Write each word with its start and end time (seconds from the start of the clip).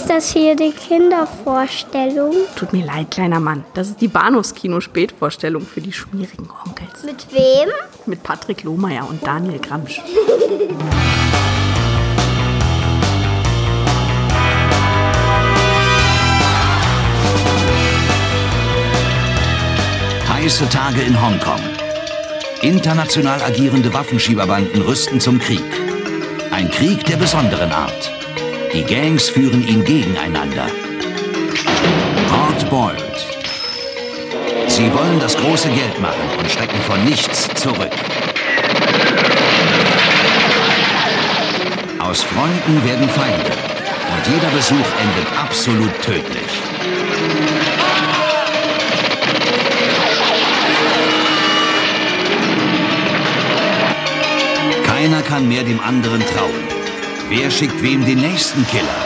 Ist 0.00 0.08
das 0.08 0.32
hier 0.32 0.56
die 0.56 0.72
Kindervorstellung? 0.72 2.34
Tut 2.56 2.72
mir 2.72 2.86
leid, 2.86 3.10
kleiner 3.10 3.38
Mann. 3.38 3.64
Das 3.74 3.88
ist 3.88 4.00
die 4.00 4.08
Bahnhofskino-Spätvorstellung 4.08 5.60
für 5.60 5.82
die 5.82 5.92
schmierigen 5.92 6.48
Onkels. 6.64 7.04
Mit 7.04 7.26
wem? 7.34 7.68
Mit 8.06 8.22
Patrick 8.22 8.62
Lohmeier 8.62 9.06
und 9.06 9.24
Daniel 9.26 9.58
Gramsch. 9.58 10.00
Heiße 20.32 20.66
Tage 20.70 21.02
in 21.02 21.20
Hongkong. 21.20 21.60
International 22.62 23.42
agierende 23.42 23.92
Waffenschieberbanden 23.92 24.80
rüsten 24.80 25.20
zum 25.20 25.38
Krieg. 25.38 25.60
Ein 26.50 26.70
Krieg 26.70 27.04
der 27.04 27.18
besonderen 27.18 27.70
Art. 27.70 28.19
Die 28.72 28.84
Gangs 28.84 29.28
führen 29.28 29.66
ihn 29.66 29.84
gegeneinander. 29.84 30.66
Hard-boiled. 32.30 33.26
Sie 34.68 34.94
wollen 34.94 35.18
das 35.18 35.36
große 35.36 35.68
Geld 35.70 36.00
machen 36.00 36.22
und 36.38 36.48
schrecken 36.48 36.80
vor 36.82 36.96
nichts 36.98 37.48
zurück. 37.54 37.90
Aus 41.98 42.22
Freunden 42.22 42.84
werden 42.84 43.08
Feinde. 43.08 43.50
Und 44.14 44.32
jeder 44.32 44.50
Besuch 44.50 44.76
endet 44.76 45.26
absolut 45.36 46.02
tödlich. 46.02 46.62
Keiner 54.84 55.22
kann 55.22 55.48
mehr 55.48 55.64
dem 55.64 55.80
anderen 55.80 56.20
trauen. 56.20 56.79
Wer 57.30 57.48
schickt 57.48 57.80
wem 57.80 58.04
den 58.04 58.18
nächsten 58.18 58.66
Killer? 58.66 59.00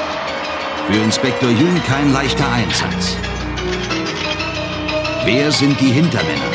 Für 0.87 0.97
Inspektor 0.97 1.51
Jun 1.51 1.79
kein 1.87 2.11
leichter 2.11 2.51
Einsatz. 2.51 3.19
Wer 5.27 5.53
sind 5.53 5.79
die 5.79 5.91
Hintermänner? 5.91 6.51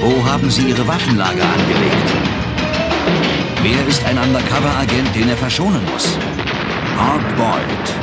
Wo 0.00 0.24
haben 0.24 0.50
sie 0.50 0.70
ihre 0.70 0.88
Waffenlager 0.88 1.44
angelegt? 1.44 2.12
Wer 3.62 3.86
ist 3.86 4.04
ein 4.06 4.18
Undercover-Agent, 4.18 5.14
den 5.14 5.28
er 5.28 5.36
verschonen 5.36 5.84
muss? 5.92 6.18
Hardboiled. 6.96 7.94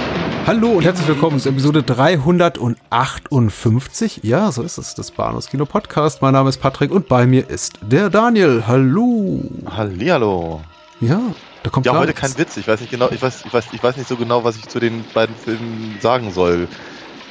Hallo 0.47 0.69
und 0.69 0.85
herzlich 0.85 1.09
willkommen 1.09 1.41
zu 1.41 1.49
Episode 1.49 1.83
358. 1.83 4.21
Ja, 4.23 4.53
so 4.53 4.63
ist 4.63 4.77
es, 4.77 4.95
das 4.95 5.11
Bahnhofskino 5.11 5.65
Podcast. 5.65 6.21
Mein 6.21 6.31
Name 6.31 6.47
ist 6.47 6.61
Patrick 6.61 6.91
und 6.91 7.09
bei 7.09 7.27
mir 7.27 7.49
ist 7.49 7.77
der 7.81 8.09
Daniel. 8.09 8.63
Hallo. 8.65 9.41
Hallihallo. 9.65 10.61
Ja, 11.01 11.19
da 11.63 11.69
kommt 11.69 11.85
Ja, 11.85 11.93
heute 11.93 12.07
nichts. 12.07 12.21
kein 12.21 12.37
Witz. 12.37 12.57
Ich 12.57 12.67
weiß 12.67 12.79
nicht 12.81 12.91
genau, 12.91 13.09
ich 13.11 13.21
weiß, 13.21 13.43
ich 13.45 13.53
weiß, 13.53 13.65
ich 13.71 13.81
weiß 13.83 13.97
nicht 13.97 14.07
so 14.07 14.15
genau, 14.17 14.43
was 14.43 14.57
ich 14.57 14.67
zu 14.67 14.79
den 14.79 15.03
beiden 15.13 15.35
Filmen 15.35 15.97
sagen 16.01 16.31
soll, 16.31 16.67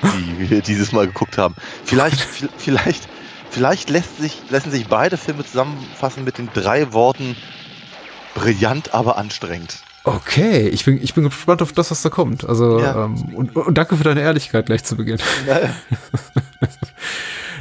die 0.03 0.51
wir 0.51 0.61
dieses 0.63 0.93
Mal 0.93 1.07
geguckt 1.07 1.39
haben. 1.39 1.55
Vielleicht, 1.85 2.19
vi- 2.21 2.49
vielleicht, 2.57 3.09
vielleicht 3.51 3.91
lässt 3.91 4.19
sich, 4.19 4.39
lassen 4.51 4.71
sich 4.71 4.87
beide 4.89 5.17
Filme 5.17 5.45
zusammenfassen 5.45 6.25
mit 6.25 6.39
den 6.39 6.49
drei 6.53 6.93
Worten 6.93 7.37
brillant, 8.35 8.95
aber 8.95 9.19
anstrengend. 9.19 9.77
Okay, 10.05 10.67
ich 10.69 10.85
bin, 10.85 11.01
ich 11.01 11.15
bin 11.15 11.23
gespannt 11.25 11.63
auf 11.63 11.73
das, 11.73 11.93
was 11.93 12.03
da 12.03 12.09
kommt. 12.09 12.45
Also, 12.45 12.81
Ja. 12.81 13.05
ähm, 13.05 13.35
und, 13.37 13.55
und 13.55 13.79
danke 13.79 13.97
für 13.97 14.03
deine 14.03 14.21
Ehrlichkeit 14.23 14.67
gleich 14.67 14.83
zu 14.83 14.97
Beginn. 14.97 15.19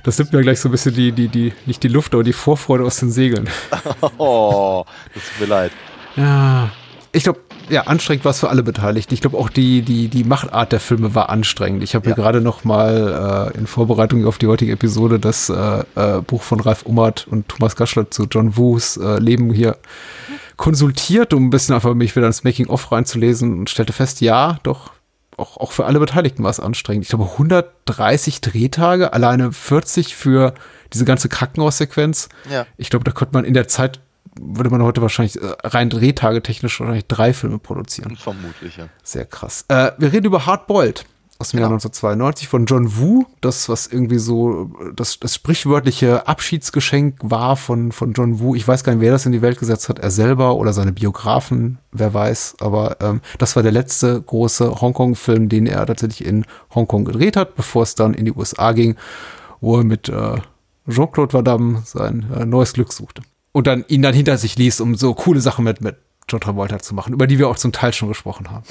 Das 0.03 0.17
nimmt 0.17 0.33
mir 0.33 0.41
gleich 0.41 0.59
so 0.59 0.67
ein 0.67 0.71
bisschen 0.71 0.95
die, 0.95 1.11
die, 1.11 1.27
die, 1.27 1.53
nicht 1.67 1.83
die 1.83 1.87
Luft, 1.87 2.15
aber 2.15 2.23
die 2.23 2.33
Vorfreude 2.33 2.83
aus 2.83 2.97
den 2.97 3.11
Segeln. 3.11 3.47
Oh, 4.17 4.83
das 5.13 5.23
tut 5.23 5.41
mir 5.41 5.45
leid. 5.45 5.71
Ja. 6.15 6.69
Ich 7.13 7.23
glaube, 7.23 7.39
ja, 7.69 7.83
anstrengend 7.87 8.23
war 8.25 8.31
es 8.31 8.39
für 8.39 8.49
alle 8.49 8.63
Beteiligten. 8.63 9.13
Ich 9.13 9.21
glaube 9.21 9.37
auch 9.37 9.49
die, 9.49 9.81
die, 9.81 10.07
die 10.07 10.23
Machart 10.23 10.71
der 10.71 10.79
Filme 10.79 11.13
war 11.13 11.29
anstrengend. 11.29 11.83
Ich 11.83 11.93
habe 11.95 12.05
Ja. 12.09 12.11
mir 12.15 12.21
gerade 12.21 12.39
noch 12.41 12.63
mal 12.63 13.51
äh, 13.53 13.57
in 13.57 13.67
Vorbereitung 13.67 14.25
auf 14.25 14.37
die 14.37 14.47
heutige 14.47 14.71
Episode 14.73 15.19
das 15.19 15.49
äh, 15.49 15.83
äh, 15.95 16.21
Buch 16.21 16.41
von 16.41 16.59
Ralf 16.61 16.83
Ummert 16.83 17.27
und 17.29 17.47
Thomas 17.49 17.75
Gaschler 17.75 18.09
zu 18.11 18.27
John 18.31 18.55
Woos 18.57 18.97
äh, 18.97 19.17
Leben 19.19 19.53
hier 19.53 19.77
konsultiert, 20.57 21.33
um 21.33 21.47
ein 21.47 21.49
bisschen 21.49 21.75
einfach 21.75 21.93
mich 21.93 22.15
wieder 22.15 22.27
ins 22.27 22.43
Making-of 22.43 22.91
reinzulesen 22.91 23.57
und 23.59 23.69
stellte 23.69 23.93
fest, 23.93 24.21
ja, 24.21 24.59
doch, 24.63 24.91
auch, 25.37 25.57
auch 25.57 25.71
für 25.71 25.85
alle 25.85 25.99
Beteiligten 25.99 26.43
war 26.43 26.51
es 26.51 26.59
anstrengend. 26.59 27.03
Ich 27.05 27.09
glaube, 27.09 27.25
130 27.31 28.41
Drehtage, 28.41 29.13
alleine 29.13 29.51
40 29.51 30.15
für 30.15 30.53
diese 30.93 31.05
ganze 31.05 31.29
Krankenhaussequenz. 31.29 32.29
Ja. 32.49 32.65
Ich 32.77 32.89
glaube, 32.89 33.05
da 33.05 33.11
könnte 33.11 33.33
man 33.33 33.45
in 33.45 33.53
der 33.53 33.67
Zeit, 33.67 34.01
würde 34.39 34.69
man 34.69 34.81
heute 34.83 35.01
wahrscheinlich 35.01 35.41
äh, 35.41 35.53
rein 35.63 35.89
Drehtage 35.89 36.41
technisch 36.41 36.79
wahrscheinlich 36.79 37.07
drei 37.07 37.33
Filme 37.33 37.59
produzieren. 37.59 38.15
Vermutlich, 38.15 38.77
ja. 38.77 38.87
Sehr 39.03 39.25
krass. 39.25 39.65
Äh, 39.67 39.91
wir 39.97 40.13
reden 40.13 40.27
über 40.27 40.45
Hardboiled 40.45 41.05
aus 41.41 41.49
dem 41.49 41.59
Jahr 41.59 41.69
Genau. 41.69 41.75
1992 41.75 42.47
von 42.47 42.65
John 42.65 42.97
Woo. 42.97 43.25
Das, 43.41 43.67
was 43.67 43.87
irgendwie 43.87 44.19
so 44.19 44.71
äh, 44.79 44.93
das, 44.95 45.19
das 45.19 45.35
sprichwörtliche 45.35 46.27
Abschiedsgeschenk 46.27 47.17
war 47.21 47.57
von, 47.57 47.91
von 47.91 48.13
John 48.13 48.39
Woo. 48.39 48.55
Ich 48.55 48.67
weiß 48.67 48.83
gar 48.83 48.93
nicht, 48.93 49.01
wer 49.01 49.11
das 49.11 49.25
in 49.25 49.31
die 49.31 49.41
Welt 49.41 49.59
gesetzt 49.59 49.89
hat. 49.89 49.99
Er 49.99 50.11
selber 50.11 50.55
oder 50.55 50.71
seine 50.71 50.93
Biografen, 50.93 51.79
wer 51.91 52.13
weiß. 52.13 52.57
Aber 52.61 52.97
ähm, 53.01 53.21
das 53.37 53.55
war 53.55 53.63
der 53.63 53.71
letzte 53.71 54.21
große 54.21 54.81
Hongkong-Film, 54.81 55.49
den 55.49 55.67
er 55.67 55.85
tatsächlich 55.85 56.25
in 56.25 56.45
Hongkong 56.73 57.05
gedreht 57.05 57.35
hat, 57.35 57.55
bevor 57.55 57.83
es 57.83 57.95
dann 57.95 58.13
in 58.13 58.25
die 58.25 58.33
USA 58.33 58.71
ging, 58.71 58.95
wo 59.59 59.77
er 59.77 59.83
mit 59.83 60.09
äh, 60.09 60.35
Jean-Claude 60.89 61.33
Van 61.33 61.45
Damme 61.45 61.81
sein 61.85 62.25
äh, 62.35 62.45
neues 62.45 62.73
Glück 62.73 62.93
suchte. 62.93 63.21
Und 63.53 63.67
dann 63.67 63.85
ihn 63.87 64.01
dann 64.01 64.13
hinter 64.13 64.37
sich 64.37 64.57
ließ, 64.57 64.79
um 64.79 64.95
so 64.95 65.13
coole 65.13 65.41
Sachen 65.41 65.65
mit, 65.65 65.81
mit 65.81 65.97
John 66.29 66.39
Travolta 66.39 66.79
zu 66.79 66.95
machen, 66.95 67.13
über 67.13 67.27
die 67.27 67.37
wir 67.37 67.49
auch 67.49 67.57
zum 67.57 67.71
Teil 67.71 67.93
schon 67.93 68.07
gesprochen 68.07 68.49
haben. 68.49 68.63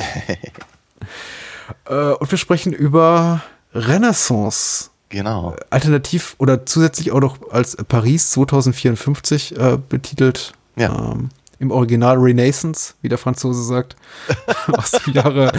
äh, 1.87 2.13
und 2.15 2.31
wir 2.31 2.39
sprechen 2.39 2.73
über 2.73 3.43
Renaissance. 3.75 4.91
Genau. 5.11 5.57
Alternativ 5.71 6.37
oder 6.39 6.65
zusätzlich 6.67 7.11
auch 7.13 7.21
noch 7.21 7.51
als 7.51 7.77
Paris 7.77 8.31
2054 8.31 9.59
äh, 9.59 9.79
betitelt. 9.89 10.53
Ja. 10.77 11.12
Ähm, 11.12 11.31
Im 11.59 11.73
Original 11.73 12.17
Renaissance, 12.17 12.95
wie 13.03 13.09
der 13.09 13.19
Franzose 13.19 13.65
sagt. 13.65 13.97
aus 14.73 14.93
dem 14.93 15.12
Jahre, 15.12 15.53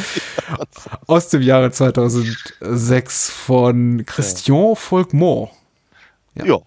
aus 1.05 1.27
dem 1.29 1.41
Jahre 1.41 1.69
2006 1.71 3.29
von 3.29 4.03
Christian 4.05 4.75
Folkmont. 4.75 5.51
Ja. 6.35 6.45
Ja. 6.45 6.57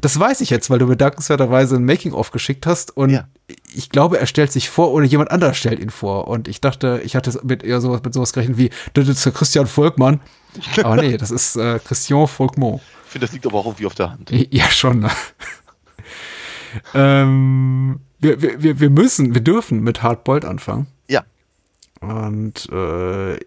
Das 0.00 0.18
weiß 0.18 0.40
ich 0.42 0.50
jetzt, 0.50 0.70
weil 0.70 0.78
du 0.78 0.86
mir 0.86 0.96
dankenswerterweise 0.96 1.76
ein 1.76 1.84
Making-of 1.84 2.30
geschickt 2.30 2.66
hast 2.66 2.96
und 2.96 3.10
Ja. 3.10 3.26
ich 3.74 3.90
glaube, 3.90 4.18
er 4.20 4.26
stellt 4.26 4.52
sich 4.52 4.68
vor 4.70 4.92
oder 4.92 5.04
jemand 5.04 5.30
anders 5.30 5.56
stellt 5.56 5.80
ihn 5.80 5.90
vor. 5.90 6.28
Und 6.28 6.46
ich 6.48 6.60
dachte, 6.60 7.00
ich 7.04 7.16
hatte 7.16 7.38
mit 7.44 7.62
eher 7.64 7.80
sowas, 7.80 8.00
mit 8.04 8.14
sowas 8.14 8.32
gerechnet 8.32 8.58
wie, 8.58 8.70
das 8.94 9.08
ist 9.08 9.24
der 9.24 9.32
Christian 9.32 9.66
Volkmann. 9.66 10.20
Aber 10.82 10.96
nee, 10.96 11.16
das 11.16 11.30
ist 11.30 11.56
äh, 11.56 11.78
Christian 11.84 12.26
Volkmont. 12.28 12.80
Ich 13.06 13.12
finde, 13.12 13.26
das 13.26 13.32
liegt 13.32 13.46
aber 13.46 13.58
auch 13.58 13.66
irgendwie 13.66 13.86
auf 13.86 13.94
der 13.94 14.10
Hand. 14.10 14.30
Ja, 14.50 14.70
schon. 14.70 15.00
Ne? 15.00 15.10
ähm, 16.94 18.00
wir, 18.18 18.42
wir, 18.42 18.80
wir- 18.80 18.90
müssen, 18.90 19.34
wir 19.34 19.40
dürfen 19.40 19.80
mit 19.82 20.02
Hardboiled 20.02 20.44
anfangen. 20.44 20.86
Ja. 21.08 21.24
Und 22.00 22.68
äh, 22.70 23.38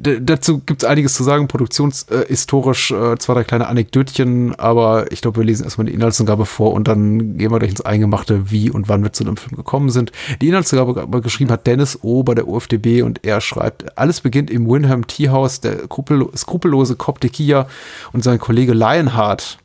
dazu 0.00 0.60
gibt 0.60 0.82
es 0.82 0.88
einiges 0.88 1.14
zu 1.14 1.24
sagen, 1.24 1.48
produktionshistorisch 1.48 2.90
äh, 2.90 3.16
zwei, 3.18 3.34
drei 3.34 3.44
kleine 3.44 3.66
Anekdötchen, 3.66 4.54
aber 4.54 5.10
ich 5.12 5.20
glaube, 5.20 5.40
wir 5.40 5.44
lesen 5.44 5.64
erstmal 5.64 5.86
die 5.86 5.94
Inhaltsangabe 5.94 6.46
vor 6.46 6.72
und 6.72 6.88
dann 6.88 7.36
gehen 7.36 7.50
wir 7.50 7.58
gleich 7.58 7.70
ins 7.70 7.80
Eingemachte, 7.80 8.50
wie 8.50 8.70
und 8.70 8.88
wann 8.88 9.02
wir 9.02 9.12
zu 9.12 9.24
dem 9.24 9.36
Film 9.36 9.56
gekommen 9.56 9.90
sind. 9.90 10.12
Die 10.40 10.48
Inhaltsangabe 10.48 11.00
aber 11.00 11.20
geschrieben 11.20 11.50
hat 11.50 11.66
Dennis 11.66 11.98
O. 12.02 12.22
bei 12.22 12.34
der 12.34 12.48
UFDB 12.48 13.02
und 13.02 13.24
er 13.24 13.40
schreibt, 13.40 13.98
alles 13.98 14.20
beginnt 14.20 14.50
im 14.50 14.68
Wyndham 14.68 15.06
Tea 15.06 15.28
House, 15.28 15.60
der 15.60 15.84
skrupello- 15.84 16.36
skrupellose 16.36 16.96
Cop 16.96 17.20
Tequila 17.20 17.68
und 18.12 18.24
sein 18.24 18.38
Kollege 18.38 18.72
Lionheart 18.72 19.58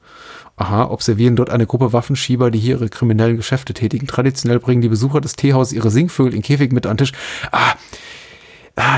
Aha, 0.58 0.92
observieren 0.92 1.36
dort 1.36 1.50
eine 1.50 1.66
Gruppe 1.66 1.92
Waffenschieber, 1.92 2.52
die 2.52 2.60
hier 2.60 2.76
ihre 2.76 2.90
kriminellen 2.90 3.36
Geschäfte 3.36 3.74
tätigen. 3.74 4.06
Traditionell 4.06 4.60
bringen 4.60 4.82
die 4.82 4.90
Besucher 4.90 5.20
des 5.20 5.36
Teehauses 5.36 5.74
ihre 5.74 5.90
Singvögel 5.90 6.36
in 6.36 6.44
Käfig 6.44 6.72
mit 6.72 6.86
an 6.86 6.98
den 6.98 7.06
Tisch. 7.06 7.14
Ah 7.52 7.74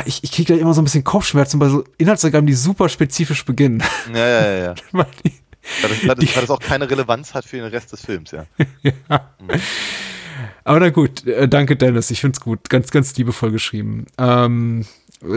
ich, 0.05 0.23
ich 0.23 0.31
kriege 0.31 0.53
da 0.53 0.59
immer 0.59 0.73
so 0.73 0.81
ein 0.81 0.83
bisschen 0.85 1.03
Kopfschmerzen 1.03 1.59
bei 1.59 1.69
so 1.69 1.83
Inhaltsangaben, 1.97 2.45
die 2.47 2.53
super 2.53 2.89
spezifisch 2.89 3.43
beginnen. 3.45 3.83
Ja, 4.13 4.27
ja, 4.27 4.45
ja, 4.45 4.63
ja. 4.65 4.75
Weil 4.91 5.05
die- 5.23 5.31
Weil 5.81 5.89
das, 5.91 6.07
weil, 6.07 6.15
das, 6.15 6.35
weil 6.35 6.41
das 6.41 6.49
auch 6.49 6.59
keine 6.59 6.89
Relevanz 6.89 7.33
hat 7.33 7.45
für 7.45 7.55
den 7.55 7.65
Rest 7.67 7.93
des 7.93 8.01
Films, 8.05 8.31
ja. 8.31 8.45
Aber 10.65 10.79
na 10.79 10.89
gut, 10.89 11.25
äh, 11.27 11.47
danke 11.47 11.75
Dennis, 11.75 12.11
ich 12.11 12.21
find's 12.21 12.39
gut. 12.41 12.69
Ganz, 12.69 12.91
ganz 12.91 13.15
liebevoll 13.15 13.51
geschrieben. 13.51 14.05
Ähm, 14.17 14.85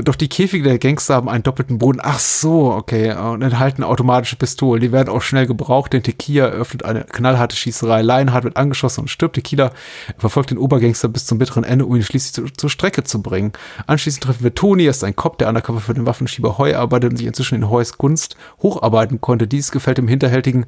doch 0.03 0.17
die 0.17 0.29
Käfige 0.29 0.65
der 0.65 0.79
Gangster 0.79 1.15
haben 1.15 1.29
einen 1.29 1.43
doppelten 1.43 1.79
Boden. 1.79 2.01
Ach 2.03 2.19
so, 2.19 2.73
okay. 2.73 3.13
Und 3.13 3.43
enthalten 3.43 3.85
automatische 3.85 4.37
Pistolen. 4.37 4.81
Die 4.81 4.93
werden 4.93 5.09
auch 5.09 5.23
schnell 5.23 5.47
gebraucht, 5.47 5.93
denn 5.93 6.03
Tequila 6.03 6.47
eröffnet 6.47 6.85
eine 6.85 7.05
knallharte 7.05 7.55
Schießerei. 7.55 8.03
Lionheart 8.03 8.45
wird 8.45 8.57
angeschossen 8.57 9.03
und 9.03 9.09
stirbt. 9.09 9.37
Tequila 9.37 9.71
verfolgt 10.19 10.51
den 10.51 10.59
Obergangster 10.59 11.09
bis 11.09 11.27
zum 11.27 11.39
bitteren 11.39 11.65
Ende, 11.65 11.87
um 11.87 11.95
ihn 11.95 12.03
schließlich 12.03 12.33
zu, 12.33 12.53
zur 12.53 12.71
Strecke 12.71 13.05
zu 13.05 13.23
bringen. 13.23 13.53
Anschließend 13.87 14.25
treffen 14.25 14.43
wir 14.43 14.55
Tony, 14.55 14.85
er 14.85 14.91
ist 14.91 15.05
ein 15.05 15.15
Cop, 15.15 15.39
der 15.39 15.49
undercover 15.49 15.81
für 15.81 15.95
den 15.95 16.07
Waffenschieber 16.07 16.59
Heu 16.59 16.77
arbeitet 16.77 17.11
und 17.11 17.17
sich 17.17 17.27
inzwischen 17.27 17.55
in 17.55 17.71
Heus 17.71 17.97
Gunst 17.97 18.37
hocharbeiten 18.63 19.21
konnte. 19.21 19.47
Dies 19.47 19.71
gefällt 19.71 19.99
dem 19.99 20.09
hinterhältigen 20.09 20.67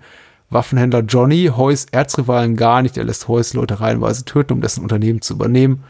Waffenhändler 0.50 1.00
Johnny, 1.00 1.50
Heus 1.54 1.86
Erzrivalen 1.90 2.56
gar 2.56 2.82
nicht. 2.82 2.96
Er 2.96 3.04
lässt 3.04 3.28
Heus 3.28 3.52
Leute 3.52 3.80
reihenweise 3.80 4.24
töten, 4.24 4.54
um 4.54 4.60
dessen 4.60 4.82
Unternehmen 4.82 5.20
zu 5.20 5.34
übernehmen. 5.34 5.84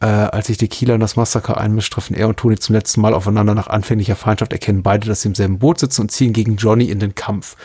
Äh, 0.00 0.06
als 0.06 0.48
sich 0.48 0.58
Tequila 0.58 0.94
und 0.94 1.00
das 1.00 1.16
Massaker 1.16 1.56
einmischt, 1.56 1.92
treffen 1.92 2.14
er 2.14 2.28
und 2.28 2.36
Tony 2.36 2.58
zum 2.58 2.74
letzten 2.74 3.00
Mal 3.00 3.14
aufeinander 3.14 3.54
nach 3.54 3.68
anfänglicher 3.68 4.16
Feindschaft, 4.16 4.52
erkennen 4.52 4.82
beide, 4.82 5.06
dass 5.06 5.22
sie 5.22 5.28
im 5.28 5.34
selben 5.34 5.58
Boot 5.58 5.78
sitzen 5.78 6.02
und 6.02 6.10
ziehen 6.10 6.32
gegen 6.32 6.56
Johnny 6.56 6.86
in 6.86 6.98
den 6.98 7.14
Kampf. 7.14 7.56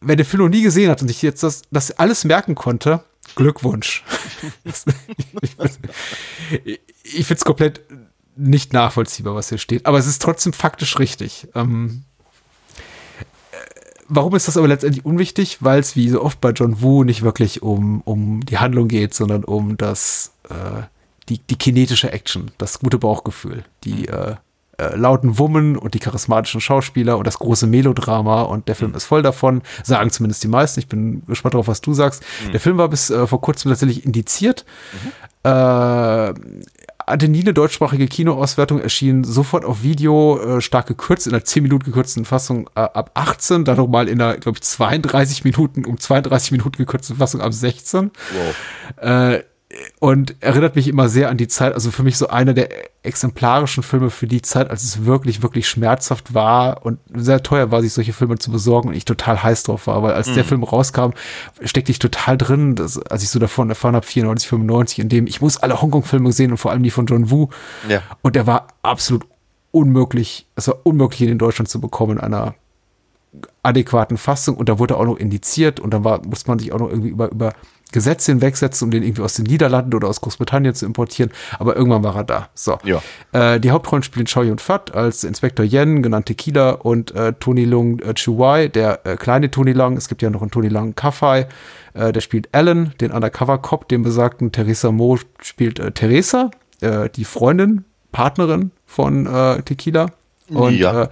Wer 0.00 0.16
den 0.16 0.26
Film 0.26 0.42
noch 0.42 0.50
nie 0.50 0.62
gesehen 0.62 0.90
hat 0.90 1.00
und 1.00 1.08
sich 1.08 1.22
jetzt 1.22 1.42
das, 1.42 1.62
das 1.70 1.92
alles 1.92 2.24
merken 2.24 2.54
konnte, 2.54 3.02
Glückwunsch. 3.34 4.04
ich 6.64 6.80
ich 7.04 7.26
finde 7.26 7.38
es 7.38 7.44
komplett 7.44 7.82
nicht 8.36 8.72
nachvollziehbar, 8.72 9.34
was 9.34 9.48
hier 9.48 9.58
steht, 9.58 9.86
aber 9.86 9.98
es 9.98 10.06
ist 10.06 10.22
trotzdem 10.22 10.52
faktisch 10.52 10.98
richtig. 10.98 11.48
Ähm, 11.54 12.04
äh, 13.18 13.24
warum 14.08 14.34
ist 14.34 14.48
das 14.48 14.56
aber 14.56 14.68
letztendlich 14.68 15.04
unwichtig? 15.04 15.58
Weil 15.60 15.80
es 15.80 15.96
wie 15.96 16.08
so 16.08 16.22
oft 16.22 16.40
bei 16.40 16.50
John 16.50 16.80
Woo 16.80 17.04
nicht 17.04 17.22
wirklich 17.22 17.62
um, 17.62 18.00
um 18.02 18.44
die 18.44 18.58
Handlung 18.58 18.88
geht, 18.88 19.14
sondern 19.14 19.44
um 19.44 19.76
das, 19.76 20.32
äh, 20.48 20.82
die, 21.28 21.38
die 21.38 21.56
kinetische 21.56 22.12
Action, 22.12 22.50
das 22.58 22.78
gute 22.78 22.98
Bauchgefühl, 22.98 23.64
die 23.84 24.08
äh, 24.08 24.34
äh, 24.78 24.94
lauten 24.96 25.38
Wummen 25.38 25.76
und 25.76 25.94
die 25.94 25.98
charismatischen 25.98 26.60
Schauspieler 26.60 27.18
und 27.18 27.26
das 27.26 27.40
große 27.40 27.66
Melodrama 27.66 28.42
und 28.42 28.68
der 28.68 28.76
Film 28.76 28.94
ist 28.94 29.06
voll 29.06 29.22
davon, 29.22 29.62
sagen 29.82 30.10
zumindest 30.10 30.44
die 30.44 30.48
meisten. 30.48 30.78
Ich 30.78 30.86
bin 30.86 31.24
gespannt 31.26 31.54
darauf, 31.54 31.66
was 31.66 31.80
du 31.80 31.94
sagst. 31.94 32.22
Mhm. 32.46 32.52
Der 32.52 32.60
Film 32.60 32.78
war 32.78 32.88
bis 32.88 33.10
äh, 33.10 33.26
vor 33.26 33.40
kurzem 33.40 33.70
tatsächlich 33.70 34.04
indiziert. 34.04 34.64
Mhm. 34.92 35.50
Äh, 35.50 36.34
hatte 37.08 37.26
nie 37.28 37.40
eine 37.40 37.54
deutschsprachige 37.54 38.06
Kinoauswertung, 38.06 38.80
erschien 38.80 39.24
sofort 39.24 39.64
auf 39.64 39.82
Video, 39.82 40.38
äh, 40.38 40.60
stark 40.60 40.86
gekürzt, 40.86 41.26
in 41.26 41.32
einer 41.32 41.42
10 41.42 41.62
Minuten 41.64 41.86
gekürzten 41.86 42.24
Fassung 42.24 42.68
äh, 42.76 42.80
ab 42.80 43.10
18, 43.14 43.64
dann 43.64 43.78
nochmal 43.78 44.08
in 44.08 44.20
einer, 44.20 44.36
glaube 44.36 44.58
ich, 44.58 44.62
32 44.62 45.42
Minuten, 45.42 45.86
um 45.86 45.98
32 45.98 46.52
Minuten 46.52 46.76
gekürzten 46.76 47.16
Fassung 47.16 47.40
ab 47.40 47.52
16. 47.52 48.12
Wow. 48.32 49.42
Und 50.00 50.36
erinnert 50.40 50.76
mich 50.76 50.88
immer 50.88 51.10
sehr 51.10 51.28
an 51.28 51.36
die 51.36 51.46
Zeit, 51.46 51.74
also 51.74 51.90
für 51.90 52.02
mich 52.02 52.16
so 52.16 52.28
einer 52.28 52.54
der 52.54 52.70
exemplarischen 53.02 53.82
Filme 53.82 54.08
für 54.08 54.26
die 54.26 54.40
Zeit, 54.40 54.70
als 54.70 54.82
es 54.82 55.04
wirklich, 55.04 55.42
wirklich 55.42 55.68
schmerzhaft 55.68 56.32
war 56.32 56.86
und 56.86 56.98
sehr 57.14 57.42
teuer 57.42 57.70
war, 57.70 57.82
sich 57.82 57.92
solche 57.92 58.14
Filme 58.14 58.38
zu 58.38 58.50
besorgen 58.50 58.88
und 58.88 58.94
ich 58.94 59.04
total 59.04 59.42
heiß 59.42 59.64
drauf 59.64 59.86
war, 59.86 60.02
weil 60.02 60.14
als 60.14 60.28
mhm. 60.28 60.34
der 60.36 60.44
Film 60.44 60.62
rauskam, 60.62 61.10
steckte 61.62 61.92
ich 61.92 61.98
total 61.98 62.38
drin, 62.38 62.76
dass, 62.76 62.98
als 62.98 63.22
ich 63.22 63.28
so 63.28 63.38
davon 63.38 63.68
erfahren 63.68 63.94
habe, 63.94 64.06
94, 64.06 64.48
95, 64.48 64.98
in 65.00 65.08
dem 65.10 65.26
ich 65.26 65.42
muss 65.42 65.58
alle 65.58 65.82
Hongkong-Filme 65.82 66.32
sehen 66.32 66.50
und 66.50 66.56
vor 66.56 66.70
allem 66.70 66.82
die 66.82 66.90
von 66.90 67.04
John 67.04 67.30
Woo. 67.30 67.50
Ja. 67.88 68.02
Und 68.22 68.36
der 68.36 68.46
war 68.46 68.68
absolut 68.82 69.26
unmöglich, 69.70 70.46
es 70.56 70.66
war 70.68 70.78
unmöglich, 70.84 71.20
ihn 71.20 71.28
in 71.28 71.38
Deutschland 71.38 71.68
zu 71.68 71.78
bekommen 71.78 72.12
in 72.12 72.20
einer 72.24 72.54
adäquaten 73.62 74.16
Fassung 74.16 74.56
und 74.56 74.70
da 74.70 74.78
wurde 74.78 74.94
er 74.94 75.00
auch 75.00 75.04
noch 75.04 75.18
indiziert 75.18 75.78
und 75.78 75.92
dann 75.92 76.04
war, 76.04 76.24
musste 76.24 76.50
man 76.50 76.58
sich 76.58 76.72
auch 76.72 76.78
noch 76.78 76.88
irgendwie 76.88 77.10
über, 77.10 77.30
über 77.30 77.52
Gesetze 77.92 78.32
hinwegsetzen, 78.32 78.86
um 78.86 78.90
den 78.90 79.02
irgendwie 79.02 79.22
aus 79.22 79.34
den 79.34 79.46
Niederlanden 79.46 79.94
oder 79.94 80.08
aus 80.08 80.20
Großbritannien 80.20 80.74
zu 80.74 80.86
importieren. 80.86 81.32
Aber 81.58 81.76
irgendwann 81.76 82.02
war 82.02 82.16
er 82.16 82.24
da. 82.24 82.48
So. 82.54 82.78
Ja. 82.84 83.02
Äh, 83.32 83.60
die 83.60 83.70
Hauptrollen 83.70 84.02
spielen 84.02 84.26
Chow 84.26 84.44
Yun 84.44 84.58
Fat 84.58 84.94
als 84.94 85.24
Inspektor 85.24 85.64
Yen, 85.64 86.02
genannt 86.02 86.26
Tequila, 86.26 86.70
und 86.70 87.14
äh, 87.14 87.32
Tony 87.40 87.64
Lung 87.64 88.00
äh, 88.00 88.14
Chuai, 88.14 88.68
der 88.68 89.06
äh, 89.06 89.16
kleine 89.16 89.50
Tony 89.50 89.72
Lang. 89.72 89.96
Es 89.96 90.08
gibt 90.08 90.22
ja 90.22 90.30
noch 90.30 90.42
einen 90.42 90.50
Tony 90.50 90.68
Lang 90.68 90.94
Kaffai. 90.94 91.48
Äh, 91.94 92.12
der 92.12 92.20
spielt 92.20 92.48
Alan, 92.52 92.92
den 93.00 93.10
Undercover-Cop, 93.10 93.88
den 93.88 94.02
besagten 94.02 94.52
Teresa 94.52 94.92
Mo 94.92 95.18
spielt 95.40 95.78
äh, 95.78 95.92
Teresa, 95.92 96.50
äh, 96.80 97.08
die 97.08 97.24
Freundin, 97.24 97.84
Partnerin 98.12 98.70
von 98.86 99.28
Tequila. 99.66 100.06
Und 100.48 100.78
ja. 100.78 101.02
Ja 101.02 101.08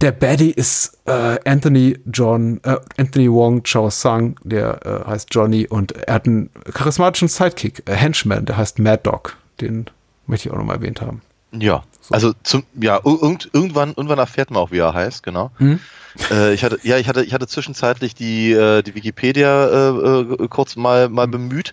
der 0.00 0.12
Baddie 0.12 0.50
ist 0.50 0.98
äh, 1.06 1.38
Anthony 1.44 1.98
John, 2.12 2.60
äh, 2.64 2.76
Anthony 2.98 3.30
Wong 3.30 3.62
Chao 3.64 3.88
Sang, 3.90 4.38
der 4.44 4.84
äh, 4.84 5.10
heißt 5.10 5.28
Johnny 5.30 5.66
und 5.66 5.92
er 5.92 6.14
hat 6.14 6.26
einen 6.26 6.50
charismatischen 6.72 7.28
Sidekick, 7.28 7.82
äh, 7.88 7.94
Henchman, 7.94 8.44
der 8.44 8.56
heißt 8.58 8.78
Mad 8.78 9.00
Dog. 9.04 9.36
Den 9.60 9.86
möchte 10.26 10.48
ich 10.48 10.54
auch 10.54 10.58
nochmal 10.58 10.76
erwähnt 10.76 11.00
haben. 11.00 11.22
Ja, 11.52 11.82
so. 12.00 12.12
also 12.12 12.32
zum, 12.42 12.64
ja, 12.74 13.00
irgend, 13.02 13.48
irgendwann, 13.52 13.90
irgendwann 13.90 14.18
erfährt 14.18 14.50
man 14.50 14.62
auch, 14.62 14.70
wie 14.70 14.78
er 14.78 14.92
heißt, 14.92 15.22
genau. 15.22 15.50
Hm? 15.56 15.80
Äh, 16.30 16.52
ich 16.52 16.62
hatte, 16.62 16.78
ja, 16.82 16.98
ich 16.98 17.08
hatte, 17.08 17.24
ich 17.24 17.32
hatte 17.32 17.46
zwischenzeitlich 17.46 18.14
die, 18.14 18.52
äh, 18.52 18.82
die 18.82 18.94
Wikipedia 18.94 19.92
kurz 20.50 20.76
mal, 20.76 21.08
mal 21.08 21.28
bemüht, 21.28 21.72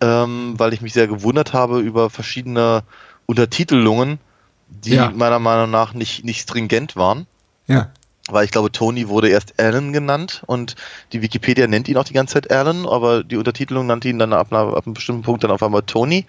ähm, 0.00 0.54
weil 0.56 0.72
ich 0.72 0.80
mich 0.80 0.92
sehr 0.92 1.08
gewundert 1.08 1.52
habe 1.52 1.80
über 1.80 2.08
verschiedene 2.08 2.84
Untertitelungen, 3.26 4.20
die 4.68 4.94
ja. 4.94 5.10
meiner 5.10 5.40
Meinung 5.40 5.70
nach 5.70 5.92
nicht, 5.92 6.24
nicht 6.24 6.40
stringent 6.40 6.94
waren. 6.94 7.26
Ja. 7.68 7.90
Weil 8.30 8.44
ich 8.44 8.50
glaube, 8.50 8.70
Tony 8.70 9.08
wurde 9.08 9.28
erst 9.28 9.54
Alan 9.58 9.92
genannt 9.92 10.42
und 10.46 10.74
die 11.12 11.22
Wikipedia 11.22 11.66
nennt 11.66 11.88
ihn 11.88 11.96
auch 11.96 12.04
die 12.04 12.12
ganze 12.12 12.34
Zeit 12.34 12.50
Alan, 12.50 12.86
aber 12.86 13.24
die 13.24 13.36
Untertitelung 13.36 13.86
nannte 13.86 14.08
ihn 14.08 14.18
dann 14.18 14.34
ab, 14.34 14.52
ab 14.52 14.84
einem 14.84 14.94
bestimmten 14.94 15.22
Punkt 15.22 15.44
dann 15.44 15.50
auf 15.50 15.62
einmal 15.62 15.82
Tony. 15.82 16.26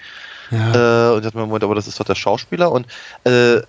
Ja. 0.52 1.10
Äh, 1.10 1.12
und 1.12 1.20
ich 1.20 1.24
dachte 1.26 1.38
mir, 1.38 1.46
Moment, 1.46 1.64
aber 1.64 1.76
das 1.76 1.88
ist 1.88 2.00
doch 2.00 2.06
der 2.06 2.16
Schauspieler 2.16 2.72
und 2.72 2.88
äh, 3.26 3.56
äh, 3.56 3.64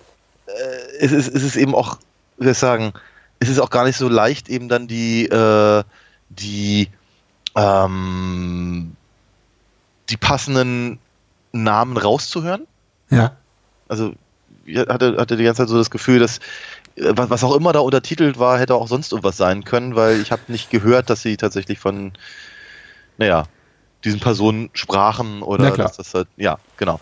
es, 0.99 1.11
ist, 1.11 1.33
es 1.33 1.43
ist 1.43 1.55
eben 1.55 1.75
auch, 1.75 1.97
wie 2.37 2.45
soll 2.45 2.53
ich 2.53 2.57
sagen, 2.57 2.93
es 3.39 3.49
ist 3.49 3.59
auch 3.59 3.69
gar 3.69 3.85
nicht 3.85 3.97
so 3.97 4.07
leicht, 4.07 4.49
eben 4.49 4.69
dann 4.69 4.87
die, 4.87 5.25
äh, 5.25 5.83
die, 6.29 6.89
ähm, 7.55 8.95
die 10.09 10.17
passenden 10.17 10.99
Namen 11.51 11.97
rauszuhören. 11.97 12.67
Ja. 13.09 13.35
Also 13.87 14.13
ich 14.65 14.77
hatte, 14.77 15.17
hatte 15.17 15.37
die 15.37 15.43
ganze 15.43 15.63
Zeit 15.63 15.69
so 15.69 15.77
das 15.77 15.89
Gefühl, 15.89 16.19
dass 16.19 16.39
was, 16.97 17.29
was 17.29 17.43
auch 17.43 17.55
immer 17.55 17.73
da 17.73 17.79
untertitelt 17.79 18.39
war, 18.39 18.59
hätte 18.59 18.75
auch 18.75 18.87
sonst 18.87 19.11
irgendwas 19.11 19.37
sein 19.37 19.63
können, 19.63 19.95
weil 19.95 20.21
ich 20.21 20.31
habe 20.31 20.43
nicht 20.47 20.69
gehört, 20.69 21.09
dass 21.09 21.21
sie 21.21 21.37
tatsächlich 21.37 21.79
von, 21.79 22.13
naja, 23.17 23.45
diesen 24.03 24.19
Personen 24.19 24.69
sprachen 24.73 25.41
oder 25.41 25.71
dass 25.71 25.97
das 25.97 26.13
halt, 26.13 26.27
ja, 26.37 26.57
genau. 26.77 26.99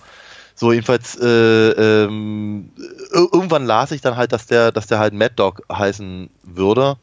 So, 0.55 0.73
jedenfalls, 0.73 1.17
äh, 1.17 1.25
ähm, 1.25 2.71
irgendwann 3.11 3.65
las 3.65 3.91
ich 3.91 4.01
dann 4.01 4.17
halt, 4.17 4.33
dass 4.33 4.45
der, 4.45 4.73
dass 4.73 4.87
der 4.87 4.99
halt 4.99 5.13
Mad 5.13 5.35
Dog 5.37 5.61
heißen 5.71 6.29
würde, 6.43 6.97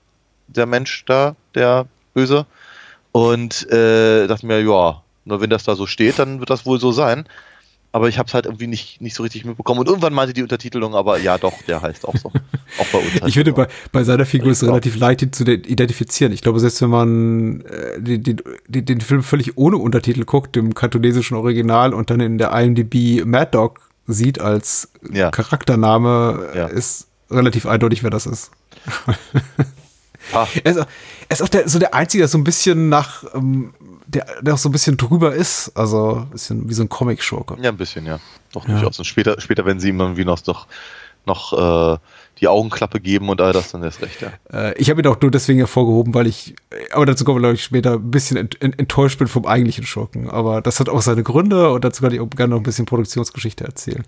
der 0.46 0.66
Mensch 0.66 1.04
da, 1.06 1.36
der 1.54 1.86
Böse. 2.12 2.44
Und 3.12 3.70
äh, 3.70 4.26
dachte 4.26 4.44
mir, 4.44 4.60
ja, 4.60 5.02
nur 5.24 5.40
wenn 5.40 5.48
das 5.48 5.64
da 5.64 5.74
so 5.74 5.86
steht, 5.86 6.18
dann 6.18 6.40
wird 6.40 6.50
das 6.50 6.66
wohl 6.66 6.78
so 6.78 6.92
sein 6.92 7.26
aber 7.96 8.10
ich 8.10 8.18
habe 8.18 8.26
es 8.26 8.34
halt 8.34 8.44
irgendwie 8.44 8.66
nicht, 8.66 9.00
nicht 9.00 9.14
so 9.14 9.22
richtig 9.22 9.46
mitbekommen. 9.46 9.80
Und 9.80 9.88
irgendwann 9.88 10.12
meinte 10.12 10.34
die 10.34 10.42
Untertitelung, 10.42 10.94
aber 10.94 11.18
ja 11.18 11.38
doch, 11.38 11.54
der 11.66 11.80
heißt 11.80 12.06
auch 12.06 12.14
so. 12.14 12.28
auch 12.78 12.86
bei 12.92 12.98
uns. 12.98 13.26
ich 13.26 13.32
finde, 13.32 13.54
bei, 13.54 13.68
bei 13.90 14.04
seiner 14.04 14.26
Figur 14.26 14.52
ist 14.52 14.60
es 14.60 14.68
relativ 14.68 14.98
leicht, 14.98 15.22
ihn 15.22 15.32
zu 15.32 15.44
identifizieren. 15.44 16.30
Ich 16.30 16.42
glaube, 16.42 16.60
selbst 16.60 16.82
wenn 16.82 16.90
man 16.90 17.62
äh, 17.62 17.98
den, 17.98 18.42
den, 18.68 18.84
den 18.84 19.00
Film 19.00 19.22
völlig 19.22 19.56
ohne 19.56 19.78
Untertitel 19.78 20.26
guckt, 20.26 20.58
im 20.58 20.74
kantonesischen 20.74 21.38
Original 21.38 21.94
und 21.94 22.10
dann 22.10 22.20
in 22.20 22.36
der 22.36 22.52
IMDb 22.52 23.24
Mad 23.24 23.52
Dog 23.52 23.80
sieht 24.06 24.42
als 24.42 24.90
ja. 25.10 25.30
Charaktername, 25.30 26.50
ja. 26.54 26.66
ist 26.66 27.06
relativ 27.30 27.64
eindeutig, 27.64 28.02
wer 28.02 28.10
das 28.10 28.26
ist. 28.26 28.50
Ah. 29.06 30.46
Er, 30.64 30.72
ist, 30.72 30.76
er 30.78 30.86
ist 31.30 31.42
auch 31.42 31.48
der, 31.48 31.68
so 31.68 31.78
der 31.78 31.94
Einzige, 31.94 32.22
der 32.22 32.28
so 32.28 32.36
ein 32.36 32.42
bisschen 32.42 32.88
nach 32.88 33.22
ähm, 33.32 33.72
der, 34.06 34.26
der 34.40 34.54
auch 34.54 34.58
so 34.58 34.68
ein 34.68 34.72
bisschen 34.72 34.96
drüber 34.96 35.34
ist. 35.34 35.72
Also 35.74 36.16
ein 36.16 36.30
bisschen 36.30 36.68
wie 36.68 36.74
so 36.74 36.82
ein 36.82 36.88
Comic-Schurke. 36.88 37.56
Ja, 37.60 37.70
ein 37.70 37.76
bisschen, 37.76 38.06
ja. 38.06 38.18
Doch 38.52 38.64
durchaus. 38.64 38.96
Ja. 38.96 39.00
Und 39.00 39.04
später, 39.04 39.40
später, 39.40 39.64
wenn 39.64 39.80
sie 39.80 39.90
ihm 39.90 40.00
irgendwie 40.00 40.24
noch, 40.24 40.40
doch, 40.40 40.66
noch 41.24 41.52
äh, 41.52 41.98
die 42.40 42.48
Augenklappe 42.48 43.00
geben 43.00 43.30
und 43.30 43.40
all 43.40 43.52
das, 43.52 43.72
dann 43.72 43.82
ist 43.82 44.02
recht, 44.02 44.20
ja. 44.20 44.30
Äh, 44.52 44.74
ich 44.78 44.90
habe 44.90 45.00
ihn 45.00 45.06
auch 45.06 45.18
nur 45.20 45.30
deswegen 45.30 45.58
hervorgehoben, 45.58 46.12
weil 46.12 46.26
ich, 46.26 46.54
aber 46.92 47.06
dazu 47.06 47.24
kommen 47.24 47.38
wir, 47.38 47.40
glaube 47.40 47.54
ich, 47.54 47.64
später 47.64 47.94
ein 47.94 48.10
bisschen 48.10 48.36
ent, 48.36 48.60
enttäuscht 48.60 49.18
bin 49.18 49.26
vom 49.26 49.46
eigentlichen 49.46 49.84
Schurken. 49.84 50.28
Aber 50.28 50.60
das 50.60 50.78
hat 50.78 50.90
auch 50.90 51.00
seine 51.00 51.22
Gründe 51.22 51.70
und 51.70 51.84
dazu 51.84 52.02
kann 52.02 52.12
ich 52.12 52.20
auch 52.20 52.28
gerne 52.28 52.50
noch 52.50 52.60
ein 52.60 52.62
bisschen 52.62 52.84
Produktionsgeschichte 52.84 53.64
erzählen. 53.64 54.04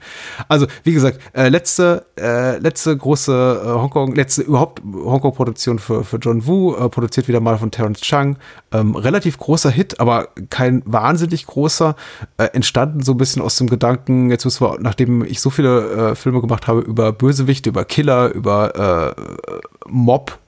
Also, 0.49 0.67
wie 0.85 0.93
gesagt, 0.93 1.21
äh, 1.33 1.49
letzte, 1.49 2.05
äh, 2.21 2.59
letzte 2.59 2.95
große 2.95 3.63
äh, 3.65 3.69
Hongkong, 3.69 4.15
letzte 4.15 4.43
überhaupt 4.43 4.83
Hongkong-Produktion 4.85 5.79
für, 5.79 6.05
für 6.05 6.19
John 6.19 6.47
Woo, 6.47 6.75
äh, 6.75 6.89
produziert 6.91 7.29
wieder 7.29 7.41
mal 7.41 7.57
von 7.57 7.71
Terence 7.71 8.03
Chang. 8.03 8.37
Ähm, 8.73 8.95
relativ 8.95 9.39
großer 9.39 9.71
Hit, 9.71 10.01
aber 10.01 10.29
kein 10.51 10.83
wahnsinnig 10.85 11.47
großer. 11.47 11.97
Äh, 12.37 12.45
entstanden 12.53 13.03
so 13.03 13.13
ein 13.13 13.19
bisschen 13.19 13.41
aus 13.41 13.57
dem 13.57 13.71
Gedanken, 13.71 14.31
jetzt 14.31 14.45
müssen 14.45 14.67
wir, 14.67 14.77
nachdem 14.81 15.25
ich 15.25 15.41
so 15.41 15.49
viele 15.49 16.15
Filme 16.15 16.41
gemacht 16.41 16.67
habe 16.67 16.81
über 16.81 17.13
Bösewichte, 17.13 17.71
über 17.71 17.85
Killer, 17.85 18.18
über 18.27 19.15
äh, 19.17 19.89
Mob, 19.89 20.39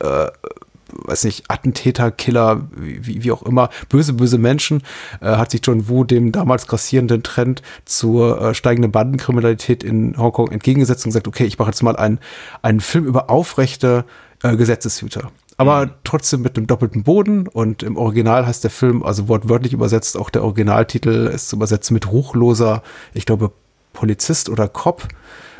äh, 0.00 0.28
weiß 0.92 1.24
nicht, 1.24 1.44
Attentäter, 1.48 2.10
Killer, 2.10 2.68
wie, 2.72 3.22
wie 3.22 3.32
auch 3.32 3.42
immer, 3.42 3.70
böse, 3.88 4.12
böse 4.14 4.38
Menschen, 4.38 4.82
äh, 5.20 5.26
hat 5.26 5.50
sich 5.50 5.60
John 5.64 5.88
Woo 5.88 6.04
dem 6.04 6.32
damals 6.32 6.66
grassierenden 6.66 7.22
Trend 7.22 7.62
zur 7.84 8.40
äh, 8.40 8.54
steigenden 8.54 8.92
Bandenkriminalität 8.92 9.84
in 9.84 10.16
Hongkong 10.16 10.50
entgegengesetzt 10.50 11.04
und 11.04 11.10
gesagt, 11.10 11.28
okay, 11.28 11.44
ich 11.44 11.58
mache 11.58 11.70
jetzt 11.70 11.82
mal 11.82 11.96
einen, 11.96 12.18
einen 12.62 12.80
Film 12.80 13.06
über 13.06 13.30
aufrechte 13.30 14.04
äh, 14.42 14.56
Gesetzeshüter. 14.56 15.30
Aber 15.56 15.86
mhm. 15.86 15.90
trotzdem 16.04 16.40
mit 16.40 16.56
einem 16.56 16.66
doppelten 16.66 17.02
Boden 17.02 17.46
und 17.46 17.82
im 17.82 17.96
Original 17.96 18.46
heißt 18.46 18.64
der 18.64 18.70
Film, 18.70 19.02
also 19.02 19.28
wortwörtlich 19.28 19.74
übersetzt, 19.74 20.16
auch 20.16 20.30
der 20.30 20.42
Originaltitel 20.42 21.30
ist 21.32 21.50
zu 21.50 21.56
übersetzen 21.56 21.94
mit 21.94 22.10
ruchloser, 22.10 22.82
ich 23.12 23.26
glaube, 23.26 23.52
Polizist 23.92 24.48
oder 24.48 24.68
Cop. 24.68 25.06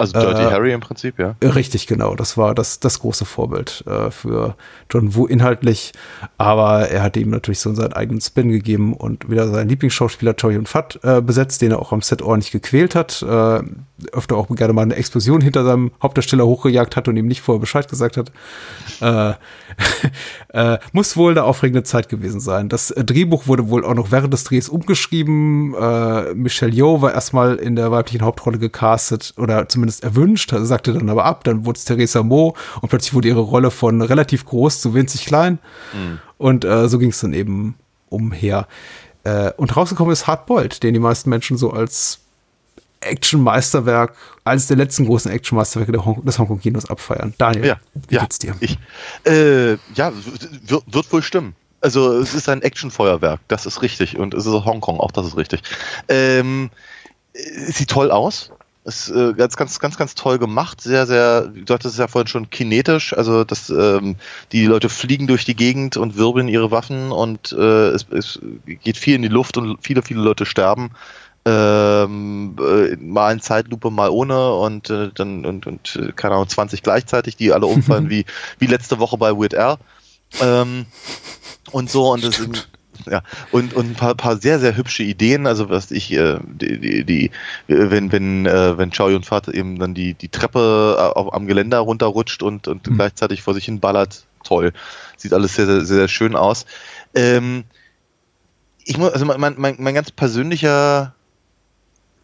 Also 0.01 0.19
Dirty 0.19 0.43
Äh, 0.43 0.51
Harry 0.51 0.73
im 0.73 0.81
Prinzip, 0.81 1.19
ja. 1.19 1.35
Richtig, 1.43 1.87
genau. 1.87 2.15
Das 2.15 2.37
war 2.37 2.55
das, 2.55 2.81
das 2.81 3.01
große 3.01 3.25
Vorbild 3.25 3.85
äh, 3.87 4.11
für 4.11 4.57
John 4.91 5.15
Woo 5.15 5.27
inhaltlich. 5.27 5.93
Aber 6.39 6.89
er 6.89 7.03
hat 7.03 7.17
ihm 7.17 7.31
natürlich 7.31 7.61
so 7.61 7.75
seinen 7.75 7.93
eigenen 7.93 8.21
Spin 8.21 8.51
gegeben 8.51 8.95
und 8.95 9.31
wieder 9.31 9.49
seinen 9.49 9.69
Lieblingsschauspieler 9.69 10.35
Choi 10.37 10.55
Yun 10.55 10.67
Fat 10.67 10.99
äh, 11.03 11.21
besetzt, 11.21 11.63
den 11.63 11.73
er 11.73 11.81
auch 11.81 11.93
am 11.93 12.03
Set 12.03 12.23
ordentlich 12.23 12.53
gequält 12.53 12.95
hat. 12.95 13.25
Öfter 14.13 14.37
auch 14.37 14.49
gerne 14.49 14.73
mal 14.73 14.83
eine 14.83 14.97
Explosion 14.97 15.41
hinter 15.41 15.65
seinem 15.65 15.93
Hauptdarsteller 16.03 16.47
hochgejagt 16.47 16.97
hat 16.97 17.09
und 17.09 17.17
ihm 17.17 17.27
nicht 17.27 17.41
vorher 17.41 17.61
Bescheid 17.61 17.89
gesagt 17.89 18.17
hat. 18.17 18.33
Äh, 19.01 19.35
äh, 20.75 20.79
muss 20.93 21.17
wohl 21.17 21.33
eine 21.33 21.45
aufregende 21.45 21.83
Zeit 21.83 22.09
gewesen 22.09 22.41
sein. 22.41 22.69
Das 22.69 22.91
äh, 22.91 23.05
Drehbuch 23.05 23.47
wurde 23.47 23.69
wohl 23.69 23.85
auch 23.85 23.95
noch 23.95 24.11
während 24.11 24.33
des 24.33 24.45
Drehs 24.45 24.69
umgeschrieben. 24.69 25.75
Äh, 25.75 26.35
Michelle 26.35 26.73
Yeoh 26.73 27.03
war 27.03 27.13
erstmal 27.13 27.57
in 27.57 27.77
der 27.77 27.91
weiblichen 27.91 28.23
Hauptrolle 28.23 28.59
gecastet 28.59 29.35
oder 29.37 29.69
zumindest 29.69 30.05
erwünscht, 30.05 30.53
also 30.53 30.65
sagte 30.65 30.93
dann 30.93 31.09
aber 31.09 31.25
ab. 31.25 31.45
Dann 31.45 31.67
wurde 31.67 31.79
es 31.79 31.85
Theresa 31.85 32.23
Mo 32.23 32.57
und 32.81 32.89
plötzlich 32.89 33.15
wurde 33.15 33.29
ihre 33.29 33.41
Rolle 33.41 33.71
von 33.71 34.03
relativ 34.03 34.45
groß 34.45 34.81
zu 34.81 34.95
winzig 34.95 35.27
klein. 35.27 35.59
Und 36.39 36.65
äh, 36.65 36.89
so 36.89 36.99
ging 36.99 37.11
es 37.11 37.21
dann 37.21 37.33
eben 37.33 37.77
umher. 38.09 38.67
Äh, 39.25 39.53
und 39.57 39.77
rausgekommen 39.77 40.13
ist 40.13 40.27
Hardboiled, 40.27 40.83
den 40.83 40.95
die 40.95 41.01
meisten 41.01 41.31
Menschen 41.31 41.57
so 41.57 41.71
als 41.71 42.21
Action-Meisterwerk, 43.01 44.15
eines 44.45 44.67
der 44.67 44.77
letzten 44.77 45.07
großen 45.07 45.31
Action-Meisterwerke 45.31 45.93
des 46.23 46.39
Hongkong-Kinos 46.39 46.91
abfeiern. 46.91 47.35
Daniel, 47.39 47.67
Ja, 47.67 47.77
wie 48.09 48.15
ja. 48.15 48.21
geht's 48.23 48.39
dir? 48.39 48.55
Ich, 48.61 48.79
äh, 49.25 49.73
ja, 49.95 50.13
wird, 50.67 50.85
wird 50.87 51.13
wohl 51.13 51.23
stimmen. 51.23 51.55
Also 51.81 52.19
es 52.19 52.35
ist 52.35 52.49
ein 52.49 52.63
Actionfeuerwerk, 52.63 53.41
das 53.49 53.65
ist 53.65 53.81
richtig. 53.83 54.19
Und 54.19 54.35
es 54.35 54.45
ist 54.45 54.53
Hongkong, 54.53 55.01
auch 55.01 55.13
das 55.13 55.27
ist 55.27 55.37
richtig. 55.37 55.63
Ähm, 56.09 56.71
es 57.33 57.79
sieht 57.79 57.89
toll 57.89 58.11
aus. 58.11 58.51
Ist 58.85 59.11
äh, 59.11 59.35
ganz, 59.35 59.57
ganz, 59.57 59.79
ganz, 59.79 59.99
ganz 59.99 60.15
toll 60.15 60.39
gemacht. 60.39 60.81
Sehr, 60.81 61.07
sehr, 61.07 61.43
du 61.43 61.73
hattest 61.73 61.95
es 61.95 61.99
ja 61.99 62.09
vorhin 62.09 62.29
schon 62.29 62.51
kinetisch. 62.51 63.13
Also 63.15 63.45
das, 63.45 63.71
ähm, 63.71 64.17
die 64.53 64.65
Leute 64.65 64.89
fliegen 64.89 65.27
durch 65.27 65.45
die 65.45 65.55
Gegend 65.55 65.97
und 65.97 66.17
wirbeln 66.17 66.49
ihre 66.49 66.71
Waffen 66.71 67.13
und 67.13 67.53
äh, 67.53 67.91
es, 67.91 68.07
es 68.11 68.41
geht 68.83 68.97
viel 68.97 69.17
in 69.17 69.23
die 69.23 69.29
Luft 69.29 69.59
und 69.59 69.79
viele, 69.83 70.03
viele 70.03 70.21
Leute 70.21 70.47
sterben. 70.47 70.93
Ähm, 71.47 72.57
äh, 72.61 72.97
mal 72.97 73.33
in 73.33 73.41
Zeitlupe, 73.41 73.91
mal 73.91 74.11
ohne 74.11 74.55
und 74.55 74.91
äh, 74.91 75.11
dann 75.15 75.47
und, 75.47 75.67
und 75.67 75.97
äh, 75.97 76.13
keine 76.13 76.35
Ahnung, 76.35 76.49
20 76.49 76.83
gleichzeitig, 76.83 77.37
die 77.37 77.53
alle 77.53 77.67
umfallen 77.67 78.11
wie, 78.11 78.27
wie 78.59 78.67
letzte 78.67 78.99
Woche 78.99 79.17
bei 79.17 79.33
Weird 79.33 79.55
Al. 79.55 79.79
Ähm, 80.41 80.87
und 81.73 81.91
so 81.91 82.13
und 82.13 82.25
das 82.25 82.39
ja 83.07 83.23
und 83.51 83.73
und 83.75 83.91
ein 83.91 83.95
paar, 83.95 84.15
paar 84.15 84.37
sehr 84.37 84.59
sehr 84.59 84.77
hübsche 84.77 85.03
Ideen 85.03 85.47
also 85.47 85.71
was 85.71 85.91
ich 85.91 86.13
äh, 86.13 86.39
die, 86.45 86.79
die, 86.79 87.05
die 87.05 87.31
wenn 87.67 88.13
wenn 88.13 88.47
äh, 88.47 88.77
wenn 88.77 88.91
Chow 88.91 89.11
Yun 89.11 89.23
Fat 89.23 89.49
eben 89.49 89.79
dann 89.79 89.95
die 89.95 90.15
die 90.15 90.29
Treppe 90.29 90.97
äh, 90.99 91.19
auf, 91.19 91.33
am 91.33 91.47
Geländer 91.47 91.79
runterrutscht 91.79 92.43
und 92.43 92.69
und 92.69 92.87
Mhm. 92.87 92.97
gleichzeitig 92.97 93.43
vor 93.43 93.55
sich 93.55 93.65
hin 93.65 93.81
ballert 93.81 94.27
toll 94.45 94.73
sieht 95.17 95.33
alles 95.33 95.55
sehr 95.55 95.67
sehr 95.67 95.85
sehr, 95.85 95.97
sehr 95.97 96.09
schön 96.09 96.37
aus 96.37 96.67
ähm, 97.15 97.65
ich 98.85 98.99
muss 98.99 99.13
also 99.13 99.25
mein, 99.25 99.55
mein, 99.57 99.77
mein 99.79 99.95
ganz 99.95 100.11
persönlicher 100.11 101.15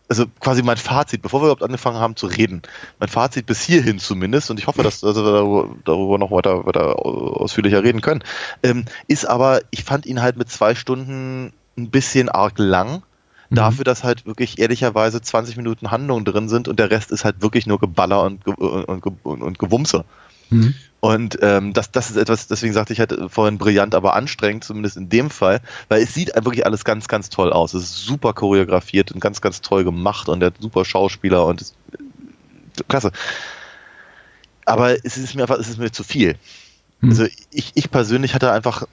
also 0.09 0.27
quasi 0.41 0.63
mein 0.63 0.77
Fazit, 0.77 1.23
bevor 1.23 1.41
wir 1.41 1.47
überhaupt 1.47 1.63
angefangen 1.63 1.99
haben 1.99 2.17
zu 2.17 2.27
reden, 2.27 2.63
mein 2.99 3.09
Fazit 3.09 3.47
bis 3.47 3.63
hierhin 3.63 3.99
zumindest, 3.99 4.51
und 4.51 4.59
ich 4.59 4.67
hoffe, 4.67 4.83
dass, 4.83 5.01
dass 5.01 5.17
wir 5.17 5.23
darüber, 5.23 5.75
darüber 5.85 6.19
noch 6.19 6.31
weiter, 6.31 6.67
weiter 6.67 7.05
ausführlicher 7.05 7.83
reden 7.83 8.01
können, 8.01 8.23
ähm, 8.63 8.85
ist 9.09 9.29
aber, 9.29 9.61
ich 9.71 9.85
fand 9.85 10.07
ihn 10.07 10.23
halt 10.23 10.37
mit 10.37 10.51
zwei 10.51 10.75
Stunden 10.75 11.53
ein 11.77 11.91
bisschen 11.91 12.29
arg 12.29 12.59
lang. 12.59 13.03
Dafür, 13.49 13.85
dass 13.85 14.03
halt 14.03 14.27
wirklich 14.27 14.59
ehrlicherweise 14.59 15.21
20 15.23 15.57
Minuten 15.57 15.93
Handlung 15.93 16.25
drin 16.25 16.49
sind 16.49 16.67
und 16.67 16.81
der 16.81 16.91
Rest 16.91 17.13
ist 17.13 17.25
halt 17.25 17.43
wirklich 17.43 17.65
nur 17.65 17.79
Geballer 17.79 18.25
und, 18.25 18.45
und, 18.45 19.07
und, 19.07 19.43
und 19.43 19.59
Gewumse. 19.61 20.05
Mhm. 20.51 20.75
Und 21.01 21.39
ähm, 21.43 21.73
das, 21.73 21.93
das 21.93 22.11
ist 22.11 22.17
etwas, 22.17 22.49
deswegen 22.49 22.73
sagte 22.73 22.93
ich 22.93 22.99
halt 22.99 23.15
vorhin 23.29 23.59
brillant, 23.59 23.95
aber 23.95 24.17
anstrengend, 24.17 24.65
zumindest 24.65 24.97
in 24.97 25.09
dem 25.09 25.31
Fall, 25.31 25.61
weil 25.89 26.03
es 26.03 26.15
sieht 26.15 26.35
wirklich 26.35 26.67
alles 26.67 26.85
ganz, 26.85 27.07
ganz 27.07 27.29
toll 27.29 27.53
aus. 27.53 27.75
Es 27.75 27.85
ist 27.85 28.05
super 28.05 28.33
choreografiert 28.33 29.13
und 29.13 29.21
ganz, 29.21 29.41
ganz 29.41 29.61
toll 29.61 29.85
gemacht 29.85 30.29
und 30.29 30.41
der 30.41 30.49
hat 30.49 30.55
super 30.59 30.85
Schauspieler 30.85 31.47
und 31.47 31.61
es, 31.61 31.75
klasse. 32.89 33.13
Aber 34.65 35.05
es 35.05 35.17
ist 35.17 35.35
mir 35.35 35.43
einfach, 35.43 35.59
es 35.59 35.69
ist 35.69 35.79
mir 35.79 35.93
zu 35.93 36.03
viel. 36.03 36.37
Hm. 37.01 37.11
Also 37.11 37.27
ich, 37.51 37.73
ich 37.75 37.91
persönlich 37.91 38.35
hatte 38.35 38.51
einfach 38.51 38.83
äh, 38.83 38.87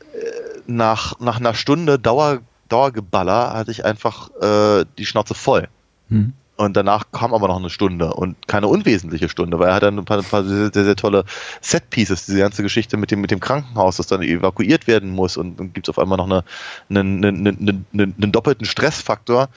nach, 0.67 1.19
nach 1.19 1.39
einer 1.39 1.55
Stunde 1.55 1.97
Dauer, 1.97 2.41
Dauergeballer 2.69 3.53
hatte 3.53 3.71
ich 3.71 3.85
einfach 3.85 4.29
äh, 4.41 4.85
die 4.97 5.05
Schnauze 5.05 5.33
voll. 5.33 5.67
Mhm. 6.09 6.33
Und 6.63 6.75
danach 6.75 7.05
kam 7.11 7.33
aber 7.33 7.47
noch 7.47 7.57
eine 7.57 7.69
Stunde 7.69 8.13
und 8.13 8.47
keine 8.47 8.67
unwesentliche 8.67 9.29
Stunde, 9.29 9.59
weil 9.59 9.69
er 9.69 9.75
hat 9.75 9.83
dann 9.83 9.99
ein 9.99 10.05
paar, 10.05 10.17
ein 10.17 10.23
paar 10.23 10.43
sehr, 10.43 10.71
sehr, 10.73 10.83
sehr 10.85 10.95
tolle 10.95 11.25
Set-Pieces, 11.61 12.25
diese 12.25 12.39
ganze 12.39 12.63
Geschichte 12.63 12.97
mit 12.97 13.11
dem, 13.11 13.21
mit 13.21 13.31
dem 13.31 13.39
Krankenhaus, 13.39 13.97
das 13.97 14.07
dann 14.07 14.21
evakuiert 14.21 14.87
werden 14.87 15.09
muss 15.09 15.37
und 15.37 15.59
dann 15.59 15.73
gibt 15.73 15.87
es 15.87 15.89
auf 15.89 15.99
einmal 15.99 16.17
noch 16.17 16.25
eine, 16.25 16.43
einen, 16.89 17.23
einen, 17.23 17.85
einen, 17.93 18.15
einen, 18.17 18.31
doppelten 18.31 18.65
Stressfaktor, 18.65 19.49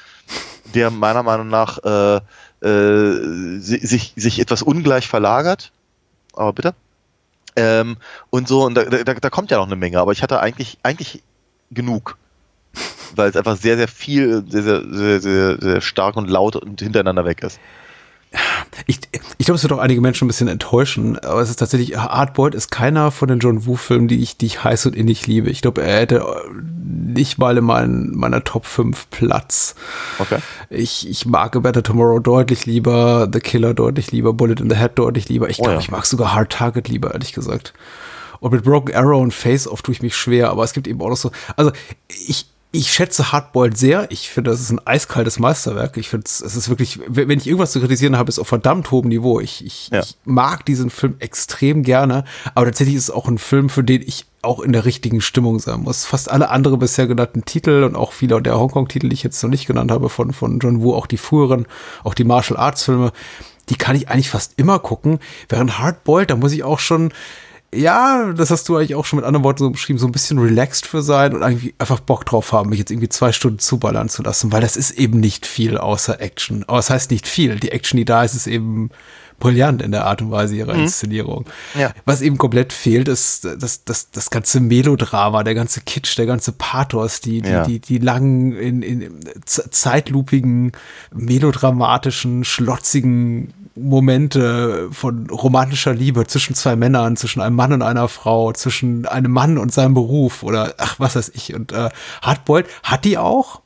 der 0.75 0.91
meiner 0.91 1.23
Meinung 1.23 1.49
nach 1.49 1.79
äh, 1.85 2.21
äh, 2.67 3.59
si- 3.61 3.87
sich, 3.87 4.13
sich 4.17 4.41
etwas 4.41 4.63
ungleich 4.63 5.09
verlagert. 5.09 5.73
Aber 6.35 6.53
bitte. 6.53 6.75
Ähm, 7.57 7.97
und 8.31 8.49
so, 8.49 8.65
und 8.65 8.75
da, 8.75 8.85
da, 8.85 9.15
da 9.15 9.31
kommt 9.31 9.51
ja 9.51 9.57
noch 9.57 9.67
eine 9.67 9.77
Menge, 9.77 9.99
aber 9.99 10.13
ich 10.13 10.23
hatte 10.23 10.41
eigentlich, 10.41 10.79
eigentlich 10.83 11.23
genug 11.71 12.19
weil 13.15 13.31
es 13.31 13.37
einfach 13.37 13.57
sehr, 13.57 13.77
sehr 13.77 13.89
viel, 13.89 14.45
sehr, 14.49 14.63
sehr, 14.63 14.83
sehr, 14.91 15.21
sehr, 15.21 15.59
sehr 15.61 15.81
stark 15.81 16.17
und 16.17 16.29
laut 16.29 16.57
und 16.57 16.81
hintereinander 16.81 17.25
weg 17.25 17.43
ist. 17.43 17.59
Ich, 18.87 19.01
ich 19.39 19.47
glaube, 19.47 19.57
es 19.57 19.63
wird 19.63 19.73
auch 19.73 19.79
einige 19.79 20.01
Menschen 20.01 20.27
ein 20.27 20.29
bisschen 20.29 20.49
enttäuschen, 20.49 21.19
aber 21.21 21.41
es 21.41 21.49
ist 21.49 21.57
tatsächlich, 21.57 21.97
Hardboiled 21.97 22.55
ist 22.55 22.71
keiner 22.71 23.11
von 23.11 23.29
den 23.29 23.39
John 23.39 23.65
Woo-Filmen, 23.67 24.09
die 24.09 24.23
ich, 24.23 24.37
die 24.37 24.47
ich 24.47 24.63
heiß 24.63 24.87
und 24.87 24.97
innig 24.97 25.27
liebe. 25.27 25.49
Ich 25.49 25.63
glaube, 25.63 25.83
er 25.83 26.01
hätte 26.01 26.25
nicht 26.53 27.39
mal 27.39 27.57
in 27.57 27.65
mein, 27.65 28.11
meiner 28.11 28.45
Top 28.45 28.67
5 28.67 29.09
Platz. 29.11 29.75
Okay. 30.19 30.39
Ich, 30.69 31.09
ich 31.09 31.25
mag 31.25 31.57
A 31.57 31.61
Better 31.61 31.83
Tomorrow 31.83 32.19
deutlich 32.19 32.67
lieber, 32.67 33.29
The 33.33 33.41
Killer 33.41 33.73
deutlich 33.75 34.13
lieber, 34.13 34.33
Bullet 34.33 34.61
in 34.61 34.69
the 34.69 34.77
Head 34.77 34.99
deutlich 34.99 35.29
lieber. 35.29 35.49
Ich 35.49 35.59
Oh 35.61 35.63
glaube, 35.63 35.77
ja. 35.77 35.81
ich 35.81 35.91
mag 35.91 36.05
sogar 36.05 36.35
Hard 36.35 36.53
Target 36.53 36.89
lieber, 36.89 37.13
ehrlich 37.15 37.33
gesagt. 37.33 37.73
Und 38.41 38.53
mit 38.53 38.65
Broken 38.65 38.95
Arrow 38.95 39.23
und 39.23 39.33
Face 39.33 39.67
Off 39.67 39.83
tue 39.83 39.95
ich 39.95 40.03
mich 40.03 40.15
schwer, 40.15 40.51
aber 40.51 40.63
es 40.65 40.75
gibt 40.75 40.87
eben 40.87 41.01
auch 41.01 41.09
noch 41.09 41.17
so, 41.17 41.31
also 41.57 41.73
ich, 42.09 42.47
ich 42.77 42.93
schätze 42.93 43.33
Hardboiled 43.33 43.77
sehr. 43.77 44.07
Ich 44.11 44.29
finde, 44.31 44.51
das 44.51 44.61
ist 44.61 44.71
ein 44.71 44.87
eiskaltes 44.87 45.39
Meisterwerk. 45.39 45.97
Ich 45.97 46.09
finde, 46.09 46.27
es 46.27 46.41
ist 46.41 46.69
wirklich, 46.69 47.01
wenn 47.09 47.31
ich 47.39 47.47
irgendwas 47.47 47.73
zu 47.73 47.81
kritisieren 47.81 48.17
habe, 48.17 48.29
ist 48.29 48.39
auf 48.39 48.49
verdammt 48.49 48.91
hohem 48.91 49.09
Niveau. 49.09 49.41
Ich, 49.41 49.65
ich, 49.65 49.89
Ja. 49.93 50.01
ich 50.01 50.17
mag 50.25 50.65
diesen 50.67 50.91
Film 50.91 51.17
extrem 51.19 51.83
gerne, 51.83 52.25
aber 52.55 52.67
tatsächlich 52.67 52.97
ist 52.97 53.05
es 53.05 53.11
auch 53.11 53.29
ein 53.29 53.39
Film, 53.39 53.69
für 53.69 53.83
den 53.85 54.03
ich 54.03 54.27
auch 54.43 54.61
in 54.61 54.73
der 54.73 54.85
richtigen 54.85 55.21
Stimmung 55.21 55.59
sein 55.59 55.81
muss. 55.81 56.05
Fast 56.05 56.31
alle 56.31 56.51
andere 56.51 56.77
bisher 56.77 57.07
genannten 57.07 57.45
Titel 57.45 57.83
und 57.83 57.97
auch 57.97 58.13
viele 58.13 58.41
der 58.41 58.59
Hongkong-Titel, 58.59 59.09
die 59.09 59.15
ich 59.15 59.23
jetzt 59.25 59.43
noch 59.43 59.51
nicht 59.51 59.67
genannt 59.67 59.91
habe, 59.91 60.09
von, 60.09 60.33
von 60.33 60.59
John 60.61 60.83
Woo, 60.83 60.95
auch 60.95 61.07
die 61.07 61.17
früheren, 61.19 61.67
auch 62.05 62.15
die 62.15 62.25
Martial 62.25 62.59
Arts-Filme, 62.59 63.13
die 63.69 63.75
kann 63.77 63.97
ich 63.97 64.09
eigentlich 64.09 64.31
fast 64.31 64.53
immer 64.57 64.79
gucken. 64.79 65.19
Während 65.49 65.79
Hardboiled, 65.81 66.31
da 66.31 66.37
muss 66.37 66.53
ich 66.53 66.63
auch 66.63 66.79
schon, 66.79 67.13
ja, 67.77 68.33
das 68.33 68.51
hast 68.51 68.69
du 68.69 68.77
eigentlich 68.77 68.95
auch 68.95 69.05
schon 69.05 69.19
mit 69.19 69.27
anderen 69.27 69.45
Worten 69.45 69.59
so 69.59 69.71
beschrieben, 69.71 69.99
so 69.99 70.07
ein 70.07 70.13
bisschen 70.13 70.39
relaxed 70.39 70.87
für 70.87 71.03
sein 71.03 71.35
und 71.35 71.43
irgendwie 71.43 71.75
einfach 71.79 72.01
Bock 72.01 72.25
drauf 72.27 72.53
haben, 72.53 72.71
mich 72.71 72.79
jetzt 72.79 72.91
irgendwie 72.91 73.09
zwei 73.09 73.33
Stunden 73.33 73.59
zuballern 73.59 74.09
zu 74.09 74.23
lassen, 74.23 74.53
weil 74.53 74.61
das 74.61 74.77
ist 74.77 74.93
eben 74.93 75.21
nicht 75.21 75.47
viel 75.47 75.79
außer 75.79 76.21
Action. 76.21 76.65
Aber 76.67 76.79
es 76.79 76.91
heißt 76.91 77.11
nicht 77.11 77.27
viel. 77.27 77.57
Die 77.61 77.73
Action, 77.73 77.99
die 77.99 78.05
da 78.05 78.25
ist, 78.25 78.35
ist 78.35 78.47
eben 78.47 78.91
brillant 79.39 79.83
in 79.83 79.91
der 79.93 80.07
Art 80.07 80.23
und 80.23 80.31
Weise 80.31 80.57
ihrer 80.57 80.75
Inszenierung. 80.75 81.45
Ja. 81.79 81.93
Was 82.07 82.23
eben 82.23 82.39
komplett 82.39 82.73
fehlt, 82.73 83.07
ist 83.07 83.45
das, 83.45 83.85
das, 83.85 84.11
das 84.11 84.31
ganze 84.31 84.61
Melodrama, 84.61 85.45
der 85.45 85.55
ganze 85.55 85.83
Kitsch, 85.83 86.17
der 86.17 86.25
ganze 86.25 86.53
Pathos, 86.53 87.21
die, 87.21 87.43
die, 87.43 87.51
Ja. 87.51 87.65
die, 87.65 87.79
die 87.79 87.99
langen, 87.99 88.57
in, 88.57 88.81
in 88.81 89.21
zeitlupigen, 89.45 90.73
melodramatischen, 91.15 92.45
schlotzigen 92.45 93.53
Momente 93.77 94.89
von 94.93 95.29
romantischer 95.31 95.95
Liebe 95.95 96.27
zwischen 96.27 96.55
zwei 96.55 96.77
Männern, 96.77 97.17
zwischen 97.17 97.41
einem 97.41 97.57
Mann 97.57 97.73
und 97.73 97.83
einer 97.83 98.09
Frau, 98.09 98.53
zwischen 98.53 99.07
einem 99.07 99.31
Mann 99.33 99.59
und 99.59 99.73
seinem 99.73 99.95
Beruf 99.95 100.43
oder 100.43 100.75
ach, 100.79 100.99
was 100.99 101.17
weiß 101.17 101.33
ich. 101.35 101.55
Und 101.55 101.73
äh, 101.73 101.91
Hardboiled 102.23 102.67
hat 102.83 103.05
die 103.05 103.19
auch, 103.19 103.61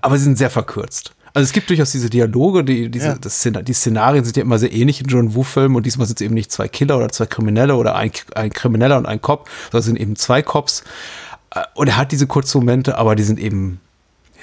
aber 0.00 0.16
sie 0.16 0.24
sind 0.24 0.38
sehr 0.38 0.48
verkürzt. 0.50 1.12
Also 1.34 1.44
es 1.48 1.52
gibt 1.52 1.68
durchaus 1.68 1.92
diese 1.92 2.08
Dialoge, 2.08 2.64
die, 2.64 2.88
diese, 2.90 3.08
Ja. 3.08 3.14
das 3.20 3.46
die 3.62 3.72
Szenarien 3.74 4.24
sind 4.24 4.38
ja 4.38 4.42
immer 4.42 4.58
sehr 4.58 4.72
ähnlich 4.72 5.02
in 5.02 5.06
John 5.08 5.34
Woo-Filmen 5.34 5.76
und 5.76 5.84
diesmal 5.84 6.06
sind 6.06 6.18
es 6.18 6.24
eben 6.24 6.32
nicht 6.32 6.50
zwei 6.50 6.66
Killer 6.66 6.96
oder 6.96 7.10
zwei 7.10 7.26
Kriminelle 7.26 7.76
oder 7.76 7.94
ein, 7.94 8.10
ein 8.34 8.50
Krimineller 8.50 8.96
und 8.96 9.04
ein 9.04 9.20
Cop, 9.20 9.50
sondern 9.64 9.80
es 9.80 9.84
sind 9.84 9.96
eben 10.00 10.16
zwei 10.16 10.40
Cops. 10.40 10.82
Äh, 11.54 11.60
Und 11.74 11.88
er 11.88 11.98
hat 11.98 12.10
diese 12.10 12.26
kurzen 12.26 12.58
Momente, 12.60 12.96
aber 12.96 13.16
die 13.16 13.22
sind 13.22 13.38
eben, 13.38 13.80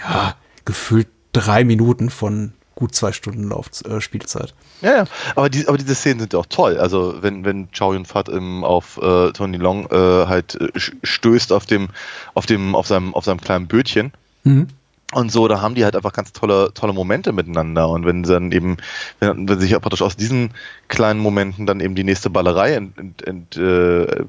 ja, 0.08 0.36
gefühlt 0.66 1.08
drei 1.32 1.64
Minuten 1.64 2.12
von 2.12 2.54
gut 2.76 2.96
zwei 2.96 3.12
Stunden 3.12 3.50
Lauf, 3.50 3.70
äh, 3.86 4.02
Spielzeit. 4.02 4.54
Ja, 4.82 4.98
ja. 4.98 5.04
Aber, 5.36 5.50
die, 5.50 5.68
aber 5.68 5.78
diese 5.78 5.96
Szenen 5.96 6.20
sind 6.20 6.36
auch 6.36 6.46
toll. 6.46 6.78
Also 6.78 7.22
wenn, 7.22 7.46
wenn 7.46 7.70
Chow 7.72 7.94
Yun 7.94 8.06
Fat 8.06 8.30
im, 8.30 8.64
auf 8.64 8.98
äh, 8.98 9.32
Tony 9.32 9.58
Long 9.58 9.86
äh, 9.92 10.28
halt 10.28 10.56
äh, 10.56 10.70
stößt 10.76 11.52
auf 11.54 11.66
dem, 11.66 11.90
auf 12.34 12.46
dem, 12.46 12.76
auf 12.76 12.88
seinem, 12.88 13.14
auf 13.14 13.26
seinem 13.26 13.42
kleinen 13.42 13.68
Bötchen. 13.68 14.12
Mhm. 14.44 14.68
Und 15.14 15.32
so, 15.32 15.48
da 15.48 15.62
haben 15.62 15.76
die 15.76 15.84
halt 15.84 15.96
einfach 15.96 16.14
ganz 16.14 16.34
tolle, 16.34 16.74
tolle 16.74 16.94
Momente 16.94 17.34
miteinander. 17.34 17.88
Und 17.90 18.06
wenn 18.06 18.24
sie 18.24 18.34
dann 18.34 18.52
eben, 18.52 18.78
wenn, 19.20 19.48
wenn 19.48 19.60
sich 19.60 19.72
ja 19.72 19.80
praktisch 19.80 20.02
aus 20.02 20.16
diesen 20.16 20.52
kleinen 20.88 21.20
Momenten 21.20 21.66
dann 21.68 21.80
eben 21.80 21.94
die 21.94 22.04
nächste 22.04 22.30
Ballerei 22.30 22.74
ent, 22.74 22.98
ent, 22.98 23.28
ent, 23.28 23.58
äh, 23.58 24.26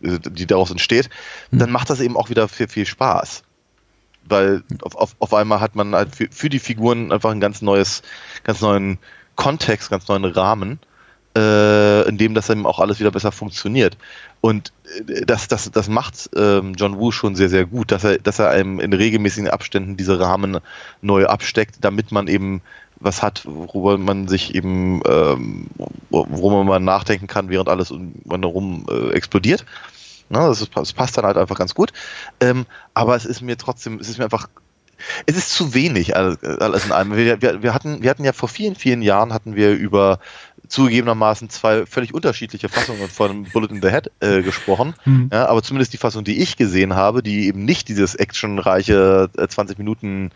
die 0.00 0.46
daraus 0.46 0.70
entsteht, 0.70 1.10
dann 1.52 1.70
macht 1.70 1.90
das 1.90 2.00
eben 2.00 2.16
auch 2.16 2.30
wieder 2.30 2.48
viel, 2.48 2.68
viel 2.68 2.86
Spaß. 2.86 3.42
Weil 4.24 4.62
auf, 4.82 4.94
auf, 4.94 5.16
auf 5.18 5.34
einmal 5.34 5.60
hat 5.60 5.74
man 5.74 5.94
halt 5.94 6.14
für, 6.14 6.28
für 6.30 6.48
die 6.48 6.58
Figuren 6.58 7.12
einfach 7.12 7.30
ein 7.30 7.40
ganz 7.40 7.62
neues, 7.62 8.02
ganz 8.44 8.60
neuen 8.60 8.98
Kontext, 9.36 9.90
ganz 9.90 10.06
neuen 10.08 10.24
Rahmen, 10.24 10.78
äh, 11.36 12.08
in 12.08 12.18
dem 12.18 12.34
das 12.34 12.50
eben 12.50 12.66
auch 12.66 12.78
alles 12.78 13.00
wieder 13.00 13.10
besser 13.10 13.32
funktioniert. 13.32 13.96
Und 14.40 14.72
äh, 15.08 15.24
das, 15.24 15.48
das, 15.48 15.70
das 15.70 15.88
macht 15.88 16.30
ähm, 16.36 16.74
John 16.76 16.98
Woo 16.98 17.12
schon 17.12 17.34
sehr, 17.34 17.48
sehr 17.48 17.66
gut, 17.66 17.92
dass 17.92 18.04
er, 18.04 18.18
dass 18.18 18.38
er 18.38 18.50
einem 18.50 18.80
in 18.80 18.92
regelmäßigen 18.92 19.48
Abständen 19.48 19.96
diese 19.96 20.20
Rahmen 20.20 20.58
neu 21.02 21.26
absteckt, 21.26 21.76
damit 21.80 22.12
man 22.12 22.28
eben 22.28 22.62
was 23.00 23.22
hat, 23.22 23.46
worüber 23.46 23.96
man 23.96 24.28
sich 24.28 24.54
eben, 24.54 25.00
ähm, 25.08 25.68
worüber 26.10 26.64
man 26.64 26.84
nachdenken 26.84 27.26
kann, 27.26 27.48
während 27.48 27.68
alles 27.68 27.90
um 27.90 28.12
einen 28.28 28.42
herum 28.42 28.86
äh, 28.90 29.12
explodiert. 29.12 29.64
Ne, 30.30 30.38
das, 30.38 30.62
ist, 30.62 30.70
das 30.74 30.92
passt 30.92 31.18
dann 31.18 31.26
halt 31.26 31.36
einfach 31.36 31.58
ganz 31.58 31.74
gut. 31.74 31.92
Ähm, 32.40 32.64
aber 32.94 33.16
es 33.16 33.26
ist 33.26 33.42
mir 33.42 33.58
trotzdem, 33.58 33.98
es 33.98 34.08
ist 34.08 34.18
mir 34.18 34.24
einfach 34.24 34.48
es 35.26 35.36
ist 35.36 35.54
zu 35.54 35.74
wenig 35.74 36.16
alles, 36.16 36.42
alles 36.44 36.84
in 36.84 36.92
allem. 36.92 37.16
Wir, 37.16 37.40
wir, 37.40 37.62
wir, 37.62 37.74
hatten, 37.74 38.02
wir 38.02 38.10
hatten 38.10 38.24
ja 38.24 38.32
vor 38.32 38.48
vielen, 38.48 38.74
vielen 38.74 39.02
Jahren 39.02 39.32
hatten 39.32 39.56
wir 39.56 39.72
über 39.72 40.18
zugegebenermaßen 40.68 41.50
zwei 41.50 41.84
völlig 41.84 42.14
unterschiedliche 42.14 42.68
Fassungen 42.68 43.08
von 43.08 43.44
Bullet 43.44 43.68
in 43.70 43.82
the 43.82 43.88
Head 43.88 44.10
äh, 44.20 44.42
gesprochen. 44.42 44.94
Mhm. 45.04 45.30
Ja, 45.32 45.46
aber 45.48 45.62
zumindest 45.62 45.92
die 45.92 45.96
Fassung, 45.96 46.22
die 46.22 46.40
ich 46.40 46.56
gesehen 46.56 46.94
habe, 46.94 47.22
die 47.22 47.46
eben 47.46 47.64
nicht 47.64 47.88
dieses 47.88 48.14
actionreiche 48.14 49.30
äh, 49.36 49.48
20 49.48 49.78
Minuten 49.78 50.30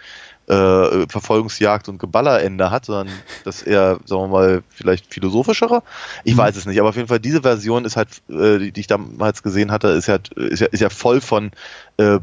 äh, 0.48 1.06
Verfolgungsjagd 1.08 1.88
und 1.88 1.98
Geballerende 1.98 2.70
hat, 2.70 2.86
sondern 2.86 3.08
das 3.44 3.62
eher, 3.62 3.98
sagen 4.04 4.22
wir 4.22 4.28
mal, 4.28 4.62
vielleicht 4.68 5.12
philosophischere. 5.12 5.82
Ich 6.24 6.34
mhm. 6.34 6.38
weiß 6.38 6.56
es 6.56 6.66
nicht, 6.66 6.78
aber 6.78 6.90
auf 6.90 6.96
jeden 6.96 7.08
Fall 7.08 7.20
diese 7.20 7.42
Version 7.42 7.84
ist 7.84 7.96
halt, 7.96 8.22
äh, 8.28 8.70
die, 8.70 8.80
ich 8.80 8.86
damals 8.86 9.42
gesehen 9.42 9.72
hatte, 9.72 9.88
ist, 9.88 10.08
halt, 10.08 10.28
ist, 10.34 10.60
ja, 10.60 10.66
ist 10.66 10.80
ja 10.80 10.90
voll 10.90 11.20
von 11.20 11.50
äh, 11.96 12.18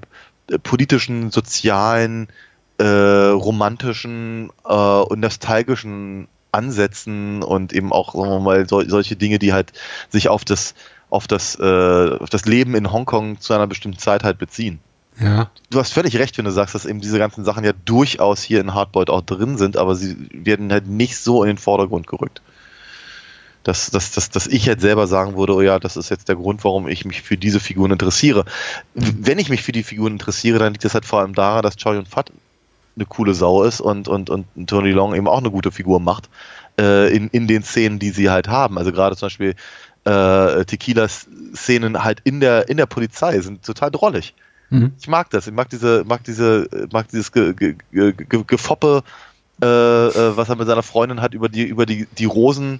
politischen, 0.64 1.32
sozialen, 1.32 2.28
äh, 2.78 2.84
romantischen 2.84 4.52
äh, 4.66 4.74
und 4.74 5.20
nostalgischen 5.20 6.28
Ansätzen 6.52 7.44
und 7.44 7.74
eben 7.74 7.92
auch, 7.94 8.14
sagen 8.14 8.30
wir 8.30 8.40
mal, 8.40 8.68
so, 8.68 8.82
solche 8.88 9.16
Dinge, 9.16 9.40
die 9.40 9.54
halt 9.54 9.72
sich 10.10 10.30
auf 10.30 10.44
das, 10.44 10.76
auf 11.10 11.28
das, 11.28 11.58
äh, 11.60 12.18
auf 12.20 12.30
das 12.30 12.46
Leben 12.46 12.76
in 12.76 12.92
Hongkong 12.92 13.40
zu 13.40 13.54
einer 13.54 13.68
bestimmten 13.68 14.00
Zeit 14.00 14.24
halt 14.24 14.38
beziehen. 14.38 14.80
Ja. 15.22 15.52
Du 15.70 15.80
hast 15.80 15.94
völlig 15.94 16.18
recht, 16.18 16.38
wenn 16.38 16.46
du 16.46 16.52
sagst, 16.52 16.74
dass 16.74 16.86
eben 16.86 17.00
diese 17.00 17.20
ganzen 17.20 17.46
Sachen 17.46 17.64
ja 17.64 17.74
durchaus 17.86 18.42
hier 18.42 18.60
in 18.60 18.74
Hardboiled 18.74 19.10
auch 19.10 19.22
drin 19.22 19.58
sind, 19.58 19.78
aber 19.78 19.96
sie 19.96 20.16
werden 20.32 20.72
halt 20.72 20.88
nicht 20.88 21.18
so 21.18 21.44
in 21.44 21.50
den 21.50 21.58
Vordergrund 21.58 22.08
gerückt. 22.08 22.42
Dass, 23.64 23.92
dass, 23.92 24.12
dass, 24.12 24.32
dass 24.32 24.48
ich 24.48 24.66
jetzt 24.66 24.82
selber 24.82 25.06
sagen 25.06 25.38
würde, 25.38 25.54
oh 25.54 25.62
ja, 25.62 25.78
das 25.78 25.96
ist 25.96 26.10
jetzt 26.10 26.28
der 26.30 26.36
Grund, 26.36 26.64
warum 26.64 26.88
ich 26.88 27.06
mich 27.06 27.22
für 27.22 27.38
diese 27.38 27.60
Figuren 27.60 27.92
interessiere. 27.92 28.46
Wenn 28.96 29.38
ich 29.38 29.50
mich 29.50 29.62
für 29.62 29.72
die 29.72 29.84
Figuren 29.84 30.14
interessiere, 30.14 30.58
dann 30.58 30.74
liegt 30.74 30.84
das 30.84 30.96
halt 30.96 31.06
vor 31.06 31.20
allem 31.20 31.36
daran, 31.36 31.62
dass 31.62 31.76
Choi 31.76 32.00
und 32.00 32.08
Fat 32.08 32.32
eine 32.96 33.06
coole 33.06 33.36
Sau 33.36 33.64
ist 33.64 33.80
und, 33.80 34.08
und, 34.08 34.32
und 34.32 34.48
Tony 34.66 34.90
Long 34.90 35.14
eben 35.14 35.28
auch 35.28 35.38
eine 35.38 35.52
gute 35.52 35.72
Figur 35.72 36.00
macht 36.00 36.30
äh, 36.80 37.16
in, 37.16 37.28
in 37.30 37.46
den 37.46 37.62
Szenen, 37.62 38.00
die 38.00 38.10
sie 38.10 38.32
halt 38.32 38.48
haben. 38.48 38.80
Also 38.80 38.92
gerade 38.92 39.16
zum 39.16 39.28
Beispiel 39.28 39.54
äh, 40.06 40.66
Tequila-Szenen 40.66 42.04
halt 42.04 42.22
in 42.24 42.40
der, 42.40 42.68
in 42.68 42.78
der 42.78 42.88
Polizei 42.88 43.40
sind 43.42 43.64
total 43.64 43.92
drollig. 43.92 44.34
Mhm. 44.72 44.94
Ich 45.00 45.08
mag 45.08 45.30
das. 45.30 45.46
Ich 45.48 45.54
mag 45.54 45.70
diese, 45.70 46.04
mag 46.06 46.24
diese, 46.24 46.68
mag 46.92 47.08
dieses 47.10 47.32
ge, 47.32 47.54
ge, 47.54 47.76
ge, 47.92 48.14
Gefoppe, 48.48 49.04
äh, 49.62 49.66
äh, 49.66 50.38
was 50.38 50.50
er 50.50 50.56
mit 50.56 50.66
seiner 50.66 50.82
Freundin 50.82 51.22
hat 51.22 51.34
über 51.34 51.50
die, 51.50 51.64
über 51.64 51.86
die, 51.86 52.08
die 52.18 52.26
Rosen, 52.26 52.80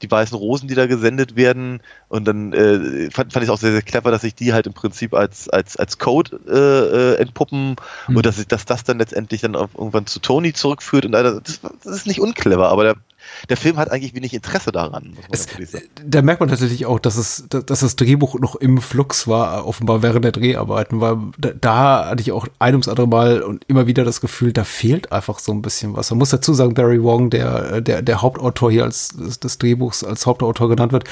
die 0.00 0.10
weißen 0.10 0.36
Rosen, 0.36 0.68
die 0.68 0.74
da 0.74 0.86
gesendet 0.86 1.36
werden. 1.36 1.80
Und 2.08 2.26
dann 2.26 2.52
äh, 2.52 3.10
fand, 3.10 3.32
fand 3.32 3.42
ich 3.42 3.48
es 3.48 3.50
auch 3.50 3.58
sehr, 3.58 3.72
sehr 3.72 3.82
clever, 3.82 4.10
dass 4.12 4.22
sich 4.22 4.34
die 4.34 4.52
halt 4.52 4.66
im 4.66 4.72
Prinzip 4.72 5.14
als, 5.14 5.48
als, 5.48 5.76
als 5.76 5.98
Code 5.98 6.38
äh, 6.48 7.16
äh 7.16 7.20
entpuppen 7.20 7.76
mhm. 8.06 8.16
und 8.16 8.24
dass, 8.24 8.38
ich, 8.38 8.46
dass 8.46 8.64
das 8.64 8.84
dann 8.84 8.98
letztendlich 8.98 9.40
dann 9.40 9.54
irgendwann 9.54 10.06
zu 10.06 10.20
Tony 10.20 10.52
zurückführt. 10.52 11.04
Und 11.04 11.12
das, 11.12 11.60
das 11.82 11.96
ist 11.96 12.06
nicht 12.06 12.20
unclever, 12.20 12.68
aber 12.68 12.84
der, 12.84 12.96
der 13.48 13.56
Film 13.56 13.76
hat 13.76 13.90
eigentlich 13.90 14.14
wenig 14.14 14.34
Interesse 14.34 14.72
daran. 14.72 15.16
Es, 15.30 15.46
da 16.04 16.22
merkt 16.22 16.40
man 16.40 16.48
tatsächlich 16.48 16.86
auch, 16.86 16.98
dass 16.98 17.16
es, 17.16 17.46
dass 17.48 17.80
das 17.80 17.96
Drehbuch 17.96 18.38
noch 18.38 18.56
im 18.56 18.80
Flux 18.80 19.28
war, 19.28 19.66
offenbar 19.66 20.02
während 20.02 20.24
der 20.24 20.32
Dreharbeiten, 20.32 21.00
weil 21.00 21.16
da, 21.38 21.50
da 21.50 22.10
hatte 22.10 22.22
ich 22.22 22.32
auch 22.32 22.46
ein 22.58 22.74
ums 22.74 22.88
andere 22.88 23.06
Mal 23.06 23.42
und 23.42 23.64
immer 23.68 23.86
wieder 23.86 24.04
das 24.04 24.20
Gefühl, 24.20 24.52
da 24.52 24.64
fehlt 24.64 25.12
einfach 25.12 25.38
so 25.38 25.52
ein 25.52 25.62
bisschen 25.62 25.96
was. 25.96 26.10
Man 26.10 26.18
muss 26.18 26.30
dazu 26.30 26.54
sagen, 26.54 26.74
Barry 26.74 27.02
Wong, 27.02 27.30
der, 27.30 27.80
der, 27.80 28.02
der 28.02 28.22
Hauptautor 28.22 28.70
hier 28.70 28.84
als 28.84 29.08
des, 29.08 29.40
des 29.40 29.58
Drehbuchs 29.58 30.04
als 30.04 30.26
Hauptautor 30.26 30.68
genannt 30.68 30.92
wird, 30.92 31.04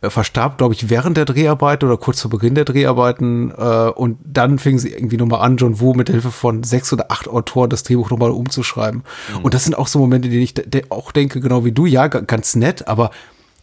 äh, 0.00 0.10
verstarb, 0.10 0.58
glaube 0.58 0.74
ich, 0.74 0.90
während 0.90 1.16
der 1.16 1.24
Dreharbeiten 1.24 1.86
oder 1.86 1.98
kurz 1.98 2.20
vor 2.20 2.30
Beginn 2.30 2.54
der 2.54 2.64
Dreharbeiten 2.64 3.50
äh, 3.50 3.90
und 3.90 4.18
dann 4.24 4.58
fingen 4.58 4.78
sie 4.78 4.92
irgendwie 4.92 5.16
nochmal 5.16 5.40
an, 5.40 5.56
John 5.56 5.80
Woo 5.80 5.94
mit 5.94 6.10
Hilfe 6.10 6.30
von 6.30 6.62
sechs 6.62 6.92
oder 6.92 7.10
acht 7.10 7.28
Autoren 7.28 7.70
das 7.70 7.82
Drehbuch 7.82 8.10
nochmal 8.10 8.30
umzuschreiben. 8.30 9.02
Mhm. 9.32 9.44
Und 9.44 9.54
das 9.54 9.64
sind 9.64 9.74
auch 9.74 9.88
so 9.88 9.98
Momente, 9.98 10.28
die 10.28 10.38
ich 10.38 10.54
de 10.54 10.84
auch 10.90 11.12
denke, 11.12 11.40
genau 11.40 11.55
wie 11.64 11.72
du, 11.72 11.86
ja, 11.86 12.08
ganz 12.08 12.56
nett, 12.56 12.88
aber 12.88 13.10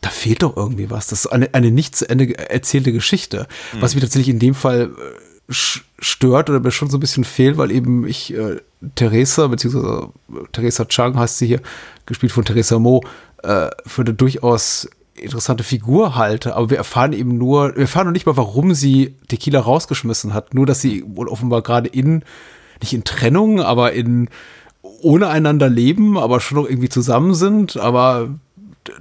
da 0.02 0.10
fehlt 0.10 0.44
doch 0.44 0.58
irgendwie 0.58 0.90
was. 0.90 1.08
Das 1.08 1.26
ist 1.26 1.28
eine, 1.28 1.54
eine 1.54 1.72
nicht 1.72 1.96
zu 1.96 2.10
Ende 2.10 2.38
erzählte 2.38 2.92
Geschichte. 2.92 3.48
Mhm. 3.74 3.82
Was 3.82 3.96
mich 3.96 4.04
tatsächlich 4.04 4.30
in 4.30 4.40
dem 4.40 4.54
Fall 4.54 4.92
äh, 4.92 5.54
stört 6.00 6.50
oder 6.50 6.60
mir 6.60 6.72
schon 6.72 6.90
so 6.90 6.98
ein 6.98 7.00
bisschen 7.00 7.24
fehlt, 7.24 7.58
weil 7.58 7.72
eben 7.72 8.06
ich 8.06 8.34
äh, 8.34 8.58
Theresa, 8.96 9.48
beziehungsweise 9.48 10.10
äh, 10.30 10.48
Theresa 10.52 10.86
Chang 10.86 11.18
heißt 11.18 11.38
sie 11.38 11.48
hier, 11.48 11.62
gespielt 12.06 12.32
von 12.32 12.46
Theresa 12.46 12.80
Mo, 12.80 13.04
äh, 13.44 13.70
für 13.86 14.02
eine 14.02 14.14
durchaus 14.14 14.90
interessante 15.16 15.64
Figur 15.64 16.16
halte, 16.16 16.56
aber 16.56 16.70
wir 16.70 16.78
erfahren 16.78 17.14
eben 17.14 17.38
nur, 17.38 17.76
wir 17.76 17.84
erfahren 17.84 18.08
noch 18.08 18.14
nicht 18.14 18.26
mal, 18.26 18.36
warum 18.36 18.74
sie 18.74 19.16
Tequila 19.28 19.60
rausgeschmissen 19.60 20.34
hat, 20.34 20.54
nur 20.54 20.66
dass 20.66 20.82
sie 20.82 21.04
wohl 21.06 21.28
offenbar 21.28 21.62
gerade 21.62 21.88
in, 21.88 22.24
nicht 22.82 22.94
in 22.94 23.04
Trennung, 23.04 23.62
aber 23.62 23.94
in 23.94 24.30
ohne 24.84 25.30
einander 25.30 25.70
leben, 25.70 26.18
aber 26.18 26.40
schon 26.40 26.58
noch 26.58 26.70
irgendwie 26.70 26.90
zusammen 26.90 27.34
sind, 27.34 27.78
aber 27.78 28.30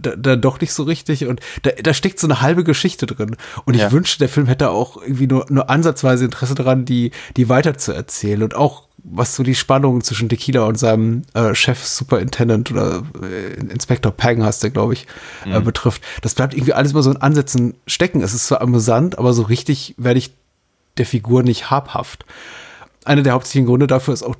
da, 0.01 0.14
da 0.16 0.37
doch 0.37 0.61
nicht 0.61 0.73
so 0.73 0.85
richtig 0.85 1.27
und 1.27 1.40
da, 1.62 1.71
da 1.71 1.92
steckt 1.92 2.21
so 2.21 2.27
eine 2.27 2.40
halbe 2.40 2.64
Geschichte 2.64 3.07
drin 3.07 3.37
und 3.64 3.75
ich 3.75 3.81
ja. 3.81 3.92
wünschte, 3.92 4.18
der 4.18 4.29
Film 4.29 4.47
hätte 4.47 4.71
auch 4.71 5.03
irgendwie 5.03 5.27
nur, 5.27 5.47
nur 5.49 5.71
ansatzweise 5.71 6.25
Interesse 6.25 6.55
daran, 6.55 6.85
die, 6.85 7.11
die 7.37 7.49
weiter 7.49 7.77
zu 7.77 7.92
erzählen 7.92 8.42
und 8.42 8.55
auch 8.55 8.88
was 9.05 9.35
so 9.35 9.42
die 9.42 9.57
Spannung 9.57 10.03
zwischen 10.05 10.29
Tequila 10.29 10.62
und 10.64 10.79
seinem 10.79 11.25
äh, 11.35 11.55
Chef 11.55 11.85
Superintendent 11.85 12.71
oder 12.71 13.03
äh, 13.21 13.55
Inspektor 13.55 14.12
Pang 14.12 14.45
heißt 14.45 14.62
der, 14.62 14.71
glaube 14.71 14.92
ich, 14.92 15.07
äh, 15.45 15.59
mhm. 15.59 15.64
betrifft. 15.64 16.03
Das 16.21 16.35
bleibt 16.35 16.55
irgendwie 16.55 16.73
alles 16.73 16.92
mal 16.92 17.03
so 17.03 17.11
in 17.11 17.16
Ansätzen 17.16 17.75
stecken. 17.88 18.23
Es 18.23 18.33
ist 18.33 18.47
zwar 18.47 18.61
amüsant, 18.61 19.18
aber 19.18 19.33
so 19.33 19.42
richtig 19.42 19.97
werde 19.99 20.18
ich 20.18 20.33
der 20.99 21.07
Figur 21.07 21.42
nicht 21.42 21.68
habhaft. 21.68 22.25
Einer 23.05 23.23
der 23.23 23.33
hauptsächlichen 23.33 23.66
Gründe 23.66 23.88
dafür 23.88 24.14
ist 24.14 24.23
auch, 24.23 24.37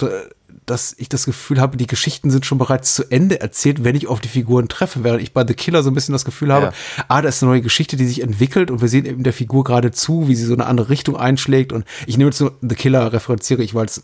dass 0.72 0.94
ich 0.98 1.08
das 1.08 1.26
Gefühl 1.26 1.61
habe, 1.61 1.76
die 1.76 1.87
Geschichten 1.87 2.30
sind 2.30 2.46
schon 2.46 2.58
bereits 2.58 2.94
zu 2.94 3.04
Ende 3.11 3.40
erzählt, 3.40 3.85
wenn 3.85 3.94
ich 3.94 4.08
auf 4.08 4.20
die 4.20 4.28
Figuren 4.28 4.68
treffe, 4.68 5.04
während 5.04 5.22
ich 5.22 5.32
bei 5.32 5.46
The 5.46 5.54
Killer 5.54 5.82
so 5.82 5.90
ein 5.90 5.94
bisschen 5.94 6.12
das 6.12 6.24
Gefühl 6.24 6.52
habe, 6.52 6.66
ja. 6.66 7.04
ah, 7.08 7.22
da 7.22 7.28
ist 7.28 7.42
eine 7.42 7.52
neue 7.52 7.62
Geschichte, 7.62 7.96
die 7.96 8.06
sich 8.06 8.22
entwickelt 8.22 8.70
und 8.70 8.80
wir 8.80 8.88
sehen 8.88 9.06
eben 9.06 9.22
der 9.22 9.32
Figur 9.32 9.64
gerade 9.64 9.92
zu, 9.92 10.28
wie 10.28 10.35
sie 10.35 10.44
so 10.44 10.54
eine 10.54 10.66
andere 10.66 10.88
Richtung 10.88 11.16
einschlägt 11.16 11.72
und 11.72 11.85
ich 12.06 12.16
nehme 12.18 12.30
jetzt 12.30 12.38
so 12.38 12.50
The 12.61 12.74
Killer, 12.74 13.12
referenziere 13.12 13.62
ich, 13.62 13.74
weil 13.74 13.87
es 13.87 14.02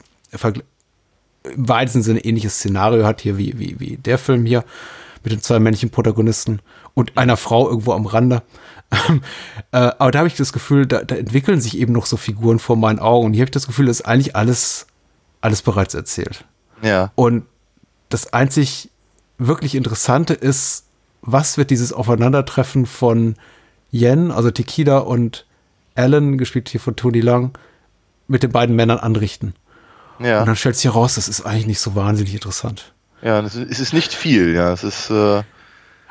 im 1.45 1.69
weitesten 1.69 2.03
Sinne 2.03 2.25
ähnliches 2.25 2.55
Szenario 2.55 3.05
hat 3.05 3.21
hier 3.21 3.39
wie, 3.39 3.59
wie, 3.59 3.81
wie 3.81 3.97
der 3.97 4.19
Film 4.19 4.45
hier 4.45 4.65
mit 5.25 5.33
den 5.33 5.43
zwei 5.43 5.59
männlichen 5.59 5.91
Protagonisten 5.91 6.61
und 6.95 7.17
einer 7.17 7.37
Frau 7.37 7.69
irgendwo 7.69 7.93
am 7.93 8.07
Rande. 8.07 8.43
äh, 9.73 9.77
aber 9.77 10.11
da 10.11 10.21
habe 10.21 10.29
ich 10.29 10.37
das 10.37 10.53
Gefühl, 10.53 10.87
da, 10.87 11.03
da, 11.03 11.15
entwickeln 11.15 11.61
sich 11.61 11.79
eben 11.79 11.93
noch 11.93 12.07
so 12.07 12.17
Figuren 12.17 12.59
vor 12.59 12.77
meinen 12.77 12.99
Augen. 12.99 13.27
Und 13.27 13.33
hier 13.35 13.43
habe 13.43 13.49
ich 13.49 13.53
das 13.53 13.67
Gefühl, 13.67 13.87
dass 13.87 14.03
eigentlich 14.03 14.35
alles, 14.35 14.87
alles 15.41 15.63
bereits 15.63 15.95
erzählt. 15.95 16.45
Ja. 16.83 17.13
Und 17.15 17.45
das 18.09 18.33
einzig 18.33 18.91
wirklich 19.39 19.75
Interessante 19.75 20.35
ist, 20.35 20.85
was 21.23 21.59
wird 21.59 21.71
dieses 21.71 21.93
Aufeinandertreffen 21.93 22.87
von 22.87 23.37
Yen, 23.93 24.31
also 24.31 24.51
Tequila 24.51 24.99
und 24.99 25.47
Alan, 25.95 26.39
gespielt 26.39 26.69
hier 26.69 26.81
von 26.81 26.97
Tony 26.97 27.21
Lang, 27.21 27.57
mit 28.29 28.43
den 28.43 28.53
beiden 28.53 28.77
Männern 28.77 28.99
anrichten. 28.99 29.55
Ja. 30.19 30.41
Und 30.41 30.47
dann 30.47 30.57
stellt 30.57 30.77
sich 30.77 30.85
heraus, 30.85 31.15
das 31.15 31.29
ist 31.29 31.43
eigentlich 31.43 31.67
nicht 31.67 31.81
so 31.81 31.95
wahnsinnig 31.95 32.35
interessant. 32.35 32.93
Ja, 33.23 33.41
es 33.41 33.55
ist 33.57 33.93
nicht 33.93 34.15
viel, 34.15 34.55
ja. 34.55 34.73
Es 34.73 34.85
ist. 34.85 35.11
Äh, 35.11 35.43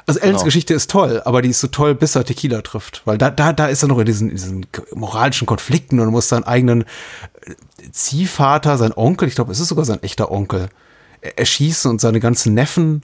also 0.07 0.21
Ellens 0.21 0.37
genau. 0.37 0.45
Geschichte 0.45 0.73
ist 0.73 0.89
toll, 0.89 1.21
aber 1.25 1.41
die 1.41 1.49
ist 1.49 1.59
so 1.59 1.67
toll, 1.67 1.93
bis 1.93 2.15
er 2.15 2.23
Tequila 2.23 2.61
trifft. 2.61 3.01
Weil 3.05 3.17
da, 3.17 3.29
da, 3.29 3.51
da 3.51 3.67
ist 3.67 3.83
er 3.83 3.89
noch 3.89 3.99
in 3.99 4.05
diesen, 4.05 4.29
in 4.29 4.35
diesen 4.35 4.65
moralischen 4.95 5.45
Konflikten 5.45 5.99
und 5.99 6.09
muss 6.11 6.29
seinen 6.29 6.45
eigenen 6.45 6.83
äh, 6.83 7.53
Ziehvater, 7.91 8.77
sein 8.77 8.93
Onkel, 8.95 9.27
ich 9.27 9.35
glaube, 9.35 9.51
es 9.51 9.59
ist 9.59 9.67
sogar 9.67 9.83
sein 9.83 10.01
echter 10.01 10.31
Onkel, 10.31 10.69
erschießen 11.21 11.91
und 11.91 11.99
seine 11.99 12.21
ganzen 12.21 12.53
Neffen. 12.53 13.03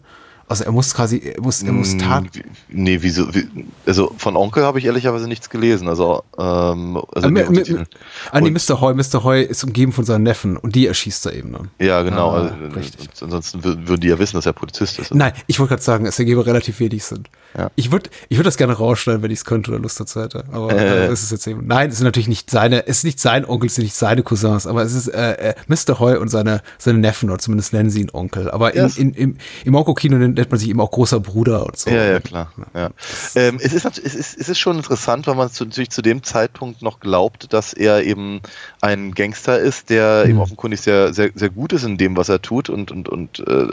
Also 0.53 0.65
er 0.65 0.71
muss 0.71 0.93
quasi, 0.93 1.17
er 1.35 1.41
muss, 1.41 1.63
er 1.63 1.71
muss 1.71 1.95
Mm, 1.95 1.97
Tat. 1.97 2.23
Nee, 2.69 2.99
wieso? 3.01 3.33
Wie, 3.33 3.47
also 3.87 4.13
von 4.19 4.37
Onkel 4.37 4.63
habe 4.63 4.77
ich 4.77 4.85
ehrlicherweise 4.85 5.27
nichts 5.27 5.49
gelesen. 5.49 5.87
Also, 5.87 6.21
ähm, 6.37 6.97
also 7.11 7.11
Ah, 7.15 7.21
die 7.21 7.27
mi- 7.31 7.39
mi- 7.41 7.47
Untertitel- 7.47 7.85
Ah, 8.31 8.39
nee, 8.39 8.51
Mr. 8.51 8.79
Hoy, 8.79 8.93
Mr. 8.93 9.23
Hoy 9.23 9.41
ist 9.41 9.63
umgeben 9.63 9.91
von 9.93 10.05
seinen 10.05 10.21
Neffen 10.21 10.55
und 10.57 10.75
die 10.75 10.85
erschießt 10.85 11.25
er 11.25 11.33
eben 11.33 11.53
dann. 11.53 11.69
ja, 11.79 12.03
genau. 12.03 12.29
Ah, 12.29 12.41
also, 12.41 12.53
richtig. 12.75 13.09
Ansonsten 13.19 13.61
wür- 13.61 13.87
würden 13.87 14.01
die 14.01 14.09
ja 14.09 14.19
wissen, 14.19 14.35
dass 14.35 14.45
er 14.45 14.53
Polizist 14.53 14.99
ist. 14.99 15.15
Nein, 15.15 15.33
ich 15.47 15.57
wollte 15.59 15.69
gerade 15.71 15.81
sagen, 15.81 16.05
es 16.05 16.19
ergebe 16.19 16.45
relativ 16.45 16.79
wenig 16.79 17.03
Sinn. 17.03 17.23
Ja. 17.57 17.69
Ich 17.75 17.91
würde 17.91 18.09
ich 18.29 18.37
würd 18.37 18.47
das 18.47 18.57
gerne 18.57 18.73
rausschneiden, 18.73 19.21
wenn 19.21 19.31
ich 19.31 19.39
es 19.39 19.45
könnte 19.45 19.71
oder 19.71 19.79
Lust 19.79 19.99
dazu 19.99 20.21
hätte. 20.21 20.43
Aber 20.51 20.71
Äh. 20.71 21.05
äh, 21.07 21.11
es 21.11 21.23
ist 21.23 21.31
jetzt 21.31 21.45
eben. 21.47 21.67
Nein, 21.67 21.89
es 21.89 21.97
sind 21.97 22.05
natürlich 22.05 22.27
nicht 22.27 22.49
seine, 22.49 22.87
es 22.87 22.97
ist 22.97 23.03
nicht 23.03 23.19
sein 23.19 23.45
Onkel, 23.45 23.67
es 23.67 23.75
sind 23.75 23.83
nicht 23.83 23.95
seine 23.95 24.23
Cousins, 24.23 24.65
aber 24.65 24.83
es 24.83 24.93
ist 24.93 25.07
äh, 25.09 25.51
äh, 25.51 25.55
Mr. 25.67 25.99
Hoy 25.99 26.17
und 26.17 26.29
seine, 26.29 26.61
seine 26.79 26.99
Neffen, 26.99 27.29
oder 27.29 27.39
zumindest 27.39 27.73
nennen 27.73 27.89
sie 27.89 28.01
ihn 28.01 28.09
Onkel. 28.11 28.49
Aber 28.49 28.75
Ja, 28.75 28.87
in, 28.95 29.13
im, 29.13 29.37
im 29.65 29.75
Onko-Kino 29.75 30.17
nennt 30.17 30.49
man 30.49 30.59
sich 30.59 30.69
eben 30.69 30.79
auch 30.81 30.91
großer 30.91 31.19
Bruder 31.19 31.65
und 31.65 31.77
so. 31.77 31.89
Ja, 31.89 32.03
ja, 32.05 32.19
klar. 32.19 32.51
Ja. 32.73 32.89
Ähm, 33.35 33.59
es, 33.61 33.73
ist, 33.73 33.85
es, 33.85 34.15
ist, 34.15 34.37
es 34.39 34.49
ist 34.49 34.59
schon 34.59 34.77
interessant, 34.77 35.27
weil 35.27 35.35
man 35.35 35.51
zu, 35.51 35.65
natürlich 35.65 35.91
zu 35.91 36.01
dem 36.01 36.23
Zeitpunkt 36.23 36.81
noch 36.81 36.99
glaubt, 36.99 37.53
dass 37.53 37.73
er 37.73 38.03
eben 38.03 38.41
ein 38.81 39.13
Gangster 39.13 39.59
ist, 39.59 39.89
der 39.89 40.25
eben 40.25 40.39
offenkundig 40.39 40.81
sehr, 40.81 41.13
sehr, 41.13 41.31
sehr 41.35 41.49
gut 41.49 41.73
ist 41.73 41.83
in 41.83 41.97
dem, 41.97 42.17
was 42.17 42.29
er 42.29 42.41
tut 42.41 42.69
und, 42.69 42.91
und, 42.91 43.09
und 43.09 43.39
äh, 43.39 43.67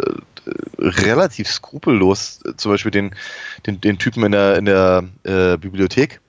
relativ 0.78 1.48
skrupellos 1.48 2.40
äh, 2.44 2.56
zum 2.56 2.72
Beispiel 2.72 2.90
den, 2.90 3.14
den, 3.66 3.69
den 3.72 3.98
Typen 3.98 4.24
in 4.24 4.32
der, 4.32 4.56
in 4.56 4.64
der 4.64 5.04
äh, 5.24 5.56
Bibliothek 5.56 6.20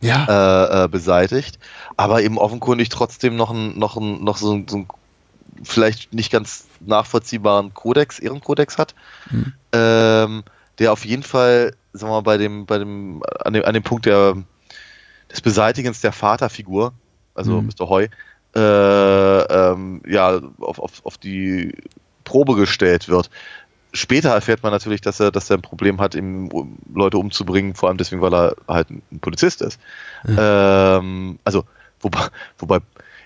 Ja, 0.00 0.24
äh, 0.28 0.84
äh, 0.84 0.88
beseitigt, 0.88 1.58
aber 1.96 2.22
eben 2.22 2.38
offenkundig 2.38 2.88
trotzdem 2.88 3.36
noch, 3.36 3.50
ein, 3.50 3.78
noch, 3.78 3.96
ein, 3.96 4.24
noch 4.24 4.36
so, 4.36 4.54
ein, 4.54 4.66
so 4.68 4.78
ein 4.78 4.88
vielleicht 5.62 6.12
nicht 6.12 6.32
ganz 6.32 6.66
nachvollziehbaren 6.80 7.74
Kodex, 7.74 8.18
Ehrenkodex 8.18 8.78
hat, 8.78 8.94
ähm, 9.72 10.42
der 10.78 10.92
auf 10.92 11.04
jeden 11.04 11.22
Fall, 11.22 11.74
sagen 11.92 12.10
wir 12.10 12.16
mal, 12.16 12.22
bei 12.22 12.36
dem, 12.38 12.66
bei 12.66 12.78
dem, 12.78 13.22
an 13.44 13.52
dem, 13.52 13.64
an 13.64 13.74
dem 13.74 13.82
Punkt 13.82 14.06
der, 14.06 14.36
des 15.30 15.40
Beseitigens 15.40 16.00
der 16.00 16.12
Vaterfigur, 16.12 16.92
also 17.34 17.60
Mhm. 17.60 17.68
Mr. 17.68 17.88
Hoy, 17.88 18.10
äh, 18.54 18.60
ähm, 18.60 20.02
ja, 20.06 20.40
auf, 20.60 20.78
auf, 20.78 21.04
auf 21.04 21.18
die 21.18 21.74
Probe 22.24 22.54
gestellt 22.54 23.08
wird. 23.08 23.30
Später 23.94 24.30
erfährt 24.30 24.62
man 24.62 24.72
natürlich, 24.72 25.00
dass 25.00 25.20
er, 25.20 25.30
dass 25.30 25.48
er 25.48 25.56
ein 25.56 25.62
Problem 25.62 26.00
hat, 26.00 26.14
ihm 26.14 26.48
um 26.48 26.76
Leute 26.92 27.16
umzubringen, 27.16 27.74
vor 27.74 27.88
allem 27.88 27.98
deswegen, 27.98 28.20
weil 28.20 28.34
er 28.34 28.56
halt 28.68 28.90
ein 28.90 29.20
Polizist 29.20 29.62
ist. 29.62 29.80
Ähm, 30.26 31.38
also, 31.44 31.64
wobei, 32.00 32.26
wobei 32.58 32.80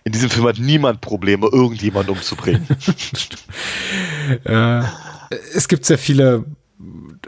in 0.05 0.13
diesem 0.13 0.31
Film 0.31 0.47
hat 0.47 0.59
niemand 0.59 1.01
Probleme, 1.01 1.49
irgendjemand 1.53 2.09
umzubringen. 2.09 2.67
äh, 4.45 4.83
es 5.55 5.69
gibt 5.69 5.85
sehr 5.85 5.99
viele, 5.99 6.45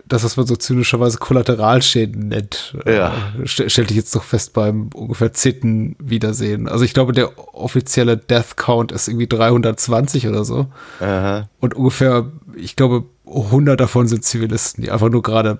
das, 0.08 0.24
was 0.24 0.36
man 0.36 0.46
so 0.46 0.56
zynischerweise 0.56 1.18
Kollateralschäden 1.18 2.28
nennt. 2.28 2.76
Ja. 2.86 3.12
Äh, 3.38 3.46
st 3.46 3.70
stellte 3.70 3.92
ich 3.92 3.98
jetzt 3.98 4.14
doch 4.14 4.24
fest 4.24 4.54
beim 4.54 4.88
ungefähr 4.94 5.32
zehnten 5.32 5.96
Wiedersehen. 5.98 6.68
Also 6.68 6.84
ich 6.84 6.94
glaube, 6.94 7.12
der 7.12 7.54
offizielle 7.54 8.16
Death 8.16 8.56
Count 8.56 8.92
ist 8.92 9.08
irgendwie 9.08 9.26
320 9.26 10.28
oder 10.28 10.44
so. 10.44 10.68
Aha. 11.00 11.48
Und 11.58 11.74
ungefähr, 11.74 12.30
ich 12.56 12.76
glaube, 12.76 13.04
100 13.32 13.78
davon 13.80 14.08
sind 14.08 14.24
Zivilisten, 14.24 14.82
die 14.84 14.90
einfach 14.90 15.08
nur 15.08 15.22
gerade 15.22 15.58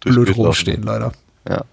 blöd 0.00 0.36
rumstehen, 0.36 0.82
leider. 0.82 1.12
Ja. 1.48 1.64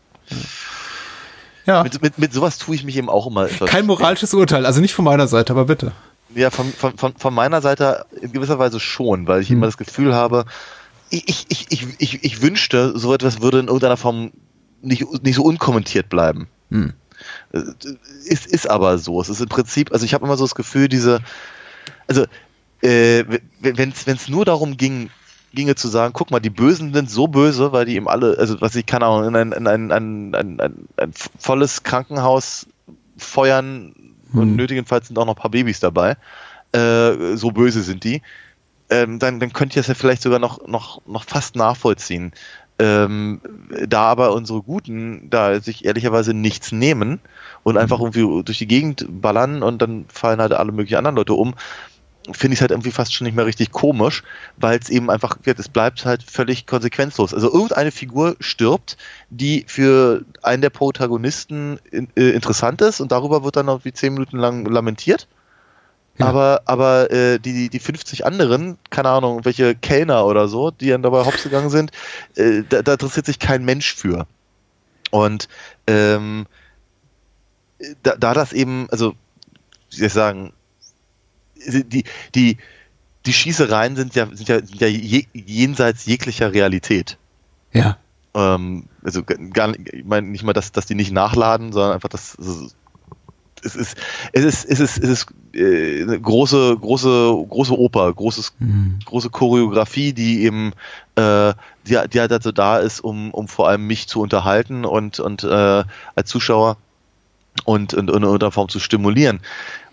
Ja, 1.65 1.83
Mit, 1.83 2.01
mit, 2.01 2.17
mit 2.17 2.33
sowas 2.33 2.57
tue 2.57 2.75
ich 2.75 2.83
mich 2.83 2.97
eben 2.97 3.09
auch 3.09 3.25
immer 3.27 3.45
etwas. 3.45 3.69
kein 3.69 3.85
moralisches 3.85 4.33
Urteil, 4.33 4.65
also 4.65 4.81
nicht 4.81 4.93
von 4.93 5.05
meiner 5.05 5.27
Seite, 5.27 5.53
aber 5.53 5.65
bitte. 5.65 5.93
Ja, 6.35 6.49
von, 6.49 6.65
von, 6.73 6.97
von, 6.97 7.13
von 7.15 7.33
meiner 7.33 7.61
Seite 7.61 8.05
in 8.21 8.33
gewisser 8.33 8.59
Weise 8.59 8.79
schon, 8.81 9.27
weil 9.27 9.41
ich 9.41 9.49
Hm. 9.49 9.57
immer 9.57 9.67
das 9.67 9.77
Gefühl 9.77 10.13
habe, 10.13 10.43
ich, 11.09 11.45
ich, 11.47 11.67
ich, 11.69 11.87
ich, 11.99 12.23
ich, 12.23 12.41
wünschte, 12.41 12.97
so 12.97 13.13
etwas 13.13 13.41
würde 13.41 13.59
in 13.59 13.67
irgendeiner 13.67 13.97
Form 13.97 14.31
nicht, 14.81 15.05
nicht 15.23 15.35
so 15.35 15.43
unkommentiert 15.43 16.09
bleiben. 16.09 16.47
Hm. 16.69 16.93
Äh, 17.53 17.61
Ist, 18.25 18.45
ist 18.47 18.69
aber 18.69 18.97
so. 18.97 19.21
Es 19.21 19.29
ist 19.29 19.39
im 19.39 19.47
Prinzip, 19.47 19.93
also 19.93 20.03
ich 20.05 20.13
habe 20.13 20.25
immer 20.25 20.35
so 20.35 20.43
das 20.43 20.55
Gefühl, 20.55 20.89
diese, 20.89 21.21
also 22.07 22.25
äh, 22.83 23.25
wenn 23.59 23.93
es 24.05 24.27
nur 24.27 24.45
darum 24.45 24.77
ging, 24.77 25.09
ginge 25.53 25.75
zu 25.75 25.87
sagen, 25.87 26.13
guck 26.13 26.31
mal, 26.31 26.39
die 26.39 26.49
Bösen 26.49 26.93
sind 26.93 27.09
so 27.09 27.27
böse, 27.27 27.71
weil 27.71 27.85
die 27.85 27.95
eben 27.95 28.09
alle, 28.09 28.37
also 28.37 28.59
was 28.59 28.75
ich 28.75 28.85
keine 28.85 29.05
Ahnung, 29.05 29.27
in 29.29 29.35
ein, 29.35 29.51
in 29.51 29.67
ein, 29.67 29.91
ein, 29.91 30.35
ein, 30.35 30.59
ein, 30.59 30.87
ein 30.97 31.13
volles 31.39 31.83
Krankenhaus 31.83 32.67
feuern 33.17 33.93
und 34.33 34.49
Hm. 34.49 34.55
nötigenfalls 34.55 35.07
sind 35.07 35.17
auch 35.17 35.25
noch 35.25 35.35
ein 35.35 35.41
paar 35.41 35.51
Babys 35.51 35.79
dabei. 35.79 36.17
Äh, 36.71 37.35
so 37.35 37.51
böse 37.51 37.83
sind 37.83 38.03
die. 38.03 38.21
Ähm, 38.89 39.19
dann, 39.19 39.39
dann 39.39 39.53
könnt 39.53 39.75
ihr 39.75 39.79
es 39.79 39.87
ja 39.87 39.93
vielleicht 39.93 40.21
sogar 40.21 40.39
noch, 40.39 40.67
noch, 40.67 41.05
noch 41.05 41.23
fast 41.23 41.55
nachvollziehen. 41.55 42.31
Ähm, 42.79 43.39
da 43.87 44.01
aber 44.01 44.33
unsere 44.33 44.63
Guten 44.63 45.29
da 45.29 45.59
sich 45.59 45.85
ehrlicherweise 45.85 46.33
nichts 46.33 46.71
nehmen 46.71 47.19
und 47.61 47.77
einfach 47.77 47.99
irgendwie 47.99 48.43
durch 48.43 48.57
die 48.57 48.67
Gegend 48.67 49.05
ballern 49.07 49.61
und 49.61 49.81
dann 49.81 50.05
fallen 50.09 50.41
halt 50.41 50.53
alle 50.53 50.71
möglichen 50.71 50.97
anderen 50.97 51.15
Leute 51.15 51.33
um, 51.33 51.53
finde 52.31 52.53
ich 52.53 52.57
es 52.57 52.61
halt 52.61 52.71
irgendwie 52.71 52.91
fast 52.91 53.13
schon 53.13 53.25
nicht 53.25 53.35
mehr 53.35 53.45
richtig 53.45 53.71
komisch, 53.71 54.23
weil 54.57 54.79
es 54.79 54.89
eben 54.89 55.09
einfach, 55.09 55.37
es 55.43 55.69
bleibt 55.69 56.05
halt 56.05 56.23
völlig 56.23 56.65
konsequenzlos. 56.65 57.33
Also 57.33 57.51
irgendeine 57.51 57.91
Figur 57.91 58.37
stirbt, 58.39 58.97
die 59.29 59.65
für 59.67 60.23
einen 60.41 60.61
der 60.61 60.69
Protagonisten 60.69 61.79
in, 61.91 62.07
äh, 62.15 62.29
interessant 62.29 62.81
ist 62.81 63.01
und 63.01 63.11
darüber 63.11 63.43
wird 63.43 63.57
dann 63.57 63.65
noch 63.65 63.83
wie 63.83 63.91
zehn 63.91 64.13
Minuten 64.13 64.37
lang 64.37 64.65
lamentiert. 64.65 65.27
Ja. 66.17 66.27
Aber, 66.27 66.61
aber 66.65 67.11
äh, 67.11 67.39
die, 67.39 67.69
die 67.69 67.79
50 67.79 68.25
anderen, 68.25 68.77
keine 68.89 69.09
Ahnung, 69.09 69.43
welche 69.45 69.75
Kellner 69.75 70.25
oder 70.25 70.47
so, 70.47 70.71
die 70.71 70.89
dann 70.89 71.01
dabei 71.01 71.25
hops 71.25 71.43
gegangen 71.43 71.71
sind, 71.71 71.91
äh, 72.35 72.61
da, 72.69 72.83
da 72.83 72.93
interessiert 72.93 73.25
sich 73.25 73.39
kein 73.39 73.65
Mensch 73.65 73.95
für. 73.95 74.27
Und 75.09 75.49
ähm, 75.87 76.45
da, 78.03 78.15
da 78.15 78.33
das 78.33 78.53
eben, 78.53 78.87
also, 78.91 79.15
wie 79.89 79.97
soll 79.97 80.07
ich 80.07 80.13
sagen, 80.13 80.53
die, 81.65 82.03
die, 82.35 82.57
die 83.25 83.33
Schießereien 83.33 83.95
sind 83.95 84.15
ja, 84.15 84.27
sind 84.27 84.47
ja, 84.49 84.57
sind 84.57 84.81
ja 84.81 84.87
je, 84.87 85.25
jenseits 85.33 86.05
jeglicher 86.05 86.53
Realität. 86.53 87.17
Ja. 87.71 87.97
Ähm, 88.33 88.85
also 89.03 89.23
gar 89.23 89.67
nicht, 89.67 89.93
ich 89.93 90.05
meine 90.05 90.27
nicht 90.27 90.43
mal, 90.43 90.53
dass, 90.53 90.71
dass 90.71 90.85
die 90.85 90.95
nicht 90.95 91.11
nachladen, 91.11 91.71
sondern 91.71 91.93
einfach, 91.93 92.09
dass 92.09 92.37
es 93.63 93.75
ist, 93.75 93.97
es 94.33 94.43
ist, 94.43 94.65
es 94.65 94.79
ist, 94.79 94.97
es 94.97 95.09
ist 95.09 95.27
äh, 95.53 96.01
eine 96.01 96.19
große, 96.19 96.77
große, 96.79 97.45
große 97.49 97.77
Oper, 97.77 98.13
großes, 98.13 98.53
Mhm. 98.59 98.99
große 99.05 99.29
Choreografie, 99.29 100.13
die 100.13 100.43
eben, 100.43 100.73
äh, 101.15 101.53
die, 101.87 101.97
die 102.11 102.19
halt 102.19 102.31
dazu 102.31 102.51
da 102.51 102.79
ist, 102.79 102.99
um, 102.99 103.31
um 103.31 103.47
vor 103.47 103.69
allem 103.69 103.87
mich 103.87 104.07
zu 104.07 104.21
unterhalten 104.21 104.83
und, 104.83 105.19
und 105.19 105.43
äh, 105.43 105.83
als 106.15 106.29
Zuschauer 106.29 106.77
und, 107.65 107.93
und, 107.93 108.09
und 108.09 108.17
in 108.17 108.23
irgendeiner 108.23 108.51
Form 108.51 108.67
zu 108.69 108.79
stimulieren. 108.79 109.39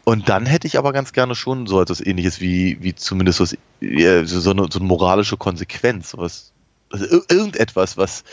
Und 0.05 0.29
dann 0.29 0.47
hätte 0.47 0.67
ich 0.67 0.79
aber 0.79 0.93
ganz 0.93 1.13
gerne 1.13 1.35
schon 1.35 1.67
so 1.67 1.81
etwas 1.81 2.01
ähnliches 2.01 2.41
wie, 2.41 2.79
wie 2.81 2.95
zumindest 2.95 3.39
so, 3.39 3.45
eine, 3.81 4.27
so 4.27 4.51
eine 4.51 4.69
moralische 4.81 5.37
Konsequenz. 5.37 6.15
Was, 6.17 6.53
also 6.91 7.05
ir- 7.05 7.31
irgendetwas, 7.31 7.97
was, 7.97 8.25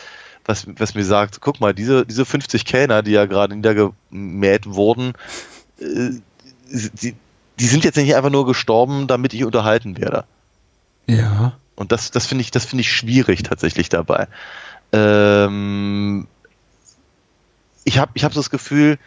was, 0.44 0.66
was 0.78 0.94
mir 0.94 1.04
sagt, 1.04 1.40
guck 1.40 1.60
mal, 1.60 1.74
diese, 1.74 2.06
diese 2.06 2.24
50 2.24 2.64
Kellner, 2.64 3.02
die 3.02 3.12
ja 3.12 3.26
gerade 3.26 3.54
niedergemäht 3.54 4.66
wurden, 4.66 5.12
äh, 5.80 6.10
die, 6.70 7.14
die 7.58 7.66
sind 7.66 7.84
jetzt 7.84 7.96
nicht 7.96 8.14
einfach 8.14 8.30
nur 8.30 8.46
gestorben, 8.46 9.06
damit 9.06 9.34
ich 9.34 9.44
unterhalten 9.44 9.98
werde. 9.98 10.24
Ja. 11.06 11.58
Und 11.76 11.92
das, 11.92 12.10
das 12.10 12.26
finde 12.26 12.42
ich, 12.42 12.50
das 12.50 12.64
finde 12.64 12.82
ich 12.82 12.92
schwierig 12.92 13.42
tatsächlich 13.42 13.88
dabei. 13.88 14.26
Ähm, 14.92 16.26
ich 17.84 17.98
habe, 17.98 18.10
ich 18.14 18.24
habe 18.24 18.34
so 18.34 18.40
das 18.40 18.50
Gefühl, 18.50 18.98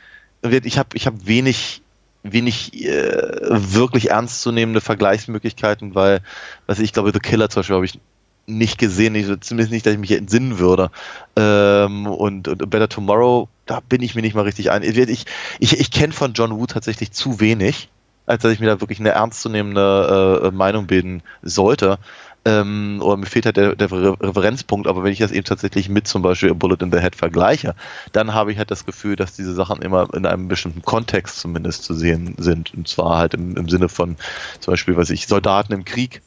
ich 0.41 0.77
habe, 0.77 0.89
ich 0.95 1.05
habe 1.05 1.27
wenig, 1.27 1.81
wenig 2.23 2.85
äh, 2.85 3.49
wirklich 3.49 4.11
ernstzunehmende 4.11 4.81
Vergleichsmöglichkeiten, 4.81 5.95
weil, 5.95 6.21
was 6.67 6.79
ich 6.79 6.93
glaube, 6.93 7.11
The 7.13 7.19
Killer 7.19 7.49
zum 7.49 7.61
Beispiel 7.61 7.75
habe 7.75 7.85
ich 7.85 7.99
nicht 8.47 8.77
gesehen, 8.77 9.15
ich, 9.15 9.25
zumindest 9.41 9.71
nicht, 9.71 9.85
dass 9.85 9.93
ich 9.93 9.99
mich 9.99 10.11
entsinnen 10.11 10.59
würde. 10.59 10.91
Ähm, 11.35 12.07
und, 12.07 12.47
und 12.47 12.69
Better 12.69 12.89
Tomorrow, 12.89 13.47
da 13.65 13.79
bin 13.79 14.01
ich 14.01 14.15
mir 14.15 14.21
nicht 14.21 14.35
mal 14.35 14.43
richtig 14.43 14.71
ein. 14.71 14.83
Ich, 14.83 14.97
ich, 14.97 15.79
ich, 15.79 15.91
kenne 15.91 16.13
von 16.13 16.33
John 16.33 16.51
Woo 16.51 16.65
tatsächlich 16.65 17.11
zu 17.11 17.39
wenig, 17.39 17.89
als 18.25 18.43
dass 18.43 18.51
ich 18.51 18.59
mir 18.59 18.67
da 18.67 18.81
wirklich 18.81 18.99
eine 18.99 19.09
ernstzunehmende 19.09 20.41
äh, 20.43 20.51
Meinung 20.51 20.87
bilden 20.87 21.23
sollte. 21.41 21.99
Ähm, 22.43 22.99
oder 23.03 23.17
mir 23.17 23.27
fehlt 23.27 23.45
halt 23.45 23.57
der, 23.57 23.75
der 23.75 23.91
Re- 23.91 24.17
Referenzpunkt, 24.19 24.87
aber 24.87 25.03
wenn 25.03 25.13
ich 25.13 25.19
das 25.19 25.31
eben 25.31 25.45
tatsächlich 25.45 25.89
mit 25.89 26.07
zum 26.07 26.23
Beispiel 26.23 26.55
Bullet 26.55 26.77
in 26.81 26.91
the 26.91 26.99
Head 26.99 27.15
vergleiche, 27.15 27.75
dann 28.13 28.33
habe 28.33 28.51
ich 28.51 28.57
halt 28.57 28.71
das 28.71 28.85
Gefühl, 28.85 29.15
dass 29.15 29.35
diese 29.35 29.53
Sachen 29.53 29.81
immer 29.83 30.11
in 30.15 30.25
einem 30.25 30.47
bestimmten 30.47 30.81
Kontext 30.81 31.39
zumindest 31.39 31.83
zu 31.83 31.93
sehen 31.93 32.33
sind. 32.39 32.73
Und 32.73 32.87
zwar 32.87 33.19
halt 33.19 33.35
im, 33.35 33.55
im 33.57 33.69
Sinne 33.69 33.89
von 33.89 34.17
zum 34.59 34.71
Beispiel, 34.71 34.97
was 34.97 35.11
ich, 35.11 35.27
Soldaten 35.27 35.73
im 35.73 35.85
Krieg, 35.85 36.21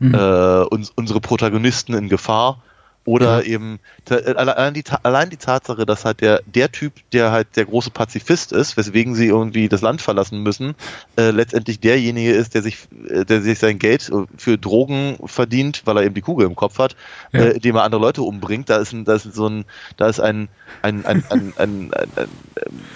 Mhm. 0.00 0.14
äh, 0.14 0.62
uns, 0.62 0.92
unsere 0.94 1.20
Protagonisten 1.20 1.92
in 1.92 2.08
Gefahr 2.08 2.62
Oder 3.08 3.46
eben 3.46 3.78
ta- 4.04 4.16
äh, 4.18 4.34
allein 4.34 4.74
die, 4.74 4.84
allein 5.02 5.30
die 5.30 5.38
Tatsache, 5.38 5.86
dass 5.86 6.04
halt 6.04 6.20
der, 6.20 6.42
der 6.44 6.70
Typ, 6.70 6.92
der 7.12 7.32
halt 7.32 7.56
der 7.56 7.64
große 7.64 7.88
Pazifist 7.90 8.52
ist, 8.52 8.76
weswegen 8.76 9.14
sie 9.14 9.28
irgendwie 9.28 9.70
das 9.70 9.80
Land 9.80 10.02
verlassen 10.02 10.42
müssen, 10.42 10.74
äh, 11.16 11.30
letztendlich 11.30 11.80
derjenige 11.80 12.32
ist, 12.32 12.52
der 12.54 12.60
sich, 12.62 12.86
äh, 13.08 13.24
der 13.24 13.40
sich 13.40 13.58
sein 13.58 13.78
Geld 13.78 14.10
äh, 14.10 14.26
für 14.36 14.58
Drogen 14.58 15.16
verdient, 15.24 15.82
weil 15.86 15.96
er 15.96 16.02
eben 16.04 16.14
die 16.14 16.20
Kugel 16.20 16.46
im 16.46 16.54
Kopf 16.54 16.78
hat, 16.78 16.96
Ja. 17.32 17.40
äh, 17.40 17.50
indem 17.52 17.76
er 17.76 17.84
andere 17.84 18.02
Leute 18.02 18.20
umbringt. 18.22 18.68
Da 18.68 18.76
ist 18.76 18.92
ein, 18.92 19.06
da 19.06 19.14
ist 19.14 19.32
so 19.32 19.48
ein, 19.48 19.64
da 19.96 20.08
ist 20.08 20.20
ein, 20.20 20.48
ein, 20.82 21.06
ein, 21.06 21.24
ein, 21.30 21.52
ein, 21.56 21.90
ein, 21.90 21.90
ein, 21.94 22.08
ein 22.16 22.28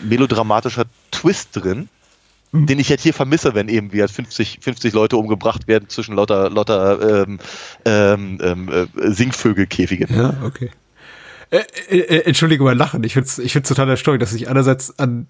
melodramatischer 0.02 0.84
Twist 1.10 1.48
drin. 1.54 1.88
Den 2.54 2.78
ich 2.78 2.90
jetzt 2.90 3.02
hier 3.02 3.14
vermisse, 3.14 3.54
wenn 3.54 3.68
eben 3.68 3.92
wie 3.94 4.00
halt 4.00 4.10
50, 4.10 4.58
50 4.60 4.92
Leute 4.92 5.16
umgebracht 5.16 5.68
werden 5.68 5.88
zwischen 5.88 6.14
lauter, 6.14 6.50
lauter 6.50 7.24
ähm, 7.26 7.38
ähm, 7.86 8.38
ähm, 8.42 8.68
äh, 8.68 9.10
Singvögelkäfigen. 9.10 10.14
Ja, 10.14 10.34
okay. 10.44 10.70
Äh, 11.50 11.62
äh, 11.88 11.98
äh, 11.98 12.24
Entschuldige 12.24 12.62
mein 12.62 12.76
Lachen. 12.76 13.02
Ich 13.04 13.14
finde 13.14 13.28
es 13.28 13.38
ich 13.38 13.52
find's 13.52 13.70
total 13.70 13.88
erstaunlich, 13.88 14.20
dass 14.20 14.30
du 14.32 14.36
dich 14.36 14.48
einerseits 14.48 14.98
an 14.98 15.28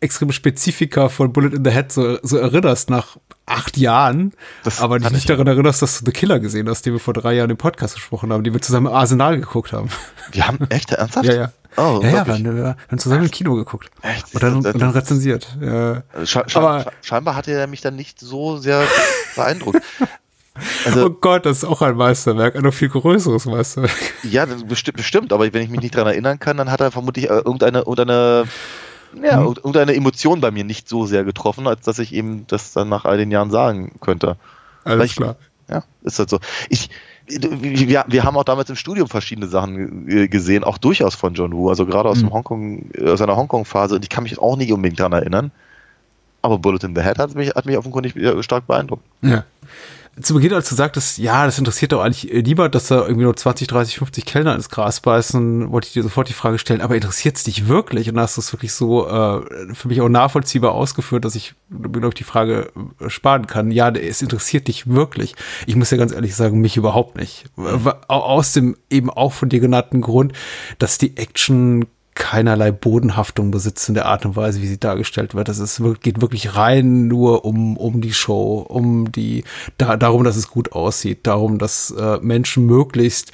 extreme 0.00 0.32
Spezifika 0.32 1.08
von 1.08 1.32
Bullet 1.32 1.56
in 1.56 1.64
the 1.64 1.70
Head 1.70 1.92
so, 1.92 2.18
so 2.22 2.36
erinnerst 2.36 2.90
nach 2.90 3.16
acht 3.46 3.76
Jahren, 3.76 4.32
Das 4.64 4.80
aber 4.80 4.98
dich 4.98 5.10
nicht 5.10 5.20
ich 5.20 5.26
daran 5.26 5.46
erinnerst, 5.46 5.82
dass 5.82 5.98
du 5.98 6.06
The 6.06 6.12
Killer 6.12 6.40
gesehen 6.40 6.68
hast, 6.68 6.84
den 6.86 6.92
wir 6.92 7.00
vor 7.00 7.14
drei 7.14 7.34
Jahren 7.34 7.50
im 7.50 7.56
Podcast 7.56 7.94
gesprochen 7.94 8.32
haben, 8.32 8.44
die 8.44 8.52
wir 8.52 8.60
zusammen 8.60 8.86
im 8.86 8.92
Arsenal 8.92 9.38
geguckt 9.38 9.72
haben. 9.72 9.88
Wir 10.32 10.46
haben 10.46 10.58
echt 10.70 10.90
ernsthaft? 10.92 11.26
Ja, 11.26 11.34
ja. 11.34 11.52
Oh, 11.76 12.00
ja, 12.02 12.08
ja, 12.08 12.12
wir 12.12 12.12
wirklich? 12.26 12.46
haben, 12.46 12.56
wir 12.56 12.76
haben 12.88 12.98
zusammen 12.98 13.24
im 13.24 13.30
Kino 13.30 13.54
geguckt. 13.54 13.90
Echt? 14.02 14.34
Und 14.34 14.42
dann, 14.42 14.56
und 14.56 14.64
dann 14.80 14.90
rezensiert. 14.90 15.56
Ja. 15.60 16.02
Sche 16.24 16.44
sche 16.46 16.58
Aber- 16.58 16.80
sche 16.82 16.90
scheinbar 17.02 17.34
hatte 17.34 17.52
er 17.52 17.66
mich 17.66 17.80
dann 17.80 17.96
nicht 17.96 18.20
so 18.20 18.56
sehr 18.58 18.82
beeindruckt. 19.36 19.82
Also, 20.84 21.06
oh 21.06 21.10
Gott, 21.10 21.46
das 21.46 21.58
ist 21.58 21.64
auch 21.64 21.80
ein 21.80 21.96
Meisterwerk, 21.96 22.54
ein 22.56 22.62
noch 22.62 22.74
viel 22.74 22.90
größeres 22.90 23.46
Meisterwerk. 23.46 23.90
ja, 24.22 24.44
das 24.44 24.64
bestimmt, 24.64 24.98
bestimmt, 24.98 25.32
aber 25.32 25.50
wenn 25.50 25.62
ich 25.62 25.70
mich 25.70 25.80
nicht 25.80 25.94
daran 25.94 26.08
erinnern 26.08 26.38
kann, 26.40 26.58
dann 26.58 26.70
hat 26.70 26.82
er 26.82 26.90
vermutlich 26.90 27.30
äh, 27.30 27.36
irgendeine, 27.36 27.78
irgendeine, 27.78 28.44
ja, 29.22 29.40
Mhm. 29.40 29.46
irgendeine 29.46 29.94
Emotion 29.94 30.42
bei 30.42 30.50
mir 30.50 30.64
nicht 30.64 30.90
so 30.90 31.06
sehr 31.06 31.24
getroffen, 31.24 31.66
als 31.66 31.80
dass 31.86 31.98
ich 31.98 32.12
eben 32.12 32.46
das 32.48 32.74
dann 32.74 32.90
nach 32.90 33.06
all 33.06 33.16
den 33.16 33.30
Jahren 33.30 33.50
sagen 33.50 33.92
könnte. 34.02 34.36
Alles 34.84 35.12
Vielleicht- 35.12 35.16
klar. 35.16 35.36
Ja, 35.70 35.84
ist 36.02 36.18
halt 36.18 36.28
so. 36.28 36.38
Ich, 36.68 36.90
wir, 37.40 38.04
wir 38.08 38.24
haben 38.24 38.36
auch 38.36 38.44
damals 38.44 38.70
im 38.70 38.76
Studium 38.76 39.08
verschiedene 39.08 39.46
Sachen 39.46 40.08
äh, 40.08 40.28
gesehen, 40.28 40.64
auch 40.64 40.78
durchaus 40.78 41.14
von 41.14 41.34
John 41.34 41.52
Woo, 41.52 41.68
also 41.68 41.86
gerade 41.86 42.08
aus 42.08 42.18
Mhm. 42.18 42.26
dem 42.26 42.32
Hongkong, 42.32 42.90
äh, 42.94 43.10
aus 43.10 43.18
seiner 43.18 43.36
Hongkong-Phase, 43.36 43.96
und 43.96 44.04
ich 44.04 44.10
kann 44.10 44.24
mich 44.24 44.38
auch 44.38 44.56
nicht 44.56 44.72
unbedingt 44.72 45.00
daran 45.00 45.12
erinnern. 45.12 45.50
Aber 46.42 46.58
Bullet 46.58 46.80
in 46.82 46.94
the 46.96 47.02
Head 47.02 47.18
hat 47.18 47.34
mich, 47.34 47.50
hat 47.50 47.66
mich 47.66 47.78
offenkundig 47.78 48.16
äh, 48.16 48.42
stark 48.42 48.66
beeindruckt. 48.66 49.04
Ja. 49.22 49.44
Zu 50.20 50.34
Beginn, 50.34 50.52
als 50.52 50.68
du 50.68 50.74
sagtest, 50.74 51.16
ja, 51.16 51.46
das 51.46 51.58
interessiert 51.58 51.92
doch 51.92 52.02
eigentlich 52.02 52.30
niemand, 52.44 52.74
dass 52.74 52.88
da 52.88 53.00
irgendwie 53.00 53.22
nur 53.24 53.34
20, 53.34 53.66
30, 53.66 53.96
50 53.96 54.26
Kellner 54.26 54.54
ins 54.54 54.68
Gras 54.68 55.00
beißen, 55.00 55.72
wollte 55.72 55.86
ich 55.86 55.94
dir 55.94 56.02
sofort 56.02 56.28
die 56.28 56.34
Frage 56.34 56.58
stellen, 56.58 56.82
aber 56.82 56.94
interessiert 56.94 57.38
es 57.38 57.44
dich 57.44 57.66
wirklich? 57.66 58.10
Und 58.10 58.20
hast 58.20 58.36
du 58.36 58.42
es 58.42 58.52
wirklich 58.52 58.74
so 58.74 59.08
äh, 59.08 59.40
für 59.72 59.88
mich 59.88 60.02
auch 60.02 60.10
nachvollziehbar 60.10 60.72
ausgeführt, 60.72 61.24
dass 61.24 61.34
ich 61.34 61.54
mir, 61.70 61.88
glaube 61.88 62.08
ich, 62.08 62.14
die 62.14 62.24
Frage 62.24 62.70
äh, 63.00 63.08
sparen 63.08 63.46
kann. 63.46 63.70
Ja, 63.70 63.88
es 63.88 64.20
interessiert 64.20 64.68
dich 64.68 64.86
wirklich. 64.86 65.34
Ich 65.64 65.76
muss 65.76 65.90
ja 65.90 65.96
ganz 65.96 66.12
ehrlich 66.12 66.36
sagen, 66.36 66.60
mich 66.60 66.76
überhaupt 66.76 67.16
nicht. 67.16 67.46
Aus 68.08 68.52
dem 68.52 68.76
eben 68.90 69.08
auch 69.08 69.32
von 69.32 69.48
dir 69.48 69.60
genannten 69.60 70.02
Grund, 70.02 70.34
dass 70.78 70.98
die 70.98 71.16
Action 71.16 71.86
keinerlei 72.14 72.72
Bodenhaftung 72.72 73.50
besitzt 73.50 73.88
in 73.88 73.94
der 73.94 74.06
Art 74.06 74.26
und 74.26 74.36
Weise, 74.36 74.60
wie 74.60 74.66
sie 74.66 74.78
dargestellt 74.78 75.34
wird. 75.34 75.48
Das 75.48 75.58
ist, 75.58 75.82
geht 76.00 76.20
wirklich 76.20 76.56
rein 76.56 77.08
nur 77.08 77.44
um, 77.44 77.76
um 77.76 78.00
die 78.00 78.12
Show, 78.12 78.64
um 78.68 79.10
die, 79.10 79.44
da, 79.78 79.96
darum, 79.96 80.24
dass 80.24 80.36
es 80.36 80.48
gut 80.48 80.72
aussieht, 80.72 81.26
darum, 81.26 81.58
dass 81.58 81.90
äh, 81.90 82.18
Menschen 82.20 82.66
möglichst 82.66 83.32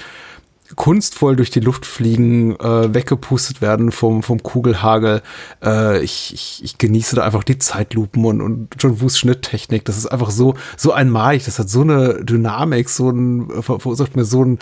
kunstvoll 0.77 1.35
durch 1.35 1.51
die 1.51 1.61
Luft 1.61 1.87
fliegen, 1.87 2.55
äh, 2.61 2.93
weggepustet 2.93 3.63
werden 3.63 3.91
vom, 3.91 4.23
vom 4.23 4.43
Kugelhagel. 4.43 5.23
Äh, 5.65 6.03
ich, 6.03 6.35
ich, 6.35 6.63
ich 6.63 6.77
genieße 6.77 7.17
da 7.17 7.23
einfach 7.25 7.43
die 7.43 7.57
Zeitlupen 7.57 8.25
und, 8.27 8.43
und 8.43 8.69
John 8.79 9.01
Woos 9.01 9.19
Schnitttechnik. 9.19 9.87
Das 9.87 9.97
ist 9.97 10.07
einfach 10.07 10.31
so, 10.31 10.57
so 10.77 10.93
einmalig. 10.93 11.47
Das 11.47 11.59
hat 11.59 11.71
so 11.71 11.81
eine 11.81 12.23
Dynamik, 12.23 12.91
so 12.91 13.09
ein, 13.09 13.49
ver- 13.63 13.81
verursacht 13.81 14.15
mir 14.15 14.27
so 14.27 14.45
ein, 14.45 14.59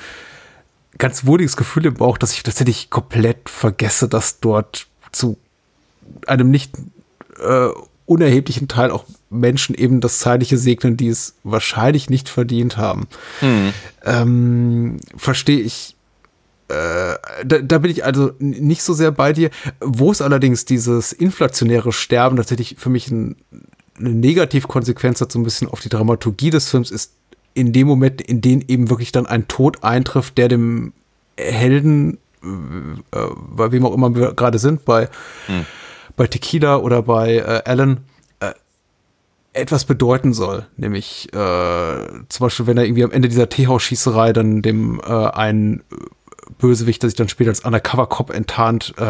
ganz 0.98 1.26
wohliges 1.26 1.56
Gefühl 1.56 1.86
im 1.86 1.94
Bauch, 1.94 2.18
dass 2.18 2.32
ich 2.32 2.42
tatsächlich 2.42 2.90
komplett 2.90 3.48
vergesse, 3.48 4.08
dass 4.08 4.40
dort 4.40 4.86
zu 5.12 5.36
einem 6.26 6.50
nicht 6.50 6.72
äh, 7.38 7.68
unerheblichen 8.06 8.68
Teil 8.68 8.90
auch 8.90 9.04
Menschen 9.30 9.74
eben 9.74 10.00
das 10.00 10.20
Zeitliche 10.20 10.56
segnen, 10.56 10.96
die 10.96 11.08
es 11.08 11.34
wahrscheinlich 11.42 12.08
nicht 12.08 12.28
verdient 12.28 12.76
haben. 12.76 13.08
Ähm, 14.04 14.98
Verstehe 15.16 15.60
ich. 15.60 15.96
Äh, 16.68 17.14
da, 17.44 17.58
da 17.62 17.78
bin 17.78 17.90
ich 17.90 18.04
also 18.04 18.32
nicht 18.38 18.82
so 18.82 18.94
sehr 18.94 19.10
bei 19.10 19.32
dir. 19.32 19.50
Wo 19.80 20.10
es 20.10 20.22
allerdings 20.22 20.64
dieses 20.64 21.12
inflationäre 21.12 21.92
Sterben 21.92 22.36
tatsächlich 22.36 22.76
für 22.78 22.90
mich 22.90 23.10
ein, 23.10 23.36
eine 23.98 24.10
Negativkonsequenz 24.10 25.20
hat, 25.20 25.32
so 25.32 25.38
ein 25.38 25.44
bisschen 25.44 25.68
auf 25.68 25.80
die 25.80 25.88
Dramaturgie 25.88 26.50
des 26.50 26.70
Films, 26.70 26.90
ist 26.90 27.12
in 27.56 27.72
dem 27.72 27.86
Moment, 27.86 28.20
in 28.20 28.42
dem 28.42 28.62
eben 28.68 28.90
wirklich 28.90 29.12
dann 29.12 29.26
ein 29.26 29.48
Tod 29.48 29.82
eintrifft, 29.82 30.36
der 30.36 30.48
dem 30.48 30.92
Helden, 31.38 32.18
äh, 32.42 33.18
bei 33.56 33.72
wem 33.72 33.86
auch 33.86 33.94
immer 33.94 34.14
wir 34.14 34.34
gerade 34.34 34.58
sind, 34.58 34.84
bei, 34.84 35.08
bei 36.16 36.26
Tequila 36.26 36.76
oder 36.76 37.02
bei 37.02 37.36
äh, 37.36 37.62
Alan, 37.64 38.04
äh, 38.40 38.52
etwas 39.54 39.86
bedeuten 39.86 40.34
soll. 40.34 40.66
Nämlich 40.76 41.32
äh, 41.32 41.96
zum 42.28 42.44
Beispiel, 42.44 42.66
wenn 42.66 42.76
er 42.76 42.84
irgendwie 42.84 43.04
am 43.04 43.10
Ende 43.10 43.28
dieser 43.28 43.48
Teehausschießerei 43.48 44.34
dann 44.34 44.60
dem 44.60 45.00
äh, 45.00 45.10
einen 45.10 45.82
Bösewicht, 46.58 47.02
der 47.02 47.10
sich 47.10 47.16
dann 47.16 47.28
später 47.28 47.50
als 47.50 47.60
Undercover-Cop 47.64 48.30
enttarnt, 48.30 48.94
äh, 48.98 49.04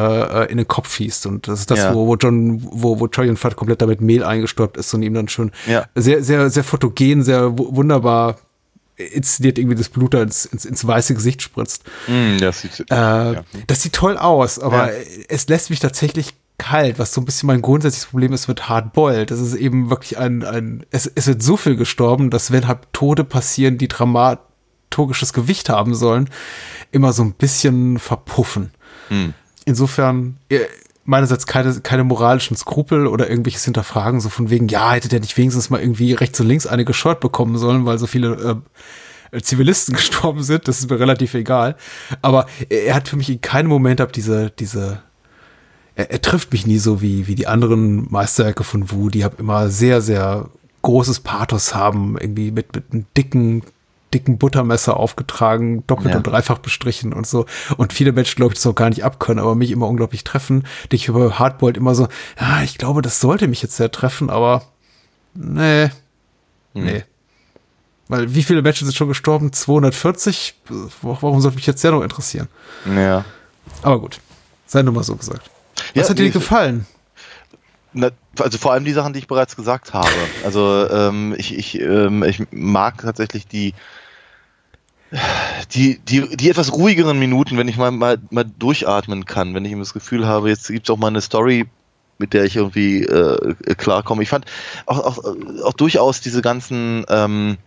äh, 0.44 0.51
in 0.51 0.57
den 0.59 0.66
Kopf 0.68 0.94
schießt. 0.94 1.27
Und 1.27 1.49
das 1.49 1.61
ist 1.61 1.70
das, 1.70 1.79
Ja. 1.81 1.94
wo, 1.94 2.07
wo 2.07 2.16
John, 2.16 2.61
wo, 2.62 2.99
wo 3.01 3.09
Choi 3.09 3.35
Fat 3.37 3.57
komplett 3.57 3.83
damit 3.83 4.01
Mehl 4.01 4.25
eingestäubt 4.25 4.77
ist 4.77 4.92
und 4.94 5.03
ihm 5.03 5.14
dann 5.14 5.29
schon 5.29 5.53
Ja. 5.66 5.87
sehr, 5.94 6.22
sehr, 6.25 6.51
sehr 6.51 6.64
fotogen, 6.64 7.22
sehr 7.22 7.59
wu- 7.59 7.75
wunderbar 7.77 8.37
inszeniert 8.96 9.59
irgendwie 9.59 9.77
das 9.77 9.90
Blut 9.90 10.14
da 10.14 10.22
ins, 10.22 10.46
ins, 10.46 10.64
ins 10.64 10.87
weiße 10.87 11.12
Gesicht 11.14 11.42
spritzt. 11.42 11.83
Hm, 12.07 12.38
das 12.40 12.62
sieht, 12.62 12.81
Äh, 12.90 12.94
ja. 12.94 13.44
Das 13.66 13.83
sieht 13.83 13.92
toll 13.92 14.16
aus, 14.16 14.59
aber 14.59 14.90
Ja. 14.92 14.99
es 15.29 15.46
lässt 15.49 15.68
mich 15.68 15.81
tatsächlich 15.81 16.35
kalt, 16.59 16.99
was 16.99 17.12
so 17.12 17.20
ein 17.20 17.27
bisschen 17.27 17.46
mein 17.49 17.61
grundsätzliches 17.61 18.07
Problem 18.09 18.33
ist 18.33 18.49
mit 18.49 18.70
Hardboiled. 18.70 19.31
Das 19.31 19.38
ist 19.40 19.53
eben 19.55 19.90
wirklich 19.90 20.16
ein, 20.16 20.42
ein 20.42 20.87
es, 20.90 21.11
es 21.14 21.27
wird 21.27 21.42
so 21.42 21.59
viel 21.59 21.77
gestorben, 21.77 22.31
dass 22.31 22.51
wenn 22.51 22.66
halt 22.66 22.79
Tode 22.94 23.25
passieren, 23.25 23.77
die 23.77 23.88
dramaturgisches 24.96 25.33
Gewicht 25.33 25.68
haben 25.68 25.94
sollen, 25.94 26.29
immer 26.92 27.12
so 27.12 27.22
ein 27.22 27.33
bisschen 27.33 27.99
verpuffen. 27.99 28.70
Hm. 29.09 29.35
Insofern, 29.64 30.38
äh, 30.49 30.61
meinerseits 31.05 31.46
keine, 31.46 31.81
keine 31.81 32.05
moralischen 32.05 32.57
Skrupel 32.57 33.07
oder 33.07 33.29
irgendwelches 33.29 33.64
Hinterfragen, 33.64 34.20
so 34.20 34.29
von 34.29 34.51
wegen, 34.51 34.68
ja, 34.68 34.92
hätte 34.92 35.09
der 35.09 35.20
nicht 35.20 35.37
wenigstens 35.37 35.70
mal 35.70 35.81
irgendwie 35.81 36.12
rechts 36.14 36.40
und 36.40 36.49
links 36.49 36.66
eine 36.66 36.85
geschort 36.85 37.20
bekommen 37.20 37.59
sollen, 37.59 37.87
weil 37.87 37.99
so 37.99 38.07
viele 38.07 38.61
äh, 39.33 39.40
Zivilisten 39.40 39.94
gestorben 39.96 40.42
sind, 40.42 40.66
das 40.66 40.81
ist 40.81 40.90
mir 40.90 40.99
relativ 40.99 41.35
egal. 41.35 41.77
Aber 42.22 42.46
er 42.68 42.94
hat 42.94 43.09
für 43.09 43.16
mich 43.16 43.31
in 43.31 43.40
keinem 43.40 43.68
Moment 43.68 44.01
ab 44.01 44.12
diese, 44.12 44.51
diese, 44.51 45.03
er, 45.94 46.11
er 46.11 46.20
trifft 46.20 46.53
mich 46.53 46.66
nie 46.66 46.79
so 46.79 47.01
wie, 47.01 47.27
wie 47.27 47.35
die 47.35 47.46
anderen 47.46 48.11
Meisterwerke 48.11 48.64
von 48.64 48.90
Wu, 48.90 49.09
die 49.09 49.25
haben 49.25 49.37
immer 49.38 49.68
sehr, 49.68 50.01
sehr 50.01 50.49
großes 50.83 51.20
Pathos 51.20 51.75
haben, 51.75 52.16
irgendwie 52.18 52.53
mit, 52.53 52.75
mit 52.75 52.85
einem 52.92 53.07
dicken, 53.16 53.62
dicken 54.16 54.38
Buttermesser 54.38 54.96
aufgetragen, 54.96 55.87
doppelt 55.87 56.11
Ja. 56.11 56.16
und 56.16 56.26
dreifach 56.26 56.59
bestrichen 56.59 57.12
und 57.12 57.26
so. 57.26 57.44
Und 57.76 57.92
viele 57.92 58.12
Menschen, 58.12 58.37
glaube 58.37 58.55
ich, 58.55 58.59
das 58.59 58.66
auch 58.66 58.74
gar 58.74 58.88
nicht 58.88 59.05
abkönnen, 59.05 59.42
aber 59.42 59.55
mich 59.55 59.70
immer 59.70 59.87
unglaublich 59.88 60.24
treffen. 60.24 60.64
Die 60.90 60.96
ich 60.96 61.09
über 61.09 61.38
Hardboiled 61.38 61.76
immer 61.76 61.94
so, 61.94 62.09
ja, 62.40 62.62
ich 62.62 62.79
glaube, 62.79 63.02
das 63.02 63.20
sollte 63.20 63.46
mich 63.48 63.61
jetzt 63.62 63.76
sehr 63.76 63.90
treffen, 63.90 64.31
aber 64.31 64.62
nee, 65.35 65.90
nee. 66.74 67.05
Weil 68.09 68.35
wie 68.35 68.42
viele 68.44 68.62
Menschen 68.62 68.87
sind 68.87 68.94
schon 68.96 69.09
gestorben? 69.09 69.52
240? 69.52 70.55
Warum 71.02 71.40
sollte 71.40 71.57
mich 71.57 71.66
jetzt 71.66 71.83
der 71.85 71.90
noch 71.90 72.02
interessieren? 72.02 72.48
ja. 72.87 73.24
Aber 73.83 73.98
gut, 74.00 74.20
sei 74.66 74.83
nur 74.83 74.94
mal 74.94 75.02
so 75.02 75.16
gesagt. 75.16 75.50
Was 75.94 76.05
Ja, 76.05 76.09
hat 76.09 76.18
dir 76.18 76.22
nee, 76.22 76.31
gefallen? 76.31 76.87
Na, 77.92 78.11
also 78.38 78.59
vor 78.59 78.72
allem 78.72 78.85
die 78.85 78.92
Sachen, 78.92 79.12
die 79.12 79.18
ich 79.18 79.26
bereits 79.26 79.57
gesagt 79.57 79.92
habe. 79.92 80.09
Also 80.44 80.88
ähm, 80.88 81.35
ich, 81.37 81.57
ich, 81.59 81.81
ähm, 81.81 82.22
ich 82.22 82.44
mag 82.52 82.98
tatsächlich 83.02 83.48
die, 83.48 83.74
die, 85.75 85.99
die, 85.99 86.37
die 86.37 86.51
etwas 86.51 86.73
ruhigeren 86.73 87.19
Minuten, 87.19 87.57
wenn 87.57 87.69
ich 87.69 87.77
mal, 87.77 87.90
mal, 87.90 88.19
mal 88.31 88.45
durchatmen 88.59 89.25
kann, 89.25 89.55
wenn 89.55 89.64
ich 89.64 89.77
das 89.77 89.95
Gefühl 89.95 90.27
habe, 90.27 90.49
jetzt 90.49 90.69
gibt 90.69 90.88
es 90.88 90.92
auch 90.92 90.99
mal 90.99 91.09
eine 91.09 91.21
Story, 91.21 91.66
mit 92.19 92.33
der 92.33 92.45
ich 92.45 92.57
irgendwie 92.57 93.03
äh, 93.03 93.55
klarkomme. 93.77 94.23
Ich 94.23 94.29
fand 94.29 94.47
auch, 94.87 94.99
auch, 94.99 95.25
auch 95.64 95.75
durchaus 95.75 96.21
diese 96.21 96.42
ganzen 96.42 97.05
ähm, 97.09 97.59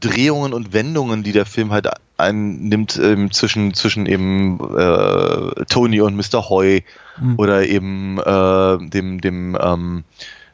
Drehungen 0.00 0.52
und 0.52 0.72
Wendungen, 0.72 1.22
die 1.22 1.32
der 1.32 1.46
Film 1.46 1.72
halt 1.72 1.88
einnimmt 2.16 3.00
ähm, 3.02 3.32
zwischen, 3.32 3.74
zwischen 3.74 4.06
eben 4.06 4.60
äh, 4.76 5.64
Tony 5.66 6.00
und 6.00 6.16
Mr. 6.16 6.48
Hoy 6.48 6.84
Mhm. 7.18 7.34
oder 7.38 7.66
eben 7.66 8.18
äh, 8.18 8.88
dem, 8.88 9.20
dem 9.20 9.56
ähm, 9.60 10.04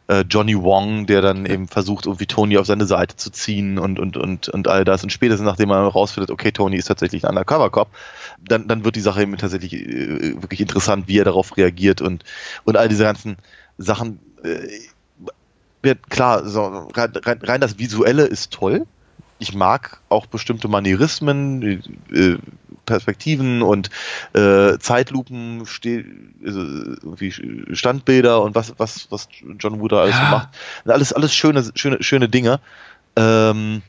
äh, 0.09 0.25
Johnny 0.29 0.57
Wong, 0.61 1.07
der 1.07 1.21
dann 1.21 1.47
eben 1.47 1.69
versucht, 1.69 2.07
irgendwie 2.07 2.27
Tony 2.27 2.59
auf 2.59 2.67
seine 2.67 2.87
Seite 2.87 3.17
zu 3.17 3.31
ziehen 3.31 3.79
und, 3.79 3.99
und, 3.99 4.17
und, 4.17 4.49
und 4.49 4.67
all 4.67 4.85
das. 4.85 5.05
Und 5.05 5.11
spätestens 5.11 5.47
nachdem 5.47 5.69
man 5.69 5.83
herausfindet, 5.83 6.31
okay, 6.31 6.51
Tony 6.51 6.77
ist 6.77 6.87
tatsächlich 6.87 7.25
ein 7.25 7.31
Undercover-Cop, 7.31 7.89
dann, 8.47 8.67
dann 8.67 8.85
wird 8.85 8.97
die 8.97 9.01
Sache 9.01 9.23
eben 9.23 9.37
tatsächlich 9.37 9.75
äh, 9.75 10.43
wirklich 10.43 10.61
interessant, 10.61 11.09
wie 11.09 11.19
er 11.19 11.25
darauf 11.25 11.57
reagiert 11.57 12.01
und, 12.01 12.25
und 12.65 12.77
all 12.77 12.89
diese 12.89 13.05
ganzen 13.05 13.37
Sachen. 13.77 14.19
Äh, 14.43 14.67
wird 15.81 16.11
klar, 16.11 16.45
so, 16.45 16.89
rein, 16.95 17.13
rein 17.25 17.61
das 17.61 17.79
Visuelle 17.79 18.25
ist 18.25 18.53
toll. 18.53 18.87
Ich 19.39 19.55
mag 19.55 20.01
auch 20.09 20.27
bestimmte 20.27 20.67
Manierismen, 20.67 21.83
äh, 22.13 22.39
Perspektiven 22.89 23.63
und 23.63 23.91
äh, 24.35 24.79
Zeitlupen, 24.79 25.65
Ste 25.67 26.05
also 26.45 26.61
irgendwie 26.61 27.33
Standbilder 27.77 28.43
und 28.43 28.55
was, 28.57 28.75
was, 28.79 29.07
was 29.11 29.29
John 29.61 29.79
Woo 29.81 29.87
da 29.89 30.01
alles 30.03 30.17
Ja. 30.17 30.25
so 30.25 30.31
macht. 30.37 30.49
Alles, 30.87 31.13
alles 31.13 31.35
schöne, 31.35 31.65
schöne, 31.75 32.03
schöne 32.03 32.29
Dinge. 32.29 32.61
Ähm, 33.17 33.83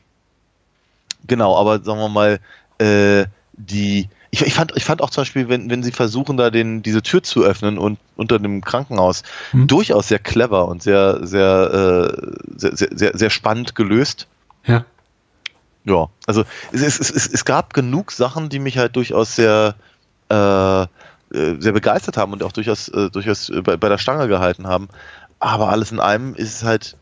genau, 1.26 1.56
aber 1.58 1.82
sagen 1.82 1.98
wir 1.98 2.08
mal, 2.08 2.38
äh, 2.78 3.26
die, 3.52 4.08
ich, 4.30 4.42
ich, 4.42 4.54
fand, 4.54 4.72
ich 4.76 4.84
fand 4.84 5.02
auch 5.02 5.10
zum 5.10 5.22
Beispiel, 5.22 5.48
wenn, 5.48 5.68
wenn 5.70 5.82
sie 5.82 5.92
versuchen, 5.92 6.36
da 6.36 6.50
den, 6.50 6.82
diese 6.82 7.02
Tür 7.02 7.22
zu 7.22 7.42
öffnen 7.42 7.78
und 7.78 7.98
unter 8.16 8.38
dem 8.38 8.62
Krankenhaus, 8.62 9.22
Hm. 9.50 9.66
durchaus 9.66 10.08
sehr 10.08 10.18
clever 10.18 10.68
und 10.68 10.82
sehr, 10.82 11.26
sehr, 11.26 12.14
äh, 12.14 12.32
sehr, 12.56 12.76
sehr, 12.76 12.88
sehr, 12.92 13.18
sehr 13.18 13.30
spannend 13.30 13.74
gelöst. 13.74 14.28
Ja. 14.66 14.84
Ja, 15.84 16.08
also 16.26 16.44
es, 16.72 16.82
es, 16.82 17.10
es, 17.10 17.26
es 17.26 17.44
gab 17.44 17.72
genug 17.72 18.12
Sachen, 18.12 18.48
die 18.48 18.58
mich 18.58 18.76
halt 18.76 18.96
durchaus 18.96 19.34
sehr, 19.34 19.74
äh, 20.28 20.82
äh, 20.82 20.86
sehr 21.30 21.72
begeistert 21.72 22.16
haben 22.16 22.32
und 22.32 22.42
auch 22.42 22.52
durchaus, 22.52 22.88
äh, 22.88 23.10
durchaus 23.10 23.50
bei, 23.64 23.76
bei 23.76 23.88
der 23.88 23.98
Stange 23.98 24.28
gehalten 24.28 24.66
haben. 24.66 24.88
Aber 25.38 25.70
alles 25.70 25.90
in 25.90 26.00
allem 26.00 26.34
ist 26.34 26.54
es 26.54 26.64
halt, 26.64 26.96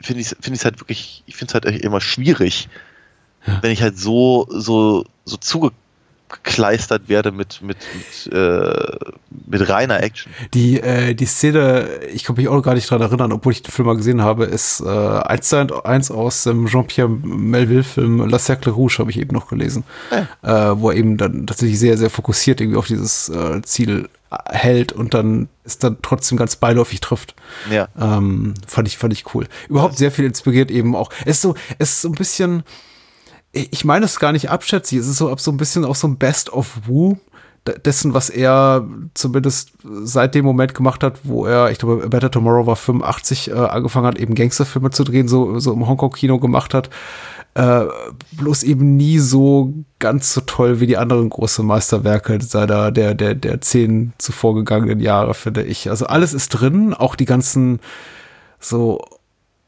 finde 0.00 0.20
ich 0.20 0.28
finde 0.28 0.52
ich 0.52 0.60
es 0.60 0.64
halt 0.64 0.80
wirklich, 0.80 1.24
ich 1.26 1.36
finde 1.36 1.50
es 1.50 1.54
halt 1.54 1.82
immer 1.82 2.00
schwierig, 2.00 2.68
wenn 3.60 3.72
ich 3.72 3.82
halt 3.82 3.98
so, 3.98 4.46
so, 4.50 5.04
so 5.24 5.36
zugekleistert 6.32 7.08
werde 7.08 7.32
mit, 7.32 7.60
mit, 7.62 7.76
mit, 7.94 8.32
äh, 8.32 8.96
mit 9.46 9.68
reiner 9.68 10.02
Action. 10.02 10.32
Die, 10.54 10.80
äh, 10.80 11.14
die 11.14 11.26
Szene, 11.26 11.88
ich 12.12 12.24
kann 12.24 12.36
mich 12.36 12.48
auch 12.48 12.62
gar 12.62 12.74
nicht 12.74 12.90
dran 12.90 13.00
erinnern, 13.00 13.32
obwohl 13.32 13.52
ich 13.52 13.62
den 13.62 13.70
Film 13.70 13.86
mal 13.86 13.96
gesehen 13.96 14.22
habe, 14.22 14.44
ist 14.44 14.80
äh, 14.80 14.88
eins, 14.88 15.52
eins 15.52 16.10
aus 16.10 16.44
dem 16.44 16.66
Jean-Pierre 16.66 17.08
Melville-Film 17.08 18.28
La 18.28 18.38
Cercle 18.38 18.72
Rouge, 18.72 18.98
habe 18.98 19.10
ich 19.10 19.18
eben 19.18 19.34
noch 19.34 19.48
gelesen. 19.48 19.84
Äh, 20.42 20.52
wo 20.52 20.90
er 20.90 20.96
eben 20.96 21.16
dann 21.16 21.46
tatsächlich 21.46 21.78
sehr, 21.78 21.96
sehr 21.98 22.10
fokussiert 22.10 22.60
irgendwie 22.60 22.78
auf 22.78 22.86
dieses 22.86 23.28
äh, 23.28 23.62
Ziel 23.62 24.08
hält 24.48 24.92
und 24.92 25.12
dann 25.12 25.48
ist 25.64 25.84
dann 25.84 25.98
trotzdem 26.00 26.38
ganz 26.38 26.56
beiläufig 26.56 27.00
trifft. 27.00 27.34
Ja. 27.70 27.88
Ähm, 28.00 28.54
fand 28.66 28.88
ich, 28.88 28.96
fand 28.96 29.12
ich 29.12 29.34
cool. 29.34 29.46
Überhaupt 29.68 29.98
sehr 29.98 30.10
viel 30.10 30.24
inspiriert 30.24 30.70
eben 30.70 30.96
auch. 30.96 31.10
Es 31.26 31.36
ist 31.36 31.42
so, 31.42 31.54
es 31.78 31.90
ist 31.90 32.02
so 32.02 32.08
ein 32.08 32.14
bisschen, 32.14 32.62
ich 33.52 33.84
meine 33.84 34.04
es 34.06 34.18
gar 34.18 34.32
nicht 34.32 34.50
abschätzig, 34.50 34.98
es 34.98 35.08
ist 35.08 35.18
so, 35.18 35.34
so 35.36 35.50
ein 35.50 35.56
bisschen 35.56 35.84
auch 35.84 35.94
so 35.96 36.08
ein 36.08 36.16
Best 36.16 36.52
of 36.52 36.80
Woo 36.86 37.18
de- 37.66 37.78
dessen, 37.78 38.14
was 38.14 38.30
er 38.30 38.86
zumindest 39.14 39.72
seit 40.02 40.34
dem 40.34 40.44
Moment 40.44 40.74
gemacht 40.74 41.02
hat, 41.02 41.20
wo 41.24 41.44
er, 41.46 41.70
ich 41.70 41.78
glaube, 41.78 42.08
Better 42.08 42.30
Tomorrow 42.30 42.66
war 42.66 42.76
85, 42.76 43.50
äh, 43.50 43.54
angefangen 43.54 44.06
hat, 44.06 44.18
eben 44.18 44.34
Gangsterfilme 44.34 44.90
zu 44.90 45.04
drehen, 45.04 45.28
so, 45.28 45.58
so 45.58 45.72
im 45.72 45.86
Hongkong-Kino 45.86 46.38
gemacht 46.38 46.72
hat. 46.74 46.88
Äh, 47.54 47.84
bloß 48.32 48.62
eben 48.62 48.96
nie 48.96 49.18
so 49.18 49.74
ganz 49.98 50.32
so 50.32 50.40
toll 50.40 50.80
wie 50.80 50.86
die 50.86 50.96
anderen 50.96 51.28
großen 51.28 51.66
Meisterwerke 51.66 52.40
seiner, 52.40 52.90
der, 52.90 53.14
der, 53.14 53.34
der 53.34 53.60
zehn 53.60 54.14
zuvor 54.16 54.54
gegangenen 54.54 55.00
Jahre, 55.00 55.34
finde 55.34 55.62
ich. 55.62 55.90
Also 55.90 56.06
alles 56.06 56.32
ist 56.32 56.48
drin, 56.48 56.94
auch 56.94 57.14
die 57.14 57.26
ganzen 57.26 57.80
so 58.58 59.04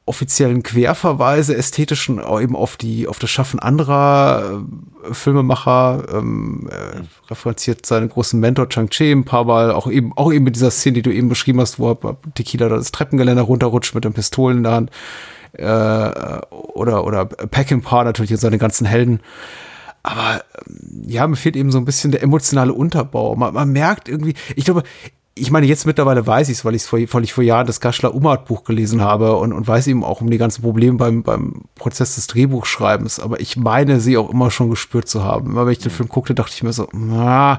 offiziellen 0.06 0.62
Querverweise, 0.62 1.56
ästhetischen, 1.56 2.18
eben 2.18 2.56
auf 2.56 2.76
die, 2.76 3.08
auf 3.08 3.18
das 3.18 3.30
Schaffen 3.30 3.58
anderer 3.58 4.62
äh, 5.08 5.14
Filmemacher, 5.14 6.04
ähm, 6.12 6.68
äh, 6.70 7.30
referenziert 7.30 7.86
seinen 7.86 8.10
großen 8.10 8.38
Mentor 8.38 8.68
Chang 8.68 8.90
Che 8.90 9.12
ein 9.12 9.24
paar 9.24 9.44
Mal, 9.44 9.72
auch 9.72 9.90
eben, 9.90 10.12
auch 10.16 10.30
eben 10.32 10.44
mit 10.44 10.56
dieser 10.56 10.70
Szene, 10.70 10.94
die 10.94 11.02
du 11.02 11.12
eben 11.12 11.30
beschrieben 11.30 11.60
hast, 11.60 11.78
wo 11.78 11.94
Tequila 12.34 12.68
das 12.68 12.92
Treppengeländer 12.92 13.42
runterrutscht 13.42 13.94
mit 13.94 14.04
den 14.04 14.12
Pistolen 14.12 14.58
in 14.58 14.62
der 14.64 14.72
Hand, 14.72 14.90
äh, 15.54 16.40
oder, 16.50 17.04
oder 17.04 17.24
Peckinpah 17.24 18.04
natürlich 18.04 18.32
und 18.32 18.38
seine 18.38 18.58
ganzen 18.58 18.86
Helden. 18.86 19.20
Aber 20.02 20.44
ähm, 20.66 21.04
ja, 21.06 21.26
mir 21.26 21.36
fehlt 21.36 21.56
eben 21.56 21.70
so 21.70 21.78
ein 21.78 21.86
bisschen 21.86 22.12
der 22.12 22.22
emotionale 22.22 22.74
Unterbau. 22.74 23.36
Man, 23.36 23.54
man 23.54 23.70
merkt 23.72 24.08
irgendwie, 24.10 24.34
ich 24.54 24.66
glaube, 24.66 24.82
ich 25.36 25.50
meine, 25.50 25.66
jetzt 25.66 25.84
mittlerweile 25.84 26.26
weiß 26.26 26.48
ich 26.48 26.58
es, 26.58 26.64
weil 26.64 26.78
vor, 26.78 26.98
weil 26.98 27.24
ich 27.24 27.32
vor 27.32 27.42
Jahren 27.42 27.66
das 27.66 27.80
Gaschler 27.80 28.14
Umart 28.14 28.46
Buch 28.46 28.62
gelesen 28.62 29.00
habe 29.00 29.36
und, 29.36 29.52
und 29.52 29.66
weiß 29.66 29.88
eben 29.88 30.04
auch 30.04 30.20
um 30.20 30.30
die 30.30 30.38
ganzen 30.38 30.62
Probleme 30.62 30.96
beim, 30.96 31.22
beim 31.24 31.62
Prozess 31.74 32.14
des 32.14 32.28
Drehbuchschreibens. 32.28 33.18
Aber 33.18 33.40
ich 33.40 33.56
meine, 33.56 34.00
sie 34.00 34.16
auch 34.16 34.30
immer 34.30 34.52
schon 34.52 34.70
gespürt 34.70 35.08
zu 35.08 35.24
haben. 35.24 35.50
Immer 35.50 35.66
wenn 35.66 35.72
ich 35.72 35.80
den 35.80 35.90
Film 35.90 36.08
guckte, 36.08 36.34
dachte 36.34 36.52
ich 36.54 36.62
mir 36.62 36.72
so, 36.72 36.88
na, 36.92 37.58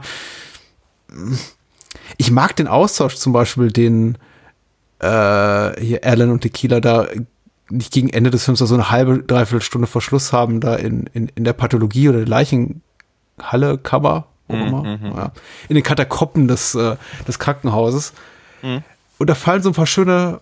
ich 2.17 2.31
mag 2.31 2.55
den 2.55 2.67
Austausch 2.67 3.15
zum 3.15 3.33
Beispiel, 3.33 3.71
den 3.71 4.17
äh, 4.99 5.81
hier 5.81 5.99
Alan 6.03 6.31
und 6.31 6.41
Tequila 6.41 6.79
da 6.79 7.07
nicht 7.69 7.91
gegen 7.91 8.09
Ende 8.09 8.29
des 8.29 8.45
Films, 8.45 8.61
also 8.61 8.75
eine 8.75 8.91
halbe, 8.91 9.23
dreiviertel 9.23 9.61
Stunde 9.61 9.87
vor 9.87 10.01
Schluss 10.01 10.31
haben, 10.31 10.61
da 10.61 10.75
in, 10.75 11.09
in, 11.13 11.29
in 11.35 11.43
der 11.43 11.53
Pathologie 11.53 12.07
oder 12.07 12.19
der 12.19 12.27
Leichenhalle, 12.27 13.77
Kammer, 13.81 14.27
wo 14.47 14.55
immer, 14.55 14.99
ja, 15.15 15.31
in 15.69 15.75
den 15.75 15.83
Katakomben 15.83 16.47
des, 16.47 16.75
äh, 16.75 16.95
des 17.27 17.39
Krankenhauses. 17.39 18.13
Und 19.17 19.29
da 19.29 19.35
fallen 19.35 19.61
so 19.61 19.69
ein 19.69 19.75
paar 19.75 19.85
schöne, 19.85 20.39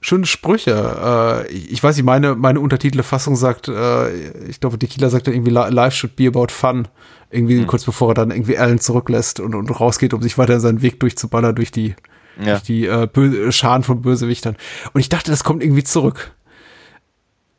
schöne 0.00 0.26
Sprüche. 0.26 1.46
Äh, 1.48 1.52
ich 1.52 1.82
weiß 1.82 1.96
nicht, 1.96 2.04
meine, 2.06 2.34
meine 2.34 2.60
Untertitelfassung 2.60 3.36
sagt, 3.36 3.68
äh, 3.68 4.30
ich 4.48 4.60
glaube, 4.60 4.78
Tequila 4.78 5.10
sagt 5.10 5.26
dann 5.26 5.34
irgendwie, 5.34 5.50
Life 5.50 5.96
should 5.96 6.16
be 6.16 6.26
about 6.26 6.48
fun. 6.50 6.88
Irgendwie 7.30 7.64
kurz 7.64 7.84
bevor 7.84 8.10
er 8.10 8.14
dann 8.14 8.30
irgendwie 8.30 8.58
Alan 8.58 8.80
zurücklässt 8.80 9.38
und, 9.40 9.54
und 9.54 9.70
rausgeht, 9.70 10.14
um 10.14 10.22
sich 10.22 10.36
weiter 10.38 10.58
seinen 10.58 10.82
Weg 10.82 10.98
durchzuballern 11.00 11.54
durch 11.54 11.70
die, 11.70 11.94
Ja. 12.38 12.52
durch 12.54 12.62
die 12.62 12.86
äh, 12.86 13.52
Scharen 13.52 13.82
von 13.84 14.02
Bösewichtern. 14.02 14.56
Und 14.92 15.00
ich 15.00 15.08
dachte, 15.10 15.30
das 15.30 15.44
kommt 15.44 15.62
irgendwie 15.62 15.84
zurück. 15.84 16.32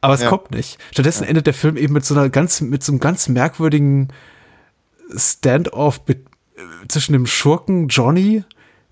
Aber 0.02 0.16
es 0.16 0.22
Ja. 0.24 0.30
kommt 0.30 0.52
nicht. 0.52 0.78
Stattdessen 0.92 1.24
endet 1.26 1.46
der 1.46 1.54
Film 1.54 1.78
eben 1.78 1.94
mit 1.94 2.04
so 2.04 2.16
einer 2.16 2.28
ganz, 2.30 2.60
mit 2.60 2.84
so 2.84 2.92
einem 2.92 3.00
ganz 3.00 3.30
merkwürdigen 3.30 4.08
Standoff 5.16 6.02
äh, 6.08 6.16
zwischen 6.88 7.14
dem 7.14 7.26
Schurken 7.26 7.88
Johnny, 7.88 8.44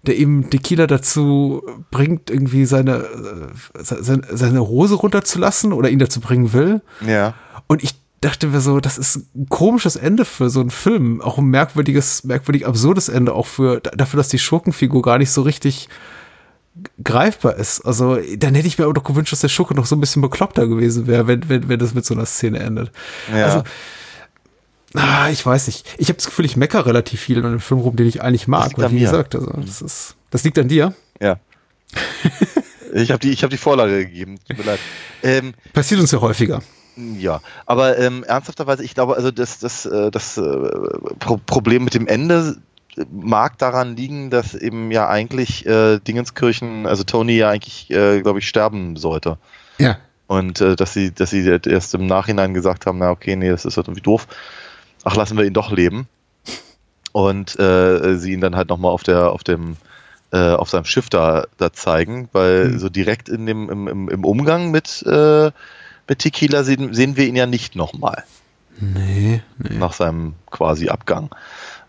der 0.05 0.17
eben 0.17 0.49
Tequila 0.49 0.88
dazu 0.88 1.63
bringt, 1.91 2.29
irgendwie 2.29 2.65
seine, 2.65 2.97
äh, 2.97 3.84
seine, 3.84 4.23
seine 4.32 4.67
Hose 4.67 4.95
runterzulassen 4.95 5.73
oder 5.73 5.89
ihn 5.89 5.99
dazu 5.99 6.19
bringen 6.19 6.53
will. 6.53 6.82
Ja. 7.05 7.34
Und 7.67 7.84
ich 7.84 7.95
dachte 8.21 8.47
mir 8.47 8.62
so, 8.62 8.79
das 8.79 8.97
ist 8.97 9.36
ein 9.36 9.47
komisches 9.49 9.95
Ende 9.95 10.25
für 10.25 10.49
so 10.49 10.60
einen 10.62 10.71
Film. 10.71 11.21
Auch 11.21 11.38
ein 11.38 11.45
merkwürdiges, 11.45 12.23
merkwürdig 12.23 12.65
absurdes 12.65 13.10
Ende, 13.10 13.34
auch 13.34 13.47
für, 13.47 13.79
dafür, 13.79 14.17
dass 14.17 14.29
die 14.29 14.39
Schurkenfigur 14.39 15.01
gar 15.01 15.17
nicht 15.17 15.32
so 15.32 15.41
richtig 15.41 15.89
greifbar 17.03 17.55
ist. 17.55 17.82
Also, 17.82 18.17
dann 18.38 18.55
hätte 18.55 18.67
ich 18.67 18.77
mir 18.77 18.86
aber 18.86 18.93
doch 18.93 19.03
gewünscht, 19.03 19.32
dass 19.32 19.41
der 19.41 19.49
Schurke 19.49 19.73
noch 19.73 19.86
so 19.86 19.95
ein 19.95 20.01
bisschen 20.01 20.21
bekloppter 20.21 20.67
gewesen 20.67 21.08
wäre, 21.08 21.27
wenn, 21.27 21.47
wenn, 21.49 21.67
wenn 21.69 21.79
das 21.79 21.93
mit 21.93 22.05
so 22.05 22.13
einer 22.13 22.25
Szene 22.25 22.60
endet. 22.60 22.91
Ja. 23.34 23.45
Also, 23.45 23.63
ah, 24.95 25.30
ich 25.30 25.45
weiß 25.45 25.67
nicht. 25.67 25.86
Ich 25.97 26.08
habe 26.10 26.17
das 26.17 26.25
Gefühl, 26.25 26.45
ich 26.45 26.58
meckere 26.58 26.86
relativ 26.86 27.21
viel 27.21 27.38
in 27.38 27.45
einem 27.45 27.60
Film 27.60 27.82
rum, 27.82 27.95
den 27.95 28.08
ich 28.08 28.21
eigentlich 28.21 28.47
mag. 28.47 28.67
liegt 28.69 28.78
Weil, 28.78 28.86
an 28.86 28.91
wie 28.91 28.95
mir. 28.95 29.06
gesagt, 29.06 29.36
also, 29.36 29.52
das 29.52 29.82
ist, 29.82 30.15
das 30.32 30.43
liegt 30.43 30.58
an 30.58 30.67
dir. 30.67 30.93
Ja. 31.21 31.39
ich 32.93 33.12
habe 33.12 33.19
die, 33.19 33.32
ich 33.32 33.43
hab 33.43 33.49
die 33.49 33.58
Vorlage 33.58 34.06
gegeben. 34.06 34.39
Tut 34.47 34.58
mir 34.58 34.63
leid. 34.63 34.80
Ähm, 35.23 35.54
Passiert 35.73 35.99
uns 35.99 36.12
ja 36.12 36.21
häufiger. 36.21 36.62
ja, 37.17 37.41
aber 37.65 37.97
ähm, 37.97 38.23
ernsthafterweise, 38.23 38.84
ich 38.84 38.93
glaube, 38.93 39.15
also 39.15 39.32
das, 39.32 39.60
das, 39.60 39.86
äh, 39.86 40.12
das 40.12 40.38
äh, 40.38 40.41
Pro 41.19 41.39
Problem 41.45 41.84
mit 41.84 41.93
dem 41.93 42.08
Ende 42.08 42.58
mag 43.12 43.58
daran 43.58 43.95
liegen, 43.95 44.30
dass 44.30 44.56
eben 44.56 44.91
ja 44.91 45.08
eigentlich 45.08 45.65
äh, 45.65 45.99
Dingenskirchen, 45.99 46.86
also 46.86 47.04
Tony 47.04 47.38
ja 47.38 47.49
eigentlich, 47.49 47.89
äh, 47.91 48.21
glaube 48.21 48.39
ich, 48.39 48.47
sterben 48.47 48.95
sollte. 48.97 49.38
Ja. 49.78 49.97
Und 50.28 50.62
äh, 50.62 50.75
dass 50.75 50.93
sie, 50.93 51.12
dass 51.12 51.32
sie 51.32 51.47
erst 51.47 51.95
im 51.95 52.06
Nachhinein 52.06 52.54
gesagt 52.54 52.86
haben, 52.86 52.99
na 52.99 53.12
okay, 53.12 53.36
nee, 53.36 53.49
das 53.49 53.65
ist 53.65 53.78
halt 53.78 53.88
irgendwie 53.88 54.04
doof. 54.04 54.28
Ach, 55.03 55.15
lassen 55.15 55.38
wir 55.38 55.45
ihn 55.45 55.53
doch 55.53 55.71
leben. 55.71 56.07
Und 57.12 57.59
äh, 57.59 58.15
sie 58.17 58.33
ihn 58.33 58.41
dann 58.41 58.55
halt 58.55 58.69
nochmal 58.69 58.91
auf 58.91 59.03
der, 59.03 59.31
auf 59.31 59.43
dem, 59.43 59.77
äh, 60.31 60.51
auf 60.51 60.69
seinem 60.69 60.85
Schiff 60.85 61.09
da, 61.09 61.45
da 61.57 61.73
zeigen, 61.73 62.29
weil 62.33 62.65
Hm. 62.65 62.79
so 62.79 62.89
direkt 62.89 63.29
in 63.29 63.45
dem, 63.45 63.69
im, 63.69 63.88
im, 63.88 64.09
im 64.09 64.23
Umgang 64.25 64.71
mit, 64.71 65.03
äh, 65.07 65.51
mit 66.07 66.19
Tequila 66.19 66.63
sehen, 66.63 66.93
sehen 66.93 67.17
wir 67.17 67.27
ihn 67.27 67.35
ja 67.35 67.45
nicht 67.45 67.75
nochmal 67.75 68.23
Nee, 68.79 69.41
nee. 69.57 69.75
nach 69.77 69.93
seinem 69.93 70.35
quasi 70.49 70.89
Abgang. 70.89 71.29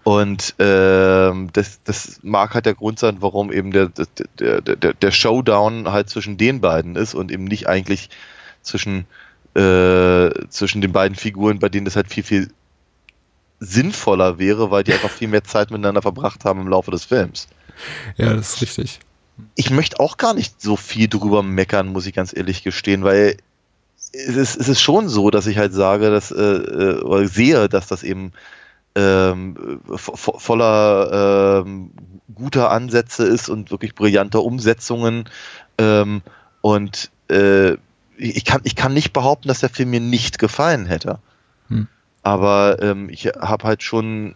Und 0.02 0.54
ähm, 0.58 1.50
das, 1.52 1.80
das 1.84 2.20
mag 2.22 2.54
halt 2.54 2.66
der 2.66 2.74
Grund 2.74 2.98
sein, 2.98 3.18
warum 3.20 3.52
eben 3.52 3.70
der, 3.70 3.88
der, 3.88 4.62
der, 4.62 4.76
der, 4.76 4.94
der 4.94 5.10
Showdown 5.10 5.92
halt 5.92 6.08
zwischen 6.08 6.38
den 6.38 6.60
beiden 6.60 6.96
ist 6.96 7.14
und 7.14 7.30
eben 7.30 7.44
nicht 7.44 7.68
eigentlich 7.68 8.08
zwischen, 8.62 9.04
äh, 9.54 10.30
zwischen 10.48 10.80
den 10.80 10.92
beiden 10.92 11.16
Figuren, 11.16 11.58
bei 11.58 11.68
denen 11.68 11.84
das 11.84 11.96
halt 11.96 12.08
viel, 12.08 12.24
viel 12.24 12.50
sinnvoller 13.60 14.38
wäre, 14.38 14.70
weil 14.70 14.84
die 14.84 14.92
einfach 14.92 15.10
viel 15.10 15.28
mehr 15.28 15.44
Zeit 15.44 15.70
miteinander 15.70 16.02
verbracht 16.02 16.44
haben 16.44 16.60
im 16.60 16.68
Laufe 16.68 16.90
des 16.90 17.04
Films. 17.04 17.46
Ja, 18.16 18.34
das 18.34 18.54
ist 18.54 18.62
richtig. 18.62 19.00
ich 19.54 19.70
möchte 19.70 20.00
auch 20.00 20.16
gar 20.16 20.34
nicht 20.34 20.60
so 20.60 20.76
viel 20.76 21.08
drüber 21.08 21.42
meckern, 21.42 21.88
muss 21.88 22.06
ich 22.06 22.14
ganz 22.14 22.36
ehrlich 22.36 22.62
gestehen, 22.62 23.04
weil 23.04 23.36
es 24.12 24.36
ist, 24.36 24.56
es 24.56 24.68
ist 24.68 24.80
schon 24.80 25.08
so, 25.08 25.30
dass 25.30 25.46
ich 25.46 25.58
halt 25.58 25.72
sage, 25.72 26.10
dass, 26.10 26.30
äh, 26.30 26.42
äh 26.42 27.00
oder 27.02 27.28
sehe, 27.28 27.68
dass 27.68 27.86
das 27.86 28.02
eben 28.02 28.32
ähm, 28.96 29.80
vo 29.86 30.16
voller 30.16 31.62
ähm, 31.64 31.92
guter 32.34 32.70
Ansätze 32.70 33.24
ist 33.24 33.48
und 33.48 33.70
wirklich 33.70 33.94
brillanter 33.94 34.42
Umsetzungen. 34.42 35.28
Ähm, 35.78 36.22
und 36.60 37.10
äh, 37.28 37.76
ich, 38.16 38.44
kann, 38.44 38.60
ich 38.64 38.74
kann 38.74 38.94
nicht 38.94 39.12
behaupten, 39.12 39.48
dass 39.48 39.60
der 39.60 39.68
Film 39.68 39.90
mir 39.90 40.00
nicht 40.00 40.38
gefallen 40.38 40.86
hätte. 40.86 41.18
Aber 42.22 42.82
ähm, 42.82 43.08
ich 43.10 43.26
habe 43.26 43.64
halt 43.64 43.82
schon, 43.82 44.34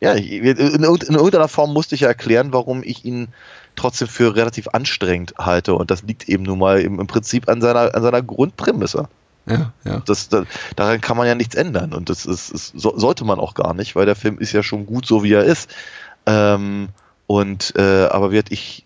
ja, 0.00 0.12
in, 0.12 0.44
in, 0.44 0.82
irgendeiner 0.82 1.48
Form 1.48 1.72
musste 1.72 1.94
ich 1.94 2.02
ja 2.02 2.08
erklären, 2.08 2.52
warum 2.52 2.82
ich 2.82 3.04
ihn 3.04 3.28
trotzdem 3.76 4.08
für 4.08 4.34
relativ 4.34 4.68
anstrengend 4.68 5.34
halte. 5.38 5.74
Und 5.74 5.90
das 5.90 6.02
liegt 6.02 6.28
eben 6.28 6.44
nun 6.44 6.58
mal 6.58 6.80
im, 6.80 7.00
im 7.00 7.06
Prinzip 7.06 7.48
an 7.48 7.60
seiner, 7.60 7.94
an 7.94 8.02
seiner 8.02 8.22
Grundprämisse. 8.22 9.08
Ja, 9.46 9.72
ja. 9.84 10.02
Das, 10.06 10.28
da, 10.28 10.44
daran 10.74 11.00
kann 11.00 11.16
man 11.16 11.26
ja 11.26 11.34
nichts 11.34 11.54
ändern. 11.54 11.92
Und 11.92 12.08
das, 12.08 12.26
ist, 12.26 12.50
ist, 12.50 12.72
so, 12.76 12.98
sollte 12.98 13.24
man 13.24 13.38
auch 13.38 13.54
gar 13.54 13.74
nicht, 13.74 13.94
weil 13.94 14.06
der 14.06 14.16
Film 14.16 14.38
ist 14.38 14.52
ja 14.52 14.62
schon 14.62 14.86
gut 14.86 15.06
so, 15.06 15.22
wie 15.22 15.32
er 15.32 15.44
ist. 15.44 15.70
Ähm, 16.26 16.88
und 17.26 17.74
äh, 17.76 18.06
aber 18.06 18.32
wird 18.32 18.50
ich 18.52 18.84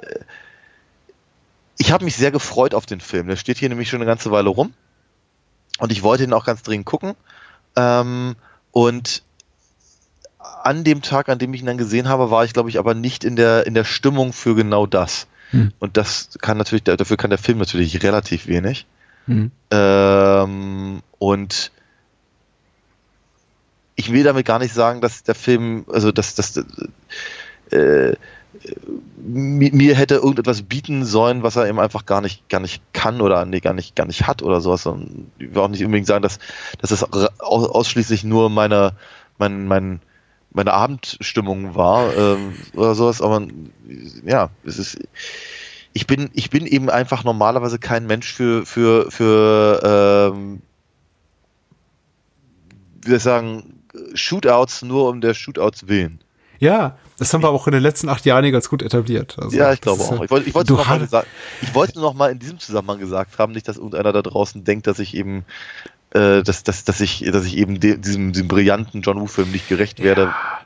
äh, 0.00 0.18
ich 1.78 1.92
habe 1.92 2.04
mich 2.04 2.16
sehr 2.16 2.32
gefreut 2.32 2.74
auf 2.74 2.86
den 2.86 3.00
Film. 3.00 3.28
Der 3.28 3.36
steht 3.36 3.58
hier 3.58 3.68
nämlich 3.68 3.88
schon 3.88 4.00
eine 4.00 4.06
ganze 4.06 4.30
Weile 4.30 4.48
rum. 4.48 4.74
Und 5.78 5.92
ich 5.92 6.02
wollte 6.02 6.24
ihn 6.24 6.32
auch 6.32 6.44
ganz 6.44 6.62
dringend 6.62 6.86
gucken. 6.86 7.14
Ähm, 7.76 8.36
und 8.72 9.22
an 10.62 10.84
dem 10.84 11.02
Tag, 11.02 11.28
an 11.28 11.38
dem 11.38 11.54
ich 11.54 11.60
ihn 11.60 11.66
dann 11.66 11.78
gesehen 11.78 12.08
habe, 12.08 12.30
war 12.30 12.44
ich, 12.44 12.52
glaube 12.52 12.68
ich, 12.68 12.78
aber 12.78 12.94
nicht 12.94 13.24
in 13.24 13.36
der, 13.36 13.66
in 13.66 13.74
der 13.74 13.84
Stimmung 13.84 14.32
für 14.32 14.54
genau 14.54 14.86
das. 14.86 15.26
Hm. 15.50 15.72
Und 15.78 15.96
das 15.96 16.30
kann 16.40 16.58
natürlich, 16.58 16.84
dafür 16.84 17.16
kann 17.16 17.30
der 17.30 17.38
Film 17.38 17.58
natürlich 17.58 18.02
relativ 18.02 18.46
wenig. 18.46 18.86
Hm. 19.26 19.50
Ähm, 19.70 21.02
und 21.18 21.72
ich 23.94 24.12
will 24.12 24.24
damit 24.24 24.46
gar 24.46 24.58
nicht 24.58 24.72
sagen, 24.72 25.00
dass 25.00 25.22
der 25.22 25.34
Film, 25.34 25.84
also 25.88 26.12
dass, 26.12 26.34
dass 26.34 26.56
äh, 27.70 28.14
mir 29.16 29.94
hätte 29.94 30.16
irgendetwas 30.16 30.62
bieten 30.62 31.04
sollen, 31.04 31.42
was 31.42 31.56
er 31.56 31.68
eben 31.68 31.78
einfach 31.78 32.06
gar 32.06 32.20
nicht, 32.20 32.48
gar 32.48 32.60
nicht 32.60 32.82
kann 32.92 33.20
oder 33.20 33.44
nee, 33.44 33.60
gar 33.60 33.74
nicht, 33.74 33.94
gar 33.94 34.06
nicht 34.06 34.26
hat 34.26 34.42
oder 34.42 34.60
sowas. 34.60 34.86
Und 34.86 35.30
ich 35.38 35.54
will 35.54 35.62
auch 35.62 35.68
nicht 35.68 35.84
unbedingt 35.84 36.06
sagen, 36.06 36.22
dass, 36.22 36.38
dass 36.80 36.90
es 36.90 37.04
ausschließlich 37.40 38.24
nur 38.24 38.50
meine, 38.50 38.94
mein, 39.38 39.66
mein, 39.66 40.00
meine 40.50 40.72
Abendstimmung 40.72 41.74
war 41.74 42.16
ähm, 42.16 42.54
oder 42.74 42.94
sowas, 42.94 43.20
aber 43.20 43.46
ja, 44.24 44.50
es 44.64 44.78
ist 44.78 44.98
ich 45.92 46.06
bin 46.06 46.30
ich 46.32 46.50
bin 46.50 46.66
eben 46.66 46.90
einfach 46.90 47.24
normalerweise 47.24 47.78
kein 47.78 48.06
Mensch 48.06 48.32
für 48.32 48.64
für 48.64 49.10
für 49.10 50.32
ähm, 50.32 50.62
wie 53.02 53.08
soll 53.08 53.16
ich 53.16 53.22
sagen 53.22 53.82
Shootouts 54.14 54.82
nur 54.82 55.08
um 55.08 55.20
der 55.20 55.34
Shootouts 55.34 55.88
willen. 55.88 56.20
Ja, 56.60 56.98
das 57.18 57.34
haben 57.34 57.42
wir 57.42 57.50
auch 57.50 57.66
in 57.66 57.72
den 57.72 57.82
letzten 57.82 58.08
acht 58.08 58.24
Jahren 58.24 58.50
ganz 58.50 58.68
gut 58.68 58.82
etabliert. 58.82 59.36
Also, 59.38 59.56
ja, 59.56 59.72
ich 59.72 59.80
glaube 59.80 60.02
auch. 60.02 60.22
Ich 60.22 60.30
wollte, 60.30 60.48
ich 60.48 60.54
wollte 60.54 60.72
noch 60.72 60.88
mal 60.88 60.98
gesagt, 60.98 61.28
ich 61.60 61.74
wollte 61.74 62.00
noch 62.00 62.14
mal 62.14 62.30
in 62.30 62.38
diesem 62.38 62.58
Zusammenhang 62.58 62.98
gesagt 62.98 63.38
haben, 63.38 63.52
nicht, 63.52 63.68
dass 63.68 63.76
irgendeiner 63.76 64.12
da 64.12 64.22
draußen 64.22 64.64
denkt, 64.64 64.86
dass 64.86 64.98
ich 64.98 65.14
eben 65.14 65.44
äh, 66.10 66.42
dass, 66.42 66.62
dass, 66.62 66.84
dass, 66.84 67.00
ich, 67.00 67.24
dass 67.30 67.44
ich 67.44 67.56
eben 67.56 67.80
diesem, 67.80 68.32
diesem 68.32 68.48
brillanten 68.48 69.02
John 69.02 69.20
Woo-Film 69.20 69.50
nicht 69.50 69.68
gerecht 69.68 70.02
werde. 70.02 70.22
Ja. 70.22 70.58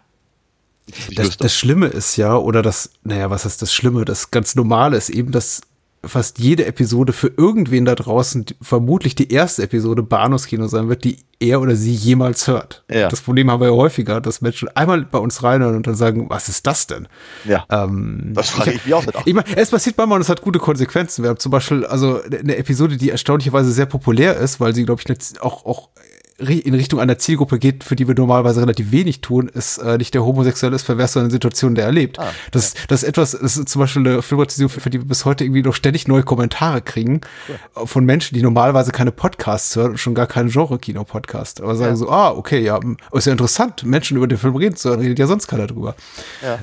Das, 1.14 1.36
das, 1.36 1.56
Schlimme 1.56 1.86
ist 1.86 2.16
ja, 2.16 2.36
oder 2.36 2.60
das, 2.60 2.90
naja, 3.02 3.30
was 3.30 3.44
ist 3.44 3.62
das 3.62 3.72
Schlimme? 3.72 4.04
Das 4.04 4.30
ganz 4.30 4.54
Normale 4.54 4.96
ist 4.96 5.10
eben, 5.10 5.32
dass 5.32 5.62
fast 6.04 6.38
jede 6.38 6.66
Episode 6.66 7.12
für 7.12 7.32
irgendwen 7.36 7.84
da 7.84 7.94
draußen 7.94 8.44
vermutlich 8.60 9.14
die 9.14 9.32
erste 9.32 9.62
Episode 9.62 10.02
Bahnhofskino 10.02 10.66
sein 10.66 10.88
wird, 10.88 11.04
die 11.04 11.18
er 11.38 11.60
oder 11.60 11.76
sie 11.76 11.92
jemals 11.92 12.46
hört. 12.46 12.84
Ja. 12.90 13.08
Das 13.08 13.20
Problem 13.20 13.50
haben 13.50 13.60
wir 13.60 13.68
ja 13.68 13.74
häufiger, 13.74 14.20
dass 14.20 14.40
Menschen 14.40 14.68
einmal 14.76 15.04
bei 15.04 15.18
uns 15.18 15.42
reinhören 15.42 15.76
und 15.76 15.86
dann 15.86 15.94
sagen, 15.94 16.28
was 16.28 16.48
ist 16.48 16.66
das 16.66 16.86
denn? 16.86 17.08
Ja. 17.44 17.66
Ähm, 17.70 18.32
das 18.34 18.50
frage 18.50 18.70
ich, 18.70 18.76
ich 18.76 18.84
mich 18.86 18.94
auch 18.94 19.06
nicht. 19.06 19.18
Ich 19.24 19.34
meine, 19.34 19.46
es 19.56 19.70
passiert 19.70 19.96
manchmal 19.96 20.16
und 20.16 20.22
es 20.22 20.28
hat 20.28 20.42
gute 20.42 20.58
Konsequenzen. 20.58 21.22
Wir 21.22 21.30
haben 21.30 21.38
zum 21.38 21.52
Beispiel 21.52 21.86
also 21.86 22.20
eine 22.22 22.56
Episode, 22.56 22.96
die 22.96 23.10
erstaunlicherweise 23.10 23.70
sehr 23.72 23.86
populär 23.86 24.36
ist, 24.36 24.60
weil 24.60 24.74
sie, 24.74 24.84
glaube 24.84 25.02
ich, 25.04 25.40
auch, 25.40 25.64
auch 25.64 25.90
in 26.38 26.74
Richtung 26.74 27.00
einer 27.00 27.18
Zielgruppe 27.18 27.58
geht, 27.58 27.84
für 27.84 27.96
die 27.96 28.08
wir 28.08 28.14
normalerweise 28.14 28.60
relativ 28.60 28.90
wenig 28.90 29.20
tun, 29.20 29.48
ist 29.48 29.78
äh, 29.78 29.98
nicht 29.98 30.14
der 30.14 30.24
homosexuelle 30.24 30.76
ist 30.76 30.84
pervers, 30.84 31.12
sondern 31.12 31.30
Situation, 31.30 31.74
der 31.74 31.84
erlebt. 31.84 32.18
Ah, 32.18 32.32
das, 32.50 32.74
ja. 32.74 32.80
das 32.88 33.02
ist 33.02 33.08
etwas, 33.08 33.32
das 33.32 33.56
ist 33.56 33.68
zum 33.68 33.80
Beispiel 33.80 34.06
eine 34.06 34.22
Filmatisierung, 34.22 34.70
für 34.70 34.90
die 34.90 35.00
wir 35.00 35.06
bis 35.06 35.24
heute 35.24 35.44
irgendwie 35.44 35.62
noch 35.62 35.74
ständig 35.74 36.08
neue 36.08 36.22
Kommentare 36.22 36.82
kriegen 36.82 37.20
ja. 37.48 37.86
von 37.86 38.04
Menschen, 38.04 38.34
die 38.34 38.42
normalerweise 38.42 38.92
keine 38.92 39.12
Podcasts 39.12 39.76
hören 39.76 39.92
und 39.92 39.98
schon 39.98 40.14
gar 40.14 40.26
keinen 40.26 40.50
Genre-Kino-Podcast. 40.50 41.60
Aber 41.60 41.76
sagen 41.76 41.92
ja. 41.92 41.96
so, 41.96 42.10
ah, 42.10 42.30
okay, 42.30 42.60
ja, 42.60 42.80
ist 43.12 43.26
ja 43.26 43.32
interessant, 43.32 43.84
Menschen 43.84 44.16
über 44.16 44.26
den 44.26 44.38
Film 44.38 44.56
reden 44.56 44.76
zu 44.76 44.90
hören, 44.90 45.00
redet 45.00 45.18
ja 45.18 45.26
sonst 45.26 45.48
keiner 45.48 45.66
drüber. 45.66 45.94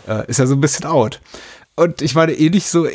Äh, 0.07 0.29
ist 0.29 0.39
ja 0.39 0.45
so 0.45 0.55
ein 0.55 0.61
bisschen 0.61 0.85
out. 0.85 1.21
Und 1.79 2.01
ich 2.01 2.13
meine, 2.13 2.33
ähnlich 2.33 2.67
so 2.67 2.85
äh, 2.85 2.91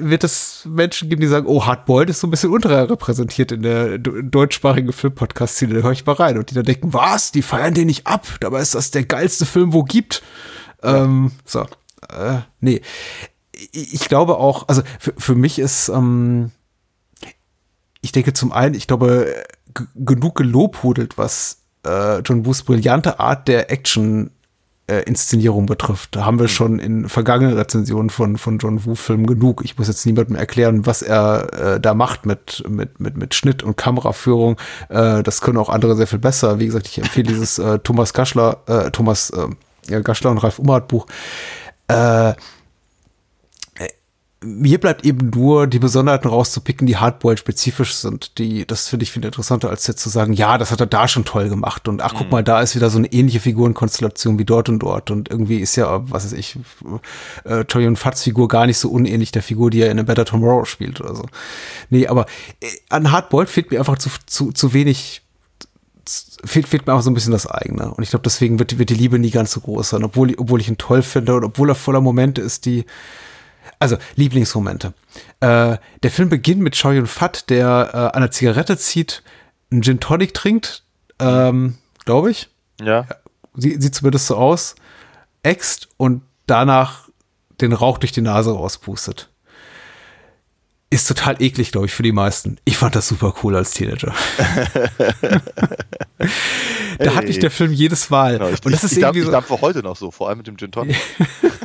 wird 0.00 0.24
es 0.24 0.62
Menschen 0.64 1.10
geben, 1.10 1.20
die 1.20 1.26
sagen, 1.26 1.46
oh, 1.46 1.66
Hardboiled 1.66 2.08
ist 2.08 2.20
so 2.20 2.26
ein 2.26 2.30
bisschen 2.30 2.50
unterrepräsentiert 2.50 3.52
in 3.52 3.60
der 3.60 3.98
deutschsprachigen 3.98 4.90
Filmpodcast-Szene, 4.90 5.74
da 5.74 5.80
höre 5.82 5.92
ich 5.92 6.06
mal 6.06 6.14
rein. 6.14 6.38
Und 6.38 6.50
die 6.50 6.54
dann 6.54 6.64
denken, 6.64 6.94
was, 6.94 7.30
die 7.30 7.42
feiern 7.42 7.74
den 7.74 7.88
nicht 7.88 8.06
ab, 8.06 8.26
dabei 8.40 8.62
ist 8.62 8.74
das 8.74 8.90
der 8.90 9.04
geilste 9.04 9.44
Film, 9.44 9.74
wo 9.74 9.82
gibt. 9.82 10.22
Ja. 10.82 11.04
Ähm, 11.04 11.32
so, 11.44 11.66
äh, 12.08 12.38
nee. 12.60 12.80
Ich 13.72 14.08
glaube 14.08 14.38
auch, 14.38 14.66
also 14.66 14.80
für, 14.98 15.12
für 15.18 15.34
mich 15.34 15.58
ist, 15.58 15.90
ähm, 15.90 16.52
ich 18.00 18.12
denke 18.12 18.32
zum 18.32 18.50
einen, 18.50 18.74
ich 18.74 18.86
glaube, 18.86 19.44
genug 19.94 20.36
gelobhudelt, 20.36 21.18
was 21.18 21.64
äh, 21.84 22.20
John 22.20 22.46
Woos 22.46 22.62
brillante 22.62 23.20
Art 23.20 23.46
der 23.46 23.70
Action 23.70 24.30
äh, 24.88 25.00
Inszenierung 25.00 25.66
betrifft. 25.66 26.14
Da 26.14 26.24
haben 26.24 26.38
wir 26.38 26.44
mhm. 26.44 26.48
schon 26.48 26.78
in 26.78 27.08
vergangenen 27.08 27.56
Rezensionen 27.56 28.10
von, 28.10 28.36
von 28.36 28.58
John 28.58 28.84
Woo-Filmen 28.84 29.26
genug. 29.26 29.62
Ich 29.64 29.78
muss 29.78 29.88
jetzt 29.88 30.06
niemandem 30.06 30.36
erklären, 30.36 30.86
was 30.86 31.02
er 31.02 31.74
äh, 31.74 31.80
da 31.80 31.94
macht 31.94 32.26
mit, 32.26 32.64
mit, 32.68 33.00
mit, 33.00 33.16
mit 33.16 33.34
Schnitt 33.34 33.62
und 33.62 33.76
Kameraführung. 33.76 34.56
Äh, 34.88 35.22
das 35.22 35.40
können 35.40 35.58
auch 35.58 35.68
andere 35.68 35.96
sehr 35.96 36.06
viel 36.06 36.18
besser. 36.18 36.58
Wie 36.58 36.66
gesagt, 36.66 36.86
ich 36.86 36.98
empfehle 36.98 37.28
dieses 37.28 37.58
äh, 37.58 37.78
Thomas 37.80 38.12
Gaschler, 38.12 38.58
äh, 38.66 38.90
Thomas 38.90 39.30
äh, 39.30 40.00
Gaschler 40.02 40.30
und 40.30 40.38
Ralf 40.38 40.58
Ummert 40.58 40.88
Buch. 40.88 41.06
Äh, 41.88 42.34
mir 44.44 44.78
bleibt 44.78 45.06
eben 45.06 45.30
nur 45.30 45.66
die 45.66 45.78
Besonderheiten 45.78 46.28
rauszupicken, 46.28 46.86
die 46.86 46.98
Hardboiled 46.98 47.38
spezifisch 47.38 47.94
sind. 47.94 48.36
Die, 48.38 48.66
das 48.66 48.86
finde 48.86 49.04
ich 49.04 49.12
viel 49.12 49.24
interessanter, 49.24 49.70
als 49.70 49.86
jetzt 49.86 50.00
zu 50.00 50.10
sagen, 50.10 50.34
ja, 50.34 50.58
das 50.58 50.70
hat 50.70 50.80
er 50.80 50.86
da 50.86 51.08
schon 51.08 51.24
toll 51.24 51.48
gemacht 51.48 51.88
und 51.88 52.02
ach, 52.02 52.12
guck 52.14 52.26
mhm. 52.26 52.32
mal, 52.32 52.44
da 52.44 52.60
ist 52.60 52.76
wieder 52.76 52.90
so 52.90 52.98
eine 52.98 53.10
ähnliche 53.12 53.40
Figurenkonstellation 53.40 54.38
wie 54.38 54.44
dort 54.44 54.68
und 54.68 54.80
dort 54.80 55.10
und 55.10 55.30
irgendwie 55.30 55.58
ist 55.58 55.76
ja, 55.76 56.02
was 56.10 56.26
weiß 56.26 56.34
ich, 56.34 56.58
äh, 57.44 57.64
Torion 57.64 57.96
Fatz 57.96 58.22
Figur 58.22 58.48
gar 58.48 58.66
nicht 58.66 58.78
so 58.78 58.90
unähnlich 58.90 59.32
der 59.32 59.42
Figur, 59.42 59.70
die 59.70 59.80
er 59.80 59.90
in 59.90 59.98
A 59.98 60.02
Better 60.02 60.26
Tomorrow 60.26 60.66
spielt 60.66 61.00
oder 61.00 61.14
so. 61.14 61.24
Nee, 61.88 62.06
aber 62.06 62.26
äh, 62.60 62.66
an 62.90 63.10
Hardboiled 63.10 63.48
fehlt 63.48 63.70
mir 63.70 63.78
einfach 63.78 63.96
zu, 63.96 64.10
zu, 64.26 64.52
zu 64.52 64.74
wenig 64.74 65.22
fehlt, 66.44 66.68
fehlt 66.68 66.86
mir 66.86 66.92
auch 66.92 67.00
so 67.00 67.10
ein 67.10 67.14
bisschen 67.14 67.32
das 67.32 67.46
eigene. 67.46 67.90
Und 67.90 68.02
ich 68.02 68.10
glaube, 68.10 68.22
deswegen 68.22 68.58
wird, 68.58 68.78
wird 68.78 68.90
die 68.90 68.94
Liebe 68.94 69.18
nie 69.18 69.30
ganz 69.30 69.52
so 69.52 69.60
groß 69.60 69.88
sein, 69.88 70.04
obwohl, 70.04 70.34
obwohl 70.36 70.60
ich 70.60 70.68
ihn 70.68 70.78
toll 70.78 71.02
finde 71.02 71.34
und 71.34 71.44
obwohl 71.44 71.70
er 71.70 71.74
voller 71.74 72.02
Momente 72.02 72.42
ist, 72.42 72.66
die, 72.66 72.84
also, 73.78 73.96
Lieblingsmomente. 74.14 74.94
Äh, 75.40 75.76
der 76.02 76.10
Film 76.10 76.28
beginnt 76.28 76.62
mit 76.62 76.74
Choi 76.74 76.96
Yun 76.96 77.06
Fat, 77.06 77.50
der 77.50 77.90
äh, 77.92 77.96
an 77.96 78.10
einer 78.10 78.30
Zigarette 78.30 78.78
zieht, 78.78 79.22
einen 79.70 79.82
Gin 79.82 80.00
Tonic 80.00 80.34
trinkt, 80.34 80.84
ähm, 81.18 81.78
glaube 82.04 82.30
ich. 82.30 82.48
Ja. 82.80 83.06
Sie, 83.54 83.80
sieht 83.80 83.94
zumindest 83.94 84.26
so 84.26 84.36
aus. 84.36 84.74
Äxt 85.42 85.88
und 85.96 86.22
danach 86.46 87.08
den 87.60 87.72
Rauch 87.72 87.98
durch 87.98 88.12
die 88.12 88.20
Nase 88.20 88.52
rauspustet. 88.52 89.30
Ist 90.88 91.08
total 91.08 91.42
eklig, 91.42 91.72
glaube 91.72 91.86
ich, 91.86 91.92
für 91.92 92.04
die 92.04 92.12
meisten. 92.12 92.58
Ich 92.64 92.78
fand 92.78 92.94
das 92.94 93.08
super 93.08 93.34
cool 93.42 93.56
als 93.56 93.72
Teenager. 93.72 94.14
da 94.38 96.20
hey. 96.98 97.08
hat 97.08 97.24
mich 97.26 97.40
der 97.40 97.50
Film 97.50 97.72
jedes 97.72 98.08
Mal. 98.08 98.38
Genau, 98.38 98.50
ich, 98.50 98.64
und 98.64 98.72
das 98.72 98.84
ich, 98.84 98.92
ist 98.92 98.96
ich 98.96 99.02
irgendwie 99.02 99.20
darf, 99.28 99.48
so. 99.48 99.54
Ich 99.54 99.60
darf 99.60 99.62
heute 99.62 99.82
noch 99.82 99.96
so, 99.96 100.12
vor 100.12 100.28
allem 100.28 100.38
mit 100.38 100.46
dem 100.46 100.56
Gin 100.56 100.70
Tonic. 100.70 100.96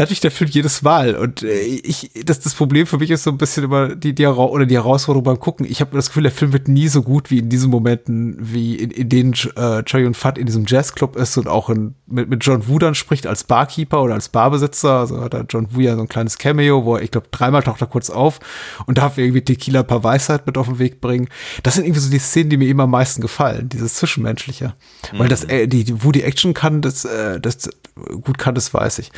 da 0.00 0.04
hatte 0.04 0.14
ich 0.14 0.20
der 0.20 0.30
Film 0.30 0.48
jedes 0.48 0.80
Mal. 0.80 1.14
Und 1.14 1.42
äh, 1.42 1.60
ich, 1.60 2.10
das, 2.24 2.40
das 2.40 2.54
Problem 2.54 2.86
für 2.86 2.96
mich 2.96 3.10
ist 3.10 3.24
so 3.24 3.30
ein 3.30 3.36
bisschen 3.36 3.64
immer 3.64 3.94
die, 3.94 4.14
die, 4.14 4.26
oder 4.26 4.64
die 4.64 4.74
Herausforderung 4.74 5.24
beim 5.24 5.38
Gucken. 5.38 5.66
Ich 5.68 5.82
habe 5.82 5.94
das 5.94 6.06
Gefühl, 6.06 6.22
der 6.22 6.32
Film 6.32 6.54
wird 6.54 6.68
nie 6.68 6.88
so 6.88 7.02
gut 7.02 7.30
wie 7.30 7.40
in 7.40 7.50
diesen 7.50 7.70
Momenten, 7.70 8.34
wie 8.40 8.76
in, 8.76 8.90
in 8.90 9.10
denen 9.10 9.34
äh, 9.56 9.82
Choi 9.82 10.06
und 10.06 10.16
Fat 10.16 10.38
in 10.38 10.46
diesem 10.46 10.64
Jazzclub 10.66 11.16
ist 11.16 11.36
und 11.36 11.48
auch 11.48 11.68
in, 11.68 11.96
mit, 12.06 12.30
mit 12.30 12.42
John 12.42 12.66
Woo 12.66 12.78
dann 12.78 12.94
spricht 12.94 13.26
als 13.26 13.44
Barkeeper 13.44 14.02
oder 14.02 14.14
als 14.14 14.30
Barbesitzer. 14.30 15.00
Also 15.00 15.20
hat 15.20 15.34
da 15.34 15.44
John 15.46 15.68
Woo 15.74 15.80
ja 15.80 15.96
so 15.96 16.00
ein 16.00 16.08
kleines 16.08 16.38
Cameo, 16.38 16.86
wo 16.86 16.96
er, 16.96 17.02
ich 17.02 17.10
glaube, 17.10 17.26
dreimal 17.30 17.62
taucht 17.62 17.82
er 17.82 17.86
kurz 17.86 18.08
auf 18.08 18.40
und 18.86 18.96
darf 18.96 19.18
irgendwie 19.18 19.42
Tequila 19.42 19.80
ein 19.80 19.86
paar 19.86 20.02
Weisheit 20.02 20.46
mit 20.46 20.56
auf 20.56 20.66
den 20.66 20.78
Weg 20.78 21.02
bringen. 21.02 21.28
Das 21.62 21.74
sind 21.74 21.84
irgendwie 21.84 22.00
so 22.00 22.10
die 22.10 22.18
Szenen, 22.20 22.48
die 22.48 22.56
mir 22.56 22.68
immer 22.68 22.84
am 22.84 22.90
meisten 22.90 23.20
gefallen, 23.20 23.68
dieses 23.68 23.96
Zwischenmenschliche. 23.96 24.72
Mhm. 25.12 25.18
Weil 25.18 25.28
das, 25.28 25.44
äh, 25.44 25.66
die, 25.68 25.84
die, 25.84 26.02
wo 26.02 26.10
die 26.10 26.22
Action 26.22 26.54
kann, 26.54 26.80
das, 26.80 27.04
äh, 27.04 27.38
das 27.38 27.68
gut 28.22 28.38
kann, 28.38 28.54
das 28.54 28.72
weiß 28.72 28.98
ich. 29.00 29.10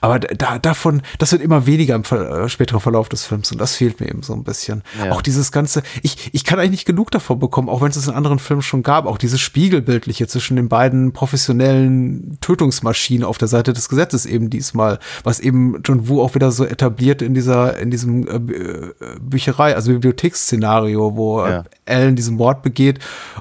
Aber 0.00 0.20
da, 0.36 0.58
davon, 0.58 1.02
das 1.18 1.32
wird 1.32 1.42
immer 1.42 1.66
weniger 1.66 1.94
im 1.94 2.02
äh, 2.02 2.48
späteren 2.48 2.80
Verlauf 2.80 3.08
des 3.08 3.24
Films 3.24 3.52
und 3.52 3.60
das 3.60 3.76
fehlt 3.76 4.00
mir 4.00 4.08
eben 4.08 4.22
so 4.22 4.32
ein 4.32 4.44
bisschen. 4.44 4.82
Ja. 4.98 5.12
Auch 5.12 5.22
dieses 5.22 5.52
ganze, 5.52 5.82
ich, 6.02 6.30
ich 6.32 6.44
kann 6.44 6.58
eigentlich 6.58 6.70
nicht 6.70 6.84
genug 6.86 7.10
davon 7.10 7.38
bekommen, 7.38 7.68
auch 7.68 7.80
wenn 7.80 7.90
es 7.90 7.96
es 7.96 8.08
in 8.08 8.14
anderen 8.14 8.38
Filmen 8.38 8.62
schon 8.62 8.82
gab, 8.82 9.06
auch 9.06 9.18
dieses 9.18 9.40
Spiegelbildliche 9.40 10.26
zwischen 10.26 10.56
den 10.56 10.68
beiden 10.68 11.12
professionellen 11.12 12.38
Tötungsmaschinen 12.40 13.24
auf 13.24 13.38
der 13.38 13.48
Seite 13.48 13.72
des 13.72 13.88
Gesetzes 13.88 14.26
eben 14.26 14.50
diesmal, 14.50 14.98
was 15.24 15.40
eben 15.40 15.80
John 15.84 16.08
Woo 16.08 16.20
auch 16.20 16.34
wieder 16.34 16.50
so 16.50 16.64
etabliert 16.64 17.22
in 17.22 17.34
dieser, 17.34 17.78
in 17.78 17.90
diesem 17.90 18.26
äh, 18.26 18.52
äh 18.52 18.92
Bücherei, 19.20 19.74
also 19.74 19.92
Bibliotheksszenario, 19.92 21.16
wo 21.16 21.44
ja. 21.44 21.64
Alan 21.86 22.16
diesen 22.16 22.36
Mord 22.36 22.62
begeht 22.62 22.98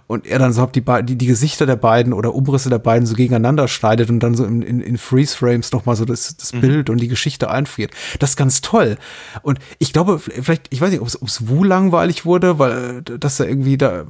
und 0.07 0.25
er 0.25 0.39
dann 0.39 0.53
so 0.53 0.65
die, 0.67 0.83
die, 1.03 1.15
die 1.15 1.25
Gesichter 1.25 1.65
der 1.65 1.75
beiden 1.75 2.13
oder 2.13 2.33
Umrisse 2.33 2.69
der 2.69 2.79
beiden 2.79 3.05
so 3.05 3.15
gegeneinander 3.15 3.67
schneidet 3.67 4.09
und 4.09 4.19
dann 4.19 4.35
so 4.35 4.45
in, 4.45 4.61
in, 4.61 4.81
in 4.81 4.97
Freeze-Frames 4.97 5.71
nochmal 5.71 5.95
so 5.95 6.05
das, 6.05 6.35
das 6.37 6.53
mhm. 6.53 6.61
Bild 6.61 6.74
und 6.89 6.99
die 6.99 7.07
Geschichte 7.07 7.49
einfriert. 7.49 7.91
Das 8.19 8.31
ist 8.31 8.35
ganz 8.35 8.61
toll. 8.61 8.97
Und 9.41 9.59
ich 9.79 9.93
glaube, 9.93 10.19
vielleicht, 10.19 10.67
ich 10.69 10.81
weiß 10.81 10.91
nicht, 10.91 11.01
ob 11.01 11.07
es 11.07 11.47
Wu 11.47 11.63
langweilig 11.63 12.25
wurde, 12.25 12.59
weil 12.59 13.03
äh, 13.07 13.19
dass 13.19 13.39
er 13.39 13.47
irgendwie 13.47 13.77
da 13.77 14.05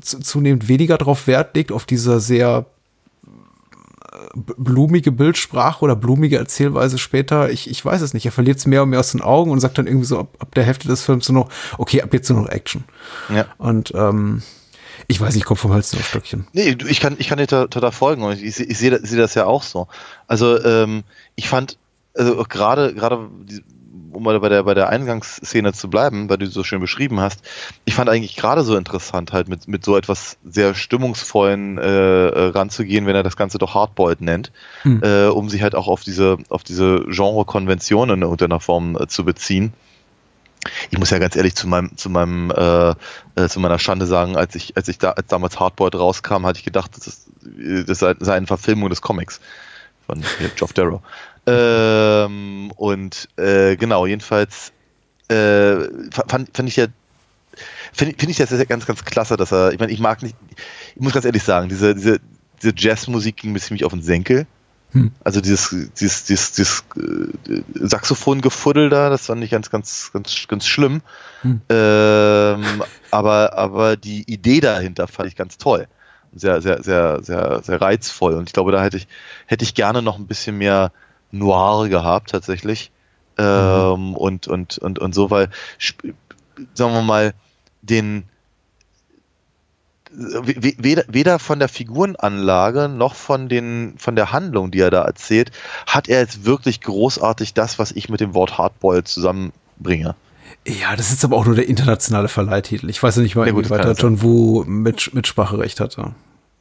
zunehmend 0.00 0.68
weniger 0.68 0.98
drauf 0.98 1.26
Wert 1.26 1.54
legt, 1.54 1.72
auf 1.72 1.86
dieser 1.86 2.20
sehr 2.20 2.66
äh, 4.12 4.16
blumige 4.34 5.12
Bildsprache 5.12 5.84
oder 5.84 5.96
blumige 5.96 6.36
Erzählweise 6.36 6.98
später. 6.98 7.50
Ich, 7.50 7.70
ich 7.70 7.84
weiß 7.84 8.00
es 8.00 8.14
nicht. 8.14 8.26
Er 8.26 8.32
verliert 8.32 8.58
es 8.58 8.66
mehr 8.66 8.82
und 8.82 8.90
mehr 8.90 9.00
aus 9.00 9.12
den 9.12 9.20
Augen 9.20 9.50
und 9.50 9.60
sagt 9.60 9.78
dann 9.78 9.86
irgendwie 9.86 10.06
so 10.06 10.18
ab, 10.18 10.36
ab 10.38 10.54
der 10.54 10.64
Hälfte 10.64 10.88
des 10.88 11.02
Films 11.02 11.26
so 11.26 11.32
noch, 11.32 11.48
okay, 11.78 12.02
ab 12.02 12.12
jetzt 12.12 12.28
nur 12.30 12.40
noch 12.40 12.48
Action. 12.48 12.84
Ja. 13.34 13.46
Und 13.58 13.92
ähm, 13.94 14.42
ich 15.10 15.20
weiß, 15.20 15.34
ich 15.34 15.44
komme 15.44 15.58
vom 15.58 15.72
Hals 15.72 15.92
auf 15.94 16.06
Stöckchen. 16.06 16.46
Nee, 16.52 16.76
ich 16.88 17.00
kann, 17.00 17.16
ich 17.18 17.28
kann 17.28 17.38
dir 17.38 17.46
total 17.46 17.90
folgen 17.90 18.22
und 18.22 18.32
ich, 18.32 18.60
ich 18.60 18.78
sehe 18.78 19.00
seh 19.02 19.16
das 19.16 19.34
ja 19.34 19.44
auch 19.44 19.64
so. 19.64 19.88
Also, 20.28 20.62
ähm, 20.64 21.02
ich 21.34 21.48
fand, 21.48 21.78
also 22.14 22.44
gerade, 22.48 22.94
gerade, 22.94 23.28
um 24.12 24.22
mal 24.22 24.38
bei 24.40 24.48
der, 24.48 24.64
bei 24.64 24.74
der 24.74 24.88
Eingangsszene 24.88 25.72
zu 25.72 25.88
bleiben, 25.88 26.28
weil 26.28 26.38
du 26.38 26.46
so 26.46 26.64
schön 26.64 26.80
beschrieben 26.80 27.20
hast, 27.20 27.42
ich 27.84 27.94
fand 27.94 28.10
eigentlich 28.10 28.36
gerade 28.36 28.62
so 28.62 28.76
interessant, 28.76 29.32
halt 29.32 29.48
mit, 29.48 29.68
mit 29.68 29.84
so 29.84 29.96
etwas 29.96 30.36
sehr 30.44 30.74
stimmungsvollen 30.74 31.78
äh, 31.78 32.28
äh 32.28 32.48
ranzugehen, 32.48 33.06
wenn 33.06 33.16
er 33.16 33.22
das 33.22 33.36
Ganze 33.36 33.58
doch 33.58 33.74
Hardboiled 33.74 34.20
nennt, 34.20 34.52
hm. 34.82 35.02
äh, 35.02 35.26
um 35.26 35.48
sich 35.48 35.62
halt 35.62 35.74
auch 35.74 35.88
auf 35.88 36.02
diese, 36.02 36.38
auf 36.48 36.64
diese 36.64 37.04
Genre-Konventionen 37.08 38.16
in 38.16 38.22
irgendeiner 38.22 38.60
Form 38.60 38.96
äh, 38.96 39.06
zu 39.06 39.24
beziehen 39.24 39.72
ich 40.90 40.98
muss 40.98 41.10
ja 41.10 41.18
ganz 41.18 41.36
ehrlich 41.36 41.54
zu 41.54 41.66
meinem, 41.66 41.96
zu 41.96 42.10
meinem, 42.10 42.50
äh, 42.50 42.90
äh, 43.34 43.48
zu 43.48 43.60
meiner 43.60 43.78
Schande 43.78 44.06
sagen, 44.06 44.36
als 44.36 44.54
ich, 44.54 44.76
als 44.76 44.88
ich 44.88 44.98
da, 44.98 45.12
als 45.12 45.28
damals 45.28 45.58
Hardboiled 45.58 45.94
rauskam, 45.94 46.44
hatte 46.44 46.58
ich 46.58 46.64
gedacht, 46.64 46.96
das 46.96 47.06
ist, 47.06 47.88
das 47.88 47.98
sei 47.98 48.34
eine 48.34 48.46
Verfilmung 48.46 48.90
des 48.90 49.00
Comics 49.00 49.40
von 50.06 50.22
Geoff 50.56 50.72
Darrow. 50.72 51.00
Ähm, 51.46 52.72
und 52.76 53.28
äh, 53.36 53.76
genau, 53.76 54.06
jedenfalls 54.06 54.72
äh, 55.28 55.76
fand, 56.10 56.56
fand 56.56 56.68
ich 56.68 56.76
ja 56.76 56.86
finde 57.92 58.14
find 58.18 58.30
ich 58.30 58.38
das 58.38 58.50
ja 58.50 58.64
ganz, 58.64 58.86
ganz 58.86 59.04
klasse, 59.04 59.36
dass 59.36 59.52
er, 59.52 59.72
ich 59.72 59.78
meine, 59.78 59.92
ich 59.92 60.00
mag 60.00 60.22
nicht, 60.22 60.36
ich 60.94 61.02
muss 61.02 61.12
ganz 61.12 61.24
ehrlich 61.24 61.42
sagen, 61.42 61.68
diese, 61.68 61.94
diese, 61.94 62.20
diese 62.62 62.74
Jazzmusik 62.76 63.36
ging 63.36 63.52
mir 63.52 63.60
ziemlich 63.60 63.84
auf 63.84 63.92
den 63.92 64.02
Senkel. 64.02 64.46
Hm. 64.92 65.12
Also 65.22 65.40
dieses, 65.40 65.68
dieses, 65.98 66.24
dieses, 66.24 66.52
dieses 66.52 66.84
äh, 66.96 67.62
Saxophon-Gefuddel 67.74 68.90
da, 68.90 69.08
das 69.08 69.26
fand 69.26 69.42
ich 69.44 69.50
ganz, 69.50 69.70
ganz, 69.70 70.10
ganz, 70.12 70.48
ganz 70.48 70.66
schlimm. 70.66 71.02
Hm. 71.42 71.60
Ähm, 71.68 72.82
aber, 73.10 73.56
aber 73.56 73.96
die 73.96 74.30
Idee 74.30 74.60
dahinter 74.60 75.06
fand 75.06 75.28
ich 75.28 75.36
ganz 75.36 75.58
toll. 75.58 75.86
Sehr, 76.34 76.60
sehr, 76.60 76.82
sehr, 76.82 77.22
sehr, 77.22 77.60
sehr 77.62 77.80
reizvoll. 77.80 78.34
Und 78.34 78.48
ich 78.48 78.52
glaube, 78.52 78.72
da 78.72 78.82
hätte 78.82 78.96
ich, 78.96 79.06
hätte 79.46 79.64
ich 79.64 79.74
gerne 79.74 80.02
noch 80.02 80.18
ein 80.18 80.26
bisschen 80.26 80.58
mehr 80.58 80.92
Noir 81.30 81.88
gehabt, 81.88 82.30
tatsächlich. 82.30 82.90
Ähm, 83.38 84.08
mhm. 84.08 84.14
und, 84.16 84.48
und, 84.48 84.78
und, 84.78 84.98
und 84.98 85.14
so, 85.14 85.30
weil, 85.30 85.50
sagen 86.74 86.92
wir 86.92 87.02
mal, 87.02 87.32
den, 87.82 88.24
weder, 90.12 91.04
weder 91.08 91.38
von 91.38 91.58
der 91.58 91.68
Figurenanlage 91.68 92.88
noch 92.88 93.14
von, 93.14 93.48
den, 93.48 93.94
von 93.96 94.16
der 94.16 94.32
Handlung, 94.32 94.70
die 94.70 94.80
er 94.80 94.90
da 94.90 95.02
erzählt, 95.02 95.52
hat 95.86 96.08
er 96.08 96.20
jetzt 96.20 96.44
wirklich 96.44 96.80
großartig 96.80 97.54
das, 97.54 97.78
was 97.78 97.92
ich 97.92 98.08
mit 98.08 98.20
dem 98.20 98.34
Wort 98.34 98.58
Hardboiled 98.58 99.06
zusammenbringe. 99.06 100.16
Ja, 100.66 100.96
das 100.96 101.12
ist 101.12 101.24
aber 101.24 101.36
auch 101.36 101.46
nur 101.46 101.54
der 101.54 101.68
internationale 101.68 102.28
Verleihtitel. 102.28 102.90
Ich 102.90 103.02
weiß 103.02 103.16
ja 103.16 103.22
nicht 103.22 103.36
mal, 103.36 103.46
ja, 103.46 103.56
wie 103.56 103.70
weiter 103.70 103.92
John 103.92 104.20
Wu 104.20 104.64
mit, 104.64 105.14
Mitspracherecht 105.14 105.80
hatte. 105.80 106.12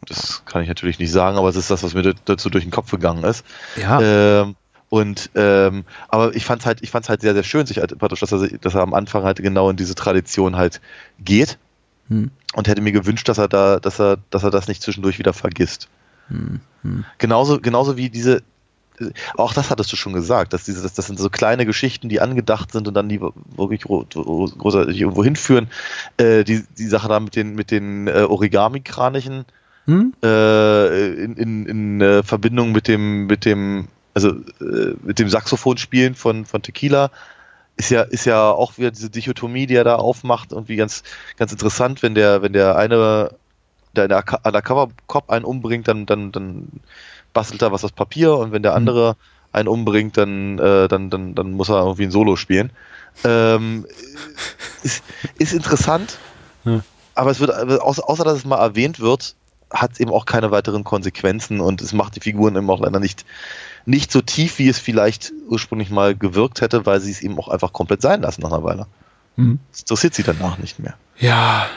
Das 0.07 0.43
kann 0.45 0.61
ich 0.61 0.67
natürlich 0.67 0.99
nicht 0.99 1.11
sagen, 1.11 1.37
aber 1.37 1.49
es 1.49 1.55
ist 1.55 1.69
das, 1.69 1.83
was 1.83 1.93
mir 1.93 2.13
dazu 2.25 2.49
durch 2.49 2.63
den 2.63 2.71
Kopf 2.71 2.91
gegangen 2.91 3.23
ist. 3.23 3.45
Ja. 3.75 4.01
Ähm, 4.01 4.55
und 4.89 5.29
ähm, 5.35 5.83
aber 6.07 6.35
ich 6.35 6.45
fand's 6.45 6.65
halt, 6.65 6.81
ich 6.81 6.89
fand's 6.89 7.09
halt 7.09 7.21
sehr, 7.21 7.33
sehr 7.33 7.43
schön, 7.43 7.67
sich 7.67 7.77
halt, 7.77 7.95
dass 7.99 8.31
er, 8.31 8.47
dass 8.59 8.73
er 8.73 8.81
am 8.81 8.93
Anfang 8.93 9.23
halt 9.23 9.37
genau 9.37 9.69
in 9.69 9.77
diese 9.77 9.93
Tradition 9.93 10.55
halt 10.55 10.81
geht 11.19 11.59
hm. 12.09 12.31
Und 12.55 12.67
hätte 12.67 12.81
mir 12.81 12.91
gewünscht, 12.91 13.29
dass 13.29 13.37
er 13.37 13.47
da, 13.47 13.79
dass 13.79 13.99
er, 13.99 14.17
dass 14.31 14.43
er 14.43 14.51
das 14.51 14.67
nicht 14.67 14.81
zwischendurch 14.81 15.19
wieder 15.19 15.33
vergisst. 15.33 15.87
Hm. 16.27 16.59
Hm. 16.81 17.05
Genauso, 17.19 17.59
genauso 17.59 17.95
wie 17.97 18.09
diese, 18.09 18.41
auch 19.37 19.53
das 19.53 19.69
hattest 19.69 19.93
du 19.93 19.95
schon 19.95 20.13
gesagt, 20.13 20.51
dass 20.51 20.65
diese, 20.65 20.81
das, 20.81 20.93
das 20.93 21.07
sind 21.07 21.19
so 21.19 21.29
kleine 21.29 21.65
Geschichten, 21.65 22.09
die 22.09 22.19
angedacht 22.19 22.71
sind 22.71 22.87
und 22.87 22.95
dann 22.95 23.07
die 23.07 23.21
wirklich 23.21 23.83
großartig 23.83 24.99
irgendwo 24.99 25.23
hinführen. 25.23 25.69
Äh, 26.17 26.43
die, 26.43 26.65
die 26.77 26.87
Sache 26.87 27.07
da 27.07 27.19
mit 27.19 27.35
den, 27.35 27.55
mit 27.55 27.71
den 27.71 28.07
äh, 28.07 28.25
Origami-Kranichen 28.27 29.45
hm? 29.89 30.13
äh, 30.23 31.23
in, 31.23 31.35
in, 31.35 31.65
in 31.65 32.01
äh, 32.01 32.23
Verbindung 32.23 32.71
mit 32.71 32.87
dem, 32.87 33.25
mit 33.25 33.43
dem, 33.43 33.87
also 34.13 34.29
äh, 34.29 34.93
mit 35.01 35.17
dem 35.17 35.29
Saxophonspielen 35.29 36.13
von, 36.13 36.45
von 36.45 36.61
Tequila 36.61 37.09
ist 37.75 37.89
ja, 37.89 38.01
ist 38.01 38.25
ja 38.25 38.51
auch 38.51 38.77
wieder 38.77 38.91
diese 38.91 39.09
Dichotomie, 39.09 39.65
die 39.65 39.75
er 39.75 39.83
da 39.85 39.95
aufmacht, 39.95 40.51
irgendwie 40.51 40.75
ganz, 40.75 41.01
ganz 41.37 41.51
interessant, 41.53 42.03
wenn 42.03 42.13
der, 42.13 42.41
wenn 42.41 42.53
der 42.53 42.75
eine, 42.75 43.31
der 43.95 44.03
in 44.03 44.09
der 44.09 44.23
Undercover-Cop 44.43 45.29
einen 45.29 45.45
umbringt, 45.45 45.87
dann, 45.87 46.05
dann, 46.05 46.31
dann 46.31 46.67
bastelt 47.33 47.61
er 47.61 47.71
was 47.71 47.83
aus 47.83 47.93
Papier 47.93 48.35
und 48.35 48.51
wenn 48.51 48.63
der 48.63 48.73
mhm. 48.73 48.77
andere 48.77 49.15
einen 49.53 49.67
umbringt, 49.67 50.17
dann, 50.17 50.59
äh, 50.59 50.87
dann, 50.87 51.09
dann, 51.09 51.33
dann 51.33 51.51
muss 51.53 51.69
er 51.69 51.81
irgendwie 51.81 52.03
ein 52.03 52.11
Solo 52.11 52.35
spielen. 52.35 52.71
Ähm, 53.23 53.87
ist, 54.83 55.03
ist 55.39 55.53
interessant, 55.53 56.19
ja. 56.65 56.81
aber 57.15 57.31
es 57.31 57.39
wird, 57.39 57.51
außer, 57.51 58.07
außer 58.07 58.23
dass 58.23 58.37
es 58.37 58.45
mal 58.45 58.59
erwähnt 58.59 58.99
wird, 58.99 59.35
hat 59.71 59.93
es 59.93 59.99
eben 59.99 60.11
auch 60.11 60.25
keine 60.25 60.51
weiteren 60.51 60.83
Konsequenzen 60.83 61.59
und 61.59 61.81
es 61.81 61.93
macht 61.93 62.15
die 62.15 62.21
Figuren 62.21 62.55
eben 62.55 62.69
auch 62.69 62.79
leider 62.79 62.99
nicht, 62.99 63.25
nicht 63.85 64.11
so 64.11 64.21
tief, 64.21 64.59
wie 64.59 64.67
es 64.67 64.79
vielleicht 64.79 65.31
ursprünglich 65.47 65.89
mal 65.89 66.15
gewirkt 66.15 66.61
hätte, 66.61 66.85
weil 66.85 66.99
sie 67.01 67.11
es 67.11 67.21
eben 67.21 67.37
auch 67.37 67.49
einfach 67.49 67.73
komplett 67.73 68.01
sein 68.01 68.21
lassen 68.21 68.41
nach 68.41 68.51
einer 68.51 68.63
Weile. 68.63 68.87
Mhm. 69.35 69.59
Das 69.71 69.81
interessiert 69.81 70.15
sie 70.15 70.23
danach 70.23 70.57
nicht 70.57 70.79
mehr. 70.79 70.95
Ja. 71.17 71.67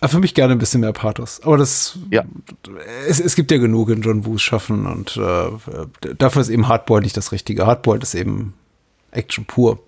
Aber 0.00 0.10
für 0.10 0.20
mich 0.20 0.34
gerne 0.34 0.52
ein 0.52 0.58
bisschen 0.58 0.80
mehr 0.80 0.92
Pathos. 0.92 1.40
Aber 1.42 1.56
das, 1.56 1.98
ja. 2.10 2.24
es, 3.08 3.18
es 3.18 3.34
gibt 3.34 3.50
ja 3.50 3.58
genug 3.58 3.88
in 3.88 4.02
John 4.02 4.24
Woos 4.24 4.42
Schaffen 4.42 4.86
und 4.86 5.16
äh, 5.16 6.14
dafür 6.16 6.42
ist 6.42 6.50
eben 6.50 6.68
Hardboiled 6.68 7.04
nicht 7.04 7.16
das 7.16 7.32
Richtige. 7.32 7.66
Hardboiled 7.66 8.02
ist 8.02 8.14
eben 8.14 8.54
Action 9.10 9.46
pur. 9.46 9.78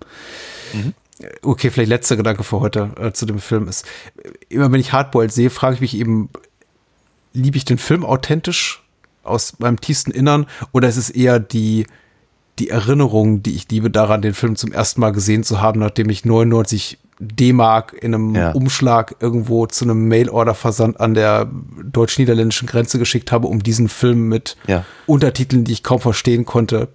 Mhm. 0.73 0.93
Okay, 1.41 1.69
vielleicht 1.69 1.89
letzter 1.89 2.15
Gedanke 2.15 2.43
für 2.43 2.59
heute 2.61 2.91
äh, 2.99 3.11
zu 3.11 3.25
dem 3.25 3.39
Film 3.39 3.67
ist, 3.67 3.85
immer 4.47 4.71
wenn 4.71 4.79
ich 4.79 4.93
Hardboiled 4.93 5.31
sehe, 5.31 5.49
frage 5.49 5.75
ich 5.75 5.81
mich 5.81 5.97
eben, 5.97 6.29
liebe 7.33 7.57
ich 7.57 7.65
den 7.65 7.77
Film 7.77 8.05
authentisch 8.05 8.83
aus 9.23 9.59
meinem 9.59 9.79
tiefsten 9.79 10.11
Innern 10.11 10.47
oder 10.71 10.87
ist 10.87 10.97
es 10.97 11.09
eher 11.09 11.39
die, 11.39 11.85
die 12.57 12.69
Erinnerung, 12.69 13.43
die 13.43 13.55
ich 13.55 13.69
liebe, 13.69 13.89
daran, 13.89 14.21
den 14.21 14.33
Film 14.33 14.55
zum 14.55 14.71
ersten 14.71 15.01
Mal 15.01 15.11
gesehen 15.11 15.43
zu 15.43 15.61
haben, 15.61 15.79
nachdem 15.79 16.09
ich 16.09 16.25
99 16.25 16.97
D-Mark 17.19 17.93
in 17.93 18.15
einem 18.15 18.35
ja. 18.35 18.51
Umschlag 18.51 19.15
irgendwo 19.19 19.65
zu 19.67 19.83
einem 19.83 20.07
Mail-Order-Versand 20.07 20.99
an 21.01 21.13
der 21.13 21.49
deutsch-niederländischen 21.83 22.67
Grenze 22.67 22.97
geschickt 22.97 23.31
habe, 23.31 23.47
um 23.47 23.61
diesen 23.61 23.89
Film 23.89 24.29
mit 24.29 24.55
ja. 24.67 24.85
Untertiteln, 25.05 25.65
die 25.65 25.73
ich 25.73 25.83
kaum 25.83 25.99
verstehen 25.99 26.45
konnte, 26.45 26.87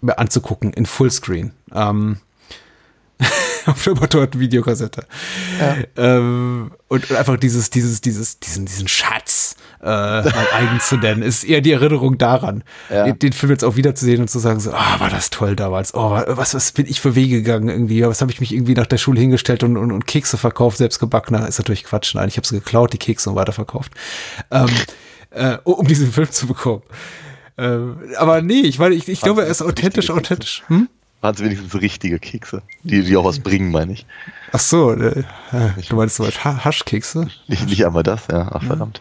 mir 0.00 0.18
anzugucken 0.18 0.72
in 0.72 0.86
Fullscreen. 0.86 1.52
Ähm, 1.74 2.18
auf 3.66 3.82
der 3.82 3.92
überteuerten 3.92 4.40
Videokassette. 4.40 5.04
Ja. 5.58 5.76
Ähm, 5.96 6.70
und, 6.86 7.10
und, 7.10 7.16
einfach 7.16 7.36
dieses, 7.36 7.70
dieses, 7.70 8.00
dieses, 8.00 8.38
diesen, 8.38 8.64
diesen 8.64 8.86
Schatz 8.86 9.37
äh, 9.80 9.86
mal 9.86 10.46
eigen 10.54 10.80
zu 10.80 10.96
nennen. 10.96 11.22
Ist 11.22 11.44
eher 11.44 11.60
die 11.60 11.72
Erinnerung 11.72 12.18
daran, 12.18 12.64
Ja. 12.90 13.04
den, 13.04 13.18
den 13.18 13.32
Film 13.32 13.50
jetzt 13.52 13.64
auch 13.64 13.76
wiederzusehen 13.76 14.20
und 14.20 14.28
zu 14.28 14.38
sagen, 14.38 14.60
so, 14.60 14.72
ah, 14.72 14.98
war 14.98 15.10
das 15.10 15.30
toll 15.30 15.56
damals. 15.56 15.94
Oh, 15.94 16.10
was, 16.26 16.54
was 16.54 16.72
bin 16.72 16.86
ich 16.86 17.00
für 17.00 17.14
Wege 17.14 17.36
gegangen 17.42 17.68
irgendwie? 17.68 18.02
Was 18.06 18.20
habe 18.20 18.32
ich 18.32 18.40
mich 18.40 18.52
irgendwie 18.52 18.74
nach 18.74 18.86
der 18.86 18.98
Schule 18.98 19.20
hingestellt 19.20 19.62
und, 19.62 19.76
und, 19.76 19.92
und 19.92 20.06
Kekse 20.06 20.36
verkauft, 20.36 20.78
selbst 20.78 20.98
gebackener? 20.98 21.46
Ist 21.46 21.58
natürlich 21.58 21.84
Quatsch. 21.84 22.14
Nein, 22.14 22.28
ich 22.28 22.36
habe 22.36 22.46
sie 22.46 22.56
geklaut, 22.56 22.92
die 22.92 22.98
Kekse 22.98 23.30
und 23.30 23.36
weiterverkauft. 23.36 23.92
Ähm, 24.50 24.68
äh, 25.30 25.58
um 25.64 25.86
diesen 25.86 26.10
Film 26.12 26.30
zu 26.30 26.46
bekommen. 26.46 26.82
Ähm, 27.56 27.98
aber 28.16 28.40
nee, 28.40 28.60
ich 28.62 28.78
meine, 28.78 28.94
ich, 28.94 29.08
ich 29.08 29.20
glaube, 29.20 29.42
er 29.42 29.48
ist 29.48 29.62
authentisch, 29.62 30.10
authentisch. 30.10 30.62
Hm? 30.68 30.88
Waren 31.20 31.34
es 31.34 31.42
wenigstens 31.42 31.74
richtige 31.74 32.18
Kekse, 32.20 32.62
die, 32.84 33.02
die 33.02 33.16
auch 33.16 33.24
was 33.24 33.40
bringen, 33.40 33.72
meine 33.72 33.92
ich. 33.92 34.06
Ach 34.52 34.60
so, 34.60 34.92
äh, 34.92 35.24
du 35.88 35.96
meinst 35.96 36.16
so 36.16 36.24
ha 36.24 36.64
Haschkekse? 36.64 37.28
Nicht, 37.48 37.66
nicht 37.66 37.84
einmal 37.84 38.04
das, 38.04 38.28
ja. 38.30 38.48
Ach, 38.52 38.62
verdammt. 38.62 39.00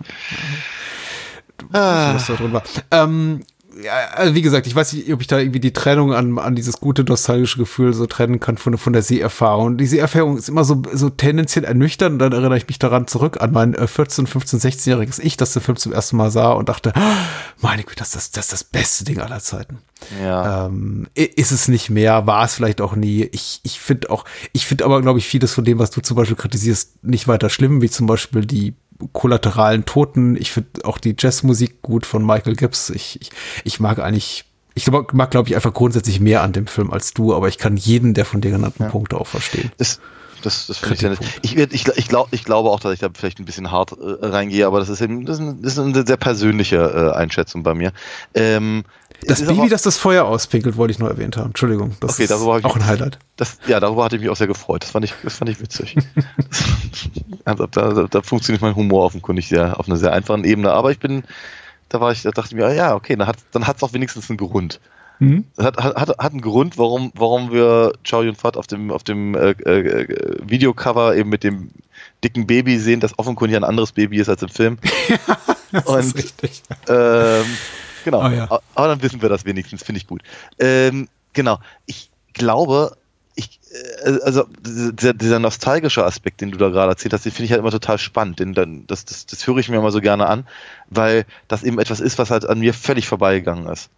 drin 2.35 2.53
war. 2.53 2.63
Ähm, 2.91 3.41
ja, 3.83 3.93
also 4.13 4.35
wie 4.35 4.41
gesagt, 4.41 4.67
ich 4.67 4.75
weiß 4.75 4.93
nicht, 4.93 5.11
ob 5.11 5.21
ich 5.21 5.27
da 5.27 5.39
irgendwie 5.39 5.59
die 5.59 5.73
Trennung 5.73 6.13
an, 6.13 6.37
an 6.39 6.55
dieses 6.55 6.79
gute 6.79 7.03
nostalgische 7.03 7.57
Gefühl 7.57 7.93
so 7.93 8.05
trennen 8.05 8.39
kann 8.39 8.57
von, 8.57 8.77
von 8.77 8.93
der 8.93 9.01
Seherfahrung. 9.01 9.77
Die 9.77 9.85
Seherfahrung 9.85 10.37
ist 10.37 10.49
immer 10.49 10.63
so, 10.63 10.81
so 10.93 11.09
tendenziell 11.09 11.65
ernüchternd 11.65 12.13
und 12.13 12.19
dann 12.19 12.31
erinnere 12.31 12.57
ich 12.57 12.67
mich 12.67 12.79
daran 12.79 13.07
zurück 13.07 13.41
an 13.41 13.51
mein 13.51 13.73
äh, 13.73 13.87
14, 13.87 14.27
15, 14.27 14.59
16-jähriges 14.59 15.19
Ich, 15.19 15.37
das 15.37 15.53
den 15.53 15.61
Film 15.61 15.77
zum 15.77 15.93
ersten 15.93 16.17
Mal 16.17 16.31
sah 16.31 16.51
und 16.51 16.69
dachte, 16.69 16.93
"Ah, 16.95 17.15
meine 17.61 17.83
Güte, 17.83 17.97
das, 17.97 18.11
das, 18.11 18.31
das 18.31 18.45
ist 18.45 18.53
das 18.53 18.63
beste 18.63 19.03
Ding 19.03 19.19
aller 19.19 19.39
Zeiten. 19.39 19.79
Ja. 20.21 20.67
Ähm, 20.67 21.07
ist 21.13 21.51
es 21.51 21.67
nicht 21.67 21.89
mehr, 21.89 22.27
war 22.27 22.45
es 22.45 22.55
vielleicht 22.55 22.81
auch 22.81 22.95
nie. 22.95 23.23
Ich, 23.31 23.59
ich 23.63 23.79
finde 23.79 24.09
auch, 24.09 24.25
ich 24.53 24.65
finde 24.65 24.85
aber, 24.85 25.01
glaube 25.01 25.19
ich, 25.19 25.27
vieles 25.27 25.53
von 25.53 25.65
dem, 25.65 25.79
was 25.79 25.91
du 25.91 26.01
zum 26.01 26.15
Beispiel 26.15 26.35
kritisierst, 26.35 27.03
nicht 27.03 27.27
weiter 27.27 27.49
schlimm, 27.49 27.81
wie 27.81 27.89
zum 27.89 28.07
Beispiel 28.07 28.45
die 28.45 28.75
kollateralen 29.13 29.85
Toten. 29.85 30.35
Ich 30.35 30.51
finde 30.51 30.85
auch 30.85 30.97
die 30.97 31.15
Jazzmusik 31.17 31.81
gut 31.81 32.05
von 32.05 32.25
Michael 32.25 32.55
Gibbs. 32.55 32.89
Ich, 32.89 33.21
ich, 33.21 33.29
ich 33.63 33.79
mag 33.79 33.99
eigentlich, 33.99 34.45
ich 34.75 34.85
glaub, 34.85 35.13
mag, 35.13 35.31
glaube 35.31 35.49
ich, 35.49 35.55
einfach 35.55 35.73
grundsätzlich 35.73 36.19
mehr 36.19 36.41
an 36.41 36.53
dem 36.53 36.67
Film 36.67 36.91
als 36.91 37.13
du, 37.13 37.35
aber 37.35 37.47
ich 37.47 37.57
kann 37.57 37.77
jeden 37.77 38.13
der 38.13 38.25
von 38.25 38.41
dir 38.41 38.51
genannten 38.51 38.87
Punkte 38.89 39.17
auch 39.17 39.27
verstehen. 39.27 39.71
Das, 39.77 39.99
das, 40.41 40.67
das 40.67 40.77
finde 40.77 40.93
ich 40.93 40.99
sehr 40.99 41.09
nett. 41.11 41.19
Ich, 41.41 41.57
ich, 41.57 41.87
ich, 41.87 42.07
glaub, 42.07 42.27
ich 42.31 42.43
glaube 42.43 42.69
auch, 42.69 42.79
dass 42.79 42.93
ich 42.93 42.99
da 42.99 43.09
vielleicht 43.13 43.39
ein 43.39 43.45
bisschen 43.45 43.71
hart 43.71 43.91
äh, 43.91 44.25
reingehe, 44.25 44.67
aber 44.67 44.79
das 44.79 44.89
ist 44.89 45.01
eben 45.01 45.25
das 45.25 45.37
ist, 45.37 45.45
ein, 45.45 45.61
das 45.61 45.73
ist 45.73 45.79
eine 45.79 46.05
sehr 46.05 46.17
persönliche 46.17 46.77
äh, 46.77 47.17
Einschätzung 47.17 47.63
bei 47.63 47.73
mir. 47.73 47.91
Ähm, 48.33 48.83
Das 49.25 49.45
Baby, 49.45 49.67
das 49.69 49.81
das 49.81 49.97
Feuer 49.97 50.25
auspinkelt, 50.25 50.77
wollte 50.77 50.91
ich 50.91 50.99
nur 50.99 51.09
erwähnt 51.09 51.37
haben. 51.37 51.47
Entschuldigung. 51.47 51.95
Das 51.99 52.13
Okay, 52.13 52.23
ist 52.23 52.29
darüber 52.31 52.59
auch 52.63 52.75
ein 52.75 52.85
Highlight. 52.85 53.17
Das, 53.35 53.57
ja, 53.67 53.79
darüber 53.79 54.03
hatte 54.05 54.15
ich 54.15 54.21
mich 54.21 54.29
auch 54.29 54.35
sehr 54.35 54.47
gefreut. 54.47 54.83
Das 54.83 54.91
fand 54.91 55.05
ich, 55.05 55.13
das 55.23 55.37
fand 55.37 55.49
ich 55.49 55.59
witzig. 55.59 55.95
also, 57.45 57.67
da, 57.67 57.93
da, 57.93 58.03
da 58.03 58.21
funktioniert 58.21 58.61
mein 58.61 58.75
Humor 58.75 59.05
offenkundig 59.05 59.47
sehr, 59.47 59.79
auf 59.79 59.87
einer 59.87 59.97
sehr 59.97 60.13
einfachen 60.13 60.43
Ebene. 60.43 60.71
Aber 60.71 60.91
ich 60.91 60.99
bin, 60.99 61.23
da 61.89 61.99
war 61.99 62.11
ich, 62.11 62.21
da 62.21 62.31
dachte 62.31 62.49
ich 62.51 62.55
mir, 62.55 62.67
ah 62.67 62.73
ja, 62.73 62.95
okay, 62.95 63.15
dann 63.15 63.27
hat 63.27 63.37
dann 63.51 63.65
hat's 63.67 63.83
auch 63.83 63.93
wenigstens 63.93 64.29
einen 64.29 64.37
Grund. 64.37 64.79
Mhm. 65.19 65.45
Hat, 65.57 65.77
hat, 65.77 65.97
hat, 65.97 66.19
einen 66.19 66.41
Grund, 66.41 66.77
warum, 66.77 67.11
warum 67.15 67.51
wir 67.51 67.93
Chow 68.07 68.23
Yun 68.23 68.35
Fat 68.35 68.55
auf 68.55 68.67
dem, 68.67 68.91
auf 68.91 69.03
dem 69.03 69.33
äh, 69.33 69.49
äh, 69.51 70.37
Videocover 70.47 71.15
eben 71.15 71.29
mit 71.29 71.43
dem 71.43 71.71
dicken 72.23 72.45
Baby 72.45 72.77
sehen, 72.77 72.99
das 72.99 73.17
offenkundig 73.17 73.57
ein 73.57 73.63
anderes 73.63 73.93
Baby 73.93 74.17
ist 74.19 74.29
als 74.29 74.43
im 74.43 74.49
Film. 74.49 74.77
Das 75.71 75.83
Und- 75.85 75.99
ist 75.99 76.15
richtig. 76.15 76.63
Ähm, 76.87 77.43
genau. 78.07 78.21
Ah, 78.21 78.31
ja. 78.31 78.59
Aber 78.73 78.87
dann 78.87 79.01
wissen 79.01 79.21
wir 79.21 79.27
das 79.27 79.43
wenigstens, 79.43 79.83
finde 79.83 79.99
ich 79.99 80.07
gut. 80.07 80.21
Ähm, 80.59 81.09
genau. 81.33 81.59
Ich 81.85 82.09
glaube, 82.33 82.95
ich, 83.35 83.59
äh, 84.05 84.19
also 84.23 84.45
dieser, 84.61 85.13
dieser 85.13 85.39
nostalgische 85.39 86.05
Aspekt, 86.05 86.39
den 86.39 86.51
du 86.51 86.57
da 86.57 86.69
gerade 86.69 86.91
erzählt 86.91 87.13
hast, 87.13 87.25
den 87.25 87.33
finde 87.33 87.45
ich 87.45 87.51
halt 87.51 87.59
immer 87.59 87.71
total 87.71 87.97
spannend. 87.97 88.39
Denn 88.39 88.53
dann, 88.53 88.87
das, 88.87 89.03
das, 89.03 89.25
das 89.25 89.45
höre 89.45 89.57
ich 89.57 89.67
mir 89.67 89.77
immer 89.77 89.91
so 89.91 89.99
gerne 89.99 90.27
an, 90.27 90.47
weil 90.89 91.25
das 91.49 91.63
eben 91.63 91.79
etwas 91.79 91.99
ist, 91.99 92.17
was 92.17 92.31
halt 92.31 92.45
an 92.45 92.59
mir 92.59 92.73
völlig 92.73 93.07
vorbeigegangen 93.07 93.67
ist. 93.67 93.89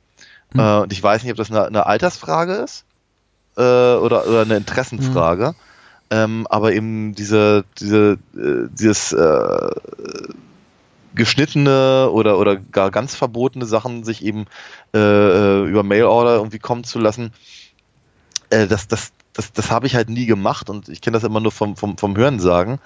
Hm. 0.53 0.60
Äh, 0.60 0.80
und 0.80 0.91
ich 0.91 1.03
weiß 1.03 1.22
nicht, 1.22 1.32
ob 1.32 1.38
das 1.38 1.51
eine, 1.51 1.68
eine 1.68 1.86
Altersfrage 1.86 2.53
ist 2.53 2.86
äh, 3.57 3.62
oder, 3.62 4.28
oder 4.28 4.41
eine 4.41 4.57
Interessenfrage. 4.57 5.53
Ähm, 6.10 6.47
aber 6.49 6.74
eben 6.74 7.14
diese, 7.14 7.64
diese, 7.80 8.18
äh, 8.36 8.68
dieses 8.72 9.12
äh, 9.14 9.70
geschnittene 11.20 12.09
oder, 12.11 12.39
oder 12.39 12.55
gar 12.55 12.91
ganz 12.91 13.13
verbotene 13.13 13.65
Sachen 13.65 14.05
sich 14.05 14.24
eben 14.24 14.45
äh, 14.95 15.63
über 15.65 15.84
Mailorder 15.84 16.36
irgendwie 16.36 16.59
kommen 16.59 16.86
zu 16.86 16.97
lassen, 16.97 17.34
äh, 18.49 18.67
das, 18.67 18.88
das, 18.88 19.11
das, 19.34 19.51
das 19.51 19.70
habe 19.70 19.86
ich 19.86 19.95
halt 19.95 20.09
nie 20.09 20.26
gemacht 20.26 20.70
und 20.70 20.88
ich 20.88 21.01
kenne 21.01 21.15
das 21.15 21.26
immer 21.26 21.41
nur 21.41 21.51
vom, 21.51 21.76
vom, 21.76 21.97
vom 21.97 22.15
Hörensagen. 22.15 22.80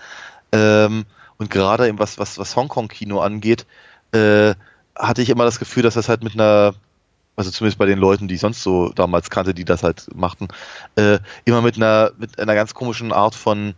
Ähm, 0.51 1.05
und 1.37 1.51
gerade 1.51 1.87
eben 1.87 1.99
was, 1.99 2.17
was, 2.17 2.39
was 2.39 2.55
Hongkong-Kino 2.55 3.21
angeht, 3.21 3.67
äh, 4.13 4.55
hatte 4.95 5.21
ich 5.21 5.29
immer 5.29 5.45
das 5.45 5.59
Gefühl, 5.59 5.83
dass 5.83 5.93
das 5.93 6.09
halt 6.09 6.23
mit 6.23 6.33
einer, 6.33 6.73
also 7.35 7.51
zumindest 7.51 7.77
bei 7.77 7.85
den 7.85 7.99
Leuten, 7.99 8.27
die 8.27 8.35
ich 8.35 8.41
sonst 8.41 8.63
so 8.63 8.89
damals 8.89 9.29
kannte, 9.29 9.53
die 9.53 9.65
das 9.65 9.83
halt 9.83 10.07
machten, 10.15 10.47
äh, 10.95 11.19
immer 11.45 11.61
mit 11.61 11.75
einer, 11.75 12.11
mit 12.17 12.39
einer 12.39 12.55
ganz 12.55 12.73
komischen 12.73 13.13
Art 13.13 13.35
von, 13.35 13.75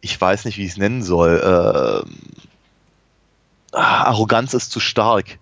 ich 0.00 0.20
weiß 0.20 0.46
nicht, 0.46 0.58
wie 0.58 0.64
ich 0.64 0.72
es 0.72 0.78
nennen 0.78 1.04
soll, 1.04 2.04
äh, 2.04 2.34
Arroganz 3.74 4.54
ist 4.54 4.70
zu 4.70 4.80
stark. 4.80 5.38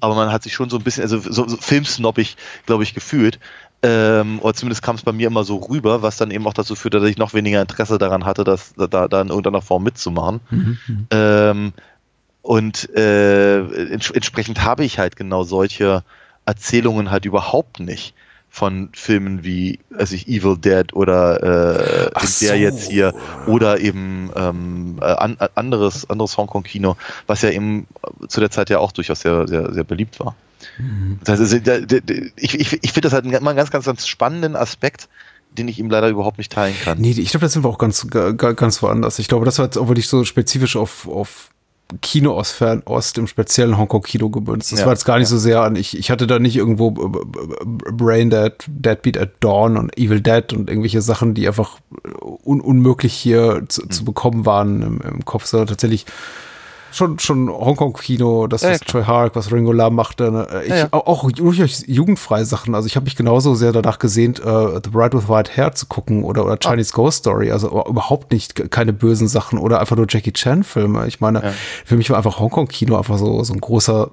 Aber 0.00 0.14
man 0.14 0.32
hat 0.32 0.42
sich 0.42 0.54
schon 0.54 0.70
so 0.70 0.78
ein 0.78 0.82
bisschen, 0.82 1.02
also 1.02 1.18
so, 1.20 1.46
so 1.46 1.56
filmsnobbig, 1.58 2.36
glaube 2.64 2.82
ich, 2.82 2.94
gefühlt. 2.94 3.38
Ähm, 3.82 4.38
oder 4.40 4.54
zumindest 4.54 4.82
kam 4.82 4.96
es 4.96 5.02
bei 5.02 5.12
mir 5.12 5.26
immer 5.26 5.44
so 5.44 5.56
rüber, 5.56 6.00
was 6.00 6.16
dann 6.16 6.30
eben 6.30 6.46
auch 6.46 6.54
dazu 6.54 6.74
führte, 6.74 6.98
dass 6.98 7.10
ich 7.10 7.18
noch 7.18 7.34
weniger 7.34 7.60
Interesse 7.60 7.98
daran 7.98 8.24
hatte, 8.24 8.42
das 8.42 8.72
da, 8.76 9.06
da 9.06 9.20
in 9.20 9.28
irgendeiner 9.28 9.60
Form 9.60 9.82
mitzumachen. 9.82 10.40
Ähm, 11.10 11.72
und 12.40 12.88
äh, 12.96 13.58
ents 13.92 14.10
entsprechend 14.10 14.62
habe 14.62 14.84
ich 14.84 14.98
halt 14.98 15.16
genau 15.16 15.42
solche 15.42 16.04
Erzählungen 16.46 17.10
halt 17.10 17.26
überhaupt 17.26 17.80
nicht 17.80 18.14
von 18.56 18.88
Filmen 18.94 19.44
wie, 19.44 19.80
also 19.98 20.14
ich 20.14 20.28
Evil 20.28 20.56
Dead 20.56 20.94
oder 20.94 21.42
äh, 21.42 22.10
der 22.14 22.24
so. 22.48 22.54
jetzt 22.54 22.88
hier 22.90 23.12
oder 23.46 23.80
eben 23.80 24.30
ähm, 24.34 24.98
äh, 25.02 25.04
an, 25.04 25.36
äh, 25.38 25.48
anderes 25.56 26.08
anderes 26.08 26.38
Hongkong-Kino, 26.38 26.96
was 27.26 27.42
ja 27.42 27.50
eben 27.50 27.86
zu 28.28 28.40
der 28.40 28.50
Zeit 28.50 28.70
ja 28.70 28.78
auch 28.78 28.92
durchaus 28.92 29.20
sehr 29.20 29.46
sehr, 29.46 29.74
sehr 29.74 29.84
beliebt 29.84 30.18
war. 30.20 30.36
Das 31.22 31.32
heißt, 31.38 31.40
also, 31.42 31.58
der, 31.58 31.82
der, 31.82 32.00
der, 32.00 32.30
ich 32.36 32.58
ich, 32.58 32.72
ich 32.82 32.92
finde 32.92 33.02
das 33.02 33.12
halt 33.12 33.26
immer 33.26 33.36
einen 33.36 33.56
ganz 33.58 33.70
ganz 33.70 33.84
ganz 33.84 34.06
spannenden 34.06 34.56
Aspekt, 34.56 35.10
den 35.58 35.68
ich 35.68 35.78
ihm 35.78 35.90
leider 35.90 36.08
überhaupt 36.08 36.38
nicht 36.38 36.50
teilen 36.50 36.74
kann. 36.82 36.98
Nee, 36.98 37.10
ich 37.10 37.28
glaube, 37.30 37.44
da 37.44 37.50
sind 37.50 37.62
wir 37.62 37.68
auch 37.68 37.76
ganz, 37.78 38.06
ga- 38.08 38.32
ga- 38.32 38.52
ganz 38.52 38.80
woanders. 38.82 39.18
Ich 39.18 39.28
glaube, 39.28 39.44
das 39.44 39.58
war 39.58 39.66
jetzt 39.66 39.76
auch 39.76 39.88
wirklich 39.88 40.08
so 40.08 40.24
spezifisch 40.24 40.76
auf, 40.76 41.06
auf 41.08 41.50
Kino 42.02 42.32
aus 42.36 42.50
Fernost, 42.50 43.16
im 43.16 43.26
speziellen 43.28 43.78
Hongkong-Kino 43.78 44.28
gebündelt. 44.28 44.70
Das 44.72 44.80
Ja, 44.80 44.86
war 44.86 44.92
jetzt 44.92 45.04
gar 45.04 45.18
nicht 45.18 45.28
so 45.28 45.38
sehr 45.38 45.60
an, 45.62 45.76
ich, 45.76 45.96
ich 45.96 46.10
hatte 46.10 46.26
da 46.26 46.38
nicht 46.38 46.56
irgendwo 46.56 46.90
B- 46.90 47.08
B- 47.08 47.92
Brain 47.92 48.28
Dead, 48.28 48.52
Deadbeat 48.66 49.16
at 49.18 49.30
Dawn 49.40 49.76
und 49.76 49.96
Evil 49.96 50.20
Dead 50.20 50.52
und 50.52 50.68
irgendwelche 50.68 51.00
Sachen, 51.00 51.34
die 51.34 51.46
einfach 51.46 51.78
un 52.44 52.60
unmöglich 52.60 53.14
hier 53.14 53.62
zu, 53.68 53.86
zu 53.88 54.04
bekommen 54.04 54.44
waren 54.46 54.82
im, 54.82 55.00
im 55.00 55.24
Kopf, 55.24 55.46
sondern 55.46 55.68
tatsächlich 55.68 56.06
schon, 56.96 57.18
schon 57.18 57.48
Hongkong-Kino, 57.48 58.46
das, 58.46 58.62
was 58.62 58.80
ja, 58.80 58.86
Troy 58.86 59.04
Hark, 59.04 59.36
was 59.36 59.52
Ringo 59.52 59.72
Lam 59.72 59.94
machte. 59.94 60.30
ne? 60.30 60.46
Ich, 60.64 60.70
Ja. 60.70 60.88
Auch, 60.90 61.24
auch 61.24 61.30
jugendfreie 61.34 62.44
Sachen. 62.44 62.74
Also 62.74 62.86
ich 62.86 62.96
habe 62.96 63.04
mich 63.04 63.16
genauso 63.16 63.54
sehr 63.54 63.72
danach 63.72 63.98
gesehnt, 63.98 64.40
äh, 64.40 64.80
The 64.82 64.90
Bride 64.90 65.16
with 65.16 65.28
White 65.28 65.50
Hair 65.56 65.72
zu 65.74 65.86
gucken 65.86 66.24
oder, 66.24 66.44
oder 66.44 66.56
Chinese 66.58 66.92
Ghost 66.92 67.18
Story. 67.18 67.50
Also 67.52 67.84
überhaupt 67.86 68.32
nicht 68.32 68.70
keine 68.70 68.92
bösen 68.92 69.28
Sachen 69.28 69.58
oder 69.58 69.80
einfach 69.80 69.96
nur 69.96 70.06
Jackie 70.08 70.32
Chan-Filme. 70.32 71.06
Ich 71.06 71.20
meine, 71.20 71.54
für 71.84 71.96
mich 71.96 72.10
war 72.10 72.16
einfach 72.16 72.38
Hongkong-Kino 72.38 72.96
einfach 72.96 73.18
so, 73.18 73.42
so 73.44 73.52
ein 73.52 73.60
großer 73.60 74.10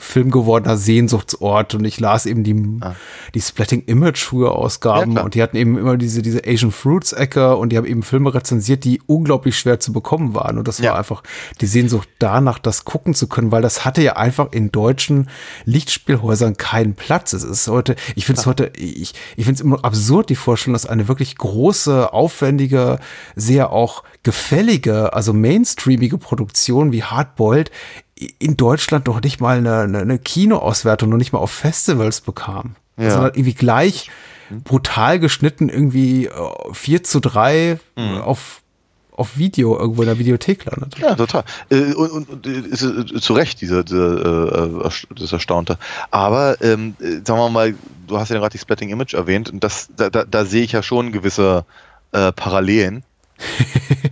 Film 0.00 0.30
gewordener 0.30 0.76
Sehnsuchtsort 0.76 1.74
und 1.74 1.84
ich 1.84 1.98
las 1.98 2.24
eben 2.26 2.44
die, 2.44 2.54
Ah. 2.80 2.94
die 3.34 3.40
Splatting 3.40 3.82
Image 3.86 4.18
früher 4.24 4.52
Ausgaben 4.52 5.12
Ja, 5.16 5.22
und 5.22 5.34
die 5.34 5.42
hatten 5.42 5.56
eben 5.56 5.76
immer 5.76 5.96
diese, 5.96 6.22
diese 6.22 6.42
Asian 6.46 6.70
Fruits 6.70 7.12
Ecke 7.12 7.56
und 7.56 7.70
die 7.70 7.76
haben 7.76 7.86
eben 7.86 8.02
Filme 8.04 8.32
rezensiert, 8.32 8.84
die 8.84 9.02
unglaublich 9.06 9.58
schwer 9.58 9.80
zu 9.80 9.92
bekommen 9.92 10.34
waren 10.34 10.56
und 10.58 10.68
das 10.68 10.78
Ja. 10.78 10.92
war 10.92 10.98
einfach 10.98 11.22
die 11.60 11.66
Sehnsucht 11.66 12.08
danach, 12.20 12.60
das 12.60 12.84
gucken 12.84 13.14
zu 13.14 13.26
können, 13.26 13.50
weil 13.50 13.62
das 13.62 13.84
hatte 13.84 14.00
ja 14.02 14.16
einfach 14.16 14.52
in 14.52 14.70
deutschen 14.70 15.28
Lichtspielhäusern 15.64 16.56
keinen 16.56 16.94
Platz. 16.94 17.32
Es 17.32 17.42
ist 17.44 17.66
heute, 17.68 17.96
ich 18.14 18.24
finde 18.26 18.40
es 18.40 18.46
heute, 18.46 18.70
ich, 18.76 19.14
ich 19.36 19.44
finde 19.44 19.54
es 19.54 19.60
immer 19.60 19.84
absurd, 19.84 20.30
die 20.30 20.36
Vorstellung, 20.36 20.74
dass 20.74 20.86
eine 20.86 21.08
wirklich 21.08 21.36
große, 21.36 22.12
aufwendige, 22.12 23.00
sehr 23.34 23.72
auch 23.72 24.04
gefällige, 24.22 25.12
also 25.12 25.32
mainstreamige 25.32 26.18
Produktion 26.18 26.92
wie 26.92 27.02
Hardboiled 27.02 27.70
in 28.38 28.56
Deutschland 28.56 29.06
doch 29.08 29.20
nicht 29.22 29.40
mal 29.40 29.58
eine, 29.58 29.80
eine, 29.80 29.98
eine 29.98 30.18
Kinoauswertung, 30.18 31.08
noch 31.10 31.16
nicht 31.18 31.32
mal 31.32 31.38
auf 31.38 31.50
Festivals 31.50 32.20
bekam. 32.20 32.76
Ja. 32.96 33.10
Sondern 33.10 33.32
irgendwie 33.34 33.54
gleich 33.54 34.10
brutal 34.64 35.18
geschnitten, 35.18 35.68
irgendwie 35.68 36.26
äh, 36.26 36.30
4 36.72 37.02
zu 37.04 37.20
3 37.20 37.78
Mhm. 37.96 38.18
auf, 38.22 38.62
auf 39.12 39.36
Video 39.36 39.78
irgendwo 39.78 40.02
in 40.02 40.08
der 40.08 40.18
Videothek 40.18 40.64
landet. 40.64 40.98
Ja, 40.98 41.14
total. 41.14 41.44
Äh, 41.70 41.92
Und, 41.94 42.28
und, 42.28 42.46
äh, 42.46 42.50
ist, 42.60 42.82
äh, 42.82 43.04
zu 43.20 43.34
Recht, 43.34 43.60
dieser, 43.60 43.84
dieser, 43.84 44.84
äh, 44.84 44.90
das 45.16 45.32
Erstaunte. 45.32 45.78
Aber 46.10 46.60
ähm, 46.62 46.94
äh, 47.00 47.20
sagen 47.24 47.38
wir 47.38 47.50
mal, 47.50 47.74
du 48.06 48.18
hast 48.18 48.30
ja 48.30 48.38
gerade 48.38 48.52
die 48.52 48.58
Splatting 48.58 48.88
Image 48.88 49.14
erwähnt 49.14 49.50
und 49.50 49.62
das, 49.62 49.88
da, 49.96 50.08
da, 50.10 50.24
da 50.24 50.44
sehe 50.44 50.62
ich 50.64 50.72
ja 50.72 50.82
schon 50.82 51.12
gewisse 51.12 51.64
äh, 52.12 52.32
Parallelen. 52.32 53.02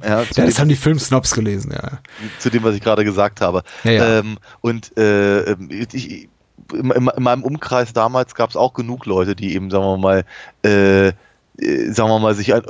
Ja, 0.03 0.23
Ja, 0.23 0.47
das 0.47 0.59
haben 0.59 0.69
die 0.69 0.77
Filmsnobs 0.77 1.35
gelesen, 1.35 1.73
ja. 1.73 1.99
zu 2.39 2.51
dem, 2.51 2.63
was 2.63 2.75
ich 2.75 2.81
gerade 2.81 3.05
gesagt 3.05 3.41
habe. 3.41 3.63
Ja, 3.85 3.91
ja. 3.93 4.19
Ähm, 4.19 4.39
und 4.61 4.97
äh, 4.97 5.53
ich, 5.93 6.29
in, 6.73 6.91
in, 6.91 7.09
in 7.09 7.23
meinem 7.23 7.43
Umkreis 7.43 7.93
damals 7.93 8.35
gab 8.35 8.51
es 8.51 8.57
auch 8.57 8.75
genug 8.75 9.07
Leute, 9.07 9.37
die 9.37 9.55
eben, 9.55 9.71
sagen 9.71 9.85
wir 9.85 9.99
mal, 9.99 10.25
äh, 10.65 11.09
äh, 11.09 11.91
sagen 11.91 12.11
wir 12.11 12.19
mal, 12.19 12.35
sich 12.35 12.55
ein, 12.55 12.63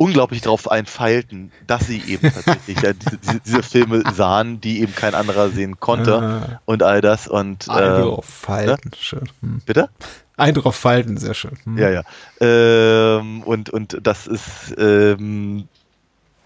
unglaublich 0.00 0.40
darauf 0.40 0.70
einfeilten, 0.70 1.52
dass 1.66 1.86
sie 1.86 2.02
eben 2.06 2.32
tatsächlich 2.32 2.80
ja, 2.80 2.94
diese, 2.94 3.40
diese, 3.44 3.62
Filme 3.62 4.02
sahen, 4.14 4.58
die 4.58 4.80
eben 4.80 4.94
kein 4.94 5.14
anderer 5.14 5.50
sehen 5.50 5.78
konnte 5.78 6.14
Ah. 6.20 6.60
und 6.64 6.82
all 6.82 7.02
das 7.02 7.28
und 7.28 7.68
Ein 7.68 7.82
äh, 7.82 8.00
drauf 8.00 8.24
falten, 8.24 8.92
schön. 8.98 9.28
Hm. 9.42 9.60
bitte? 9.66 9.90
Ein 10.38 10.54
drauf 10.54 10.74
falten, 10.74 11.18
sehr 11.18 11.34
schön. 11.34 11.58
Hm. 11.64 11.76
Ja, 11.76 11.90
ja. 11.90 12.02
Ähm, 12.40 13.42
und, 13.42 13.68
und 13.68 13.98
das 14.02 14.26
ist, 14.26 14.74
ähm, 14.78 15.68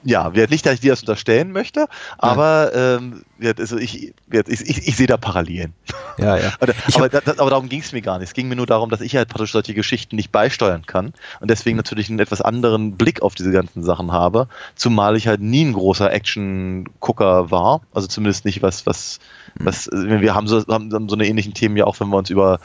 ja, 0.04 0.34
wird 0.34 0.50
nicht, 0.50 0.64
dass 0.66 0.74
ich 0.74 0.80
dir 0.80 0.92
das 0.92 1.00
unterstellen 1.00 1.50
möchte, 1.52 1.86
aber 2.18 2.72
ähm, 2.74 3.24
also 3.58 3.78
ich, 3.78 4.08
ich, 4.08 4.14
ich, 4.46 4.88
ich 4.88 4.96
sehe 4.96 5.06
da 5.06 5.16
Parallelen. 5.16 5.72
ja, 6.18 6.36
ja. 6.36 6.52
Aber, 6.94 7.08
da- 7.08 7.20
aber 7.38 7.50
darum 7.50 7.68
ging 7.68 7.80
es 7.80 7.92
mir 7.92 8.02
gar 8.02 8.18
nicht. 8.18 8.28
Es 8.28 8.34
ging 8.34 8.48
mir 8.48 8.56
nur 8.56 8.66
darum, 8.66 8.90
dass 8.90 9.00
ich 9.00 9.16
halt 9.16 9.28
praktisch 9.28 9.52
solche 9.52 9.74
Geschichten 9.74 10.16
nicht 10.16 10.30
beisteuern 10.30 10.84
kann 10.86 11.12
und 11.40 11.50
deswegen 11.50 11.76
natürlich 11.76 12.08
einen 12.10 12.18
etwas 12.20 12.40
anderen 12.40 12.96
Blick 12.96 13.22
auf 13.22 13.34
diese 13.34 13.50
ganzen 13.50 13.82
Sachen 13.82 14.12
habe, 14.12 14.48
zumal 14.76 15.16
ich 15.16 15.26
halt 15.26 15.40
nie 15.40 15.64
ein 15.64 15.72
großer 15.72 16.12
Action-Gucker 16.12 17.50
war, 17.50 17.80
also 17.92 18.06
zumindest 18.06 18.44
nicht 18.44 18.62
was, 18.62 18.86
was, 18.86 19.18
was, 19.56 19.86
äh, 19.88 20.20
wir 20.20 20.34
haben 20.34 20.46
so, 20.46 20.62
haben 20.68 21.08
so 21.08 21.16
eine 21.16 21.26
ähnlichen 21.26 21.54
Themen 21.54 21.76
ja 21.76 21.84
auch, 21.86 21.98
wenn 22.00 22.08
wir 22.08 22.16
uns 22.18 22.30
über 22.30 22.60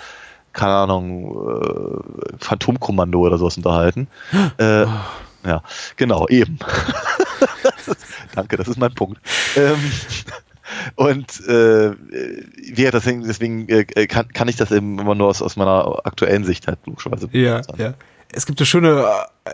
keine 0.52 0.74
Ahnung, 0.74 1.62
äh, 1.62 2.36
Phantomkommando 2.40 3.20
oder 3.20 3.38
sowas 3.38 3.56
unterhalten. 3.58 4.08
Äh, 4.58 4.86
ja, 5.46 5.62
genau, 5.96 6.28
eben. 6.28 6.58
Danke, 8.36 8.58
das 8.58 8.68
ist 8.68 8.78
mein 8.78 8.94
Punkt. 8.94 9.20
Ähm, 9.56 9.92
und 10.96 11.48
äh, 11.48 11.88
ja, 12.76 12.92
deswegen, 12.92 13.24
deswegen 13.24 13.68
äh, 13.70 13.86
kann, 14.08 14.30
kann 14.30 14.48
ich 14.48 14.56
das 14.56 14.72
eben 14.72 15.00
immer 15.00 15.16
nur 15.16 15.28
aus, 15.28 15.42
aus 15.42 15.56
meiner 15.56 16.00
aktuellen 16.06 16.44
Sicht 16.44 16.68
halt 16.68 16.80
logischerweise 16.86 17.30
Ja, 17.32 17.62
ja. 17.78 17.94
Es 18.32 18.46
gibt 18.46 18.60
eine 18.60 18.68
schöne 18.68 19.08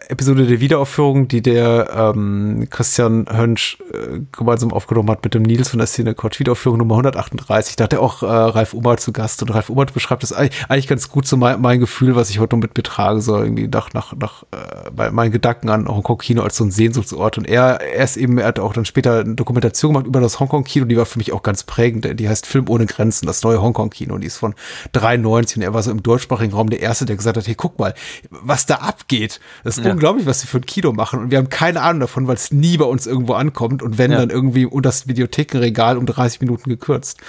Episode 0.09 0.45
der 0.45 0.59
Wiederaufführung, 0.59 1.27
die 1.27 1.41
der 1.41 2.13
ähm, 2.15 2.67
Christian 2.69 3.25
Hönsch 3.31 3.77
äh, 3.91 4.21
gemeinsam 4.31 4.71
aufgenommen 4.73 5.09
hat 5.09 5.23
mit 5.23 5.33
dem 5.33 5.43
Nils 5.43 5.69
von 5.69 5.79
der 5.79 5.87
Szene 5.87 6.13
Couch 6.13 6.39
Wiederaufführung 6.39 6.77
Nummer 6.79 6.95
138. 6.95 7.75
Da 7.75 7.85
hat 7.85 7.93
er 7.93 8.01
auch 8.01 8.23
äh, 8.23 8.25
Ralf 8.25 8.73
Ummert 8.73 8.99
zu 8.99 9.11
Gast 9.11 9.41
und 9.41 9.49
Ralf 9.49 9.69
Ummert 9.69 9.93
beschreibt 9.93 10.23
das 10.23 10.33
eigentlich, 10.33 10.87
ganz 10.87 11.09
gut 11.09 11.27
so 11.27 11.37
mein, 11.37 11.61
mein 11.61 11.79
Gefühl, 11.79 12.15
was 12.15 12.29
ich 12.29 12.39
heute 12.39 12.55
noch 12.55 12.61
mit 12.61 12.73
betrage, 12.73 13.21
so 13.21 13.37
irgendwie 13.37 13.67
nach, 13.67 13.93
nach, 13.93 14.13
nach 14.13 14.43
äh, 14.43 14.91
bei 14.91 15.11
meinen 15.11 15.31
Gedanken 15.31 15.69
an 15.69 15.87
Hongkong-Kino 15.87 16.41
als 16.41 16.57
so 16.57 16.63
ein 16.63 16.71
Sehnsuchtsort. 16.71 17.37
Und 17.37 17.47
er, 17.47 17.81
er 17.81 18.03
ist 18.03 18.17
eben, 18.17 18.37
er 18.37 18.47
hat 18.47 18.59
auch 18.59 18.73
dann 18.73 18.85
später 18.85 19.19
eine 19.19 19.35
Dokumentation 19.35 19.93
gemacht 19.93 20.07
über 20.07 20.19
das 20.19 20.39
Hongkong-Kino, 20.39 20.85
die 20.85 20.97
war 20.97 21.05
für 21.05 21.19
mich 21.19 21.33
auch 21.33 21.43
ganz 21.43 21.63
prägend. 21.63 22.19
Die 22.19 22.29
heißt 22.29 22.45
Film 22.45 22.69
ohne 22.69 22.85
Grenzen, 22.85 23.25
das 23.25 23.43
neue 23.43 23.61
Hongkong-Kino. 23.61 24.17
Die 24.17 24.27
ist 24.27 24.37
von 24.37 24.55
93 24.93 25.57
und 25.57 25.63
er 25.63 25.73
war 25.73 25.83
so 25.83 25.91
im 25.91 26.03
deutschsprachigen 26.03 26.53
Raum 26.53 26.69
der 26.69 26.81
Erste, 26.81 27.05
der 27.05 27.15
gesagt 27.15 27.37
hat, 27.37 27.47
hey, 27.47 27.55
guck 27.55 27.79
mal, 27.79 27.93
was 28.29 28.65
da 28.65 28.75
abgeht. 28.75 29.39
Das 29.63 29.77
Ja. 29.85 29.91
unglaublich, 29.93 30.25
was 30.25 30.41
sie 30.41 30.47
für 30.47 30.57
ein 30.57 30.65
Kino 30.65 30.91
machen. 30.93 31.19
Und 31.19 31.31
wir 31.31 31.37
haben 31.37 31.49
keine 31.49 31.81
Ahnung 31.81 32.01
davon, 32.01 32.27
weil 32.27 32.35
es 32.35 32.51
nie 32.51 32.77
bei 32.77 32.85
uns 32.85 33.07
irgendwo 33.07 33.33
ankommt. 33.33 33.81
Und 33.83 33.97
wenn 33.97 34.11
Ja. 34.11 34.17
dann 34.19 34.29
irgendwie 34.29 34.65
unter 34.65 34.89
das 34.89 35.07
Videothekenregal 35.07 35.97
um 35.97 36.05
30 36.05 36.41
Minuten 36.41 36.69
gekürzt. 36.69 37.19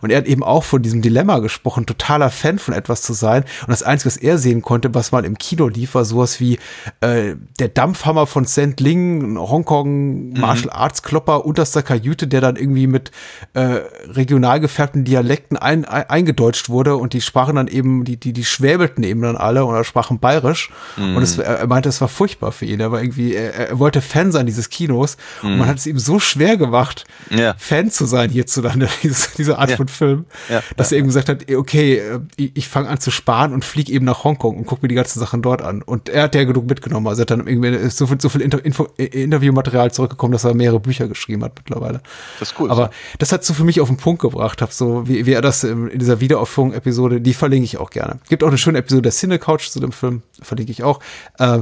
Und 0.00 0.10
er 0.10 0.18
hat 0.18 0.26
eben 0.26 0.42
auch 0.42 0.64
von 0.64 0.82
diesem 0.82 1.02
Dilemma 1.02 1.38
gesprochen, 1.38 1.86
totaler 1.86 2.30
Fan 2.30 2.58
von 2.58 2.74
etwas 2.74 3.02
zu 3.02 3.12
sein. 3.12 3.44
Und 3.62 3.70
das 3.70 3.82
Einzige, 3.82 4.06
was 4.06 4.16
er 4.16 4.38
sehen 4.38 4.62
konnte, 4.62 4.94
was 4.94 5.12
mal 5.12 5.24
im 5.24 5.38
Kino 5.38 5.68
lief, 5.68 5.94
war 5.94 6.04
sowas 6.04 6.40
wie 6.40 6.58
äh, 7.00 7.34
der 7.58 7.68
Dampfhammer 7.68 8.26
von 8.26 8.44
St. 8.46 8.78
Ling, 8.80 9.38
Hongkong 9.38 10.30
Martial 10.38 10.70
Arts 10.70 11.02
Klopper 11.02 11.44
unterster 11.44 11.82
Kajüte, 11.82 12.26
der 12.26 12.40
dann 12.40 12.56
irgendwie 12.56 12.86
mit 12.86 13.10
äh, 13.54 13.80
regional 14.08 14.60
gefärbten 14.60 15.04
Dialekten 15.04 15.56
ein, 15.56 15.84
ein, 15.84 16.08
eingedeutscht 16.08 16.68
wurde 16.68 16.96
und 16.96 17.12
die 17.12 17.20
sprachen 17.20 17.56
dann 17.56 17.68
eben, 17.68 18.04
die, 18.04 18.16
die, 18.16 18.32
die 18.32 18.44
schwäbelten 18.44 19.02
eben 19.04 19.22
dann 19.22 19.36
alle 19.36 19.64
oder 19.64 19.84
sprachen 19.84 20.18
bayerisch. 20.18 20.70
Und 20.96 21.22
es, 21.22 21.38
er 21.38 21.54
er 21.58 21.66
meinte, 21.66 21.88
es 21.94 22.00
war 22.00 22.08
furchtbar 22.08 22.52
für 22.52 22.64
ihn. 22.66 22.80
Er 22.80 22.92
war 22.92 23.00
irgendwie, 23.02 23.34
er, 23.34 23.54
er 23.70 23.78
wollte 23.78 24.00
Fan 24.00 24.32
sein 24.32 24.46
dieses 24.46 24.68
Kinos 24.70 25.16
und 25.42 25.58
man 25.58 25.68
hat 25.68 25.78
es 25.78 25.86
ihm 25.86 25.98
so 25.98 26.18
schwer 26.18 26.56
gemacht, 26.56 27.04
Ja. 27.30 27.54
Fan 27.58 27.90
zu 27.90 28.04
sein 28.06 28.30
hierzulande, 28.30 28.88
dieses, 29.02 29.32
diese 29.34 29.58
Art 29.58 29.70
Ja. 29.70 29.76
von 29.76 29.88
Film, 29.88 30.24
Ja. 30.48 30.62
dass 30.76 30.92
er 30.92 30.98
eben 30.98 31.06
gesagt 31.08 31.28
hat, 31.28 31.50
okay, 31.52 31.98
äh, 31.98 32.20
ich, 32.36 32.56
ich 32.56 32.68
fange 32.68 32.88
an 32.88 32.98
zu 33.00 33.10
sparen 33.10 33.52
und 33.52 33.64
fliege 33.64 33.92
eben 33.92 34.04
nach 34.04 34.24
Hongkong 34.24 34.56
und 34.56 34.66
gucke 34.66 34.82
mir 34.82 34.88
die 34.88 34.94
ganzen 34.94 35.18
Sachen 35.20 35.42
dort 35.42 35.62
an. 35.62 35.82
Und 35.82 36.08
er 36.08 36.24
hat 36.24 36.34
ja 36.34 36.44
genug 36.44 36.68
mitgenommen. 36.68 37.06
Also 37.06 37.20
er 37.20 37.22
hat 37.22 37.30
dann 37.30 37.46
irgendwie 37.46 37.68
ist 37.68 37.96
so 37.98 38.06
viel, 38.06 38.20
so 38.20 38.28
viel 38.28 38.40
Inter 38.40 38.64
Info 38.64 38.88
äh, 38.98 39.04
Interviewmaterial 39.04 39.92
zurückgekommen, 39.92 40.32
dass 40.32 40.44
er 40.44 40.54
mehrere 40.54 40.80
Bücher 40.80 41.08
geschrieben 41.08 41.44
hat 41.44 41.52
mittlerweile. 41.56 42.00
Das 42.38 42.50
ist 42.52 42.60
cool. 42.60 42.70
Aber 42.70 42.90
das 43.18 43.32
hat 43.32 43.44
so 43.44 43.54
für 43.54 43.64
mich 43.64 43.80
auf 43.80 43.88
den 43.88 43.96
Punkt 43.96 44.20
gebracht, 44.22 44.60
hab 44.62 44.72
so, 44.72 45.06
wie, 45.08 45.26
wie 45.26 45.32
er 45.32 45.42
das 45.42 45.64
in, 45.64 45.90
dieser 45.98 46.20
Wiederaufführung-Episode, 46.20 47.20
die 47.20 47.34
verlinke 47.34 47.64
ich 47.64 47.78
auch 47.78 47.90
gerne. 47.90 48.18
Gibt 48.28 48.42
auch 48.42 48.48
eine 48.48 48.58
schöne 48.58 48.78
Episode 48.78 49.02
der 49.02 49.12
Cine 49.12 49.38
Couch 49.38 49.68
zu 49.68 49.80
dem 49.80 49.92
Film, 49.92 50.22
verlinke 50.42 50.72
ich 50.72 50.82
auch, 50.82 51.00
äh, 51.38 51.60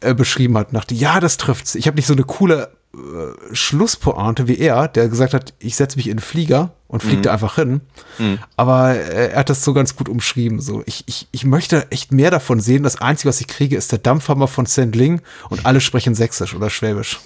äh, 0.00 0.14
beschrieben 0.14 0.56
hat. 0.56 0.74
Dachte, 0.74 0.94
ja, 0.94 1.20
das 1.20 1.36
trifft's. 1.36 1.74
Ich 1.74 1.86
habe 1.86 1.96
nicht 1.96 2.06
so 2.06 2.14
eine 2.14 2.24
coole 2.24 2.70
äh, 2.94 3.54
Schlusspointe 3.54 4.48
wie 4.48 4.58
er, 4.58 4.88
der 4.88 5.08
gesagt 5.08 5.34
hat, 5.34 5.54
ich 5.58 5.76
setze 5.76 5.96
mich 5.96 6.08
in 6.08 6.16
den 6.16 6.22
Flieger 6.22 6.72
und 6.86 7.02
fliege 7.02 7.20
da 7.20 7.32
einfach 7.34 7.56
hin. 7.56 7.82
Aber 8.56 8.94
äh, 8.94 9.32
er 9.32 9.40
hat 9.40 9.50
das 9.50 9.62
so 9.62 9.74
ganz 9.74 9.94
gut 9.94 10.08
umschrieben. 10.08 10.60
So, 10.60 10.82
ich, 10.86 11.04
ich, 11.06 11.28
ich 11.32 11.44
möchte 11.44 11.90
echt 11.90 12.12
mehr 12.12 12.30
davon 12.30 12.60
sehen. 12.60 12.82
Das 12.82 13.00
Einzige, 13.00 13.28
was 13.28 13.42
ich 13.42 13.46
kriege, 13.46 13.76
ist 13.76 13.92
der 13.92 13.98
Dampfhammer 13.98 14.48
von 14.48 14.64
St. 14.64 14.94
Ling 14.94 15.20
und 15.50 15.66
alle 15.66 15.82
sprechen 15.82 16.14
Sächsisch 16.14 16.54
oder 16.54 16.70
Schwäbisch. 16.70 17.20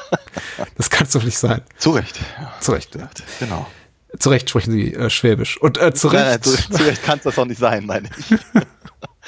das 0.76 0.88
kann 0.88 1.06
doch 1.12 1.22
nicht 1.22 1.38
sein. 1.38 1.60
zu 1.76 1.90
Recht. 1.90 2.18
Zu 2.60 2.72
Recht. 2.72 2.94
Ja. 2.94 3.10
Genau. 3.38 3.66
Zu 4.18 4.30
Recht 4.30 4.48
sprechen 4.48 4.72
sie 4.72 4.94
äh, 4.94 5.10
Schwäbisch. 5.10 5.60
Und 5.60 5.76
äh, 5.78 5.92
zu 5.92 6.06
Nein, 6.08 6.16
nein, 6.16 6.28
Recht. 6.28 6.44
zu, 6.44 6.70
zu 6.70 6.84
Recht 6.84 7.02
kann 7.02 7.18
es 7.18 7.24
das 7.24 7.38
auch 7.38 7.44
nicht 7.44 7.58
sein, 7.60 7.84
meine 7.84 8.08
ich. 8.16 8.38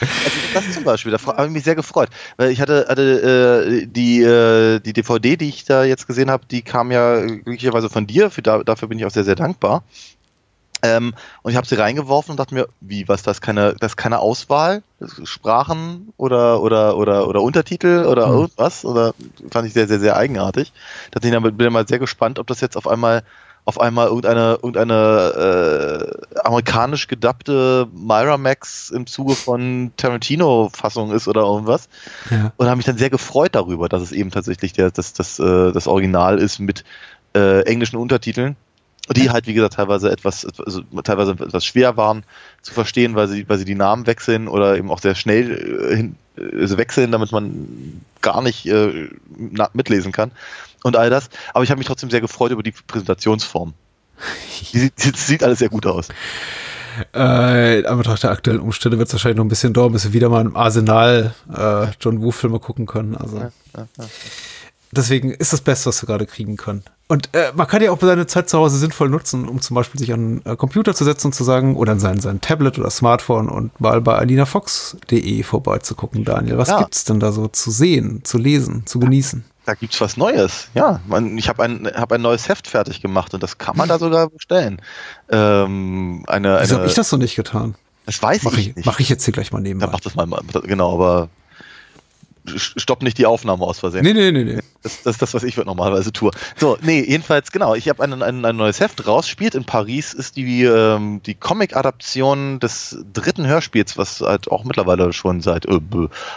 Also 0.01 0.39
das 0.53 0.71
zum 0.71 0.85
Beispiel, 0.85 1.13
da 1.13 1.19
habe 1.25 1.47
ich 1.47 1.53
mich 1.53 1.65
sehr 1.65 1.75
gefreut, 1.75 2.09
weil 2.37 2.51
ich 2.51 2.61
hatte, 2.61 2.87
hatte 2.89 3.83
äh, 3.83 3.87
die, 3.87 4.23
äh, 4.23 4.81
die 4.81 4.93
DVD, 4.93 5.37
die 5.37 5.49
ich 5.49 5.65
da 5.65 5.85
jetzt 5.85 6.07
gesehen 6.07 6.31
habe, 6.31 6.45
die 6.51 6.63
kam 6.63 6.91
ja 6.91 7.21
glücklicherweise 7.21 7.89
von 7.89 8.07
dir, 8.07 8.31
für, 8.31 8.43
da, 8.43 8.63
dafür 8.63 8.89
bin 8.89 8.99
ich 8.99 9.05
auch 9.05 9.11
sehr, 9.11 9.25
sehr 9.25 9.37
dankbar. 9.37 9.83
Ähm, 10.83 11.15
und 11.43 11.51
ich 11.51 11.57
habe 11.57 11.67
sie 11.67 11.75
reingeworfen 11.75 12.33
und 12.33 12.37
dachte 12.37 12.55
mir, 12.55 12.69
wie, 12.81 13.09
was, 13.09 13.23
das 13.23 13.39
ist 13.39 13.41
keine, 13.41 13.75
das 13.81 13.93
ist 13.93 13.97
keine 13.97 14.21
Auswahl? 14.21 14.83
Sprachen 15.25 16.13
oder, 16.17 16.61
oder, 16.63 16.97
oder, 16.97 17.27
oder 17.27 17.43
Untertitel 17.43 18.05
oder 18.07 18.29
Mhm. 18.29 18.35
irgendwas? 18.35 18.85
Oder 18.85 19.15
fand 19.51 19.67
ich 19.67 19.73
sehr, 19.73 19.89
sehr, 19.89 19.99
sehr 19.99 20.17
eigenartig. 20.17 20.73
Da 21.11 21.21
bin 21.21 21.33
ich 21.35 21.71
mal 21.71 21.89
sehr 21.89 21.99
gespannt, 21.99 22.39
ob 22.39 22.47
das 22.47 22.61
jetzt 22.61 22.77
auf 22.77 22.87
einmal 22.87 23.23
auf 23.69 23.79
einmal 23.79 24.07
irgendeine, 24.07 24.59
irgendeine 24.62 26.16
äh, 26.35 26.39
amerikanisch 26.41 27.07
gedubbte 27.07 27.87
Miramax 27.93 28.89
im 28.89 29.07
Zuge 29.07 29.35
von 29.35 29.93
Tarantino-Fassung 29.99 31.12
ist 31.12 31.29
oder 31.29 31.43
irgendwas. 31.43 31.91
Ja. 32.31 32.51
Und 32.57 32.66
habe 32.66 32.79
mich 32.79 32.87
dann 32.87 32.97
sehr 32.97 33.11
gefreut 33.11 33.55
darüber, 33.55 33.91
dass 33.91 34.01
es 34.01 34.12
eben 34.12 34.31
tatsächlich 34.31 34.73
der, 34.73 34.91
das, 34.91 35.12
das, 35.12 35.39
äh, 35.39 35.71
das 35.71 35.87
Original 35.87 36.39
ist 36.39 36.61
mit 36.61 36.83
äh, 37.35 37.61
englischen 37.66 37.99
Untertiteln, 37.99 38.57
die 39.14 39.29
halt, 39.29 39.47
wie 39.47 39.53
gesagt, 39.53 39.75
teilweise 39.75 40.11
etwas, 40.11 40.47
also 40.47 40.81
teilweise 41.05 41.33
etwas 41.33 41.66
schwer 41.66 41.99
waren 41.99 42.25
zu 42.62 42.73
verstehen, 42.73 43.16
weil 43.16 43.29
sie, 43.29 43.47
weil 43.51 43.59
sie 43.59 43.66
die 43.66 43.75
Namen 43.75 44.07
wechseln 44.07 44.49
oder 44.49 44.79
eben 44.79 44.91
auch 44.91 45.01
sehr 45.01 45.14
schnell 45.14 45.91
äh, 45.93 45.95
hin, 45.95 46.16
äh, 46.39 46.79
wechseln, 46.79 47.12
damit 47.12 47.33
man 47.33 48.01
gar 48.23 48.41
nicht 48.41 48.64
äh, 48.64 49.11
mitlesen 49.75 50.12
kann 50.12 50.31
und 50.85 50.97
all 50.97 51.11
das. 51.11 51.29
Aber 51.55 51.64
ich 51.64 51.70
habe 51.70 51.79
mich 51.79 51.87
trotzdem 51.87 52.11
sehr 52.11 52.20
gefreut 52.20 52.53
über 52.53 52.62
die 52.62 52.72
Präsentationsform. 52.72 53.74
Die, 54.72 54.91
sieht- 54.97 55.43
alles 55.43 55.61
sehr 55.61 55.68
gut 55.68 55.87
aus. 55.87 56.09
Äh, 57.14 57.79
in 57.81 57.87
Anbetracht 57.87 58.22
der 58.24 58.31
aktuellen 58.33 58.59
Umstände 58.61 58.99
wird 58.99 59.07
es 59.09 59.14
wahrscheinlich 59.14 59.37
noch 59.37 59.45
ein 59.45 59.49
bisschen 59.49 59.72
dauern, 59.72 59.93
bis 59.93 60.05
wir 60.05 60.12
wieder 60.12 60.29
mal 60.29 60.41
im 60.45 60.57
Arsenal 60.57 61.33
äh, 61.55 61.87
John 62.01 62.20
Woo-Filme 62.22 62.59
gucken 62.59 62.87
können. 62.87 63.16
Also 63.16 63.39
deswegen 64.91 65.31
ist 65.31 65.53
das 65.53 65.61
Beste, 65.61 65.87
was 65.91 66.03
wir 66.03 66.07
gerade 66.09 66.26
kriegen 66.26 66.57
können. 66.57 66.83
Und 67.07 67.31
äh, 67.35 67.53
man 67.55 67.66
kann 67.66 67.83
ja 67.83 67.91
auch 67.91 67.99
seine 68.01 68.26
Zeit 68.26 68.51
zu 68.51 68.59
Hause 68.59 68.76
sinnvoll 68.79 69.09
nutzen, 69.09 69.49
um 69.49 69.61
zum 69.62 69.74
Beispiel 69.76 69.99
sich 69.99 70.12
an 70.12 70.43
einen 70.45 70.55
äh, 70.55 70.57
Computer 70.57 70.95
zu 70.95 71.05
setzen 71.05 71.29
und 71.29 71.33
zu 71.35 71.45
sagen, 71.45 71.76
oder 71.76 71.93
an 71.93 72.01
sein, 72.01 72.20
sein 72.20 72.41
Tablet 72.41 72.79
oder 72.79 72.91
Smartphone 72.91 73.49
und 73.49 73.81
mal 73.81 74.01
bei 74.01 74.16
alinafox.de 74.16 75.43
vorbeizugucken, 75.43 76.24
Daniel. 76.24 76.59
Was 76.59 76.68
gibt's 76.81 77.05
denn 77.05 77.20
da 77.20 77.33
so 77.33 77.49
zu 77.49 77.70
sehen, 77.70 78.22
zu 78.24 78.37
lesen, 78.39 78.85
zu 78.87 78.99
genießen? 78.99 79.45
Da 79.69 79.75
gibt's 79.75 80.01
was 80.01 80.16
Neues. 80.16 80.69
Ja, 80.73 81.01
man, 81.07 81.37
ich 81.37 81.47
habe 81.51 81.62
ein, 81.62 81.87
hab 81.95 82.11
ein 82.11 82.23
neues 82.23 82.49
Heft 82.49 82.66
fertig 82.69 83.03
gemacht 83.03 83.35
und 83.35 83.43
das 83.43 83.59
kann 83.59 83.77
man 83.77 83.87
da 83.87 83.99
sogar 83.99 84.31
bestellen. 84.31 84.81
Ähm, 85.29 86.25
eine, 86.27 86.59
Wieso 86.62 86.77
habe 86.77 86.87
ich 86.87 86.95
das 86.95 87.12
noch 87.12 87.19
nicht 87.19 87.37
getan? 87.37 87.75
das 88.07 88.23
weiß 88.23 88.45
Mache 88.45 88.61
ich 88.61 88.69
ich, 88.69 88.77
nicht. 88.77 88.87
mach 88.87 88.99
ich 88.99 89.11
jetzt 89.11 89.27
hier 89.27 89.35
gleich 89.35 89.53
mal 89.53 89.61
nebenbei. 89.61 89.91
mach 89.93 90.01
das 90.01 90.14
mal, 90.14 90.27
genau, 90.62 90.95
aber 90.95 91.29
stopp 92.57 93.03
nicht 93.03 93.19
die 93.19 93.27
Aufnahme 93.27 93.65
aus 93.65 93.79
Versehen. 93.79 94.03
Nee, 94.03 94.15
nee, 94.15 94.33
nee, 94.33 94.45
nee. 94.45 94.61
Das, 94.83 95.03
das 95.03 95.15
ist 95.15 95.23
das, 95.23 95.35
was 95.35 95.43
ich 95.43 95.57
normalerweise 95.57 96.13
tue. 96.13 96.31
So, 96.57 96.79
nee, 96.83 97.05
jedenfalls, 97.07 97.53
genau. 97.53 97.75
Ich 97.75 97.89
habe 97.89 98.03
ein, 98.03 98.23
ein, 98.23 98.45
ein 98.45 98.57
neues 98.57 98.81
Heft 98.81 99.07
raus. 99.07 99.29
Spielt 99.29 99.55
in 99.55 99.65
Paris, 99.65 100.15
ist 100.15 100.37
die, 100.37 100.65
ähm, 100.65 101.21
die 101.25 101.35
Comic-Adaption 101.35 102.61
des 102.61 102.99
dritten 103.13 103.47
Hörspiels, 103.47 103.99
was 103.99 104.21
halt 104.21 104.51
auch 104.51 104.65
mittlerweile 104.65 105.13
schon 105.13 105.41
seit 105.41 105.67
äh, 105.67 105.81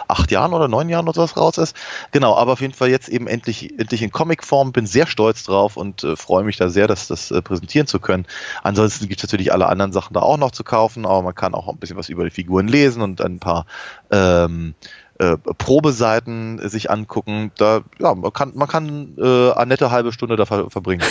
acht 0.08 0.32
Jahren 0.32 0.54
oder 0.54 0.68
neun 0.68 0.90
Jahren 0.90 1.08
oder 1.08 1.16
sowas 1.16 1.38
raus 1.38 1.58
ist. 1.58 1.76
Genau, 2.12 2.36
aber 2.36 2.54
auf 2.54 2.62
jeden 2.62 2.74
Fall 2.74 2.90
jetzt 2.90 3.10
eben 3.10 3.28
endlich, 3.28 3.80
endlich 3.80 4.02
in 4.02 4.12
Comic-Form. 4.12 4.72
Bin 4.72 4.88
sehr 4.88 5.08
stolz 5.08 5.44
drauf 5.44 5.78
und 5.78 6.04
äh, 6.04 6.16
freue 6.16 6.44
mich 6.44 6.58
da 6.58 6.70
sehr, 6.70 6.88
das, 6.88 7.08
das 7.08 7.32
äh, 7.32 7.42
präsentieren 7.42 7.88
zu 7.88 8.00
können. 8.00 8.26
Ansonsten 8.64 9.08
gibt 9.08 9.20
es 9.20 9.24
natürlich 9.24 9.54
alle 9.54 9.68
anderen 9.68 9.94
Sachen 9.94 10.14
da 10.14 10.22
auch 10.22 10.38
noch 10.38 10.52
zu 10.52 10.64
kaufen, 10.64 11.06
aber 11.06 11.22
man 11.22 11.36
kann 11.36 11.54
auch 11.54 11.68
ein 11.68 11.78
bisschen 11.78 11.98
was 11.98 12.10
über 12.10 12.24
die 12.24 12.32
Figuren 12.32 12.68
lesen 12.68 13.02
und 13.02 13.22
ein 13.22 13.40
paar 13.40 13.66
ähm, 14.12 14.76
äh, 15.22 15.38
Probeseiten 15.38 16.68
sich 16.68 16.90
angucken. 16.90 17.52
Da, 17.56 17.82
ja, 18.00 18.16
man 18.16 18.34
kann, 18.34 18.54
man 18.56 18.68
kann 18.68 19.16
äh, 19.20 19.52
eine 19.52 19.68
nette 19.68 19.92
halbe 19.92 20.12
Stunde 20.12 20.36
da 20.36 20.48
ver 20.48 20.72
verbringen. 20.72 21.04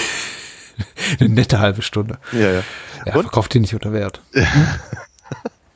eine 1.20 1.28
nette 1.28 1.60
halbe 1.60 1.82
Stunde. 1.82 2.18
Ja, 2.32 2.50
ja. 2.50 2.62
Ja, 3.06 3.12
verkauft 3.12 3.54
die 3.54 3.60
nicht 3.60 3.72
unter 3.72 3.92
Wert. 3.92 4.20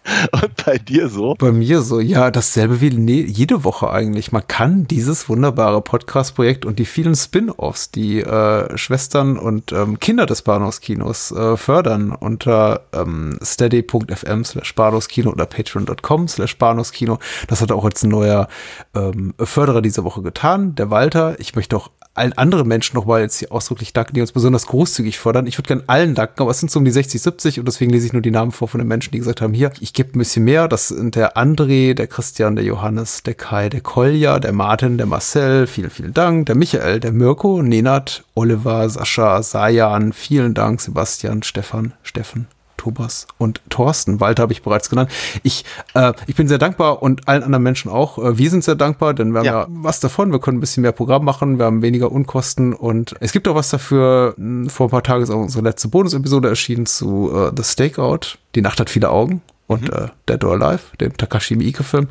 Und 0.33 0.65
bei 0.65 0.79
dir 0.79 1.09
so? 1.09 1.35
Bei 1.35 1.53
mir 1.53 1.81
so, 1.81 2.01
ja, 2.01 2.31
dasselbe 2.31 2.81
wie 2.81 2.89
jede 3.23 3.65
Woche 3.65 3.91
eigentlich. 3.91 4.33
Man 4.33 4.47
kann 4.47 4.87
dieses 4.87 5.29
wunderbare 5.29 5.81
Podcast-Projekt 5.81 6.67
und 6.67 6.79
die 6.79 6.85
vielen 6.85 7.15
Spin-offs, 7.15 7.91
die 7.91 8.21
äh, 8.21 8.77
Schwestern 8.77 9.39
und 9.39 9.73
ähm, 9.73 9.99
Kinder 9.99 10.27
des 10.27 10.43
Bahnhofskinos 10.43 11.33
äh, 11.33 11.57
fördern 11.57 12.13
unter 12.13 12.83
ähm, 12.93 13.39
steady.fm 13.43 14.45
slash 14.45 14.75
Bahnhofskino 14.75 15.31
oder 15.31 15.47
patreon.com 15.47 16.29
slash 16.29 16.59
Bahnhofskino. 16.59 17.19
Das 17.49 17.63
hat 17.63 17.73
auch 17.73 17.85
jetzt 17.85 18.05
ein 18.05 18.11
neuer 18.11 18.49
ähm, 18.95 19.35
Förderer 19.39 19.81
diese 19.81 20.05
Woche 20.05 20.23
getan, 20.23 20.75
der 20.75 20.91
Walter. 20.91 21.41
Ich 21.41 21.57
möchte 21.57 21.77
auch 21.77 21.91
allen 22.15 22.33
anderen 22.35 22.69
Menschen 22.69 22.95
nochmal 22.97 23.21
jetzt 23.21 23.39
hier 23.39 23.53
ausdrücklich 23.53 23.93
danken, 23.93 24.15
die 24.15 24.21
uns 24.21 24.33
besonders 24.33 24.67
großzügig 24.67 25.19
fördern. 25.19 25.47
Ich 25.47 25.59
würde 25.59 25.69
gerne 25.69 25.85
allen 25.87 26.15
danken, 26.15 26.43
aber 26.43 26.51
es 26.51 26.61
sind 26.61 26.71
so 26.71 26.79
um 26.79 26.85
die 26.85 26.91
60, 26.91 27.21
70 27.21 27.59
und 27.59 27.67
deswegen 27.67 27.91
lese 27.91 28.07
ich 28.07 28.13
nur 28.13 28.23
die 28.23 28.31
Namen 28.31 28.53
vor 28.53 28.69
von 28.69 28.79
den 28.79 28.89
Menschen, 28.89 29.11
die 29.11 29.19
gesagt 29.19 29.41
haben, 29.41 29.55
hier, 29.55 29.73
ich 29.81 29.93
gebe 29.93 30.17
ein 30.17 30.19
bisschen 30.19 30.45
mehr. 30.45 30.69
Das 30.69 30.89
sind 30.89 31.17
der 31.17 31.37
André, 31.37 31.95
der 31.95 32.07
Christian, 32.07 32.57
der 32.57 32.65
Johannes, 32.65 33.23
der 33.23 33.35
Kai, 33.35 33.69
der 33.69 33.81
Kolja, 33.81 34.39
der 34.39 34.53
Martin, 34.53 34.97
der 34.97 35.07
Marcel, 35.07 35.67
vielen, 35.67 35.91
vielen 35.91 36.15
Dank, 36.15 36.47
der 36.47 36.55
Michael, 36.55 37.01
der 37.01 37.13
Mirko, 37.13 37.63
Nenat, 37.63 38.25
Oliver, 38.35 38.89
Sascha, 38.89 39.43
Sajan, 39.43 40.13
vielen 40.13 40.55
Dank, 40.55 40.81
Sebastian, 40.81 41.43
Stefan, 41.43 41.93
Steffen, 42.03 42.47
Thomas 42.85 43.27
und 43.39 43.63
Thorsten. 43.71 44.21
Walter 44.21 44.43
habe 44.43 44.53
ich 44.53 44.63
bereits 44.63 44.91
genannt. 44.91 45.11
Ich, 45.43 45.65
äh, 45.95 46.13
ich 46.27 46.35
bin 46.35 46.49
sehr 46.49 46.59
dankbar 46.59 47.03
und 47.03 47.27
allen 47.27 47.43
anderen 47.43 47.63
Menschen 47.63 47.91
auch. 47.91 48.19
Äh, 48.19 48.37
wir 48.37 48.51
sind 48.51 48.63
sehr 48.63 48.75
dankbar, 48.75 49.15
denn 49.15 49.33
wir 49.33 49.39
haben 49.39 49.47
ja. 49.47 49.61
ja. 49.63 49.67
was 49.71 50.01
davon. 50.01 50.33
Wir 50.33 50.39
können 50.39 50.59
ein 50.59 50.61
bisschen 50.61 50.83
mehr 50.83 50.93
Programm 50.93 51.25
machen, 51.25 51.59
wir 51.59 51.65
haben 51.65 51.81
weniger 51.81 52.13
Unkosten 52.13 52.75
und 52.75 53.15
es 53.21 53.33
gibt 53.33 53.49
auch 53.49 53.55
was 53.55 53.71
dafür. 53.71 54.35
Hm, 54.37 54.69
vor 54.69 54.89
ein 54.89 54.91
paar 54.91 55.03
Tagen 55.03 55.23
ist 55.23 55.31
auch 55.31 55.41
unsere 55.41 55.65
letzte 55.65 55.89
Bonus-Episode 55.89 56.51
erschienen 56.51 56.85
zu 56.85 57.33
äh, 57.35 57.53
The 57.57 57.65
Stakeout. 57.65 58.37
Die 58.55 58.61
Nacht 58.61 58.79
hat 58.81 58.91
viele 58.91 59.09
Augen 59.09 59.41
und 59.67 59.83
mhm. 59.83 60.05
äh, 60.05 60.09
Dead 60.29 60.45
or 60.45 60.61
Alive, 60.61 60.97
dem 61.01 61.17
Takashi 61.17 61.57
Miike-Film. 61.57 62.09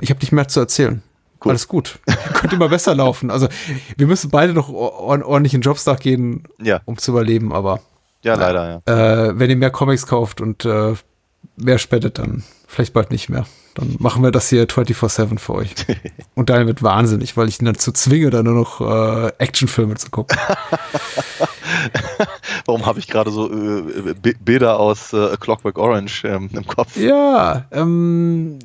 Ich 0.00 0.08
habe 0.08 0.20
nicht 0.20 0.32
mehr 0.32 0.48
zu 0.48 0.60
erzählen. 0.60 1.02
Cool. 1.44 1.50
Alles 1.50 1.68
gut. 1.68 1.98
Könnte 2.32 2.56
immer 2.56 2.70
besser 2.70 2.94
laufen. 2.94 3.30
Also 3.30 3.48
wir 3.98 4.06
müssen 4.06 4.30
beide 4.30 4.54
noch 4.54 4.70
ordentlich 4.70 5.52
in 5.52 5.60
Jobs 5.60 5.84
nachgehen, 5.84 6.44
ja. 6.62 6.80
um 6.86 6.96
zu 6.96 7.10
überleben, 7.10 7.52
aber 7.52 7.80
ja, 8.22 8.34
leider, 8.34 8.82
ja. 8.86 9.26
Äh, 9.26 9.38
wenn 9.38 9.50
ihr 9.50 9.56
mehr 9.56 9.70
Comics 9.70 10.06
kauft 10.06 10.40
und 10.40 10.64
äh, 10.64 10.94
mehr 11.56 11.78
spendet, 11.78 12.18
dann 12.18 12.42
vielleicht 12.66 12.92
bald 12.92 13.10
nicht 13.10 13.28
mehr. 13.28 13.46
Dann 13.74 13.96
machen 13.98 14.22
wir 14.22 14.30
das 14.30 14.50
hier 14.50 14.66
24-7 14.66 15.38
für 15.38 15.54
euch. 15.54 15.74
und 16.34 16.50
dann 16.50 16.66
wird 16.66 16.82
wahnsinnig, 16.82 17.36
weil 17.36 17.48
ich 17.48 17.60
ihn 17.60 17.64
dazu 17.64 17.90
zwinge, 17.92 18.30
dann 18.30 18.44
nur 18.44 18.54
noch 18.54 18.80
äh, 18.80 19.32
Actionfilme 19.38 19.94
zu 19.94 20.10
gucken. 20.10 20.38
Warum 22.66 22.84
habe 22.84 22.98
ich 22.98 23.08
gerade 23.08 23.30
so 23.30 23.50
äh, 23.50 24.34
Bilder 24.40 24.78
aus 24.78 25.12
äh, 25.12 25.36
Clockwork 25.40 25.78
Orange 25.78 26.24
ähm, 26.24 26.50
im 26.52 26.66
Kopf? 26.66 26.96
Ja, 26.96 27.64
ähm, 27.70 28.58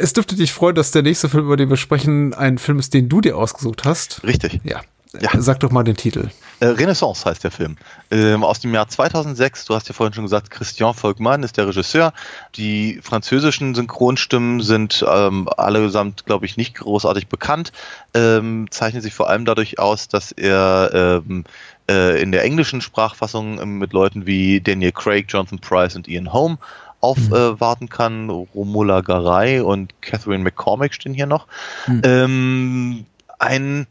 es 0.00 0.14
dürfte 0.14 0.36
dich 0.36 0.52
freuen, 0.52 0.74
dass 0.74 0.90
der 0.90 1.02
nächste 1.02 1.28
Film, 1.28 1.44
über 1.44 1.56
den 1.56 1.68
wir 1.68 1.76
sprechen, 1.76 2.32
ein 2.32 2.58
Film 2.58 2.78
ist, 2.78 2.94
den 2.94 3.08
du 3.08 3.20
dir 3.20 3.36
ausgesucht 3.36 3.84
hast. 3.84 4.22
Richtig. 4.24 4.60
Ja. 4.64 4.80
ja. 5.20 5.30
Sag 5.34 5.60
doch 5.60 5.70
mal 5.70 5.84
den 5.84 5.96
Titel. 5.96 6.30
Äh, 6.60 6.66
Renaissance 6.66 7.24
heißt 7.28 7.44
der 7.44 7.50
Film. 7.50 7.76
Ähm, 8.10 8.44
aus 8.44 8.60
dem 8.60 8.72
Jahr 8.72 8.88
2006. 8.88 9.66
Du 9.66 9.74
hast 9.74 9.88
ja 9.88 9.94
vorhin 9.94 10.14
schon 10.14 10.24
gesagt, 10.24 10.50
Christian 10.50 10.94
Volkmann 10.94 11.42
ist 11.42 11.56
der 11.56 11.68
Regisseur. 11.68 12.12
Die 12.54 13.00
französischen 13.02 13.74
Synchronstimmen 13.74 14.60
sind 14.60 15.04
ähm, 15.08 15.48
allesamt, 15.56 16.24
glaube 16.24 16.46
ich, 16.46 16.56
nicht 16.56 16.76
großartig 16.76 17.28
bekannt. 17.28 17.72
Ähm, 18.14 18.68
zeichnet 18.70 19.02
sich 19.02 19.14
vor 19.14 19.28
allem 19.28 19.44
dadurch 19.44 19.78
aus, 19.78 20.08
dass 20.08 20.32
er 20.32 21.22
ähm, 21.26 21.44
äh, 21.90 22.20
in 22.22 22.32
der 22.32 22.44
englischen 22.44 22.80
Sprachfassung 22.80 23.60
ähm, 23.60 23.78
mit 23.78 23.92
Leuten 23.92 24.26
wie 24.26 24.60
Daniel 24.60 24.92
Craig, 24.92 25.26
Jonathan 25.28 25.58
Price 25.58 25.96
und 25.96 26.08
Ian 26.08 26.32
Holm 26.32 26.58
aufwarten 27.00 27.84
mhm. 27.84 27.90
äh, 27.90 27.94
kann. 27.94 28.30
Romola 28.30 29.02
Garay 29.02 29.60
und 29.60 30.00
Catherine 30.00 30.42
McCormick 30.42 30.94
stehen 30.94 31.14
hier 31.14 31.26
noch. 31.26 31.46
Mhm. 31.86 32.02
Ähm, 32.04 33.06
ein 33.38 33.86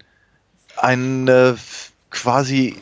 ein 0.77 1.27
äh, 1.27 1.53
quasi, 2.15 2.75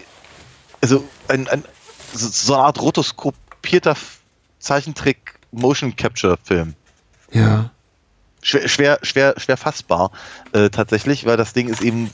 also 0.82 1.04
ein, 1.28 1.48
ein, 1.50 1.66
so 2.14 2.54
eine 2.54 2.64
Art 2.64 2.82
rotoskopierter 2.82 3.96
Zeichentrick 4.60 5.40
Motion 5.52 5.96
Capture 5.96 6.38
Film. 6.42 6.76
Ja. 7.32 7.72
Schwer, 8.42 8.68
schwer, 8.68 9.00
schwer, 9.02 9.36
schwer 9.38 9.58
fassbar 9.58 10.12
äh, 10.52 10.70
tatsächlich, 10.70 11.26
weil 11.26 11.38
das 11.38 11.54
Ding 11.54 11.70
ist 11.70 11.82
eben 11.82 12.12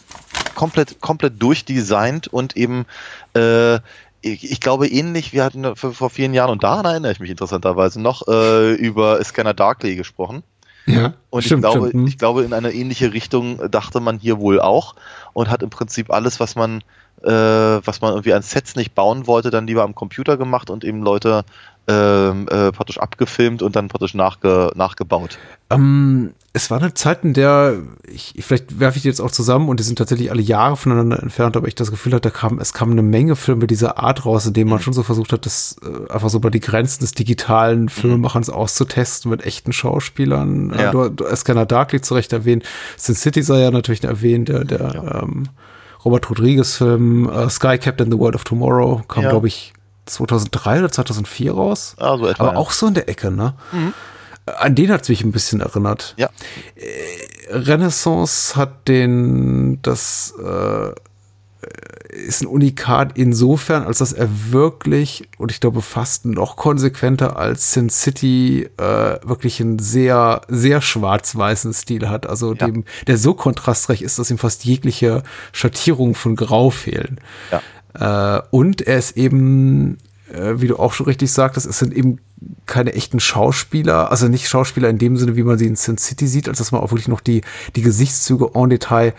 komplett, 0.56 1.02
komplett 1.02 1.42
durchdesignt 1.42 2.28
und 2.28 2.56
eben 2.56 2.86
äh, 3.34 3.80
ich, 4.22 4.52
ich, 4.52 4.60
glaube 4.60 4.88
ähnlich, 4.88 5.32
wir 5.32 5.44
hatten 5.44 5.76
vor, 5.76 5.94
vor 5.94 6.10
vielen 6.10 6.34
Jahren, 6.34 6.50
und 6.50 6.64
daran 6.64 6.86
erinnere 6.86 7.14
ich 7.14 7.20
mich 7.20 7.30
interessanterweise 7.30 8.02
noch, 8.02 8.28
äh, 8.28 8.74
über 8.74 9.24
Scanner 9.24 9.54
Darkly 9.54 9.96
gesprochen. 9.96 10.44
Ja, 10.90 11.14
und 11.30 11.44
stimmt, 11.44 11.66
ich, 11.66 11.72
glaube, 11.72 11.88
stimmt. 11.88 12.02
Hm. 12.02 12.08
ich 12.08 12.18
glaube, 12.18 12.44
in 12.44 12.54
eine 12.54 12.72
ähnliche 12.72 13.14
Richtung 13.14 13.60
dachte 13.70 14.00
man 14.00 14.20
hier 14.20 14.40
wohl 14.40 14.60
auch 14.60 14.96
und 15.34 15.50
hat 15.50 15.62
im 15.62 15.70
Prinzip 15.70 16.12
alles, 16.12 16.40
was 16.40 16.56
man, 16.56 16.82
äh, 17.24 17.30
was 17.30 18.02
man 18.02 18.12
irgendwie 18.12 18.34
an 18.34 18.42
Sets 18.42 18.76
nicht 18.76 18.96
bauen 18.96 19.28
wollte, 19.28 19.52
dann 19.52 19.68
lieber 19.68 19.84
am 19.84 19.96
Computer 19.96 20.38
gemacht 20.38 20.70
und 20.70 20.84
eben 20.84 21.02
Leute 21.02 21.44
ähm, 21.90 22.48
äh, 22.50 22.72
praktisch 22.72 23.00
abgefilmt 23.00 23.64
und 23.64 23.76
dann 23.76 23.88
praktisch 23.88 24.14
nachge, 24.14 24.72
nachgebaut. 24.76 25.40
Ähm, 25.72 26.34
es 26.54 26.70
war 26.70 26.80
eine 26.80 26.94
Zeit, 26.94 27.24
in 27.24 27.34
der, 27.34 27.78
ich, 28.08 28.36
vielleicht 28.40 28.80
werfe 28.80 28.98
ich 28.98 29.04
die 29.04 29.08
jetzt 29.08 29.22
auch 29.22 29.32
zusammen 29.32 29.70
und 29.70 29.80
die 29.80 29.84
sind 29.84 29.98
tatsächlich 29.98 30.30
alle 30.30 30.42
Jahre 30.42 30.78
voneinander 30.78 31.22
entfernt, 31.22 31.58
aber 31.58 31.68
ich 31.68 31.76
das 31.76 31.90
Gefühl 31.90 32.14
hatte, 32.14 32.30
kam, 32.30 32.60
es 32.60 32.74
kam 32.74 32.92
eine 32.92 33.02
Menge 33.02 33.36
Filme 33.36 33.66
dieser 33.66 33.98
Art 33.98 34.26
raus, 34.26 34.46
in 34.46 34.54
denen 34.54 34.70
man 34.70 34.80
mhm. 34.80 34.84
schon 34.84 34.94
so 34.94 35.02
versucht 35.02 35.34
hat, 35.34 35.48
das 35.48 35.78
äh, 35.84 36.12
einfach 36.12 36.30
so 36.30 36.40
bei 36.40 36.52
die 36.52 36.60
Grenzen 36.60 37.02
des 37.02 37.14
digitalen 37.14 37.84
mhm. 37.84 37.90
Filmemachens 37.90 38.52
auszutesten 38.52 39.32
mit 39.32 39.44
echten 39.44 39.74
Schauspielern. 39.74 40.72
Äh, 40.72 40.82
ja. 40.84 40.92
du, 40.92 41.10
du 41.10 41.26
hast 41.28 41.42
Scanner 41.42 41.66
Darkly 41.66 42.02
zu 42.02 42.14
Recht 42.14 42.34
erwähnt, 42.34 42.64
Sin 42.98 43.16
City 43.16 43.42
sei 43.42 43.62
ja 43.62 43.72
natürlich 43.72 44.04
erwähnt, 44.04 44.50
der, 44.50 44.64
der 44.64 44.92
ja. 44.94 45.24
ähm, 45.24 45.50
Robert 46.06 46.30
Rodriguez-Film, 46.30 47.30
äh, 47.30 47.50
Sky 47.50 47.78
Captain 47.80 48.12
The 48.12 48.18
World 48.18 48.36
of 48.36 48.44
Tomorrow, 48.44 49.02
kam, 49.08 49.24
ja. 49.24 49.30
glaube 49.32 49.48
ich, 49.48 49.74
2003 50.10 50.80
oder 50.80 50.92
2004 50.92 51.54
raus. 51.54 51.96
Also 51.98 52.28
etwa, 52.28 52.44
Aber 52.44 52.54
ja. 52.54 52.60
auch 52.60 52.72
so 52.72 52.88
in 52.88 52.94
der 52.94 53.10
Ecke, 53.10 53.32
ne? 53.32 53.54
Mhm. 53.72 53.94
An 54.46 54.74
den 54.76 54.92
hat 54.92 55.04
es 55.04 55.10
mich 55.10 55.24
ein 55.24 55.32
bisschen 55.32 55.62
erinnert. 55.62 56.16
Ja. 56.18 56.30
Äh, 56.76 57.56
Renaissance 57.56 58.56
hat 58.56 58.88
den, 58.88 59.80
das 59.82 60.34
äh, 60.44 60.92
ist 62.10 62.42
ein 62.42 62.48
Unikat 62.48 63.18
insofern, 63.18 63.84
als 63.84 64.00
dass 64.00 64.14
er 64.14 64.28
wirklich, 64.52 65.28
und 65.38 65.52
ich 65.52 65.60
glaube 65.60 65.82
fast 65.82 66.26
noch 66.26 66.56
konsequenter 66.56 67.38
als 67.38 67.74
Sin 67.74 67.90
City, 67.90 68.70
äh, 68.78 68.84
wirklich 69.24 69.62
einen 69.62 69.80
sehr, 69.80 70.42
sehr 70.48 70.82
schwarz-weißen 70.82 71.74
Stil 71.74 72.10
hat. 72.10 72.28
Also 72.28 72.54
ja. 72.54 72.66
dem, 72.66 72.86
der 73.08 73.18
so 73.18 73.34
kontrastreich 73.34 74.02
ist, 74.02 74.20
dass 74.20 74.32
ihm 74.32 74.38
fast 74.38 74.66
jegliche 74.66 75.24
Schattierungen 75.52 76.16
von 76.16 76.36
Grau 76.36 76.70
fehlen. 76.70 77.20
Ja. 77.52 77.62
Äh, 77.94 78.42
und 78.52 78.82
er 78.82 78.98
ist 78.98 79.18
eben, 79.18 79.98
äh, 80.32 80.56
wie 80.56 80.68
du 80.68 80.78
auch 80.78 80.94
schon 80.94 81.06
richtig 81.06 81.32
sagtest, 81.32 81.66
es 81.66 81.80
sind 81.80 81.94
eben 81.94 82.20
keine 82.66 82.94
echten 82.94 83.20
Schauspieler, 83.20 84.12
also 84.12 84.28
nicht 84.28 84.48
Schauspieler 84.48 84.90
in 84.90 84.98
dem 84.98 85.18
Sinne, 85.18 85.36
wie 85.36 85.44
man 85.44 85.58
sie 85.58 85.68
in 85.68 85.76
Sin 85.76 85.98
City 85.98 86.28
sieht, 86.28 86.48
als 86.48 86.60
dass 86.60 86.72
man 86.72 86.82
auch 86.82 86.92
wirklich 86.92 87.08
noch 87.08 87.22
die, 87.22 87.42
die 87.76 87.82
Gesichtszüge 87.82 88.52
en 88.54 88.70
Detail 88.70 89.14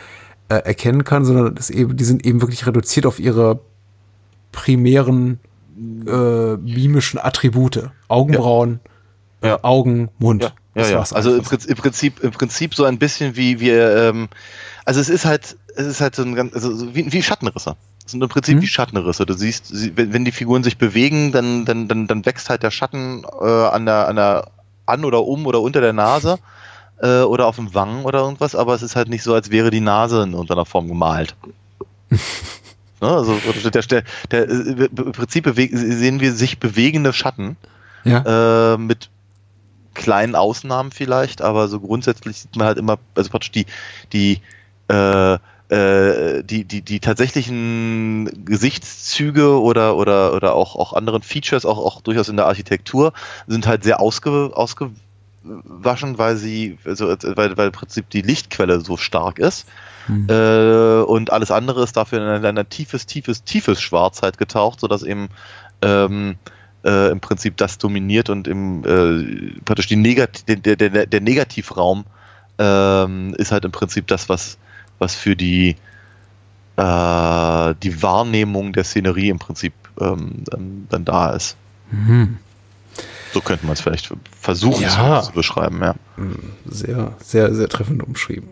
äh, 0.48 0.54
erkennen 0.54 1.04
kann, 1.04 1.24
sondern 1.24 1.54
das 1.54 1.70
eben, 1.70 1.96
die 1.96 2.04
sind 2.04 2.24
eben 2.24 2.40
wirklich 2.40 2.66
reduziert 2.66 3.06
auf 3.06 3.20
ihre 3.20 3.60
primären 4.52 5.40
äh, 6.06 6.56
mimischen 6.56 7.18
Attribute. 7.20 7.90
Augenbrauen, 8.08 8.80
ja. 9.42 9.50
Ja. 9.50 9.64
Augen, 9.64 10.08
Mund. 10.18 10.42
Ja, 10.42 10.52
ja, 10.82 10.88
ja. 10.88 11.04
Also 11.12 11.36
im 11.36 11.42
Prinzip, 11.42 11.70
im 11.70 11.76
Prinzip, 11.76 12.20
im 12.20 12.30
Prinzip 12.30 12.74
so 12.74 12.84
ein 12.84 12.98
bisschen 12.98 13.36
wie 13.36 13.60
wir, 13.60 13.96
ähm, 13.96 14.28
also 14.84 15.00
es 15.00 15.08
ist 15.08 15.24
halt, 15.24 15.56
es 15.76 15.86
ist 15.86 16.00
halt 16.00 16.14
so 16.14 16.22
ein 16.22 16.34
ganz, 16.34 16.54
also 16.54 16.94
wie, 16.94 17.10
wie 17.12 17.22
Schattenrisse. 17.22 17.76
Das 18.10 18.12
sind 18.12 18.22
im 18.24 18.28
Prinzip 18.28 18.56
mhm. 18.56 18.62
wie 18.62 18.66
Schattenrisse. 18.66 19.24
Du 19.24 19.34
siehst, 19.34 19.70
wenn 19.94 20.24
die 20.24 20.32
Figuren 20.32 20.64
sich 20.64 20.78
bewegen, 20.78 21.30
dann, 21.30 21.64
dann, 21.64 21.86
dann, 21.86 22.08
dann 22.08 22.26
wächst 22.26 22.50
halt 22.50 22.64
der 22.64 22.72
Schatten 22.72 23.22
äh, 23.40 23.44
an 23.44 23.86
der, 23.86 24.08
an 24.08 24.16
der, 24.16 24.48
an 24.84 25.04
oder 25.04 25.24
um 25.24 25.46
oder 25.46 25.60
unter 25.60 25.80
der 25.80 25.92
Nase. 25.92 26.40
äh, 27.00 27.20
oder 27.20 27.46
auf 27.46 27.54
dem 27.54 27.72
Wangen 27.72 28.04
oder 28.04 28.18
irgendwas, 28.18 28.56
aber 28.56 28.74
es 28.74 28.82
ist 28.82 28.96
halt 28.96 29.08
nicht 29.08 29.22
so, 29.22 29.32
als 29.32 29.52
wäre 29.52 29.70
die 29.70 29.80
Nase 29.80 30.24
in 30.24 30.32
irgendeiner 30.32 30.66
Form 30.66 30.88
gemalt. 30.88 31.36
ne? 32.10 32.18
Also 33.00 33.38
der, 33.70 33.82
der, 33.82 34.02
der, 34.32 34.48
äh, 34.48 34.88
im 34.96 35.12
Prinzip 35.12 35.44
beweg, 35.44 35.70
sehen 35.72 36.18
wir 36.18 36.32
sich 36.32 36.58
bewegende 36.58 37.12
Schatten 37.12 37.56
Ja. 38.02 38.74
äh, 38.74 38.76
mit 38.76 39.08
kleinen 39.94 40.34
Ausnahmen 40.34 40.90
vielleicht, 40.90 41.42
aber 41.42 41.68
so 41.68 41.78
grundsätzlich 41.78 42.38
sieht 42.38 42.56
man 42.56 42.66
halt 42.66 42.78
immer, 42.78 42.98
also 43.14 43.30
praktisch 43.30 43.52
die, 43.52 43.66
die, 44.12 44.40
äh, 44.88 45.38
äh, 45.70 46.42
die, 46.42 46.64
die, 46.64 46.82
die 46.82 46.98
tatsächlichen 46.98 48.44
Gesichtszüge 48.44 49.60
oder, 49.60 49.96
oder, 49.96 50.34
oder 50.34 50.54
auch, 50.54 50.74
auch 50.74 50.92
anderen 50.92 51.22
Features, 51.22 51.64
auch, 51.64 51.78
auch 51.78 52.00
durchaus 52.00 52.28
in 52.28 52.36
der 52.36 52.46
Architektur, 52.46 53.12
sind 53.46 53.68
halt 53.68 53.84
sehr 53.84 54.00
ausge, 54.00 54.50
ausgewaschen, 54.52 56.18
weil 56.18 56.36
sie, 56.36 56.76
also, 56.84 57.06
weil, 57.08 57.56
weil 57.56 57.66
im 57.68 57.72
Prinzip 57.72 58.10
die 58.10 58.22
Lichtquelle 58.22 58.80
so 58.80 58.96
stark 58.96 59.38
ist. 59.38 59.68
Hm. 60.06 60.26
Äh, 60.28 61.02
und 61.02 61.32
alles 61.32 61.52
andere 61.52 61.84
ist 61.84 61.96
dafür 61.96 62.18
in 62.18 62.44
ein, 62.44 62.58
ein 62.58 62.68
tiefes, 62.68 63.06
tiefes, 63.06 63.44
tiefes 63.44 63.80
Schwarz 63.80 64.22
halt 64.22 64.38
getaucht, 64.38 64.80
sodass 64.80 65.04
eben 65.04 65.28
ähm, 65.82 66.34
äh, 66.84 67.12
im 67.12 67.20
Prinzip 67.20 67.56
das 67.56 67.78
dominiert 67.78 68.28
und 68.28 68.48
im 68.48 68.82
äh, 68.84 69.60
praktisch 69.64 69.86
die 69.86 69.96
Negat 69.96 70.48
der, 70.48 70.56
der, 70.56 70.74
der, 70.76 71.06
der 71.06 71.20
Negativraum 71.20 72.06
ähm, 72.58 73.34
ist 73.38 73.52
halt 73.52 73.64
im 73.64 73.70
Prinzip 73.70 74.08
das, 74.08 74.28
was, 74.28 74.58
was 75.00 75.16
für 75.16 75.34
die, 75.34 75.70
äh, 76.76 77.74
die 77.82 78.02
Wahrnehmung 78.02 78.72
der 78.72 78.84
Szenerie 78.84 79.30
im 79.30 79.40
Prinzip 79.40 79.72
ähm, 80.00 80.44
dann, 80.44 80.86
dann 80.88 81.04
da 81.04 81.30
ist. 81.30 81.56
Mhm. 81.90 82.38
So 83.32 83.40
könnte 83.40 83.66
man 83.66 83.72
es 83.74 83.80
vielleicht 83.80 84.12
versuchen 84.38 84.82
Ja. 84.82 85.20
zu, 85.22 85.28
zu 85.28 85.32
beschreiben, 85.34 85.80
ja. 85.82 85.94
Sehr, 86.66 87.16
sehr, 87.22 87.54
sehr 87.54 87.68
treffend 87.68 88.02
umschrieben. 88.02 88.48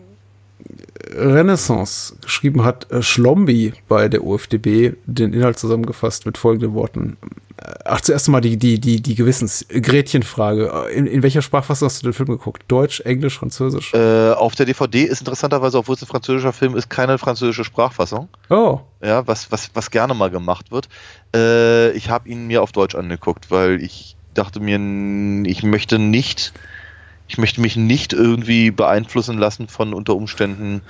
Renaissance 1.11 2.15
geschrieben 2.21 2.63
hat 2.63 2.91
äh, 2.91 3.01
Schlombi 3.01 3.73
bei 3.87 4.07
der 4.07 4.23
UFDB 4.23 4.93
den 5.05 5.33
Inhalt 5.33 5.57
zusammengefasst 5.59 6.25
mit 6.25 6.37
folgenden 6.37 6.73
Worten. 6.73 7.17
Äh, 7.57 7.73
Ach, 7.85 8.01
zuerst 8.01 8.29
mal 8.29 8.41
die, 8.41 8.57
die, 8.57 8.79
die, 8.79 9.01
die 9.01 9.15
Gewissens-Gretchenfrage. 9.15 10.71
In, 10.93 11.05
in 11.07 11.23
welcher 11.23 11.41
Sprachfassung 11.41 11.87
hast 11.87 12.01
du 12.01 12.07
den 12.07 12.13
Film 12.13 12.29
geguckt? 12.29 12.63
Deutsch, 12.67 13.01
Englisch, 13.01 13.37
Französisch? 13.39 13.93
Äh, 13.93 14.31
auf 14.31 14.55
der 14.55 14.65
DVD 14.65 15.03
ist 15.03 15.19
interessanterweise, 15.19 15.77
obwohl 15.77 15.95
es 15.95 16.01
ein 16.01 16.07
französischer 16.07 16.53
Film 16.53 16.75
ist, 16.75 16.89
keine 16.89 17.17
französische 17.17 17.63
Sprachfassung. 17.63 18.29
Oh, 18.49 18.79
Ja, 19.03 19.25
was, 19.27 19.51
was, 19.51 19.71
was 19.73 19.91
gerne 19.91 20.13
mal 20.13 20.29
gemacht 20.29 20.71
wird. 20.71 20.89
Äh, 21.35 21.91
ich 21.91 22.09
habe 22.09 22.29
ihn 22.29 22.47
mir 22.47 22.61
auf 22.61 22.71
Deutsch 22.71 22.95
angeguckt, 22.95 23.51
weil 23.51 23.81
ich 23.81 24.15
dachte 24.33 24.59
mir, 24.59 24.79
ich 25.49 25.63
möchte 25.63 25.99
nicht, 25.99 26.53
ich 27.29 27.37
möchte 27.37 27.61
mich 27.61 27.75
nicht 27.77 28.11
irgendwie 28.11 28.71
beeinflussen 28.71 29.37
lassen 29.37 29.67
von 29.67 29.93
unter 29.93 30.15
Umständen 30.15 30.81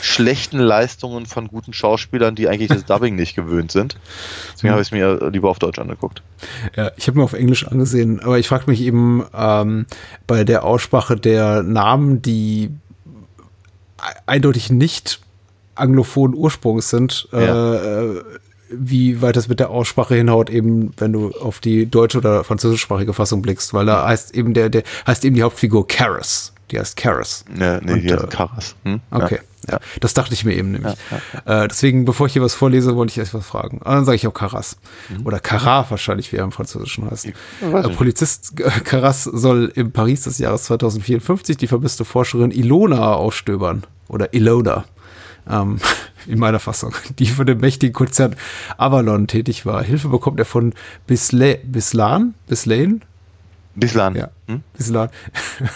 schlechten 0.00 0.58
Leistungen 0.58 1.26
von 1.26 1.48
guten 1.48 1.72
Schauspielern, 1.72 2.36
die 2.36 2.48
eigentlich 2.48 2.68
das 2.68 2.84
Dubbing 2.86 3.16
nicht 3.16 3.34
gewöhnt 3.34 3.72
sind. 3.72 3.96
Deswegen 4.54 4.70
habe 4.70 4.80
ich 4.82 4.88
es 4.88 4.92
mir 4.92 5.28
lieber 5.30 5.50
auf 5.50 5.58
Deutsch 5.58 5.78
angeguckt. 5.80 6.22
Ja, 6.76 6.92
ich 6.96 7.08
habe 7.08 7.18
mir 7.18 7.24
auf 7.24 7.32
Englisch 7.32 7.66
angesehen, 7.66 8.20
aber 8.20 8.38
ich 8.38 8.46
frage 8.48 8.64
mich 8.70 8.80
eben 8.80 9.24
ähm, 9.36 9.84
bei 10.28 10.44
der 10.44 10.64
Aussprache 10.64 11.16
der 11.16 11.62
Namen, 11.64 12.22
die 12.22 12.64
e- 12.66 12.70
eindeutig 14.26 14.70
nicht 14.70 15.20
anglophonen 15.74 16.36
Ursprungs 16.36 16.88
sind, 16.90 17.28
Ja. 17.32 17.74
äh, 17.74 18.04
äh, 18.16 18.22
wie 18.72 19.20
weit 19.22 19.36
das 19.36 19.48
mit 19.48 19.60
der 19.60 19.70
Aussprache 19.70 20.14
hinhaut, 20.14 20.50
eben 20.50 20.92
wenn 20.96 21.12
du 21.12 21.30
auf 21.32 21.60
die 21.60 21.86
deutsche 21.86 22.18
oder 22.18 22.44
französischsprachige 22.44 23.12
Fassung 23.12 23.42
blickst, 23.42 23.74
weil 23.74 23.86
da 23.86 24.06
heißt 24.06 24.34
eben 24.34 24.54
der, 24.54 24.68
der 24.68 24.82
heißt 25.06 25.24
eben 25.24 25.36
die 25.36 25.42
Hauptfigur 25.42 25.86
Karis. 25.86 26.52
Die 26.70 26.78
heißt 26.78 26.96
Karis. 26.96 27.44
Ne, 27.52 27.80
nee, 27.84 27.94
Und, 27.94 28.00
hier 28.00 28.22
äh, 28.22 28.26
Karas. 28.28 28.76
Hm? 28.84 29.00
Okay, 29.10 29.36
ja. 29.36 29.40
Ja. 29.68 29.78
Das 30.00 30.14
dachte 30.14 30.32
ich 30.32 30.44
mir 30.44 30.54
eben 30.54 30.72
nämlich. 30.72 30.94
Äh, 31.44 31.68
deswegen, 31.68 32.04
bevor 32.04 32.26
ich 32.26 32.32
hier 32.32 32.42
was 32.42 32.54
vorlese, 32.54 32.96
wollte 32.96 33.10
ich 33.10 33.18
erst 33.18 33.34
was 33.34 33.46
fragen. 33.46 33.80
Ah, 33.84 33.94
dann 33.94 34.04
sage 34.04 34.16
ich 34.16 34.26
auch 34.26 34.32
Karas. 34.32 34.76
Oder 35.24 35.38
Karat 35.38 35.90
wahrscheinlich, 35.90 36.32
wie 36.32 36.36
er 36.36 36.44
im 36.44 36.52
Französischen 36.52 37.10
heißt. 37.10 37.26
Äh. 37.26 37.88
Polizist 37.90 38.58
äh, 38.58 38.70
Karas 38.84 39.24
soll 39.24 39.70
im 39.74 39.92
Paris 39.92 40.22
des 40.22 40.38
Jahres 40.38 40.64
2054 40.64 41.56
die 41.56 41.66
vermisste 41.66 42.04
Forscherin 42.04 42.50
Ilona 42.50 43.14
aufstöbern. 43.14 43.84
Oder 44.08 44.32
Ilona. 44.32 44.84
Ähm, 45.48 45.78
in 46.26 46.38
meiner 46.38 46.58
Fassung, 46.58 46.94
die 47.18 47.26
für 47.26 47.44
den 47.44 47.58
mächtigen 47.58 47.92
Konzern 47.92 48.36
Avalon 48.76 49.26
tätig 49.26 49.66
war. 49.66 49.82
Hilfe 49.82 50.08
bekommt 50.08 50.38
er 50.38 50.44
von 50.44 50.74
Bisla 51.06 51.54
Bislan? 51.64 52.34
Bislane? 52.46 53.00
Bislang. 53.74 54.16
Ja. 54.16 54.30
Hm? 54.48 54.62
Bislan. 54.76 55.08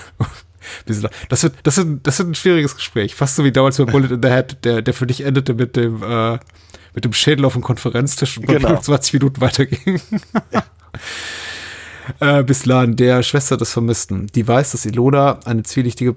Bislan. 0.86 1.10
Das 1.28 1.42
wird, 1.42 1.54
das 1.62 1.76
wird, 1.76 2.06
das 2.06 2.18
wird 2.18 2.28
ein 2.28 2.34
schwieriges 2.34 2.74
Gespräch. 2.76 3.14
Fast 3.14 3.36
so 3.36 3.44
wie 3.44 3.52
damals 3.52 3.76
bei 3.78 3.84
Bullet 3.84 4.14
in 4.14 4.22
the 4.22 4.28
Head, 4.28 4.64
der, 4.64 4.82
der 4.82 4.94
für 4.94 5.06
dich 5.06 5.22
endete 5.22 5.54
mit 5.54 5.76
dem, 5.76 6.02
äh, 6.02 6.38
mit 6.94 7.04
dem 7.04 7.12
Schädel 7.12 7.44
auf 7.44 7.54
dem 7.54 7.62
Konferenztisch 7.62 8.38
und 8.38 8.46
Genau. 8.46 8.68
genau. 8.68 8.80
20 8.80 9.14
Minuten 9.14 9.40
weiterging. 9.40 10.00
äh, 12.20 12.42
Bislan, 12.42 12.96
der 12.96 13.22
Schwester 13.22 13.56
des 13.56 13.72
Vermissten, 13.72 14.28
die 14.28 14.46
weiß, 14.46 14.72
dass 14.72 14.86
Ilona 14.86 15.40
eine 15.44 15.62
zwielichtige 15.62 16.16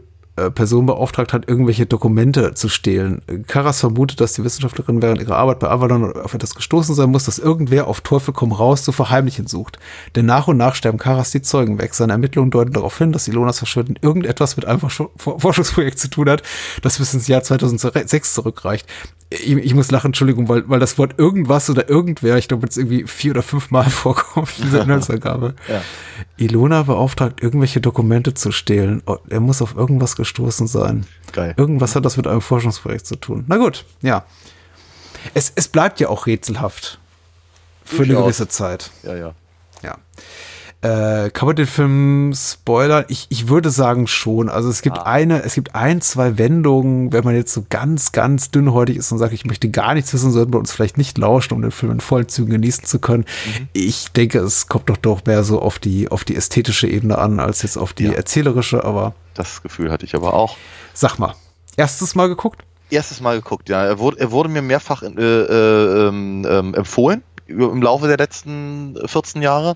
Person 0.51 0.85
beauftragt 0.85 1.33
hat, 1.33 1.49
irgendwelche 1.49 1.85
Dokumente 1.85 2.53
zu 2.53 2.69
stehlen. 2.69 3.21
Karas 3.47 3.79
vermutet, 3.79 4.21
dass 4.21 4.33
die 4.33 4.43
Wissenschaftlerin 4.43 5.01
während 5.01 5.19
ihrer 5.21 5.35
Arbeit 5.37 5.59
bei 5.59 5.67
Avalon 5.69 6.13
auf 6.15 6.33
etwas 6.33 6.53
gestoßen 6.55 6.93
sein 6.95 7.09
muss, 7.09 7.25
das 7.25 7.39
irgendwer 7.39 7.87
auf 7.87 8.01
Teufel 8.01 8.33
komm 8.33 8.51
raus 8.51 8.83
zu 8.83 8.91
verheimlichen 8.91 9.47
sucht. 9.47 9.79
Denn 10.15 10.27
nach 10.27 10.47
und 10.47 10.57
nach 10.57 10.75
sterben 10.75 10.99
Karas 10.99 11.31
die 11.31 11.41
Zeugen 11.41 11.79
weg. 11.79 11.95
Seine 11.95 12.13
Ermittlungen 12.13 12.51
deuten 12.51 12.73
darauf 12.73 12.97
hin, 12.97 13.11
dass 13.11 13.27
Ilonas 13.27 13.57
Verschwinden 13.57 13.95
irgendetwas 14.01 14.55
mit 14.57 14.65
einem 14.65 14.79
Forsch- 14.79 15.09
Forschungsprojekt 15.17 15.97
zu 15.97 16.09
tun 16.09 16.29
hat, 16.29 16.43
das 16.83 16.99
bis 16.99 17.13
ins 17.15 17.27
Jahr 17.27 17.41
2006 17.41 18.33
zurückreicht. 18.35 18.85
Ich, 19.29 19.49
ich 19.49 19.73
muss 19.73 19.91
lachen, 19.91 20.07
Entschuldigung, 20.07 20.47
weil, 20.47 20.69
weil 20.69 20.79
das 20.79 20.97
Wort 20.97 21.15
irgendwas 21.17 21.69
oder 21.69 21.89
irgendwer, 21.89 22.37
ich 22.37 22.47
glaube, 22.47 22.65
jetzt 22.65 22.77
irgendwie 22.77 23.03
vier 23.07 23.31
oder 23.31 23.41
fünf 23.41 23.71
Mal 23.71 23.83
vorkommt 23.89 24.53
in 24.59 24.65
dieser 24.65 24.81
Inhaltsangabe. 24.83 25.55
Ja. 25.67 25.81
Ilona 26.37 26.83
beauftragt, 26.83 27.41
irgendwelche 27.41 27.81
Dokumente 27.81 28.35
zu 28.35 28.51
stehlen. 28.51 29.01
Oh, 29.07 29.17
Er 29.29 29.39
muss 29.39 29.61
auf 29.61 29.75
irgendwas 29.75 30.15
gestoßen 30.15 30.26
sein. 30.67 31.05
Geil. 31.31 31.53
Irgendwas 31.57 31.95
hat 31.95 32.05
das 32.05 32.17
mit 32.17 32.27
einem 32.27 32.41
Forschungsprojekt 32.41 33.05
zu 33.05 33.15
tun. 33.15 33.45
Na 33.47 33.57
gut, 33.57 33.85
ja. 34.01 34.25
Es, 35.33 35.51
es 35.55 35.67
bleibt 35.67 35.99
ja 35.99 36.09
auch 36.09 36.25
rätselhaft. 36.27 36.99
Für 37.83 37.97
eine 37.97 38.07
Durchaus. 38.07 38.23
gewisse 38.23 38.47
Zeit. 38.47 38.91
Ja, 39.03 39.15
ja. 39.15 39.33
Ja. 39.81 39.97
Äh, 40.81 41.31
kann 41.31 41.47
man 41.47 41.55
den 41.55 41.65
Film 41.65 42.33
spoilern? 42.35 43.05
Ich, 43.07 43.25
ich 43.29 43.47
würde 43.49 43.71
sagen 43.71 44.05
schon. 44.05 44.47
Also 44.47 44.69
es 44.69 44.83
gibt 44.83 44.99
eine, 44.99 45.41
es 45.43 45.55
gibt 45.55 45.73
ein, 45.73 46.01
zwei 46.01 46.37
Wendungen, 46.37 47.11
wenn 47.11 47.23
man 47.23 47.35
jetzt 47.35 47.51
so 47.51 47.65
ganz, 47.67 48.11
ganz 48.11 48.51
dünnhäutig 48.51 48.95
ist 48.97 49.11
und 49.11 49.17
sagt, 49.17 49.33
ich 49.33 49.43
möchte 49.45 49.69
gar 49.69 49.95
nichts 49.95 50.13
wissen, 50.13 50.31
sollten 50.31 50.53
wir 50.53 50.59
uns 50.59 50.71
vielleicht 50.71 50.97
nicht 50.99 51.17
lauschen, 51.17 51.55
um 51.55 51.63
den 51.63 51.71
Film 51.71 51.93
in 51.93 51.99
vollen 51.99 52.27
Zügen 52.29 52.51
genießen 52.51 52.85
zu 52.85 52.99
können. 52.99 53.25
Ich 53.73 54.11
denke, 54.11 54.37
es 54.39 54.67
kommt 54.67 54.87
doch 54.89 54.97
doch 54.97 55.25
mehr 55.25 55.43
so 55.43 55.61
auf 55.61 55.79
die, 55.79 56.09
auf 56.09 56.23
die 56.23 56.35
ästhetische 56.35 56.87
Ebene 56.87 57.17
an, 57.17 57.39
als 57.39 57.63
jetzt 57.63 57.77
auf 57.77 57.93
die 57.93 58.05
Ja. 58.05 58.11
erzählerische, 58.13 58.83
aber 58.83 59.15
Das 59.33 59.63
Gefühl 59.63 59.91
hatte 59.91 60.05
ich 60.05 60.13
aber 60.15 60.33
auch. 60.35 60.57
sag 60.93 61.17
mal. 61.17 61.33
Erstes 61.75 62.13
Mal 62.15 62.27
geguckt? 62.29 62.61
erstes 62.89 63.19
Mal 63.19 63.35
geguckt, 63.37 63.67
ja. 63.67 63.83
Er 63.83 63.99
wurde, 63.99 64.19
er 64.19 64.31
wurde 64.31 64.47
mir 64.49 64.61
mehrfach 64.61 65.01
äh, 65.03 65.07
äh, 65.07 66.07
ähm, 66.07 66.45
ähm, 66.49 66.73
empfohlen 66.75 67.23
im 67.47 67.81
Laufe 67.81 68.07
der 68.07 68.17
letzten 68.17 68.95
14 69.05 69.41
Jahre. 69.41 69.75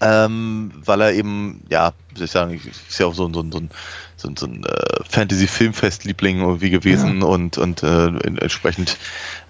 Ähm, 0.00 0.70
weil 0.84 1.00
er 1.00 1.12
eben, 1.12 1.64
ja, 1.68 1.92
soll 2.14 2.24
ich 2.26 2.30
sagen, 2.30 2.54
ist 2.54 2.98
ja 2.98 3.06
auch 3.06 3.14
so, 3.14 3.26
ein- 3.26 3.34
so, 3.34 3.40
ein- 3.42 3.50
so 3.50 3.58
ein, 3.58 3.70
so, 4.16 4.28
ein- 4.28 4.36
so 4.36 4.46
ein 4.46 4.64
äh, 4.64 5.04
Fantasy-Filmfestliebling 5.08 6.40
irgendwie 6.40 6.70
gewesen 6.70 7.22
und, 7.22 7.58
und 7.58 7.82
äh, 7.82 8.06
in- 8.06 8.38
entsprechend 8.38 8.96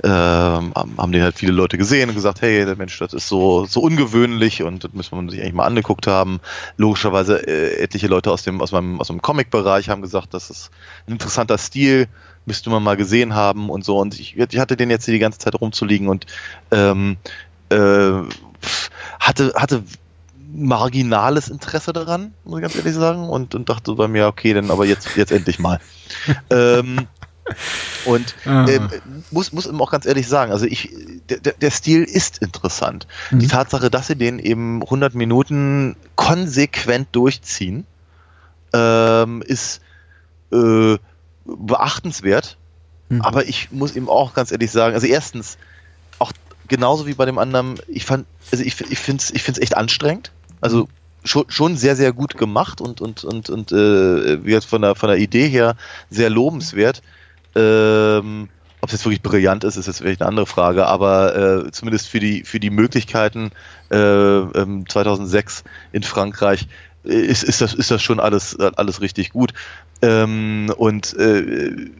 ähm, 0.02 0.72
haben 0.74 1.12
den 1.12 1.22
halt 1.22 1.36
viele 1.38 1.52
Leute 1.52 1.76
gesehen 1.76 2.08
und 2.08 2.14
gesagt, 2.14 2.40
hey, 2.40 2.64
der 2.64 2.76
Mensch, 2.76 2.98
das 2.98 3.12
ist 3.12 3.28
so, 3.28 3.66
so 3.66 3.80
ungewöhnlich 3.80 4.62
und 4.62 4.84
das 4.84 4.92
müssen 4.92 5.22
wir 5.22 5.30
sich 5.30 5.40
eigentlich 5.40 5.52
mal 5.54 5.66
angeguckt 5.66 6.06
haben. 6.06 6.40
Logischerweise 6.76 7.46
äh, 7.46 7.82
etliche 7.82 8.06
Leute 8.06 8.30
aus 8.30 8.42
dem, 8.42 8.60
aus 8.62 8.72
meinem, 8.72 9.00
aus 9.00 9.08
dem 9.08 9.20
Comic-Bereich 9.20 9.88
haben 9.90 10.02
gesagt, 10.02 10.32
das 10.34 10.48
ist 10.50 10.70
ein 11.06 11.12
interessanter 11.12 11.58
Stil, 11.58 12.08
müsste 12.46 12.70
man 12.70 12.82
mal 12.82 12.96
gesehen 12.96 13.34
haben 13.34 13.68
und 13.68 13.84
so. 13.84 13.98
Und 13.98 14.18
ich, 14.18 14.36
ich 14.38 14.58
hatte 14.58 14.76
den 14.76 14.88
jetzt 14.90 15.04
hier 15.04 15.12
die 15.12 15.20
ganze 15.20 15.38
Zeit 15.38 15.60
rumzuliegen 15.60 16.08
und 16.08 16.24
ähm, 16.70 17.18
äh, 17.70 18.22
hatte, 19.20 19.52
hatte 19.54 19.82
marginales 20.58 21.48
Interesse 21.48 21.92
daran, 21.92 22.32
muss 22.44 22.58
ich 22.58 22.62
ganz 22.62 22.76
ehrlich 22.76 22.94
sagen, 22.94 23.28
und, 23.28 23.54
und 23.54 23.68
dachte 23.68 23.94
bei 23.94 24.08
mir, 24.08 24.26
okay, 24.26 24.52
dann 24.54 24.70
aber 24.70 24.84
jetzt, 24.86 25.16
jetzt 25.16 25.32
endlich 25.32 25.58
mal. 25.58 25.80
ähm, 26.50 27.06
und 28.04 28.34
ähm, 28.68 28.88
muss, 29.30 29.52
muss 29.52 29.66
eben 29.66 29.80
auch 29.80 29.90
ganz 29.90 30.04
ehrlich 30.04 30.28
sagen, 30.28 30.52
also 30.52 30.66
ich, 30.66 30.90
der, 31.30 31.38
der- 31.38 31.54
der 31.54 31.70
Stil 31.70 32.04
ist 32.04 32.38
interessant. 32.38 33.06
Mhm. 33.30 33.38
Die 33.38 33.46
Tatsache, 33.46 33.90
dass 33.90 34.06
sie 34.08 34.16
den 34.16 34.38
eben 34.38 34.82
100 34.82 35.14
Minuten 35.14 35.96
konsequent 36.14 37.08
durchziehen, 37.12 37.86
ähm, 38.74 39.42
ist 39.42 39.80
äh, 40.52 40.98
beachtenswert. 41.46 42.56
Mhm. 43.08 43.22
Aber 43.22 43.46
ich 43.48 43.70
muss 43.70 43.96
eben 43.96 44.08
auch 44.08 44.34
ganz 44.34 44.52
ehrlich 44.52 44.70
sagen, 44.70 44.94
also 44.94 45.06
erstens, 45.06 45.56
auch 46.18 46.32
genauso 46.68 47.06
wie 47.06 47.14
bei 47.14 47.24
dem 47.24 47.38
anderen, 47.38 47.80
ich 47.88 48.04
fand, 48.04 48.26
also 48.52 48.62
ich, 48.62 48.78
ich 48.90 48.98
finde 48.98 49.22
es 49.22 49.30
ich 49.30 49.42
find's 49.42 49.58
echt 49.60 49.76
anstrengend. 49.76 50.32
Also 50.60 50.88
schon, 51.24 51.44
schon 51.48 51.76
sehr, 51.76 51.96
sehr 51.96 52.12
gut 52.12 52.36
gemacht 52.36 52.80
und, 52.80 53.00
und, 53.00 53.24
und, 53.24 53.50
und 53.50 53.72
äh, 53.72 54.34
jetzt 54.36 54.66
von 54.66 54.82
der, 54.82 54.94
von 54.94 55.08
der 55.08 55.18
Idee 55.18 55.48
her 55.48 55.76
sehr 56.10 56.30
lobenswert. 56.30 57.02
Ähm, 57.54 58.48
ob 58.80 58.88
es 58.88 58.92
jetzt 58.92 59.04
wirklich 59.04 59.22
brillant 59.22 59.64
ist, 59.64 59.76
ist 59.76 59.86
jetzt 59.86 59.98
vielleicht 59.98 60.22
eine 60.22 60.28
andere 60.28 60.46
Frage, 60.46 60.86
aber 60.86 61.66
äh, 61.66 61.70
zumindest 61.72 62.08
für 62.08 62.20
die, 62.20 62.44
für 62.44 62.60
die 62.60 62.70
Möglichkeiten 62.70 63.50
äh, 63.90 64.42
2006 64.88 65.64
ähm, 65.64 65.72
in 65.92 66.02
Frankreich 66.04 66.68
äh, 67.04 67.08
ist, 67.08 67.42
ist, 67.42 67.60
das, 67.60 67.74
ist 67.74 67.90
das 67.90 68.02
schon 68.02 68.20
alles, 68.20 68.58
alles 68.58 69.00
richtig 69.00 69.30
gut. 69.30 69.52
Ähm, 70.00 70.72
und 70.76 71.14
äh, 71.18 71.90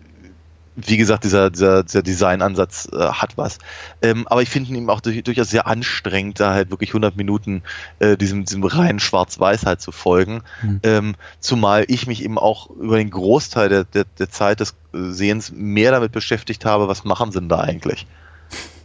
wie 0.87 0.97
gesagt, 0.97 1.25
dieser, 1.25 1.51
dieser, 1.51 1.83
dieser 1.83 2.03
Designansatz 2.03 2.89
äh, 2.93 2.99
hat 2.99 3.37
was. 3.37 3.59
Ähm, 4.01 4.29
aber 4.29 4.43
ich 4.43 4.49
finde 4.49 4.71
ihn 4.71 4.77
eben 4.77 4.91
auch 4.91 5.01
durch, 5.01 5.23
durchaus 5.25 5.51
sehr 5.51 5.67
anstrengend, 5.67 6.39
da 6.39 6.53
halt 6.53 6.71
wirklich 6.71 6.91
100 6.91 7.17
Minuten 7.17 7.63
äh, 7.99 8.17
diesem, 8.17 8.45
diesem 8.45 8.63
reinen 8.63 9.01
Schwarz-Weiß 9.01 9.67
halt 9.67 9.81
zu 9.81 9.91
folgen. 9.91 10.43
Mhm. 10.63 10.81
Ähm, 10.85 11.15
zumal 11.41 11.85
ich 11.89 12.07
mich 12.07 12.23
eben 12.23 12.39
auch 12.39 12.71
über 12.71 12.99
den 12.99 13.11
Großteil 13.11 13.69
der, 13.69 13.85
der, 13.85 14.05
der 14.19 14.31
Zeit 14.31 14.61
des 14.61 14.75
Sehens 14.93 15.53
mehr 15.53 15.91
damit 15.91 16.13
beschäftigt 16.13 16.65
habe, 16.65 16.89
was 16.89 17.05
machen 17.05 17.33
sie 17.33 17.41
denn 17.41 17.49
da 17.49 17.61
eigentlich? 17.61 18.07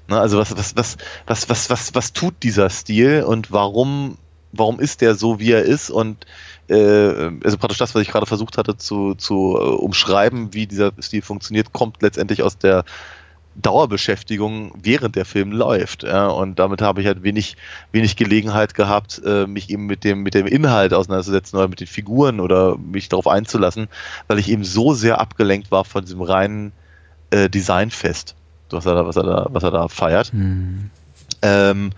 Ne, 0.08 0.20
also 0.20 0.38
was, 0.38 0.58
was, 0.58 0.76
was, 0.76 0.98
was, 1.28 1.50
was, 1.50 1.70
was, 1.70 1.96
was 1.96 2.14
tut 2.14 2.36
dieser 2.44 2.70
Stil 2.70 3.24
und 3.24 3.52
warum, 3.52 4.18
warum 4.52 4.80
ist 4.80 5.02
der 5.02 5.16
so, 5.16 5.40
wie 5.40 5.52
er 5.52 5.64
ist 5.64 5.90
und 5.90 6.26
äh, 6.26 6.28
also 6.70 7.58
praktisch 7.58 7.78
das, 7.78 7.94
was 7.94 8.02
ich 8.02 8.10
gerade 8.10 8.26
versucht 8.26 8.58
hatte 8.58 8.78
zu, 8.78 9.16
zu 9.16 9.58
äh, 9.60 9.64
umschreiben, 9.64 10.54
wie 10.54 10.68
dieser 10.68 10.92
Stil 11.02 11.22
funktioniert, 11.22 11.74
kommt 11.74 12.02
letztendlich 12.02 12.42
aus 12.42 12.58
der 12.58 12.86
Dauerbeschäftigung, 13.56 14.74
während 14.82 15.16
der 15.16 15.26
Film 15.26 15.52
läuft. 15.52 16.04
Ja, 16.04 16.28
und 16.28 16.58
damit 16.58 16.82
habe 16.82 17.02
ich 17.02 17.08
halt 17.08 17.22
wenig, 17.24 17.58
wenig 17.92 18.16
Gelegenheit 18.16 18.74
gehabt, 18.74 19.22
äh, 19.24 19.46
mich 19.46 19.70
eben 19.70 19.86
mit 19.86 20.04
dem, 20.04 20.24
mit 20.24 20.34
dem 20.34 20.48
Inhalt 20.48 20.94
auseinanderzusetzen 20.94 21.58
oder 21.58 21.68
mit 21.68 21.80
den 21.80 21.88
Figuren 21.88 22.40
oder 22.40 22.78
mich 22.78 23.10
darauf 23.10 23.28
einzulassen, 23.28 23.90
weil 24.28 24.40
ich 24.40 24.50
eben 24.50 24.64
so 24.64 24.94
sehr 24.94 25.20
abgelenkt 25.20 25.70
war 25.70 25.86
von 25.86 26.04
diesem 26.04 26.22
reinen 26.22 26.72
äh, 27.30 27.50
Designfest, 27.50 28.36
was 28.70 28.86
er 28.86 28.96
da, 28.96 29.06
was 29.06 29.18
er 29.18 29.24
da, 29.24 29.48
was 29.52 29.64
er 29.64 29.72
da 29.72 29.88
feiert. 29.88 30.34
Mhm. 30.34 30.90
Ähm, 31.44 31.92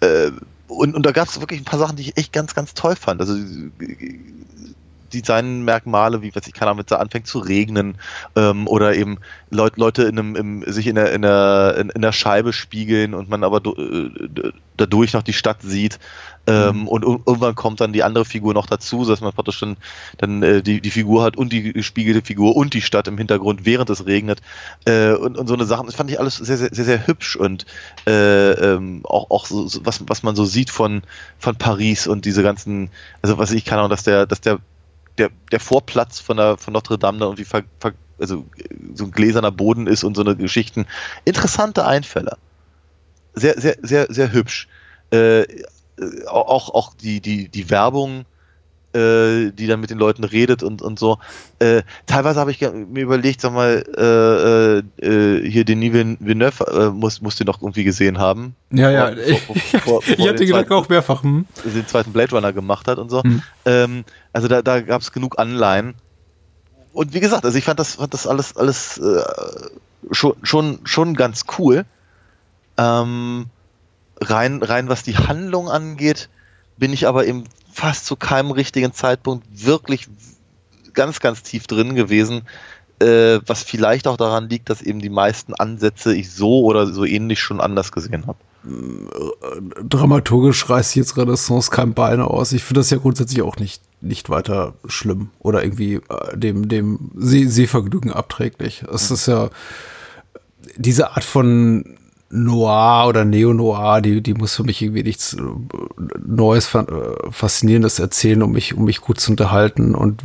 äh, 0.00 0.30
und, 0.66 0.94
und 0.94 1.04
da 1.04 1.12
gab 1.12 1.28
es 1.28 1.40
wirklich 1.40 1.60
ein 1.60 1.64
paar 1.64 1.78
Sachen, 1.78 1.96
die 1.96 2.02
ich 2.02 2.16
echt 2.16 2.32
ganz, 2.32 2.54
ganz 2.54 2.74
toll 2.74 2.96
fand. 2.96 3.20
Also 3.20 3.34
Designmerkmale, 5.22 6.22
wie 6.22 6.34
was 6.34 6.46
ich 6.46 6.52
kann, 6.52 6.68
damit 6.68 6.90
da 6.90 6.96
anfängt 6.96 7.26
zu 7.26 7.38
regnen 7.38 7.96
ähm, 8.36 8.66
oder 8.66 8.94
eben 8.94 9.18
Leut, 9.50 9.76
Leute 9.76 10.04
in 10.04 10.18
einem, 10.18 10.36
im, 10.36 10.72
sich 10.72 10.86
in 10.86 10.96
der, 10.96 11.12
in, 11.12 11.22
der, 11.22 11.76
in, 11.78 11.90
in 11.90 12.02
der 12.02 12.12
Scheibe 12.12 12.52
spiegeln 12.52 13.14
und 13.14 13.28
man 13.28 13.44
aber 13.44 13.58
äh, 13.78 14.52
dadurch 14.76 15.12
noch 15.12 15.22
die 15.22 15.32
Stadt 15.32 15.62
sieht. 15.62 15.98
Ähm, 16.46 16.80
mhm. 16.80 16.88
und, 16.88 17.04
irgendwann 17.04 17.54
kommt 17.54 17.80
dann 17.80 17.94
die 17.94 18.02
andere 18.02 18.26
Figur 18.26 18.52
noch 18.52 18.66
dazu, 18.66 19.06
dass 19.06 19.22
man 19.22 19.32
praktisch 19.32 19.60
dann, 19.60 19.78
dann 20.18 20.42
äh, 20.42 20.62
die, 20.62 20.82
die 20.82 20.90
Figur 20.90 21.22
hat 21.22 21.38
und 21.38 21.52
die 21.52 21.72
gespiegelte 21.72 22.20
Figur 22.20 22.54
und 22.54 22.74
die 22.74 22.82
Stadt 22.82 23.08
im 23.08 23.16
Hintergrund, 23.16 23.64
während 23.64 23.88
es 23.88 24.04
regnet. 24.04 24.42
Äh, 24.84 25.12
und, 25.12 25.38
und 25.38 25.46
so 25.46 25.54
eine 25.54 25.64
Sachen. 25.64 25.86
Das 25.86 25.94
fand 25.94 26.10
ich 26.10 26.20
alles 26.20 26.36
sehr, 26.36 26.58
sehr, 26.58 26.68
sehr, 26.70 26.84
sehr 26.84 27.06
hübsch 27.06 27.36
und 27.36 27.64
äh, 28.06 28.50
ähm, 28.52 29.00
auch, 29.04 29.30
auch 29.30 29.46
so, 29.46 29.66
so, 29.68 29.86
was, 29.86 30.04
was 30.06 30.22
man 30.22 30.36
so 30.36 30.44
sieht 30.44 30.68
von, 30.68 31.02
von 31.38 31.56
Paris 31.56 32.06
und 32.06 32.26
diese 32.26 32.42
ganzen, 32.42 32.90
also 33.22 33.38
was 33.38 33.52
ich 33.52 33.64
kann 33.64 33.78
auch, 33.78 33.88
dass 33.88 34.02
der, 34.02 34.26
dass 34.26 34.42
der 34.42 34.58
der, 35.18 35.30
der 35.52 35.60
Vorplatz 35.60 36.20
von, 36.20 36.36
der, 36.36 36.56
von 36.56 36.72
Notre 36.72 36.98
Dame 36.98 37.18
da 37.18 37.26
irgendwie 37.26 37.44
ver, 37.44 37.64
ver, 37.78 37.92
also 38.18 38.44
so 38.94 39.04
ein 39.04 39.10
gläserner 39.10 39.50
Boden 39.50 39.86
ist 39.86 40.04
und 40.04 40.16
so 40.16 40.22
eine 40.22 40.36
Geschichten. 40.36 40.86
Interessante 41.24 41.86
Einfälle. 41.86 42.36
Sehr, 43.34 43.60
sehr, 43.60 43.76
sehr, 43.82 44.06
sehr 44.10 44.32
hübsch. 44.32 44.68
Äh, 45.10 45.44
auch, 46.26 46.70
auch 46.74 46.94
die, 46.94 47.20
die, 47.20 47.48
die 47.48 47.70
Werbung, 47.70 48.24
äh, 48.94 49.50
die 49.50 49.66
dann 49.66 49.80
mit 49.80 49.90
den 49.90 49.98
Leuten 49.98 50.24
redet 50.24 50.62
und, 50.62 50.82
und 50.82 50.98
so. 50.98 51.18
Äh, 51.58 51.82
teilweise 52.06 52.40
habe 52.40 52.50
ich 52.50 52.60
mir 52.60 53.02
überlegt, 53.02 53.40
sag 53.40 53.52
mal, 53.52 53.84
äh, 53.96 55.06
äh, 55.06 55.50
hier 55.50 55.64
Denis 55.64 55.92
Villeneuve 55.92 56.64
äh, 56.66 56.90
muss, 56.90 57.20
muss 57.20 57.36
den 57.36 57.46
doch 57.46 57.60
irgendwie 57.60 57.84
gesehen 57.84 58.18
haben. 58.18 58.54
Ja, 58.70 58.90
ja. 58.90 59.12
Vor, 59.46 59.56
vor, 59.56 59.80
vor, 59.80 60.02
ich 60.16 60.28
hatte 60.28 60.46
gedacht 60.46 60.70
auch 60.70 60.88
mehrfach. 60.88 61.22
Hm. 61.22 61.46
Den 61.64 61.86
zweiten 61.86 62.12
Blade 62.12 62.30
Runner 62.34 62.52
gemacht 62.52 62.88
hat 62.88 62.98
und 62.98 63.10
so. 63.10 63.22
Hm. 63.22 63.42
Ähm, 63.66 64.04
also 64.32 64.48
da, 64.48 64.62
da 64.62 64.80
gab 64.80 65.02
es 65.02 65.12
genug 65.12 65.38
Anleihen. 65.38 65.94
Und 66.92 67.12
wie 67.12 67.20
gesagt, 67.20 67.44
also 67.44 67.58
ich 67.58 67.64
fand 67.64 67.80
das, 67.80 67.96
fand 67.96 68.14
das 68.14 68.26
alles, 68.26 68.56
alles 68.56 68.98
äh, 68.98 69.22
schon, 70.12 70.34
schon, 70.42 70.78
schon 70.84 71.14
ganz 71.14 71.44
cool. 71.58 71.84
Ähm, 72.78 73.46
rein, 74.20 74.62
rein 74.62 74.88
was 74.88 75.02
die 75.02 75.16
Handlung 75.16 75.68
angeht, 75.68 76.28
bin 76.76 76.92
ich 76.92 77.06
aber 77.06 77.26
eben 77.26 77.44
fast 77.74 78.06
zu 78.06 78.14
keinem 78.14 78.52
richtigen 78.52 78.92
Zeitpunkt 78.92 79.44
wirklich 79.52 80.06
ganz, 80.92 81.18
ganz 81.18 81.42
tief 81.42 81.66
drin 81.66 81.96
gewesen, 81.96 82.42
äh, 83.00 83.40
was 83.46 83.64
vielleicht 83.64 84.06
auch 84.06 84.16
daran 84.16 84.48
liegt, 84.48 84.70
dass 84.70 84.80
eben 84.80 85.00
die 85.00 85.10
meisten 85.10 85.54
Ansätze 85.54 86.14
ich 86.14 86.30
so 86.30 86.62
oder 86.62 86.86
so 86.86 87.04
ähnlich 87.04 87.40
schon 87.40 87.60
anders 87.60 87.90
gesehen 87.90 88.26
habe. 88.26 88.38
Dramaturgisch 89.82 90.70
reißt 90.70 90.94
jetzt 90.94 91.16
Renaissance 91.16 91.70
kein 91.70 91.92
Bein 91.92 92.20
aus. 92.20 92.52
Ich 92.52 92.62
finde 92.62 92.80
das 92.80 92.90
ja 92.90 92.98
grundsätzlich 92.98 93.42
auch 93.42 93.56
nicht, 93.56 93.82
nicht 94.00 94.30
weiter 94.30 94.74
schlimm 94.86 95.30
oder 95.40 95.62
irgendwie 95.64 95.94
äh, 95.94 96.36
dem, 96.36 96.68
dem 96.68 97.10
Seh 97.16 97.46
Sehvergnügen 97.46 98.12
abträglich. 98.12 98.84
Es 98.90 99.10
ist 99.10 99.26
ja 99.26 99.50
diese 100.76 101.10
Art 101.10 101.24
von 101.24 101.96
Noir 102.30 103.06
oder 103.08 103.24
Neo-Noir, 103.24 104.00
die, 104.00 104.20
die 104.20 104.34
muss 104.34 104.56
für 104.56 104.64
mich 104.64 104.82
irgendwie 104.82 105.02
nichts 105.02 105.34
äh, 105.34 105.42
Neues, 106.26 106.74
äh, 106.74 106.84
Faszinierendes 107.30 107.98
erzählen, 107.98 108.42
um 108.42 108.52
mich, 108.52 108.74
um 108.74 108.84
mich 108.84 109.00
gut 109.00 109.20
zu 109.20 109.30
unterhalten. 109.30 109.94
Und 109.94 110.22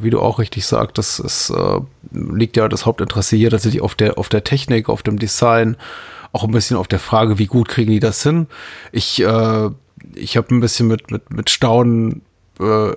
wie 0.00 0.10
du 0.10 0.20
auch 0.20 0.38
richtig 0.38 0.66
sagst, 0.66 0.98
es 0.98 1.50
äh, 1.50 1.80
liegt 2.12 2.56
ja 2.56 2.68
das 2.68 2.86
Hauptinteresse 2.86 3.36
hier 3.36 3.50
tatsächlich 3.50 3.82
auf 3.82 3.94
der, 3.94 4.18
auf 4.18 4.28
der 4.28 4.44
Technik, 4.44 4.88
auf 4.88 5.02
dem 5.02 5.18
Design, 5.18 5.76
auch 6.32 6.44
ein 6.44 6.50
bisschen 6.50 6.76
auf 6.76 6.88
der 6.88 6.98
Frage, 6.98 7.38
wie 7.38 7.46
gut 7.46 7.68
kriegen 7.68 7.92
die 7.92 8.00
das 8.00 8.22
hin. 8.22 8.46
Ich, 8.92 9.22
äh, 9.22 9.70
ich 10.14 10.36
habe 10.36 10.54
ein 10.54 10.60
bisschen 10.60 10.88
mit, 10.88 11.10
mit, 11.10 11.32
mit 11.32 11.50
Staunen 11.50 12.22
äh, 12.60 12.92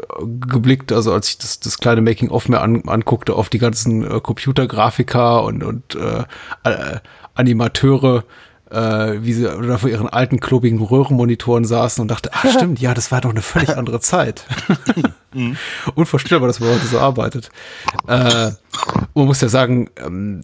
geblickt, 0.47 0.91
also 0.91 1.13
als 1.13 1.29
ich 1.29 1.37
das, 1.37 1.59
das 1.59 1.77
kleine 1.77 2.01
Making-of 2.01 2.49
mir 2.49 2.61
an, 2.61 2.83
anguckte, 2.87 3.35
auf 3.35 3.49
die 3.49 3.59
ganzen 3.59 4.03
äh, 4.03 4.19
Computergrafiker 4.19 5.43
und, 5.43 5.63
und 5.63 5.95
äh, 5.95 6.23
Animateure, 7.35 8.23
äh, 8.71 9.23
wie 9.23 9.33
sie 9.33 9.43
da 9.43 9.77
vor 9.77 9.89
ihren 9.89 10.07
alten, 10.07 10.39
klobigen 10.39 10.79
Röhrenmonitoren 10.79 11.65
saßen 11.65 12.01
und 12.01 12.09
dachte, 12.09 12.29
ach 12.33 12.45
stimmt, 12.49 12.79
ja, 12.79 12.93
das 12.93 13.11
war 13.11 13.21
doch 13.21 13.31
eine 13.31 13.41
völlig 13.41 13.77
andere 13.77 13.99
Zeit. 13.99 14.45
Unvorstellbar, 15.95 16.47
dass 16.47 16.59
man 16.59 16.69
heute 16.69 16.87
so 16.87 16.99
arbeitet. 16.99 17.51
Äh, 18.07 18.51
man 19.13 19.25
muss 19.25 19.41
ja 19.41 19.47
sagen, 19.47 19.89
ähm, 19.97 20.43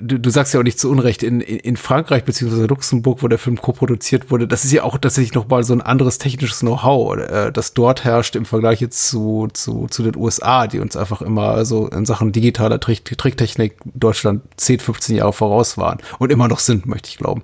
du, 0.00 0.18
du, 0.18 0.30
sagst 0.30 0.54
ja 0.54 0.60
auch 0.60 0.64
nicht 0.64 0.78
zu 0.78 0.90
Unrecht, 0.90 1.22
in, 1.22 1.40
in 1.40 1.76
Frankreich 1.76 2.24
beziehungsweise 2.24 2.66
Luxemburg, 2.66 3.22
wo 3.22 3.28
der 3.28 3.38
Film 3.38 3.60
koproduziert 3.60 4.30
wurde, 4.30 4.48
das 4.48 4.64
ist 4.64 4.72
ja 4.72 4.84
auch 4.84 4.98
tatsächlich 4.98 5.34
noch 5.34 5.48
mal 5.48 5.64
so 5.64 5.74
ein 5.74 5.82
anderes 5.82 6.18
technisches 6.18 6.60
Know-how, 6.60 7.18
äh, 7.18 7.52
das 7.52 7.74
dort 7.74 8.04
herrscht 8.04 8.36
im 8.36 8.46
Vergleich 8.46 8.80
jetzt 8.80 9.08
zu, 9.08 9.48
zu, 9.52 9.86
zu 9.88 10.02
den 10.02 10.16
USA, 10.16 10.66
die 10.66 10.80
uns 10.80 10.96
einfach 10.96 11.20
immer 11.20 11.64
so 11.64 11.88
in 11.88 12.06
Sachen 12.06 12.32
digitaler 12.32 12.80
Trick, 12.80 13.04
Tricktechnik 13.04 13.76
Deutschland 13.84 14.42
10, 14.56 14.80
15 14.80 15.16
Jahre 15.16 15.32
voraus 15.32 15.76
waren 15.76 15.98
und 16.18 16.32
immer 16.32 16.48
noch 16.48 16.58
sind, 16.58 16.86
möchte 16.86 17.08
ich 17.08 17.18
glauben. 17.18 17.42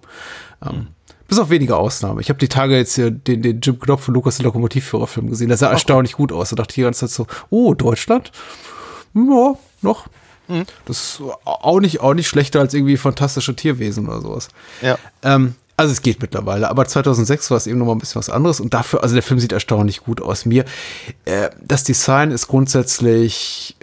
Ähm, 0.65 0.77
mhm. 0.77 0.87
Bis 1.29 1.39
auf 1.39 1.51
wenige 1.51 1.77
Ausnahmen. 1.77 2.21
Ich 2.21 2.31
habe 2.31 2.39
die 2.39 2.49
Tage 2.49 2.75
jetzt 2.75 2.95
hier 2.95 3.11
den, 3.11 3.43
den 3.43 3.61
Jim 3.61 3.79
Knopf 3.79 4.05
von 4.05 4.15
Lukas 4.15 4.39
den 4.39 4.45
Lokomotivführerfilm 4.45 5.29
gesehen. 5.29 5.49
Der 5.49 5.59
sah 5.59 5.67
okay. 5.67 5.75
erstaunlich 5.75 6.13
gut 6.13 6.33
aus. 6.33 6.51
Da 6.51 6.57
dachte 6.57 6.73
ich 6.73 6.77
die 6.77 6.83
ganze 6.83 7.07
Zeit 7.07 7.11
so, 7.11 7.27
oh, 7.51 7.75
Deutschland? 7.75 8.33
Ja, 9.15 9.55
noch. 9.83 10.07
Mhm. 10.49 10.65
Das 10.87 10.97
ist 10.97 11.23
auch 11.45 11.81
nicht, 11.81 12.01
auch 12.01 12.15
nicht 12.15 12.29
schlechter 12.29 12.61
als 12.61 12.73
irgendwie 12.73 12.97
fantastische 12.97 13.55
Tierwesen 13.55 14.09
oder 14.09 14.23
sowas. 14.23 14.49
Ja. 14.81 14.99
Ähm, 15.23 15.55
also 15.79 15.93
es 15.93 16.03
geht 16.03 16.21
mittlerweile, 16.21 16.69
aber 16.71 16.87
2006 16.87 17.53
war 17.53 17.57
es 17.57 17.69
eben 17.69 17.79
noch 17.79 17.87
mal 17.87 17.93
ein 17.93 17.99
bisschen 17.99 18.19
was 18.19 18.31
anderes 18.31 18.59
und 18.59 18.75
dafür, 18.75 19.05
also 19.05 19.15
der 19.15 19.23
Film 19.23 19.39
sieht 19.39 19.53
erstaunlich 19.53 20.01
gut 20.01 20.21
aus. 20.21 20.45
Mir, 20.45 20.65
äh, 21.25 21.51
das 21.63 21.85
Design 21.85 22.33
ist 22.33 22.49
grundsätzlich, 22.49 23.77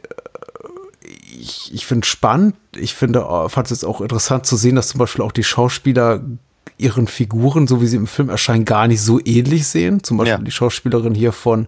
ich, 1.39 1.73
ich 1.73 1.85
finde 1.85 2.05
spannend. 2.05 2.55
Ich 2.75 2.93
finde, 2.93 3.19
äh, 3.19 3.49
fand 3.49 3.71
es 3.71 3.83
auch 3.83 4.01
interessant 4.01 4.45
zu 4.45 4.55
sehen, 4.55 4.75
dass 4.75 4.89
zum 4.89 4.99
Beispiel 4.99 5.23
auch 5.23 5.31
die 5.31 5.43
Schauspieler 5.43 6.21
ihren 6.77 7.07
Figuren, 7.07 7.67
so 7.67 7.81
wie 7.81 7.87
sie 7.87 7.95
im 7.95 8.07
Film 8.07 8.29
erscheinen, 8.29 8.65
gar 8.65 8.87
nicht 8.87 9.01
so 9.01 9.19
ähnlich 9.23 9.67
sehen. 9.67 10.03
Zum 10.03 10.17
Beispiel 10.17 10.39
ja. 10.39 10.43
die 10.43 10.51
Schauspielerin 10.51 11.15
hier 11.15 11.31
von 11.31 11.67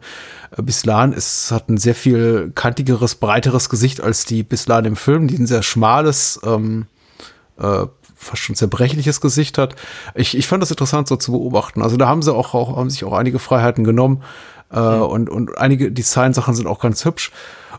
äh, 0.58 0.62
Bislan 0.62 1.14
ist, 1.14 1.52
hat 1.52 1.70
ein 1.70 1.78
sehr 1.78 1.96
viel 1.96 2.52
kantigeres, 2.54 3.16
breiteres 3.16 3.70
Gesicht 3.70 4.02
als 4.02 4.26
die 4.26 4.44
Bislan 4.44 4.86
im 4.86 4.96
Film, 4.96 5.28
die 5.28 5.38
ein 5.38 5.48
sehr 5.48 5.64
schmales, 5.64 6.40
ähm, 6.44 6.88
äh, 7.58 7.86
fast 8.16 8.42
schon 8.42 8.56
zerbrechliches 8.56 9.22
Gesicht 9.22 9.58
hat. 9.58 9.76
Ich, 10.16 10.36
ich 10.36 10.48
fand 10.48 10.62
das 10.62 10.72
interessant 10.72 11.08
so 11.08 11.16
zu 11.16 11.32
beobachten. 11.32 11.82
Also 11.82 11.96
da 11.98 12.08
haben 12.08 12.22
sie 12.22 12.34
auch, 12.34 12.54
auch 12.54 12.76
haben 12.76 12.90
sich 12.90 13.06
auch 13.06 13.14
einige 13.14 13.40
Freiheiten 13.40 13.84
genommen 13.84 14.24
äh, 14.72 14.80
mhm. 14.80 15.02
und, 15.04 15.30
und 15.30 15.58
einige 15.58 15.92
Designsachen 15.92 16.54
sind 16.54 16.68
auch 16.68 16.80
ganz 16.80 17.06
hübsch. 17.06 17.32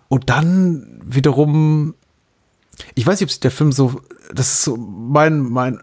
Und 0.09 0.31
dann 0.31 0.98
wiederum, 1.15 1.95
ich 2.95 3.07
weiß 3.07 3.21
nicht, 3.21 3.27
ob 3.27 3.31
sich 3.31 3.41
der 3.41 3.51
Film 3.51 3.73
so, 3.73 4.01
das 4.33 4.53
ist 4.53 4.63
so 4.63 4.77
mein, 4.77 5.41
mein 5.41 5.81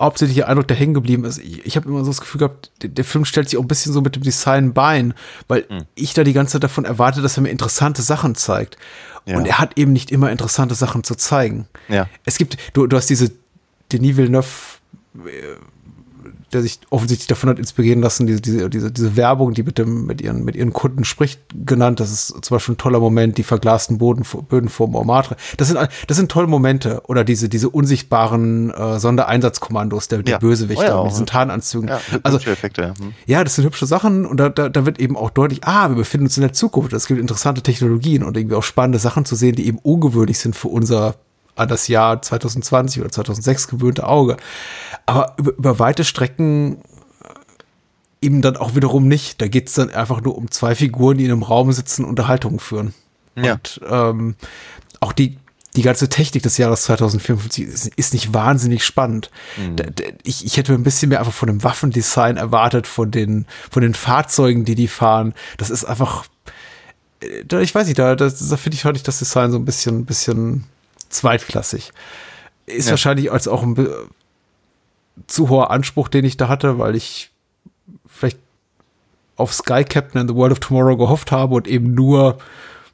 hauptsächliche 0.00 0.46
Eindruck, 0.46 0.68
der 0.68 0.76
hängen 0.76 0.94
geblieben 0.94 1.24
ist. 1.24 1.38
Ich, 1.38 1.64
ich 1.64 1.76
habe 1.76 1.88
immer 1.88 2.00
so 2.04 2.10
das 2.10 2.20
Gefühl 2.20 2.40
gehabt, 2.40 2.70
der, 2.82 2.90
der, 2.90 3.04
Film 3.04 3.24
stellt 3.24 3.48
sich 3.48 3.58
auch 3.58 3.62
ein 3.62 3.68
bisschen 3.68 3.92
so 3.92 4.00
mit 4.02 4.14
dem 4.14 4.22
Design 4.22 4.74
Bein, 4.74 5.14
weil 5.48 5.66
mhm. 5.68 5.84
ich 5.94 6.14
da 6.14 6.22
die 6.22 6.32
ganze 6.32 6.54
Zeit 6.54 6.64
davon 6.64 6.84
erwarte, 6.84 7.22
dass 7.22 7.36
er 7.36 7.42
mir 7.42 7.50
interessante 7.50 8.02
Sachen 8.02 8.34
zeigt. 8.34 8.76
Ja. 9.24 9.38
Und 9.38 9.46
er 9.46 9.58
hat 9.58 9.78
eben 9.78 9.92
nicht 9.92 10.12
immer 10.12 10.30
interessante 10.30 10.74
Sachen 10.74 11.02
zu 11.02 11.14
zeigen. 11.14 11.66
Ja. 11.88 12.08
Es 12.24 12.38
gibt, 12.38 12.56
du, 12.74 12.86
du 12.86 12.96
hast 12.96 13.08
diese 13.10 13.32
Denis 13.92 14.16
Villeneuve 14.16 14.46
äh, 15.14 15.56
der 16.56 16.62
sich 16.62 16.80
offensichtlich 16.90 17.26
davon 17.26 17.50
hat 17.50 17.58
inspirieren 17.58 18.00
lassen, 18.00 18.26
diese, 18.26 18.40
diese, 18.40 18.70
diese, 18.70 18.90
diese 18.90 19.16
Werbung, 19.16 19.54
die 19.54 19.62
mit, 19.62 19.78
dem, 19.78 20.06
mit, 20.06 20.20
ihren, 20.20 20.44
mit 20.44 20.56
ihren 20.56 20.72
Kunden 20.72 21.04
spricht, 21.04 21.40
genannt. 21.64 22.00
Das 22.00 22.10
ist 22.10 22.28
zum 22.42 22.54
Beispiel 22.54 22.74
ein 22.74 22.78
toller 22.78 22.98
Moment, 22.98 23.38
die 23.38 23.42
verglasten 23.42 23.98
Boden, 23.98 24.24
Böden 24.48 24.68
vor 24.68 24.88
Montmartre. 24.88 25.36
Das 25.56 25.68
sind, 25.68 25.78
das 26.06 26.16
sind 26.16 26.30
tolle 26.30 26.46
Momente. 26.46 27.02
Oder 27.06 27.24
diese, 27.24 27.48
diese 27.48 27.68
unsichtbaren 27.68 28.70
äh, 28.70 28.98
Sondereinsatzkommandos 28.98 30.08
der, 30.08 30.22
der 30.22 30.32
ja. 30.32 30.38
Bösewichter 30.38 30.94
oh 30.94 30.98
ja, 30.98 31.02
mit 31.02 31.12
diesen 31.12 31.26
Tarnanzügen. 31.26 31.88
Ja, 31.88 32.00
also, 32.22 32.38
Effekte, 32.38 32.82
ja. 32.82 32.88
Hm. 32.98 33.12
ja, 33.26 33.44
das 33.44 33.56
sind 33.56 33.64
hübsche 33.64 33.86
Sachen 33.86 34.24
und 34.24 34.38
da, 34.38 34.48
da, 34.48 34.68
da 34.68 34.86
wird 34.86 34.98
eben 34.98 35.16
auch 35.16 35.30
deutlich, 35.30 35.64
ah, 35.64 35.88
wir 35.90 35.96
befinden 35.96 36.26
uns 36.26 36.36
in 36.36 36.42
der 36.42 36.52
Zukunft. 36.52 36.92
Es 36.92 37.06
gibt 37.06 37.20
interessante 37.20 37.62
Technologien 37.62 38.22
und 38.22 38.36
irgendwie 38.36 38.56
auch 38.56 38.62
spannende 38.62 38.98
Sachen 38.98 39.24
zu 39.24 39.36
sehen, 39.36 39.56
die 39.56 39.66
eben 39.66 39.78
ungewöhnlich 39.78 40.38
sind 40.38 40.56
für 40.56 40.68
unser 40.68 41.16
an 41.56 41.68
das 41.68 41.88
Jahr 41.88 42.22
2020 42.22 43.00
oder 43.00 43.10
2006 43.10 43.68
gewöhnte 43.68 44.06
Auge. 44.06 44.36
Aber 45.06 45.34
über, 45.38 45.52
über 45.52 45.78
weite 45.78 46.04
Strecken 46.04 46.76
äh, 47.22 48.26
eben 48.26 48.42
dann 48.42 48.56
auch 48.56 48.74
wiederum 48.74 49.08
nicht. 49.08 49.40
Da 49.40 49.48
geht 49.48 49.68
es 49.68 49.74
dann 49.74 49.90
einfach 49.90 50.20
nur 50.20 50.36
um 50.36 50.50
zwei 50.50 50.74
Figuren, 50.74 51.18
die 51.18 51.24
in 51.24 51.32
einem 51.32 51.42
Raum 51.42 51.72
sitzen 51.72 52.04
und 52.04 52.10
Unterhaltungen 52.10 52.60
führen. 52.60 52.94
Ja. 53.34 53.54
Und 53.54 53.80
ähm, 53.88 54.34
auch 55.00 55.12
die, 55.12 55.38
die 55.74 55.82
ganze 55.82 56.08
Technik 56.08 56.42
des 56.42 56.58
Jahres 56.58 56.82
2054 56.82 57.64
ist, 57.64 57.86
ist 57.96 58.12
nicht 58.12 58.32
wahnsinnig 58.34 58.84
spannend. 58.84 59.30
Mhm. 59.56 59.76
Ich, 60.22 60.44
ich 60.44 60.56
hätte 60.56 60.74
ein 60.74 60.82
bisschen 60.82 61.08
mehr 61.08 61.20
einfach 61.20 61.32
von 61.32 61.48
dem 61.48 61.62
Waffendesign 61.64 62.36
erwartet, 62.36 62.86
von 62.86 63.10
den, 63.10 63.46
von 63.70 63.82
den 63.82 63.94
Fahrzeugen, 63.94 64.64
die 64.64 64.74
die 64.74 64.88
fahren. 64.88 65.34
Das 65.56 65.70
ist 65.70 65.84
einfach, 65.84 66.26
äh, 67.22 67.62
ich 67.62 67.74
weiß 67.74 67.86
nicht, 67.86 67.98
da, 67.98 68.14
da, 68.14 68.28
da 68.28 68.56
finde 68.56 68.74
ich, 68.74 68.82
fand 68.82 68.96
ich 68.96 69.02
das 69.02 69.18
Design 69.18 69.50
so 69.50 69.58
ein 69.58 69.64
bisschen, 69.64 70.04
bisschen 70.04 70.64
zweitklassig. 71.08 71.92
Ist 72.66 72.86
ja. 72.86 72.92
wahrscheinlich 72.92 73.30
als 73.30 73.48
auch 73.48 73.62
ein 73.62 73.88
zu 75.26 75.48
hoher 75.48 75.70
Anspruch, 75.70 76.08
den 76.08 76.24
ich 76.24 76.36
da 76.36 76.48
hatte, 76.48 76.78
weil 76.78 76.94
ich 76.94 77.30
vielleicht 78.06 78.38
auf 79.36 79.52
Sky 79.52 79.84
Captain 79.84 80.20
in 80.20 80.28
the 80.28 80.34
World 80.34 80.52
of 80.52 80.60
Tomorrow 80.60 80.96
gehofft 80.96 81.30
habe 81.30 81.54
und 81.54 81.68
eben 81.68 81.94
nur, 81.94 82.38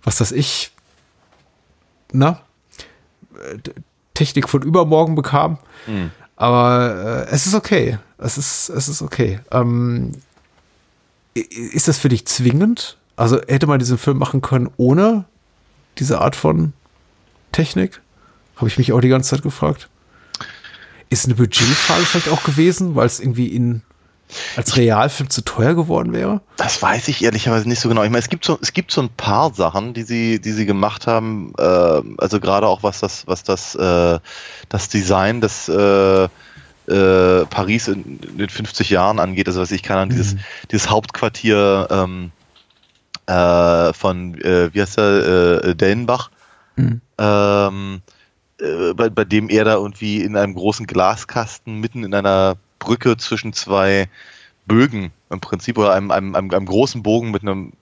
was 0.02 0.16
das 0.16 0.32
ich, 0.32 0.72
na, 2.12 2.40
Technik 4.14 4.48
von 4.48 4.62
übermorgen 4.62 5.14
bekam. 5.14 5.58
Mhm. 5.86 6.10
Aber 6.36 7.26
äh, 7.28 7.30
es 7.30 7.46
ist 7.46 7.54
okay. 7.54 7.98
Es 8.18 8.38
ist, 8.38 8.68
es 8.68 8.88
ist 8.88 9.02
okay. 9.02 9.40
Ähm, 9.50 10.12
ist 11.34 11.88
das 11.88 11.98
für 11.98 12.08
dich 12.08 12.26
zwingend? 12.26 12.98
Also 13.16 13.40
hätte 13.46 13.66
man 13.66 13.78
diesen 13.78 13.98
Film 13.98 14.18
machen 14.18 14.40
können 14.40 14.70
ohne 14.76 15.24
diese 15.98 16.20
Art 16.20 16.36
von 16.36 16.72
Technik? 17.52 18.00
Habe 18.56 18.68
ich 18.68 18.78
mich 18.78 18.92
auch 18.92 19.00
die 19.00 19.08
ganze 19.08 19.30
Zeit 19.30 19.42
gefragt. 19.42 19.88
Ist 21.10 21.26
eine 21.26 21.34
Budgetfrage 21.34 22.04
vielleicht 22.04 22.28
auch 22.28 22.42
gewesen, 22.42 22.94
weil 22.94 23.06
es 23.06 23.20
irgendwie 23.20 23.48
in 23.48 23.82
als 24.56 24.76
Realfilm 24.76 25.30
zu 25.30 25.42
teuer 25.42 25.74
geworden 25.74 26.12
wäre? 26.12 26.40
Das 26.56 26.80
weiß 26.80 27.08
ich 27.08 27.22
ehrlicherweise 27.22 27.68
nicht 27.68 27.80
so 27.80 27.88
genau. 27.88 28.02
Ich 28.02 28.10
meine, 28.10 28.20
es 28.20 28.28
gibt 28.28 28.44
so, 28.44 28.58
es 28.60 28.72
gibt 28.72 28.90
so 28.90 29.02
ein 29.02 29.10
paar 29.10 29.52
Sachen, 29.54 29.94
die 29.94 30.02
sie, 30.02 30.40
die 30.40 30.52
sie 30.52 30.66
gemacht 30.66 31.06
haben. 31.06 31.52
Äh, 31.58 31.62
also 32.18 32.40
gerade 32.40 32.66
auch 32.66 32.82
was 32.82 33.00
das, 33.00 33.26
was 33.26 33.42
das, 33.42 33.74
äh, 33.74 34.18
das 34.68 34.88
Design 34.88 35.40
des 35.40 35.68
äh, 35.68 36.24
äh, 36.24 36.28
Paris 37.46 37.88
in, 37.88 38.20
in, 38.20 38.38
den 38.38 38.48
50 38.48 38.90
Jahren 38.90 39.18
angeht. 39.18 39.48
Also 39.48 39.60
was 39.60 39.70
ich 39.70 39.82
kann 39.82 39.98
an 39.98 40.08
dieses, 40.08 40.34
mhm. 40.34 40.40
dieses 40.70 40.90
Hauptquartier 40.90 41.88
ähm, 41.90 42.32
äh, 43.26 43.92
von, 43.92 44.40
äh, 44.40 44.72
wie 44.72 44.80
heißt 44.80 44.98
der, 44.98 45.74
Dellenbach. 45.74 46.30
Mhm. 46.76 47.00
Ähm, 47.22 48.02
äh, 48.58 48.94
bei, 48.94 49.08
bei 49.10 49.24
dem 49.24 49.48
er 49.48 49.64
da 49.64 49.74
irgendwie 49.74 50.22
in 50.22 50.36
einem 50.36 50.54
großen 50.54 50.86
Glaskasten 50.86 51.78
mitten 51.78 52.02
in 52.02 52.14
einer 52.14 52.56
Brücke 52.80 53.16
zwischen 53.16 53.52
zwei 53.52 54.08
Bögen 54.66 55.12
im 55.30 55.40
Prinzip 55.40 55.78
oder 55.78 55.92
einem, 55.92 56.10
einem, 56.10 56.34
einem, 56.34 56.50
einem 56.50 56.66
großen 56.66 57.02
Bogen 57.02 57.30
mit 57.30 57.42
einem, 57.42 57.72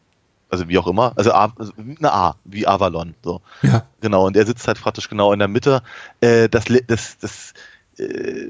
also 0.51 0.69
wie 0.69 0.79
auch 0.79 0.87
immer, 0.87 1.13
also, 1.17 1.33
A, 1.33 1.53
also 1.57 1.73
eine 1.79 2.13
A, 2.13 2.37
wie 2.45 2.67
Avalon. 2.67 3.15
So. 3.23 3.41
Ja. 3.63 3.87
Genau, 4.01 4.27
und 4.27 4.37
er 4.37 4.47
sitzt 4.47 4.69
halt 4.69 4.81
praktisch 4.81 5.09
genau 5.09 5.33
in 5.33 5.39
der 5.39 5.49
Mitte. 5.49 5.83
Äh, 6.21 6.49
das, 6.49 6.65
das, 6.87 7.19
das, 7.19 7.55
äh, 7.99 8.47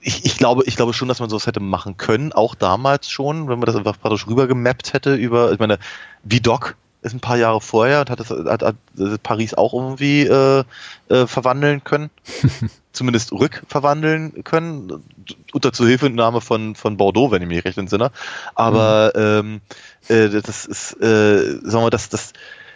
ich, 0.00 0.24
ich, 0.24 0.36
glaube, 0.36 0.64
ich 0.66 0.76
glaube 0.76 0.92
schon, 0.92 1.08
dass 1.08 1.20
man 1.20 1.30
sowas 1.30 1.46
hätte 1.46 1.60
machen 1.60 1.96
können, 1.96 2.32
auch 2.32 2.54
damals 2.54 3.10
schon, 3.10 3.48
wenn 3.48 3.58
man 3.58 3.66
das 3.66 3.76
einfach 3.76 3.98
praktisch 3.98 4.26
rübergemappt 4.26 4.92
hätte 4.92 5.14
über, 5.14 5.52
ich 5.52 5.58
meine, 5.58 5.78
wie 6.24 6.40
Doc 6.40 6.76
ist 7.06 7.14
ein 7.14 7.20
paar 7.20 7.36
Jahre 7.36 7.60
vorher 7.60 8.00
und 8.00 8.10
hat, 8.10 8.20
das, 8.20 8.30
hat, 8.30 8.62
hat 8.62 8.76
Paris 9.22 9.54
auch 9.54 9.72
irgendwie 9.72 10.22
äh, 10.22 10.64
äh, 11.08 11.26
verwandeln 11.26 11.84
können. 11.84 12.10
Zumindest 12.92 13.32
rückverwandeln 13.32 14.44
können. 14.44 15.04
Unter 15.52 15.72
Zuhilfenahme 15.72 16.40
von, 16.40 16.74
von 16.74 16.96
Bordeaux, 16.96 17.30
wenn 17.30 17.42
ich 17.42 17.48
mich 17.48 17.64
recht 17.64 17.78
entsinne. 17.78 18.10
Aber 18.54 19.12
mhm. 19.14 19.60
ähm, 20.08 20.26
äh, 20.34 20.40
das 20.40 20.66
ist, 20.66 21.00
äh, 21.00 21.58
sagen 21.62 21.84
wir, 21.84 21.90
das, 21.90 22.08
das, 22.08 22.32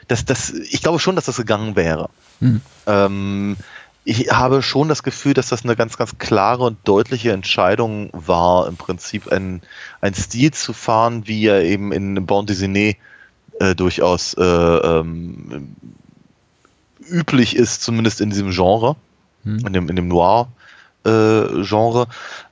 das, 0.09 0.24
das, 0.24 0.51
ich 0.51 0.82
glaube 0.82 0.98
schon, 0.98 1.16
dass 1.16 1.27
das 1.27 1.36
gegangen 1.36 1.77
wäre. 1.77 2.09
Mhm. 2.40 2.61
Ähm, 2.86 3.57
ich 4.05 4.31
habe 4.31 4.62
schon 4.62 4.89
das 4.89 5.02
Gefühl, 5.02 5.35
dass 5.35 5.51
das 5.51 5.65
eine 5.65 5.77
ganz, 5.77 5.97
ganz 5.98 6.19
klare 6.19 6.65
und 6.65 6.78
deutliche 6.85 7.32
Entscheidung 7.32 8.11
war, 8.12 8.66
im 8.66 8.77
Prinzip 8.77 9.31
ein, 9.31 9.61
ein 10.01 10.15
Stil 10.15 10.52
zu 10.52 10.73
fahren, 10.73 11.27
wie 11.27 11.47
er 11.47 11.62
eben 11.62 11.93
in 11.93 12.27
Bande 12.27 12.55
Dessinée 12.55 12.97
äh, 13.61 13.74
durchaus 13.74 14.35
äh, 14.35 14.43
ähm, 14.43 15.77
üblich 17.01 17.55
ist, 17.55 17.82
zumindest 17.82 18.20
in 18.20 18.31
diesem 18.31 18.51
Genre, 18.51 18.97
hm. 19.45 19.66
in 19.66 19.73
dem, 19.73 19.89
in 19.89 19.97
dem 19.97 20.09
Noir-Genre. 20.09 22.07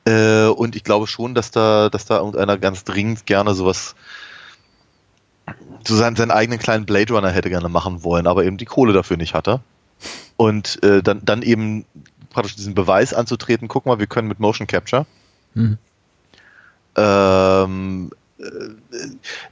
Äh, 0.06 0.47
äh, 0.47 0.48
und 0.48 0.76
ich 0.76 0.85
glaube 0.85 1.06
schon, 1.06 1.35
dass 1.35 1.51
da, 1.51 1.89
dass 1.89 2.06
da 2.06 2.18
irgendeiner 2.18 2.59
ganz 2.59 2.85
dringend 2.85 3.26
gerne 3.26 3.55
sowas 3.55 3.94
so 5.86 5.97
seinen, 5.97 6.16
seinen 6.16 6.30
eigenen 6.30 6.59
kleinen 6.59 6.85
Blade 6.85 7.12
Runner 7.12 7.30
hätte 7.30 7.48
gerne 7.48 7.70
machen 7.70 8.05
wollen, 8.05 8.26
aber 8.26 8.44
eben 8.44 8.59
die 8.59 8.66
Kohle 8.66 8.93
dafür 8.93 9.16
nicht 9.16 9.32
hatte. 9.32 9.60
Und 10.36 10.82
äh, 10.85 11.02
dann, 11.02 11.24
dann 11.24 11.40
eben 11.40 11.86
praktisch 12.30 12.56
diesen 12.56 12.74
Beweis 12.74 13.14
anzutreten, 13.14 13.68
guck 13.68 13.86
mal, 13.86 13.98
wir 13.98 14.06
können 14.06 14.28
mit 14.28 14.40
Motion 14.40 14.66
Capture. 14.66 15.06
Hm. 15.55 15.78
Ähm, 16.97 18.10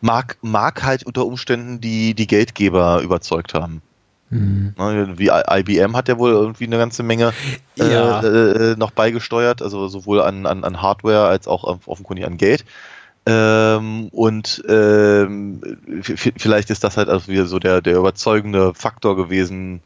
mag, 0.00 0.36
mag 0.42 0.82
halt 0.82 1.04
unter 1.04 1.26
Umständen 1.26 1.80
die, 1.80 2.14
die 2.14 2.26
Geldgeber 2.26 3.00
überzeugt 3.02 3.54
haben. 3.54 3.82
Mhm. 4.30 4.74
Ne, 4.76 5.14
wie 5.16 5.30
IBM 5.30 5.96
hat 5.96 6.08
ja 6.08 6.18
wohl 6.18 6.32
irgendwie 6.32 6.66
eine 6.66 6.78
ganze 6.78 7.02
Menge 7.02 7.32
äh, 7.78 7.92
ja. 7.92 8.20
äh, 8.22 8.76
noch 8.76 8.90
beigesteuert, 8.90 9.62
also 9.62 9.86
sowohl 9.88 10.20
an, 10.20 10.46
an, 10.46 10.64
an 10.64 10.82
Hardware 10.82 11.26
als 11.26 11.46
auch 11.46 11.64
offenkundig 11.86 12.26
an 12.26 12.36
Geld. 12.36 12.64
Ähm, 13.24 14.08
und 14.12 14.62
ähm, 14.68 15.60
vielleicht 16.02 16.70
ist 16.70 16.84
das 16.84 16.96
halt 16.96 17.08
also 17.08 17.28
wieder 17.28 17.46
so 17.46 17.58
der, 17.58 17.80
der 17.80 17.96
überzeugende 17.96 18.72
Faktor 18.74 19.16
gewesen, 19.16 19.80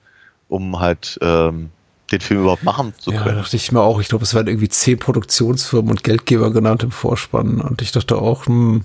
um 0.48 0.80
halt 0.80 1.18
ähm, 1.22 1.70
den 2.12 2.20
Film 2.20 2.40
überhaupt 2.40 2.64
machen 2.64 2.92
zu 2.98 3.10
können. 3.10 3.26
Ja, 3.26 3.34
dachte 3.34 3.56
ich 3.56 3.72
mir 3.72 3.80
auch. 3.80 4.00
Ich 4.00 4.08
glaube, 4.08 4.24
es 4.24 4.34
werden 4.34 4.48
irgendwie 4.48 4.68
zehn 4.68 4.98
Produktionsfirmen 4.98 5.90
und 5.90 6.02
Geldgeber 6.02 6.50
genannt 6.50 6.82
im 6.82 6.90
Vorspann. 6.90 7.60
Und 7.60 7.82
ich 7.82 7.92
dachte 7.92 8.16
auch, 8.16 8.46
hm, 8.46 8.84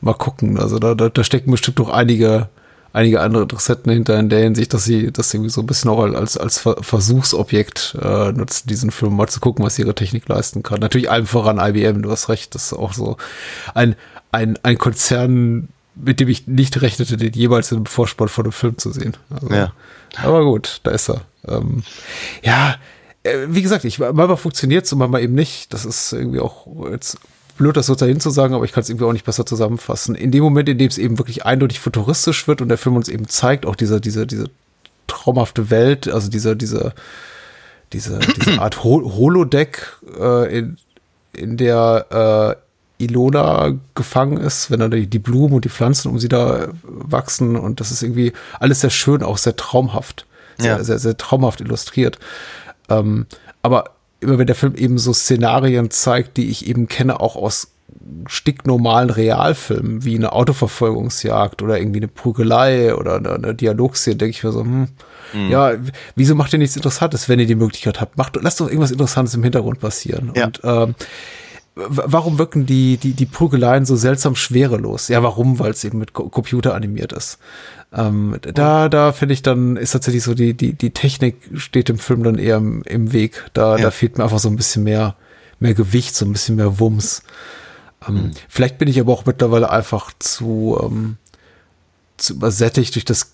mal 0.00 0.14
gucken. 0.14 0.58
Also 0.58 0.78
da, 0.78 0.94
da, 0.94 1.08
da 1.08 1.24
stecken 1.24 1.50
bestimmt 1.50 1.78
noch 1.78 1.88
einige, 1.88 2.48
einige 2.92 3.20
andere 3.20 3.42
Interessenten 3.42 3.92
hinter 3.92 4.18
in 4.18 4.28
der 4.28 4.40
Hinsicht, 4.40 4.74
dass 4.74 4.84
sie 4.84 5.10
das 5.10 5.32
irgendwie 5.32 5.50
so 5.50 5.62
ein 5.62 5.66
bisschen 5.66 5.90
auch 5.90 6.02
als, 6.02 6.36
als 6.36 6.58
Versuchsobjekt 6.58 7.96
äh, 8.00 8.32
nutzen, 8.32 8.68
diesen 8.68 8.90
Film 8.90 9.16
mal 9.16 9.28
zu 9.28 9.40
gucken, 9.40 9.64
was 9.64 9.78
ihre 9.78 9.94
Technik 9.94 10.28
leisten 10.28 10.62
kann. 10.62 10.80
Natürlich 10.80 11.10
allem 11.10 11.26
voran 11.26 11.58
IBM, 11.58 12.02
du 12.02 12.10
hast 12.10 12.28
recht, 12.28 12.54
das 12.54 12.72
ist 12.72 12.72
auch 12.74 12.92
so 12.92 13.16
ein, 13.74 13.96
ein, 14.32 14.58
ein 14.62 14.76
Konzern, 14.76 15.68
mit 15.94 16.20
dem 16.20 16.28
ich 16.28 16.46
nicht 16.46 16.80
rechnete, 16.82 17.16
den 17.16 17.32
jeweils 17.32 17.72
in 17.72 17.78
einem 17.78 17.86
Vorspann 17.86 18.28
von 18.28 18.44
einem 18.44 18.52
Film 18.52 18.78
zu 18.78 18.92
sehen. 18.92 19.16
Also, 19.30 19.54
ja. 19.54 19.72
Aber 20.22 20.44
gut, 20.44 20.80
da 20.82 20.90
ist 20.90 21.08
er. 21.08 21.22
Ähm, 21.46 21.82
ja, 22.42 22.76
äh, 23.22 23.46
wie 23.48 23.62
gesagt, 23.62 23.84
ich, 23.84 23.98
manchmal 23.98 24.36
funktioniert 24.36 24.86
es 24.86 24.92
und 24.92 24.98
manchmal 24.98 25.22
eben 25.22 25.34
nicht. 25.34 25.72
Das 25.72 25.84
ist 25.84 26.12
irgendwie 26.12 26.40
auch 26.40 26.66
jetzt 26.90 27.18
blöd, 27.56 27.76
das 27.76 27.86
so 27.86 27.94
dahin 27.94 28.20
zu 28.20 28.30
sagen, 28.30 28.54
aber 28.54 28.64
ich 28.64 28.72
kann 28.72 28.82
es 28.82 28.88
irgendwie 28.88 29.04
auch 29.04 29.12
nicht 29.12 29.26
besser 29.26 29.44
zusammenfassen. 29.44 30.14
In 30.14 30.30
dem 30.30 30.42
Moment, 30.42 30.68
in 30.68 30.78
dem 30.78 30.88
es 30.88 30.98
eben 30.98 31.18
wirklich 31.18 31.44
eindeutig 31.44 31.78
futuristisch 31.80 32.48
wird 32.48 32.62
und 32.62 32.68
der 32.68 32.78
Film 32.78 32.96
uns 32.96 33.08
eben 33.08 33.28
zeigt, 33.28 33.66
auch 33.66 33.76
diese, 33.76 34.00
diese, 34.00 34.26
diese 34.26 34.46
traumhafte 35.06 35.70
Welt, 35.70 36.08
also 36.08 36.30
diese, 36.30 36.56
diese, 36.56 36.94
diese, 37.92 38.18
diese 38.36 38.60
Art 38.60 38.82
Holodeck, 38.82 39.98
äh, 40.18 40.58
in, 40.58 40.78
in 41.32 41.56
der 41.58 42.56
äh, 42.98 43.04
Ilona 43.04 43.74
gefangen 43.94 44.36
ist, 44.38 44.70
wenn 44.70 44.80
dann 44.80 44.90
die, 44.90 45.06
die 45.06 45.18
Blumen 45.18 45.54
und 45.54 45.64
die 45.64 45.70
Pflanzen 45.70 46.10
um 46.10 46.18
sie 46.18 46.28
da 46.28 46.68
wachsen 46.82 47.56
und 47.56 47.80
das 47.80 47.90
ist 47.90 48.02
irgendwie 48.02 48.32
alles 48.58 48.80
sehr 48.80 48.90
schön, 48.90 49.22
auch 49.22 49.38
sehr 49.38 49.56
traumhaft, 49.56 50.26
sehr, 50.60 50.76
ja. 50.76 50.84
sehr, 50.84 50.98
sehr, 50.98 51.16
traumhaft 51.16 51.60
illustriert. 51.60 52.18
Ähm, 52.88 53.26
aber 53.62 53.92
immer 54.20 54.38
wenn 54.38 54.46
der 54.46 54.56
Film 54.56 54.74
eben 54.74 54.98
so 54.98 55.12
Szenarien 55.12 55.90
zeigt, 55.90 56.36
die 56.36 56.50
ich 56.50 56.66
eben 56.66 56.88
kenne, 56.88 57.20
auch 57.20 57.36
aus 57.36 57.68
sticknormalen 58.26 59.10
Realfilmen, 59.10 60.04
wie 60.04 60.14
eine 60.14 60.32
Autoverfolgungsjagd 60.32 61.62
oder 61.62 61.78
irgendwie 61.78 62.00
eine 62.00 62.08
Prügelei 62.08 62.94
oder 62.94 63.16
eine, 63.16 63.32
eine 63.34 63.54
Dialogszene, 63.54 64.16
denke 64.16 64.30
ich 64.36 64.44
mir 64.44 64.52
so, 64.52 64.60
hm, 64.60 64.88
mhm. 65.32 65.50
ja, 65.50 65.72
wieso 66.14 66.34
macht 66.34 66.52
ihr 66.52 66.58
nichts 66.58 66.76
Interessantes, 66.76 67.28
wenn 67.28 67.40
ihr 67.40 67.46
die 67.46 67.54
Möglichkeit 67.54 68.00
habt? 68.00 68.16
Macht, 68.16 68.38
lasst 68.40 68.60
doch 68.60 68.66
irgendwas 68.66 68.90
Interessantes 68.90 69.34
im 69.34 69.42
Hintergrund 69.42 69.80
passieren. 69.80 70.32
Ja. 70.34 70.46
Und 70.46 70.60
ähm, 70.64 70.94
warum 71.74 72.38
wirken 72.38 72.66
die, 72.66 72.96
die, 72.96 73.12
die 73.12 73.26
Prügeleien 73.26 73.84
so 73.84 73.96
seltsam 73.96 74.36
schwerelos? 74.36 75.08
Ja, 75.08 75.22
warum? 75.22 75.58
Weil 75.58 75.72
es 75.72 75.84
eben 75.84 75.98
mit 75.98 76.12
Computer 76.12 76.74
animiert 76.74 77.12
ist. 77.12 77.38
Ähm, 77.92 78.36
da, 78.40 78.88
da 78.88 79.12
finde 79.12 79.34
ich 79.34 79.42
dann, 79.42 79.76
ist 79.76 79.92
tatsächlich 79.92 80.22
so, 80.22 80.34
die, 80.34 80.54
die, 80.54 80.74
die 80.74 80.90
Technik 80.90 81.36
steht 81.56 81.88
dem 81.88 81.98
Film 81.98 82.22
dann 82.22 82.38
eher 82.38 82.58
im, 82.58 82.82
im 82.82 83.12
Weg. 83.12 83.46
Da, 83.52 83.76
ja. 83.76 83.82
da 83.82 83.90
fehlt 83.90 84.16
mir 84.16 84.24
einfach 84.24 84.38
so 84.38 84.48
ein 84.48 84.56
bisschen 84.56 84.84
mehr, 84.84 85.16
mehr 85.58 85.74
Gewicht, 85.74 86.14
so 86.14 86.24
ein 86.24 86.32
bisschen 86.32 86.56
mehr 86.56 86.78
Wumms. 86.78 87.22
Ähm, 88.06 88.14
mhm. 88.14 88.30
Vielleicht 88.48 88.78
bin 88.78 88.88
ich 88.88 89.00
aber 89.00 89.12
auch 89.12 89.26
mittlerweile 89.26 89.70
einfach 89.70 90.12
zu, 90.18 90.78
ähm, 90.82 91.16
zu 92.16 92.34
übersättigt 92.34 92.94
durch 92.94 93.04
das 93.04 93.32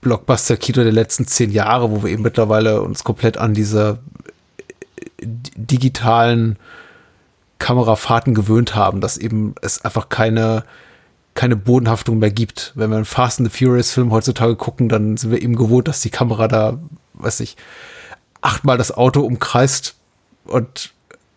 Blockbuster-Kino 0.00 0.82
der 0.82 0.92
letzten 0.92 1.26
zehn 1.26 1.50
Jahre, 1.50 1.90
wo 1.90 2.02
wir 2.02 2.10
eben 2.10 2.22
mittlerweile 2.22 2.82
uns 2.82 3.04
komplett 3.04 3.38
an 3.38 3.54
diese 3.54 3.98
äh, 4.58 5.26
digitalen 5.56 6.58
Kamerafahrten 7.58 8.34
gewöhnt 8.34 8.74
haben, 8.74 9.00
dass 9.00 9.16
eben 9.16 9.54
es 9.62 9.84
einfach 9.84 10.08
keine, 10.08 10.64
keine 11.34 11.56
Bodenhaftung 11.56 12.18
mehr 12.18 12.30
gibt. 12.30 12.72
Wenn 12.74 12.90
wir 12.90 12.96
einen 12.96 13.04
Fast 13.04 13.40
and 13.40 13.50
the 13.50 13.64
Furious 13.64 13.90
Film 13.90 14.12
heutzutage 14.12 14.56
gucken, 14.56 14.88
dann 14.88 15.16
sind 15.16 15.30
wir 15.30 15.42
eben 15.42 15.56
gewohnt, 15.56 15.88
dass 15.88 16.00
die 16.00 16.10
Kamera 16.10 16.48
da, 16.48 16.78
weiß 17.14 17.40
ich, 17.40 17.56
achtmal 18.40 18.78
das 18.78 18.92
Auto 18.92 19.20
umkreist 19.20 19.96
und 20.44 20.92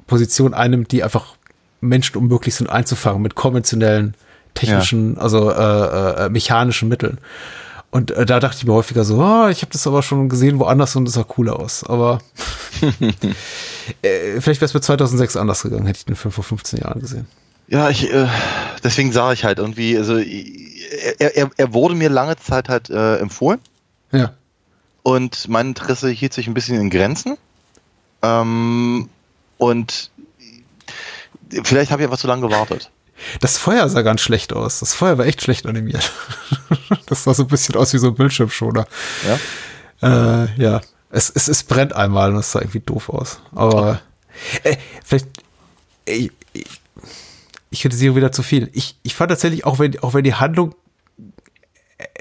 Position 0.06 0.54
einnimmt, 0.54 0.92
die 0.92 1.04
einfach 1.04 1.36
Menschen 1.82 2.18
unmöglich 2.18 2.56
sind 2.56 2.70
einzufangen 2.70 3.22
mit 3.22 3.36
konventionellen 3.36 4.16
technischen, 4.54 5.16
ja. 5.16 5.22
also 5.22 5.52
äh, 5.52 5.54
äh, 5.54 6.26
äh, 6.26 6.30
mechanischen 6.30 6.90
Mitteln. 6.90 7.20
Und 7.90 8.12
äh, 8.12 8.26
da 8.26 8.40
dachte 8.40 8.58
ich 8.58 8.66
mir 8.66 8.74
häufiger 8.74 9.06
so, 9.06 9.18
oh, 9.18 9.48
ich 9.48 9.62
habe 9.62 9.72
das 9.72 9.88
aber 9.88 10.04
schon 10.04 10.30
gesehen 10.30 10.60
woanders 10.60 10.96
und 10.96 11.06
das 11.06 11.14
sah 11.14 11.24
cooler 11.24 11.60
aus. 11.60 11.84
Aber 11.84 12.20
äh, 14.02 14.42
vielleicht 14.42 14.62
wäre 14.62 14.66
es 14.66 14.74
mit 14.74 14.84
2006 14.84 15.38
anders 15.38 15.64
gegangen, 15.64 15.86
hätte 15.86 16.00
ich 16.00 16.06
den 16.06 16.16
Film 16.16 16.32
vor 16.32 16.44
15 16.44 16.80
Jahren 16.82 17.00
gesehen. 17.00 17.28
Ja, 17.68 17.90
ich, 17.90 18.12
äh, 18.12 18.28
deswegen 18.84 19.12
sah 19.12 19.34
ich 19.34 19.44
halt 19.44 19.60
irgendwie, 19.60 19.98
also 19.98 20.18
er, 20.18 21.36
er, 21.36 21.50
er 21.56 21.74
wurde 21.74 21.96
mir 21.96 22.10
lange 22.10 22.38
Zeit 22.38 22.70
halt 22.70 22.90
äh, 22.90 23.18
empfohlen. 23.18 23.60
Ja. 24.12 24.34
Und 25.04 25.48
mein 25.48 25.68
Interesse 25.68 26.10
hielt 26.10 26.34
sich 26.34 26.48
ein 26.48 26.54
bisschen 26.54 26.80
in 26.80 26.90
Grenzen. 26.90 27.38
Ähm, 28.22 29.10
und 29.58 30.12
vielleicht 31.64 31.92
habe 31.92 32.02
ich 32.02 32.08
einfach 32.08 32.20
zu 32.20 32.28
lange 32.28 32.48
gewartet. 32.48 32.90
Das 33.42 33.58
Feuer 33.58 33.90
sah 33.90 34.02
ganz 34.02 34.22
schlecht 34.22 34.54
aus. 34.54 34.80
Das 34.80 34.94
Feuer 34.94 35.18
war 35.18 35.26
echt 35.26 35.42
schlecht 35.42 35.66
animiert. 35.66 36.12
das 37.08 37.24
sah 37.24 37.34
so 37.34 37.44
ein 37.44 37.48
bisschen 37.48 37.76
aus 37.76 37.94
wie 37.94 37.98
so 37.98 38.08
ein 38.08 38.16
Bildschirmschoner. 38.16 38.88
Ja. 40.02 40.44
Äh, 40.44 40.62
ja. 40.62 40.82
Es, 41.10 41.30
es, 41.30 41.48
es 41.48 41.64
brennt 41.64 41.94
einmal 41.94 42.32
und 42.32 42.40
es 42.40 42.52
sah 42.52 42.60
irgendwie 42.60 42.82
doof 42.82 43.10
aus. 43.10 43.42
Aber 43.56 44.02
äh, 44.64 44.78
vielleicht. 45.04 45.28
Äh, 46.06 46.30
ich 46.54 46.82
kritisiere 47.72 48.16
wieder 48.16 48.32
zu 48.32 48.44
viel. 48.44 48.70
Ich, 48.74 48.98
ich 49.04 49.16
fand 49.16 49.30
tatsächlich, 49.30 49.66
auch 49.66 49.80
wenn, 49.80 50.00
auch 50.00 50.14
wenn 50.14 50.24
die 50.24 50.36
Handlung 50.36 50.76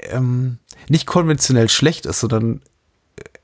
ähm, 0.09 0.57
nicht 0.89 1.05
konventionell 1.05 1.69
schlecht 1.69 2.05
ist, 2.05 2.19
sondern 2.19 2.61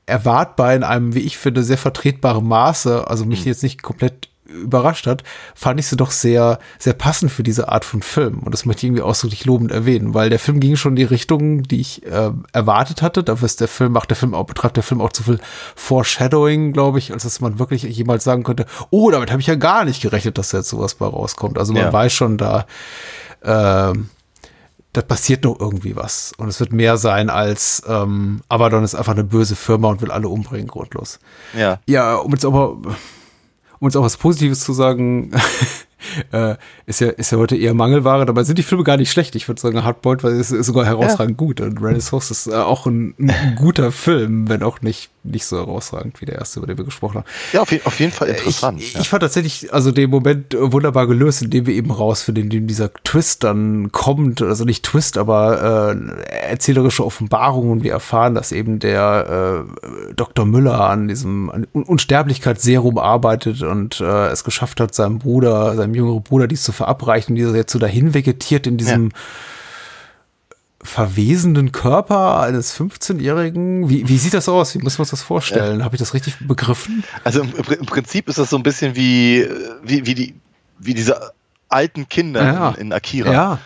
erwartbar 0.06 0.74
in 0.74 0.82
einem, 0.82 1.14
wie 1.14 1.20
ich 1.20 1.38
finde, 1.38 1.62
sehr 1.62 1.78
vertretbaren 1.78 2.46
Maße, 2.46 3.06
also 3.08 3.24
mich 3.24 3.40
hm. 3.40 3.46
jetzt 3.46 3.62
nicht 3.62 3.82
komplett 3.82 4.28
überrascht 4.46 5.06
hat, 5.06 5.22
fand 5.54 5.80
ich 5.80 5.86
sie 5.86 5.96
doch 5.96 6.10
sehr, 6.10 6.58
sehr 6.78 6.92
passend 6.92 7.32
für 7.32 7.42
diese 7.42 7.68
Art 7.68 7.84
von 7.84 8.02
Film. 8.02 8.40
Und 8.40 8.52
das 8.52 8.66
möchte 8.66 8.80
ich 8.80 8.84
irgendwie 8.84 9.02
ausdrücklich 9.02 9.44
lobend 9.44 9.72
erwähnen, 9.72 10.14
weil 10.14 10.30
der 10.30 10.38
Film 10.38 10.60
ging 10.60 10.76
schon 10.76 10.92
in 10.92 10.96
die 10.96 11.04
Richtung, 11.04 11.62
die 11.62 11.80
ich 11.80 12.04
äh, 12.06 12.30
erwartet 12.52 13.02
hatte. 13.02 13.24
Dafür 13.24 13.46
ist 13.46 13.60
der 13.60 13.68
Film, 13.68 13.92
macht 13.92 14.10
der 14.10 14.16
Film 14.16 14.34
auch, 14.34 14.44
betreibt 14.44 14.76
der 14.76 14.82
Film 14.82 15.00
auch 15.00 15.12
zu 15.12 15.22
viel 15.22 15.40
Foreshadowing, 15.76 16.72
glaube 16.72 16.98
ich, 16.98 17.12
als 17.12 17.22
dass 17.22 17.40
man 17.40 17.58
wirklich 17.58 17.82
jemals 17.84 18.24
sagen 18.24 18.42
könnte, 18.42 18.66
oh, 18.90 19.10
damit 19.10 19.30
habe 19.30 19.40
ich 19.40 19.46
ja 19.46 19.54
gar 19.54 19.84
nicht 19.84 20.02
gerechnet, 20.02 20.36
dass 20.36 20.50
da 20.50 20.58
jetzt 20.58 20.68
sowas 20.68 20.94
bei 20.94 21.06
rauskommt. 21.06 21.58
Also 21.58 21.72
man 21.72 21.82
ja. 21.82 21.92
weiß 21.92 22.12
schon 22.12 22.36
da, 22.36 22.66
äh, 23.40 23.92
da 24.94 25.02
passiert 25.02 25.44
noch 25.44 25.58
irgendwie 25.58 25.96
was. 25.96 26.32
Und 26.36 26.48
es 26.48 26.60
wird 26.60 26.72
mehr 26.72 26.96
sein 26.98 27.30
als 27.30 27.82
ähm, 27.88 28.42
Abaddon 28.48 28.84
ist 28.84 28.94
einfach 28.94 29.12
eine 29.12 29.24
böse 29.24 29.56
Firma 29.56 29.88
und 29.88 30.00
will 30.02 30.10
alle 30.10 30.28
umbringen, 30.28 30.68
grundlos. 30.68 31.18
Ja. 31.56 31.80
Ja, 31.86 32.16
um 32.16 32.30
jetzt 32.32 32.44
aber 32.44 32.76
um 33.84 33.88
jetzt 33.88 33.96
auch 33.96 34.02
was 34.02 34.16
Positives 34.16 34.60
zu 34.60 34.72
sagen, 34.72 35.30
äh, 36.32 36.56
ist 36.86 37.00
ja, 37.00 37.08
ist 37.08 37.32
ja 37.32 37.38
heute 37.38 37.56
eher 37.56 37.74
Mangelware. 37.74 38.26
Dabei 38.26 38.44
sind 38.44 38.58
die 38.58 38.62
Filme 38.62 38.84
gar 38.84 38.96
nicht 38.96 39.10
schlecht. 39.10 39.34
Ich 39.36 39.48
würde 39.48 39.60
sagen, 39.60 39.84
Hardboiled 39.84 40.24
ist, 40.24 40.50
ist 40.50 40.66
sogar 40.66 40.84
herausragend 40.84 41.40
ja. 41.40 41.46
gut. 41.46 41.60
Und 41.60 41.82
Renaissance 41.82 42.32
ist 42.32 42.46
äh, 42.46 42.54
auch 42.54 42.86
ein, 42.86 43.14
ein, 43.18 43.54
guter 43.58 43.92
Film, 43.92 44.48
wenn 44.48 44.62
auch 44.62 44.80
nicht, 44.82 45.10
nicht 45.22 45.46
so 45.46 45.56
herausragend 45.56 46.20
wie 46.20 46.26
der 46.26 46.36
erste, 46.36 46.60
über 46.60 46.66
den 46.66 46.78
wir 46.78 46.84
gesprochen 46.84 47.18
haben. 47.18 47.26
Ja, 47.52 47.62
auf, 47.62 47.72
auf 47.84 48.00
jeden 48.00 48.12
Fall 48.12 48.28
interessant. 48.28 48.80
Ich, 48.80 48.94
ja. 48.94 49.00
ich, 49.00 49.08
fand 49.08 49.22
tatsächlich 49.22 49.72
also 49.72 49.90
den 49.90 50.10
Moment 50.10 50.56
wunderbar 50.58 51.06
gelöst, 51.06 51.42
indem 51.42 51.66
wir 51.66 51.74
eben 51.74 51.90
rausfinden, 51.90 52.44
indem 52.44 52.66
dieser 52.66 52.92
Twist 52.92 53.44
dann 53.44 53.92
kommt. 53.92 54.42
Also 54.42 54.64
nicht 54.64 54.84
Twist, 54.84 55.18
aber 55.18 55.94
äh, 55.94 56.48
erzählerische 56.50 57.04
Offenbarung 57.04 57.70
und 57.70 57.82
wir 57.82 57.92
erfahren, 57.92 58.34
dass 58.34 58.52
eben 58.52 58.78
der 58.78 59.64
äh, 59.66 60.14
Dr. 60.14 60.44
Müller 60.44 60.80
an 60.88 61.08
diesem 61.08 61.50
an 61.50 61.66
Unsterblichkeitsserum 61.72 62.98
arbeitet 62.98 63.62
und 63.62 64.00
äh, 64.00 64.28
es 64.28 64.44
geschafft 64.44 64.80
hat, 64.80 64.94
seinem 64.94 65.18
Bruder, 65.18 65.74
seinem 65.74 65.93
jüngeren 65.94 66.22
Bruder 66.22 66.46
dies 66.46 66.62
zu 66.62 66.72
verabreichen, 66.72 67.34
dieser 67.34 67.54
jetzt 67.54 67.72
so 67.72 67.78
dahin 67.78 68.14
vegetiert 68.14 68.66
in 68.66 68.76
diesem 68.76 69.10
ja. 69.10 69.16
verwesenden 70.82 71.72
Körper 71.72 72.40
eines 72.40 72.78
15-Jährigen. 72.78 73.88
Wie, 73.88 74.08
wie 74.08 74.18
sieht 74.18 74.34
das 74.34 74.48
aus? 74.48 74.74
Wie 74.74 74.78
muss 74.78 74.98
man 74.98 75.02
uns 75.02 75.10
das 75.10 75.22
vorstellen? 75.22 75.78
Ja. 75.78 75.84
Habe 75.84 75.96
ich 75.96 76.00
das 76.00 76.14
richtig 76.14 76.46
begriffen? 76.46 77.04
Also 77.24 77.42
im, 77.42 77.52
im, 77.52 77.86
Prinzip 77.86 78.28
ist 78.28 78.38
das 78.38 78.50
so 78.50 78.56
ein 78.56 78.62
bisschen 78.62 78.96
wie, 78.96 79.48
wie, 79.82 80.06
wie, 80.06 80.14
die, 80.14 80.34
wie 80.78 80.94
diese 80.94 81.32
alten 81.68 82.08
Kinder 82.08 82.44
ja. 82.44 82.70
in, 82.70 82.86
in 82.86 82.92
Akira. 82.92 83.32
Ja. 83.32 83.58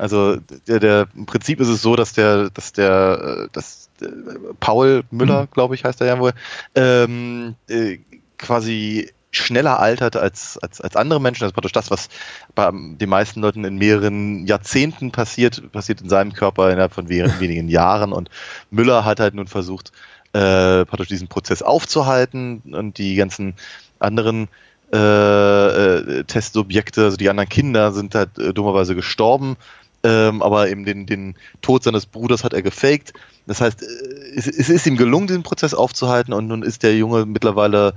Also 0.00 0.36
der, 0.66 0.80
der, 0.80 1.08
im 1.14 1.26
Prinzip 1.26 1.60
ist 1.60 1.68
es 1.68 1.82
so, 1.82 1.94
dass 1.94 2.14
der, 2.14 2.48
dass 2.48 2.72
der, 2.72 3.48
dass 3.52 3.90
der 4.00 4.10
Paul 4.58 5.02
Müller, 5.10 5.42
mhm. 5.42 5.50
glaube 5.52 5.74
ich, 5.74 5.84
heißt 5.84 6.00
er 6.00 6.06
ja 6.06 6.18
wohl, 6.18 6.32
ähm, 6.74 7.54
äh, 7.68 7.98
quasi 8.38 9.10
schneller 9.30 9.78
altert 9.78 10.16
als, 10.16 10.58
als, 10.58 10.80
als 10.80 10.96
andere 10.96 11.20
Menschen. 11.20 11.40
Das 11.40 11.48
ist 11.48 11.54
praktisch 11.54 11.72
das, 11.72 11.90
was 11.90 12.08
bei 12.54 12.70
den 12.72 13.08
meisten 13.08 13.40
Leuten 13.40 13.64
in 13.64 13.76
mehreren 13.76 14.46
Jahrzehnten 14.46 15.12
passiert, 15.12 15.70
passiert 15.72 16.00
in 16.00 16.08
seinem 16.08 16.32
Körper 16.32 16.70
innerhalb 16.70 16.92
von 16.92 17.08
wenigen 17.08 17.68
Jahren. 17.68 18.12
Und 18.12 18.30
Müller 18.70 19.04
hat 19.04 19.20
halt 19.20 19.34
nun 19.34 19.46
versucht, 19.46 19.92
äh, 20.32 20.84
praktisch 20.84 21.08
diesen 21.08 21.28
Prozess 21.28 21.62
aufzuhalten 21.62 22.62
und 22.72 22.98
die 22.98 23.16
ganzen 23.16 23.54
anderen 23.98 24.48
äh, 24.92 24.96
äh, 24.96 26.24
Testsubjekte, 26.24 27.04
also 27.04 27.16
die 27.16 27.30
anderen 27.30 27.48
Kinder, 27.48 27.92
sind 27.92 28.14
halt 28.14 28.38
äh, 28.38 28.52
dummerweise 28.52 28.94
gestorben. 28.94 29.56
Ähm, 30.02 30.40
aber 30.40 30.70
eben 30.70 30.84
den, 30.84 31.04
den 31.04 31.34
Tod 31.60 31.82
seines 31.84 32.06
Bruders 32.06 32.42
hat 32.42 32.54
er 32.54 32.62
gefaked. 32.62 33.12
Das 33.46 33.60
heißt, 33.60 33.82
äh, 33.82 33.86
es, 34.34 34.46
es 34.46 34.68
ist 34.68 34.86
ihm 34.86 34.96
gelungen, 34.96 35.26
diesen 35.26 35.42
Prozess 35.42 35.74
aufzuhalten 35.74 36.32
und 36.32 36.48
nun 36.48 36.62
ist 36.62 36.82
der 36.82 36.96
Junge 36.96 37.26
mittlerweile 37.26 37.94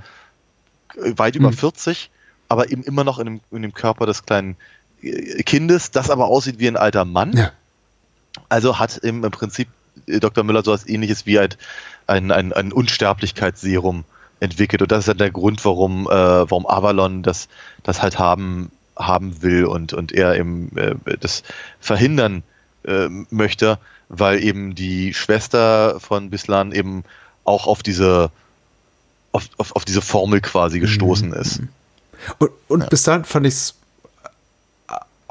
weit 0.96 1.36
über 1.36 1.50
mhm. 1.50 1.54
40, 1.54 2.10
aber 2.48 2.70
eben 2.70 2.82
immer 2.82 3.04
noch 3.04 3.18
in 3.18 3.26
dem, 3.26 3.40
in 3.50 3.62
dem 3.62 3.74
Körper 3.74 4.06
des 4.06 4.24
kleinen 4.24 4.56
äh, 5.02 5.42
Kindes, 5.42 5.90
das 5.90 6.10
aber 6.10 6.26
aussieht 6.26 6.58
wie 6.58 6.68
ein 6.68 6.76
alter 6.76 7.04
Mann. 7.04 7.36
Ja. 7.36 7.52
Also 8.48 8.78
hat 8.78 8.96
im, 8.98 9.24
im 9.24 9.30
Prinzip 9.30 9.68
äh, 10.06 10.20
Dr. 10.20 10.44
Müller 10.44 10.62
so 10.62 10.72
etwas 10.72 10.88
ähnliches 10.88 11.26
wie 11.26 11.38
halt 11.38 11.58
ein, 12.06 12.30
ein, 12.30 12.52
ein 12.52 12.72
Unsterblichkeitsserum 12.72 14.04
entwickelt. 14.40 14.82
Und 14.82 14.92
das 14.92 15.00
ist 15.00 15.08
dann 15.08 15.18
der 15.18 15.30
Grund, 15.30 15.64
warum, 15.64 16.06
äh, 16.06 16.10
warum 16.10 16.66
Avalon 16.66 17.22
das, 17.22 17.48
das 17.82 18.02
halt 18.02 18.18
haben, 18.18 18.70
haben 18.96 19.42
will 19.42 19.64
und, 19.64 19.92
und 19.92 20.12
er 20.12 20.36
eben 20.36 20.76
äh, 20.76 20.94
das 21.18 21.42
verhindern 21.80 22.42
äh, 22.84 23.08
möchte, 23.30 23.78
weil 24.08 24.42
eben 24.42 24.74
die 24.74 25.14
Schwester 25.14 25.98
von 26.00 26.30
Bislan 26.30 26.72
eben 26.72 27.04
auch 27.44 27.66
auf 27.66 27.82
diese 27.82 28.30
auf, 29.34 29.48
auf, 29.58 29.76
auf 29.76 29.84
diese 29.84 30.00
Formel 30.00 30.40
quasi 30.40 30.80
gestoßen 30.80 31.28
mhm. 31.28 31.34
ist. 31.34 31.60
Und, 32.38 32.50
und 32.68 32.80
ja. 32.82 32.86
bis 32.88 33.02
dahin 33.02 33.24
fand 33.24 33.46
ich 33.46 33.54
es 33.54 33.74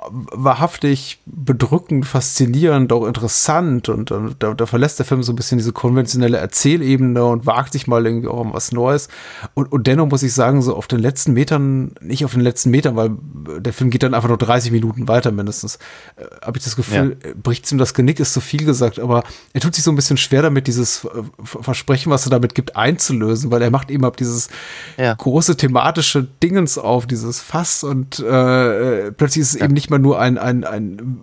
wahrhaftig 0.10 1.20
bedrückend, 1.26 2.06
faszinierend, 2.06 2.92
auch 2.92 3.06
interessant 3.06 3.90
und 3.90 4.12
dann, 4.12 4.36
da, 4.40 4.54
da, 4.54 4.66
verlässt 4.66 5.00
der 5.00 5.06
Film 5.06 5.24
so 5.24 5.32
ein 5.32 5.36
bisschen 5.36 5.58
diese 5.58 5.72
konventionelle 5.72 6.38
Erzählebene 6.38 7.24
und 7.24 7.46
wagt 7.46 7.74
sich 7.74 7.88
mal 7.88 8.06
irgendwie 8.06 8.28
auch 8.28 8.40
um 8.40 8.54
was 8.54 8.72
Neues. 8.72 9.08
Und, 9.54 9.72
und 9.72 9.88
dennoch 9.88 10.08
muss 10.08 10.24
ich 10.24 10.34
sagen, 10.34 10.62
so 10.62 10.76
auf 10.76 10.88
den 10.88 11.00
letzten 11.00 11.34
Metern, 11.34 11.92
nicht 12.02 12.26
auf 12.26 12.34
den 12.34 12.42
letzten 12.42 12.72
Metern, 12.72 12.96
weil 12.96 13.12
der 13.60 13.74
Film 13.74 13.90
geht 13.90 14.04
dann 14.04 14.14
einfach 14.14 14.30
nur 14.30 14.38
30 14.38 14.72
Minuten 14.72 15.08
weiter 15.08 15.32
mindestens, 15.32 15.78
äh, 16.18 16.26
habe 16.46 16.58
ich 16.58 16.64
das 16.64 16.76
Gefühl, 16.76 17.18
ja. 17.24 17.32
bricht 17.42 17.72
ihm 17.72 17.78
das 17.78 17.94
Genick, 17.94 18.20
ist 18.20 18.34
zu 18.34 18.42
viel 18.42 18.66
gesagt, 18.66 19.00
aber 19.00 19.24
er 19.54 19.62
tut 19.62 19.76
sich 19.76 19.84
so 19.84 19.92
ein 19.92 19.96
bisschen 19.96 20.18
schwer 20.18 20.42
damit, 20.42 20.68
dieses 20.68 21.06
äh, 21.06 21.10
Versprechen, 21.44 22.12
was 22.12 22.26
er 22.28 22.32
damit 22.32 22.56
gibt, 22.56 22.76
einzulösen, 22.76 23.52
weil 23.52 23.62
er 23.62 23.72
macht 23.72 23.90
eben 23.90 24.06
ab 24.06 24.18
dieses 24.18 24.50
ja. 24.98 25.14
große 25.14 25.56
thematische 25.56 26.28
Dingens 26.42 26.78
auf, 26.78 27.08
dieses 27.08 27.40
Fass 27.40 27.84
und 27.84 28.20
äh, 28.20 29.12
plötzlich 29.12 29.42
ist 29.42 29.54
es 29.54 29.60
ja. 29.60 29.66
eben 29.66 29.74
nicht 29.74 29.93
mal 29.94 30.00
nur 30.00 30.20
ein, 30.20 30.38
ein, 30.38 30.64
ein 30.64 31.22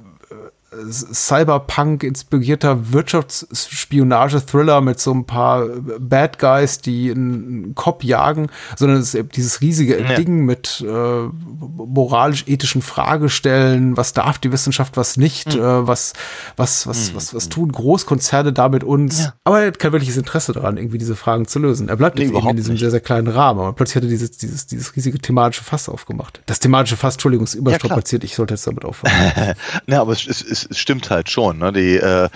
Cyberpunk-inspirierter 0.73 2.93
Wirtschaftsspionage-Thriller 2.93 4.81
mit 4.81 5.01
so 5.01 5.13
ein 5.13 5.25
paar 5.25 5.67
Bad 5.99 6.39
Guys, 6.39 6.81
die 6.81 7.11
einen 7.11 7.75
Kopf 7.75 8.05
jagen, 8.05 8.49
sondern 8.77 8.99
es 8.99 9.15
ist 9.15 9.37
dieses 9.37 9.61
riesige 9.61 10.01
ja. 10.01 10.15
Ding 10.15 10.45
mit 10.45 10.85
äh, 10.87 11.27
moralisch-ethischen 11.27 12.83
Fragestellen, 12.83 13.97
was 13.97 14.13
darf 14.13 14.39
die 14.39 14.53
Wissenschaft, 14.53 14.97
was 14.97 15.17
nicht, 15.17 15.57
mhm. 15.57 15.61
äh, 15.61 15.87
was, 15.87 16.13
was, 16.57 16.87
was, 16.87 17.11
mhm. 17.11 17.17
was, 17.17 17.35
was 17.35 17.49
tun 17.49 17.73
Großkonzerne 17.73 18.53
da 18.53 18.69
mit 18.69 18.85
uns. 18.85 19.25
Ja. 19.25 19.35
Aber 19.45 19.61
er 19.61 19.69
hat 19.69 19.81
kein 19.81 19.93
wirkliches 19.93 20.17
Interesse 20.17 20.53
daran, 20.53 20.77
irgendwie 20.77 20.99
diese 20.99 21.17
Fragen 21.17 21.47
zu 21.47 21.59
lösen. 21.59 21.89
Er 21.89 21.97
bleibt 21.97 22.19
nee, 22.19 22.27
eben 22.27 22.49
in 22.49 22.57
diesem 22.57 22.73
nicht. 22.73 22.81
sehr, 22.81 22.91
sehr 22.91 23.01
kleinen 23.01 23.29
Rahmen. 23.29 23.61
Aber 23.61 23.73
plötzlich 23.73 23.97
hat 23.97 24.05
er 24.05 24.09
dieses, 24.09 24.33
dieses, 24.33 24.67
dieses 24.67 24.95
riesige 24.95 25.19
thematische 25.19 25.65
Fass 25.65 25.89
aufgemacht. 25.89 26.43
Das 26.47 26.61
thematische 26.61 26.97
Fass, 26.97 27.15
Entschuldigung, 27.15 27.47
ist 27.47 27.55
überstrapaziert. 27.55 28.23
Ja, 28.23 28.27
ich 28.27 28.37
sollte 28.37 28.55
jetzt 28.55 28.67
damit 28.67 28.85
aufhören. 28.85 29.57
ja, 29.87 30.01
aber 30.01 30.13
es, 30.13 30.27
es, 30.27 30.60
es 30.65 30.71
es 30.71 30.79
stimmt 30.79 31.11
halt 31.11 31.31
schon. 31.31 31.59
Ne? 31.59 31.73
Die, 31.73 31.97
äh, 31.97 32.29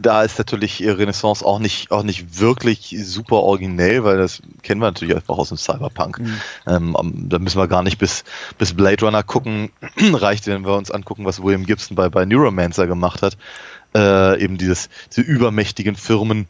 da 0.00 0.22
ist 0.22 0.38
natürlich 0.38 0.82
Renaissance 0.82 1.44
auch 1.44 1.58
nicht, 1.58 1.90
auch 1.90 2.02
nicht 2.02 2.40
wirklich 2.40 2.96
super 3.02 3.36
originell, 3.36 4.04
weil 4.04 4.18
das 4.18 4.42
kennen 4.62 4.80
wir 4.80 4.86
natürlich 4.86 5.14
einfach 5.14 5.38
aus 5.38 5.48
dem 5.48 5.58
Cyberpunk. 5.58 6.20
Mhm. 6.20 6.40
Ähm, 6.66 6.96
da 7.28 7.38
müssen 7.38 7.58
wir 7.58 7.68
gar 7.68 7.82
nicht 7.82 7.98
bis, 7.98 8.24
bis 8.58 8.74
Blade 8.74 9.04
Runner 9.04 9.22
gucken. 9.22 9.70
Reicht, 10.12 10.46
wenn 10.46 10.64
wir 10.64 10.76
uns 10.76 10.90
angucken, 10.90 11.24
was 11.24 11.42
William 11.42 11.66
Gibson 11.66 11.96
bei, 11.96 12.08
bei 12.08 12.24
Neuromancer 12.24 12.86
gemacht 12.86 13.22
hat. 13.22 13.36
Äh, 13.94 14.42
eben 14.42 14.58
dieses, 14.58 14.90
diese 15.10 15.22
übermächtigen 15.22 15.96
Firmen, 15.96 16.46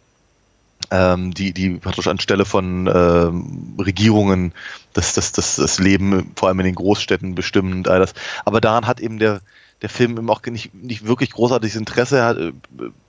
ähm, 0.90 1.34
die, 1.34 1.52
die 1.52 1.70
praktisch 1.70 2.08
anstelle 2.08 2.44
von 2.44 2.90
ähm, 2.92 3.76
Regierungen 3.78 4.52
das, 4.92 5.14
das, 5.14 5.32
das, 5.32 5.56
das 5.56 5.78
Leben 5.78 6.32
vor 6.34 6.48
allem 6.48 6.60
in 6.60 6.66
den 6.66 6.74
Großstädten 6.74 7.34
bestimmen 7.34 7.72
und 7.72 7.88
all 7.88 8.00
das. 8.00 8.14
Aber 8.44 8.60
daran 8.60 8.86
hat 8.86 9.00
eben 9.00 9.18
der, 9.18 9.40
der 9.82 9.88
Film 9.88 10.16
eben 10.16 10.30
auch 10.30 10.42
nicht, 10.42 10.74
nicht 10.74 11.06
wirklich 11.06 11.30
großartiges 11.30 11.76
Interesse 11.76 12.24
hat, 12.24 12.38
äh, 12.38 12.52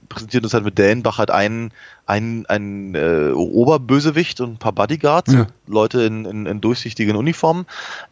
präsentiert 0.08 0.44
uns 0.44 0.54
halt 0.54 0.66
mit 0.66 0.78
Dänbach 0.78 1.20
halt 1.20 1.32
einen, 1.32 1.72
einen, 2.06 2.46
einen 2.48 2.96
äh, 2.96 3.32
Oberbösewicht 3.32 4.42
und 4.42 4.54
ein 4.54 4.58
paar 4.58 4.74
Bodyguards, 4.74 5.34
ja. 5.34 5.48
Leute 5.68 6.02
in, 6.02 6.26
in, 6.26 6.46
in 6.46 6.62
durchsichtigen 6.62 7.16
Uniformen. 7.16 7.66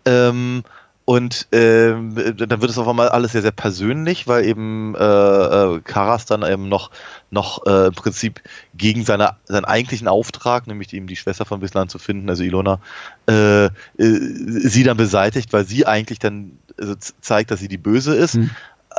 Ähm, 0.06 0.64
und 1.10 1.48
äh, 1.54 1.92
dann 1.94 2.60
wird 2.62 2.70
es 2.70 2.78
auf 2.78 2.86
einmal 2.86 3.08
alles 3.08 3.32
sehr, 3.32 3.42
sehr 3.42 3.54
persönlich, 3.54 4.28
weil 4.28 4.44
eben 4.44 4.94
äh, 4.94 5.00
äh, 5.00 5.80
Karas 5.80 6.26
dann 6.26 6.44
eben 6.44 6.68
noch, 6.68 6.92
noch 7.32 7.66
äh, 7.66 7.88
im 7.88 7.94
Prinzip 7.94 8.42
gegen 8.76 9.06
seine, 9.06 9.38
seinen 9.46 9.64
eigentlichen 9.64 10.10
Auftrag, 10.10 10.68
nämlich 10.68 10.92
eben 10.92 11.08
die 11.08 11.16
Schwester 11.16 11.46
von 11.46 11.62
Bislan 11.62 11.88
zu 11.88 11.98
finden, 11.98 12.30
also 12.30 12.44
Ilona, 12.44 12.82
äh, 13.30 13.68
äh, 13.68 13.70
sie 13.98 14.84
dann 14.84 14.98
beseitigt, 14.98 15.54
weil 15.54 15.66
sie 15.66 15.86
eigentlich 15.86 16.20
dann 16.20 16.60
also 16.78 16.96
zeigt, 17.22 17.52
dass 17.52 17.62
sie 17.62 17.70
die 17.70 17.78
Böse 17.78 18.14
ist. 18.14 18.36
Mhm. 18.36 18.50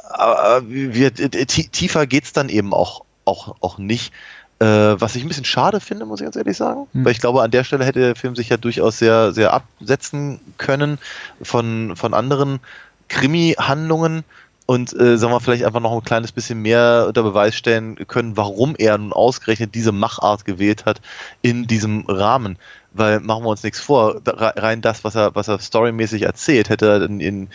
Aber 0.09 0.62
wir, 0.66 1.12
tiefer 1.12 2.06
geht's 2.06 2.32
dann 2.32 2.48
eben 2.48 2.72
auch, 2.72 3.05
auch, 3.26 3.56
auch 3.60 3.76
nicht. 3.76 4.14
Äh, 4.60 5.01
was 5.01 5.14
ich 5.14 5.22
ein 5.22 5.28
bisschen 5.28 5.44
schade 5.44 5.78
finde, 5.78 6.05
muss 6.05 6.20
ich 6.20 6.24
ganz 6.24 6.36
ehrlich 6.36 6.56
sagen. 6.56 6.89
Mhm. 6.93 7.05
Weil 7.05 7.12
ich 7.12 7.20
glaube, 7.20 7.43
an 7.43 7.51
der 7.51 7.64
Stelle 7.64 7.85
hätte 7.85 8.01
der 8.01 8.16
Film 8.16 8.35
sich 8.35 8.48
ja 8.48 8.56
durchaus 8.56 8.98
sehr, 8.98 9.32
sehr 9.32 9.52
absetzen 9.52 10.40
können 10.56 10.98
von, 11.43 11.94
von 11.94 12.12
anderen 12.12 12.59
Krimi-Handlungen 13.09 14.24
und 14.66 14.93
äh, 15.01 15.16
sagen 15.16 15.32
wir 15.32 15.40
vielleicht 15.40 15.64
einfach 15.64 15.80
noch 15.80 15.94
ein 15.94 16.05
kleines 16.05 16.30
bisschen 16.30 16.60
mehr 16.60 17.06
unter 17.09 17.22
Beweis 17.22 17.55
stellen 17.55 17.97
können, 18.06 18.36
warum 18.36 18.74
er 18.76 18.98
nun 18.98 19.14
ausgerechnet 19.14 19.74
diese 19.74 19.93
Machart 19.93 20.44
gewählt 20.44 20.85
hat 20.85 21.01
in 21.40 21.66
diesem 21.66 22.05
Rahmen. 22.06 22.59
Weil 22.93 23.20
machen 23.20 23.44
wir 23.44 23.48
uns 23.48 23.62
nichts 23.62 23.80
vor, 23.80 24.20
rein 24.26 24.82
das, 24.82 25.05
was 25.05 25.14
er, 25.14 25.35
was 25.35 25.48
er 25.48 25.59
storymäßig 25.59 26.22
erzählt, 26.22 26.68
hätte 26.68 26.86
er 26.86 27.02
in, 27.02 27.20
in, 27.20 27.48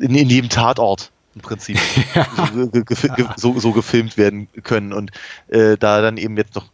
in, 0.00 0.14
in 0.16 0.30
jedem 0.30 0.48
Tatort 0.48 1.12
im 1.34 1.40
Prinzip 1.40 1.78
ja. 2.14 2.26
so, 3.36 3.54
so, 3.54 3.60
so, 3.60 3.72
gefilmt 3.72 4.16
werden 4.16 4.48
können. 4.62 4.92
Und 4.92 5.10
äh, 5.48 5.76
da 5.76 6.00
dann 6.00 6.16
eben 6.16 6.36
jetzt 6.36 6.54
noch 6.54 6.66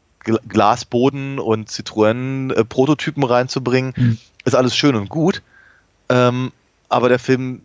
Glasboden 0.49 1.39
und 1.39 1.71
Citroën-Prototypen 1.71 3.25
reinzubringen, 3.25 3.95
mhm. 3.97 4.19
ist 4.45 4.55
alles 4.55 4.77
schön 4.77 4.95
und 4.95 5.09
gut. 5.09 5.43
Ähm, 6.09 6.53
aber 6.89 7.09
der 7.09 7.19
Film 7.19 7.63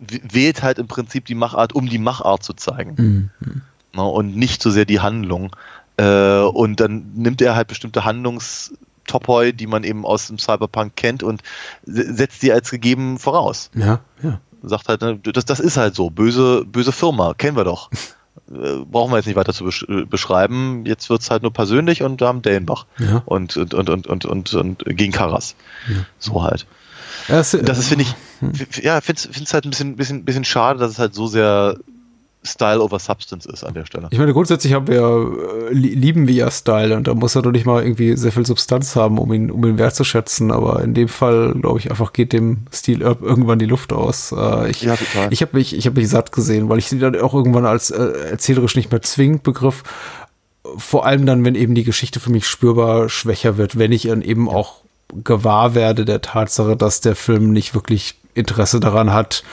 wählt 0.00 0.62
halt 0.62 0.78
im 0.78 0.86
Prinzip 0.86 1.26
die 1.26 1.34
Machart, 1.34 1.74
um 1.74 1.88
die 1.88 1.98
Machart 1.98 2.42
zu 2.42 2.54
zeigen. 2.54 3.30
Mhm. 3.40 3.62
Na, 3.92 4.02
und 4.02 4.36
nicht 4.36 4.62
so 4.62 4.70
sehr 4.70 4.86
die 4.86 5.00
Handlung. 5.00 5.54
Äh, 5.96 6.40
und 6.40 6.80
dann 6.80 7.12
nimmt 7.14 7.42
er 7.42 7.54
halt 7.54 7.68
bestimmte 7.68 8.04
Handlungstopoi, 8.04 9.52
die 9.52 9.66
man 9.66 9.84
eben 9.84 10.04
aus 10.04 10.28
dem 10.28 10.38
Cyberpunk 10.38 10.96
kennt 10.96 11.22
und 11.22 11.42
setzt 11.84 12.42
die 12.42 12.52
als 12.52 12.70
gegeben 12.70 13.18
voraus. 13.18 13.70
Ja, 13.74 14.00
ja 14.22 14.40
sagt 14.68 14.88
halt, 14.88 15.00
ne, 15.02 15.18
das, 15.18 15.44
das 15.44 15.60
ist 15.60 15.76
halt 15.76 15.94
so, 15.94 16.10
böse, 16.10 16.64
böse 16.64 16.92
Firma, 16.92 17.34
kennen 17.34 17.56
wir 17.56 17.64
doch. 17.64 17.90
Äh, 18.50 18.84
brauchen 18.84 19.12
wir 19.12 19.16
jetzt 19.16 19.26
nicht 19.26 19.36
weiter 19.36 19.54
zu 19.54 19.68
äh, 19.68 20.04
beschreiben. 20.04 20.84
Jetzt 20.86 21.08
wird 21.08 21.22
es 21.22 21.30
halt 21.30 21.42
nur 21.42 21.52
persönlich 21.52 22.02
und 22.02 22.20
wir 22.20 22.26
haben 22.26 22.42
Dellenbach 22.42 22.84
ja. 22.98 23.22
und, 23.24 23.56
und, 23.56 23.72
und, 23.72 23.88
und, 23.88 24.06
und, 24.06 24.24
und, 24.26 24.54
und 24.54 24.84
gegen 24.84 25.12
Karas. 25.12 25.54
Ja. 25.88 26.04
So 26.18 26.42
halt. 26.42 26.66
Das, 27.28 27.52
das 27.52 27.78
ist, 27.78 27.88
finde 27.88 28.04
ich, 28.04 28.14
hm. 28.40 28.52
ja, 28.82 29.00
finde 29.00 29.22
es 29.22 29.54
halt 29.54 29.64
ein 29.64 29.70
bisschen, 29.70 29.96
bisschen, 29.96 30.24
bisschen 30.24 30.44
schade, 30.44 30.78
dass 30.78 30.90
es 30.90 30.98
halt 30.98 31.14
so 31.14 31.26
sehr 31.26 31.78
Style 32.46 32.80
over 32.80 32.98
Substance 32.98 33.48
ist 33.48 33.64
an 33.64 33.74
der 33.74 33.86
Stelle. 33.86 34.08
Ich 34.10 34.18
meine, 34.18 34.32
grundsätzlich 34.32 34.74
haben 34.74 34.86
wir, 34.86 35.70
äh, 35.70 35.72
lieben 35.72 36.28
wir 36.28 36.34
ja 36.34 36.50
Style 36.50 36.96
und 36.96 37.08
da 37.08 37.14
muss 37.14 37.34
er 37.34 37.42
doch 37.42 37.52
nicht 37.52 37.64
mal 37.64 37.82
irgendwie 37.82 38.16
sehr 38.16 38.32
viel 38.32 38.44
Substanz 38.44 38.96
haben, 38.96 39.18
um 39.18 39.32
ihn, 39.32 39.50
um 39.50 39.64
ihn 39.64 39.78
wertzuschätzen. 39.78 40.50
Aber 40.50 40.82
in 40.82 40.94
dem 40.94 41.08
Fall, 41.08 41.54
glaube 41.54 41.78
ich, 41.78 41.90
einfach 41.90 42.12
geht 42.12 42.32
dem 42.32 42.66
Stil 42.72 43.00
irgendwann 43.00 43.58
die 43.58 43.66
Luft 43.66 43.92
aus. 43.92 44.32
Äh, 44.32 44.70
ich 44.70 44.82
ja, 44.82 44.94
ich 45.30 45.40
habe 45.42 45.56
mich, 45.56 45.76
ich 45.76 45.86
habe 45.86 45.98
mich 45.98 46.08
satt 46.08 46.32
gesehen, 46.32 46.68
weil 46.68 46.78
ich 46.78 46.88
sie 46.88 46.98
dann 46.98 47.18
auch 47.20 47.34
irgendwann 47.34 47.66
als 47.66 47.90
äh, 47.90 48.02
erzählerisch 48.30 48.76
nicht 48.76 48.90
mehr 48.90 49.02
zwingend 49.02 49.42
begriff. 49.42 49.82
Vor 50.76 51.06
allem 51.06 51.24
dann, 51.24 51.44
wenn 51.44 51.54
eben 51.54 51.74
die 51.74 51.84
Geschichte 51.84 52.20
für 52.20 52.30
mich 52.30 52.46
spürbar 52.46 53.08
schwächer 53.08 53.56
wird, 53.56 53.78
wenn 53.78 53.92
ich 53.92 54.02
dann 54.02 54.22
eben 54.22 54.48
auch 54.48 54.76
gewahr 55.22 55.74
werde 55.74 56.04
der 56.04 56.20
Tatsache, 56.20 56.76
dass 56.76 57.00
der 57.00 57.16
Film 57.16 57.52
nicht 57.52 57.74
wirklich 57.74 58.16
Interesse 58.34 58.80
daran 58.80 59.12
hat, 59.12 59.44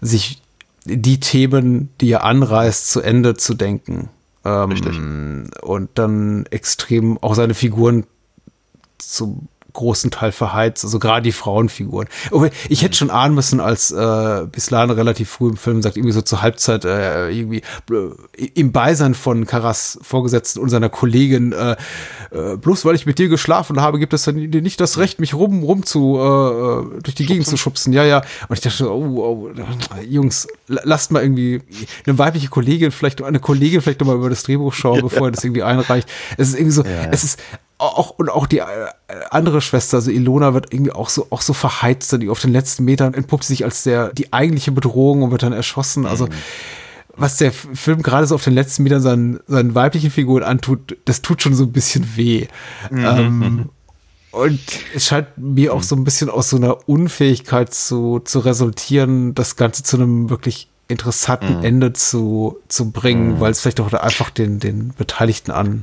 sich 0.00 0.40
die 0.84 1.20
Themen, 1.20 1.90
die 2.00 2.10
er 2.10 2.24
anreißt, 2.24 2.90
zu 2.90 3.00
Ende 3.00 3.34
zu 3.34 3.54
denken. 3.54 4.08
Ähm, 4.44 4.70
Richtig. 4.70 4.98
Und 5.62 5.90
dann 5.94 6.46
extrem 6.46 7.18
auch 7.18 7.34
seine 7.34 7.54
Figuren 7.54 8.06
zu 8.98 9.46
großen 9.72 10.10
Teil 10.10 10.32
verheizt, 10.32 10.84
also 10.84 10.98
gerade 10.98 11.22
die 11.22 11.32
Frauenfiguren. 11.32 12.08
Ich 12.68 12.82
hätte 12.82 12.96
schon 12.96 13.10
ahnen 13.10 13.34
müssen, 13.34 13.60
als 13.60 13.90
äh, 13.90 14.46
Bislan 14.50 14.90
relativ 14.90 15.30
früh 15.30 15.50
im 15.50 15.56
Film 15.56 15.82
sagt, 15.82 15.96
irgendwie 15.96 16.12
so 16.12 16.22
zur 16.22 16.42
Halbzeit, 16.42 16.84
äh, 16.84 17.30
irgendwie 17.30 17.62
äh, 17.90 18.44
im 18.54 18.72
Beisein 18.72 19.14
von 19.14 19.46
Karas 19.46 19.98
Vorgesetzten 20.02 20.60
und 20.60 20.70
seiner 20.70 20.88
Kollegin, 20.88 21.52
äh, 21.52 21.76
äh, 22.30 22.56
bloß 22.56 22.84
weil 22.84 22.94
ich 22.94 23.06
mit 23.06 23.18
dir 23.18 23.28
geschlafen 23.28 23.80
habe, 23.80 23.98
gibt 23.98 24.12
es 24.12 24.24
dann 24.24 24.36
nicht 24.36 24.80
das 24.80 24.98
Recht, 24.98 25.20
mich 25.20 25.34
rum, 25.34 25.62
rum 25.62 25.84
zu, 25.84 26.16
äh, 26.18 26.20
äh 26.20 27.00
durch 27.02 27.14
die 27.14 27.22
schubsen. 27.22 27.26
Gegend 27.26 27.46
zu 27.46 27.56
schubsen. 27.56 27.92
Ja, 27.92 28.04
ja. 28.04 28.22
Und 28.48 28.56
ich 28.56 28.60
dachte, 28.60 28.90
oh, 28.90 29.18
oh 29.18 29.50
Jungs, 30.08 30.48
lasst 30.66 31.12
mal 31.12 31.22
irgendwie 31.22 31.62
eine 32.06 32.18
weibliche 32.18 32.48
Kollegin, 32.48 32.90
vielleicht 32.90 33.22
eine 33.22 33.40
Kollegin 33.40 33.80
vielleicht 33.80 34.00
nochmal 34.00 34.16
über 34.16 34.30
das 34.30 34.42
Drehbuch 34.42 34.72
schauen, 34.72 35.00
bevor 35.02 35.28
er 35.28 35.32
das 35.32 35.44
irgendwie 35.44 35.62
einreicht. 35.62 36.08
Es 36.36 36.48
ist 36.48 36.54
irgendwie 36.54 36.72
so, 36.72 36.84
ja, 36.84 36.90
ja. 36.90 37.08
es 37.10 37.24
ist 37.24 37.40
auch 37.80 38.10
und 38.10 38.28
auch 38.28 38.46
die 38.46 38.58
äh, 38.58 38.64
andere 39.30 39.60
Schwester, 39.60 39.98
also 39.98 40.10
Ilona, 40.10 40.54
wird 40.54 40.72
irgendwie 40.72 40.92
auch 40.92 41.08
so 41.08 41.26
auch 41.30 41.42
so 41.42 41.52
verheizt, 41.52 42.12
die 42.20 42.28
auf 42.28 42.40
den 42.40 42.52
letzten 42.52 42.84
Metern 42.84 43.14
entpuppt 43.14 43.44
sich 43.44 43.64
als 43.64 43.82
der 43.82 44.12
die 44.12 44.32
eigentliche 44.32 44.72
Bedrohung 44.72 45.22
und 45.22 45.30
wird 45.30 45.42
dann 45.42 45.52
erschossen. 45.52 46.06
Also 46.06 46.26
mhm. 46.26 46.32
was 47.16 47.36
der 47.36 47.52
Film 47.52 48.02
gerade 48.02 48.26
so 48.26 48.34
auf 48.34 48.44
den 48.44 48.54
letzten 48.54 48.82
Metern 48.82 49.00
seinen, 49.00 49.40
seinen 49.46 49.74
weiblichen 49.74 50.10
Figuren 50.10 50.42
antut, 50.42 50.96
das 51.06 51.22
tut 51.22 51.42
schon 51.42 51.54
so 51.54 51.64
ein 51.64 51.72
bisschen 51.72 52.16
weh. 52.16 52.48
Mhm. 52.90 53.04
Ähm, 53.04 53.68
und 54.30 54.60
es 54.94 55.06
scheint 55.06 55.28
mir 55.36 55.72
auch 55.74 55.82
so 55.82 55.96
ein 55.96 56.04
bisschen 56.04 56.28
aus 56.28 56.50
so 56.50 56.56
einer 56.56 56.88
Unfähigkeit 56.88 57.72
zu, 57.72 58.20
zu 58.20 58.40
resultieren, 58.40 59.34
das 59.34 59.56
Ganze 59.56 59.82
zu 59.82 59.96
einem 59.96 60.28
wirklich 60.28 60.68
interessanten 60.88 61.58
mhm. 61.58 61.64
Ende 61.64 61.92
zu, 61.92 62.58
zu 62.68 62.90
bringen, 62.90 63.36
mhm. 63.36 63.40
weil 63.40 63.52
es 63.52 63.60
vielleicht 63.60 63.80
auch 63.80 63.92
einfach 63.92 64.30
den, 64.30 64.58
den 64.58 64.92
Beteiligten 64.98 65.50
an 65.52 65.82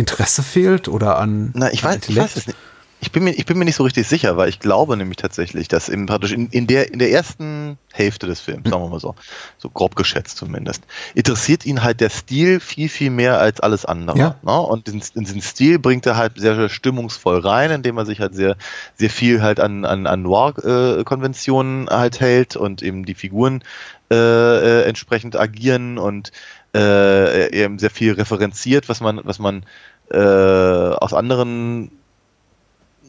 Interesse 0.00 0.42
fehlt 0.42 0.88
oder 0.88 1.18
an. 1.18 1.52
Na, 1.54 1.72
ich 1.72 1.84
weiß, 1.84 2.08
ich 2.08 2.16
weiß 2.16 2.36
es 2.36 2.46
nicht. 2.48 2.58
Ich 3.02 3.12
bin, 3.12 3.24
mir, 3.24 3.30
ich 3.30 3.46
bin 3.46 3.56
mir 3.56 3.64
nicht 3.64 3.76
so 3.76 3.84
richtig 3.84 4.06
sicher, 4.06 4.36
weil 4.36 4.50
ich 4.50 4.60
glaube 4.60 4.94
nämlich 4.94 5.16
tatsächlich, 5.16 5.68
dass 5.68 5.88
im, 5.88 6.04
praktisch 6.04 6.32
in, 6.32 6.48
in, 6.48 6.66
der, 6.66 6.92
in 6.92 6.98
der 6.98 7.10
ersten 7.10 7.78
Hälfte 7.92 8.26
des 8.26 8.40
Films, 8.40 8.68
sagen 8.68 8.82
wir 8.82 8.90
mal 8.90 9.00
so, 9.00 9.14
so 9.56 9.70
grob 9.70 9.96
geschätzt 9.96 10.36
zumindest, 10.36 10.82
interessiert 11.14 11.64
ihn 11.64 11.82
halt 11.82 12.02
der 12.02 12.10
Stil 12.10 12.60
viel, 12.60 12.90
viel 12.90 13.08
mehr 13.08 13.40
als 13.40 13.60
alles 13.60 13.86
andere. 13.86 14.18
Ja. 14.18 14.36
Ne? 14.42 14.60
Und 14.60 14.86
in, 14.86 15.00
in 15.14 15.24
diesen 15.24 15.40
Stil 15.40 15.78
bringt 15.78 16.04
er 16.04 16.18
halt 16.18 16.38
sehr, 16.38 16.56
sehr 16.56 16.68
stimmungsvoll 16.68 17.38
rein, 17.38 17.70
indem 17.70 17.96
er 17.96 18.04
sich 18.04 18.20
halt 18.20 18.34
sehr, 18.34 18.56
sehr 18.96 19.10
viel 19.10 19.40
halt 19.40 19.60
an, 19.60 19.86
an, 19.86 20.06
an 20.06 20.20
Noir-Konventionen 20.20 21.88
halt 21.88 22.20
hält 22.20 22.54
und 22.56 22.82
eben 22.82 23.06
die 23.06 23.14
Figuren 23.14 23.64
äh, 24.12 24.16
äh, 24.16 24.82
entsprechend 24.82 25.36
agieren 25.36 25.96
und 25.96 26.32
äh, 26.74 27.50
eben 27.52 27.78
sehr 27.78 27.90
viel 27.90 28.12
referenziert, 28.12 28.88
was 28.88 29.00
man, 29.00 29.20
was 29.24 29.38
man 29.38 29.64
äh, 30.10 30.18
aus 30.18 31.14
anderen 31.14 31.90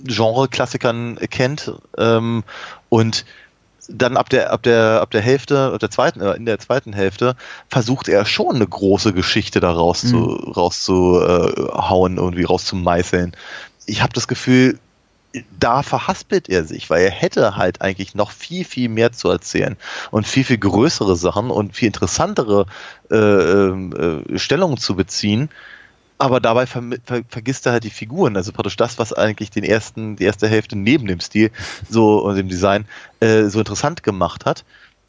Genre-Klassikern 0.03 1.17
kennt 1.29 1.71
ähm, 1.97 2.43
und 2.89 3.25
dann 3.87 4.15
ab 4.15 4.29
der 4.29 4.51
ab 4.53 4.63
der 4.63 5.01
ab 5.01 5.11
der 5.11 5.21
Hälfte 5.21 5.77
der 5.81 5.89
zweiten 5.89 6.21
äh, 6.21 6.33
in 6.33 6.45
der 6.45 6.59
zweiten 6.59 6.93
Hälfte 6.93 7.35
versucht 7.67 8.07
er 8.07 8.25
schon 8.25 8.55
eine 8.55 8.67
große 8.67 9.13
Geschichte 9.13 9.59
da 9.59 9.71
raus 9.71 10.01
zu 10.01 10.15
Mhm. 10.15 10.51
rauszuhauen 10.53 12.17
irgendwie 12.17 12.43
rauszumeißeln. 12.43 13.35
Ich 13.85 14.01
habe 14.01 14.13
das 14.13 14.27
Gefühl, 14.27 14.79
da 15.59 15.81
verhaspelt 15.81 16.49
er 16.49 16.63
sich, 16.65 16.89
weil 16.89 17.03
er 17.03 17.11
hätte 17.11 17.55
halt 17.55 17.81
eigentlich 17.81 18.15
noch 18.15 18.31
viel, 18.31 18.65
viel 18.65 18.89
mehr 18.89 19.11
zu 19.11 19.29
erzählen 19.29 19.77
und 20.11 20.27
viel, 20.27 20.43
viel 20.43 20.57
größere 20.57 21.15
Sachen 21.15 21.49
und 21.49 21.75
viel 21.75 21.87
interessantere 21.87 22.65
äh, 23.09 23.15
ähm, 23.15 24.25
äh, 24.27 24.39
Stellungen 24.39 24.77
zu 24.77 24.95
beziehen. 24.95 25.49
Aber 26.21 26.39
dabei 26.39 26.67
ver 26.67 26.83
ver 27.03 27.23
vergisst 27.27 27.65
er 27.65 27.71
halt 27.71 27.83
die 27.83 27.89
Figuren, 27.89 28.37
also 28.37 28.51
praktisch 28.51 28.75
das, 28.75 28.99
was 28.99 29.11
eigentlich 29.11 29.49
den 29.49 29.63
ersten, 29.63 30.17
die 30.17 30.25
erste 30.25 30.47
Hälfte 30.47 30.77
neben 30.77 31.07
dem 31.07 31.19
Stil 31.19 31.49
so 31.89 32.23
und 32.23 32.35
dem 32.35 32.47
Design 32.47 32.85
äh, 33.21 33.45
so 33.45 33.57
interessant 33.57 34.03
gemacht 34.03 34.45
hat. 34.45 34.63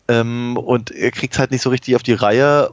Ähm, 0.09 0.56
und 0.56 0.90
er 0.90 1.10
kriegt 1.10 1.39
halt 1.39 1.51
nicht 1.51 1.60
so 1.60 1.68
richtig 1.68 1.97
auf 1.97 2.02
die 2.02 2.14
Reihe, 2.14 2.70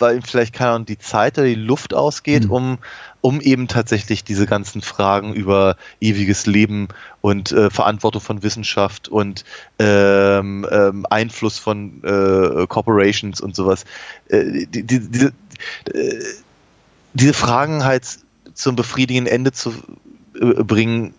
weil 0.00 0.16
ihm 0.16 0.22
vielleicht 0.22 0.54
keine 0.54 0.72
Ahnung, 0.72 0.86
die 0.86 0.98
Zeit 0.98 1.38
oder 1.38 1.46
die 1.46 1.54
Luft 1.54 1.94
ausgeht, 1.94 2.46
Mhm. 2.46 2.50
um, 2.50 2.78
um 3.20 3.40
eben 3.40 3.68
tatsächlich 3.68 4.24
diese 4.24 4.46
ganzen 4.46 4.82
Fragen 4.82 5.32
über 5.32 5.76
ewiges 6.00 6.46
Leben 6.46 6.88
und 7.20 7.52
äh, 7.52 7.70
Verantwortung 7.70 8.22
von 8.22 8.42
Wissenschaft 8.42 9.06
und 9.08 9.44
ähm, 9.78 10.66
ähm, 10.68 11.06
Einfluss 11.08 11.60
von 11.60 12.02
äh, 12.02 12.66
Corporations 12.66 13.40
und 13.40 13.54
sowas, 13.54 13.84
äh, 14.30 14.66
die, 14.66 14.82
die, 14.82 14.98
diese, 15.08 15.32
äh, 15.94 16.18
diese 17.14 17.34
Fragen 17.34 17.84
halt 17.84 18.06
zum 18.54 18.76
befriedigenden 18.76 19.32
Ende 19.32 19.52
zu 19.52 19.72
äh, 20.40 20.62
bringen, 20.62 21.14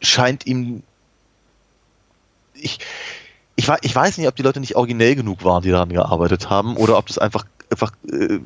scheint 0.00 0.46
ihm 0.46 0.82
ich, 2.60 2.78
ich, 3.54 3.68
ich 3.82 3.94
weiß 3.94 4.18
nicht, 4.18 4.28
ob 4.28 4.36
die 4.36 4.42
Leute 4.42 4.60
nicht 4.60 4.76
originell 4.76 5.14
genug 5.14 5.44
waren, 5.44 5.62
die 5.62 5.70
daran 5.70 5.88
gearbeitet 5.88 6.50
haben, 6.50 6.76
oder 6.76 6.98
ob 6.98 7.06
das 7.06 7.18
einfach, 7.18 7.44
einfach 7.70 7.92
äh, 8.10 8.40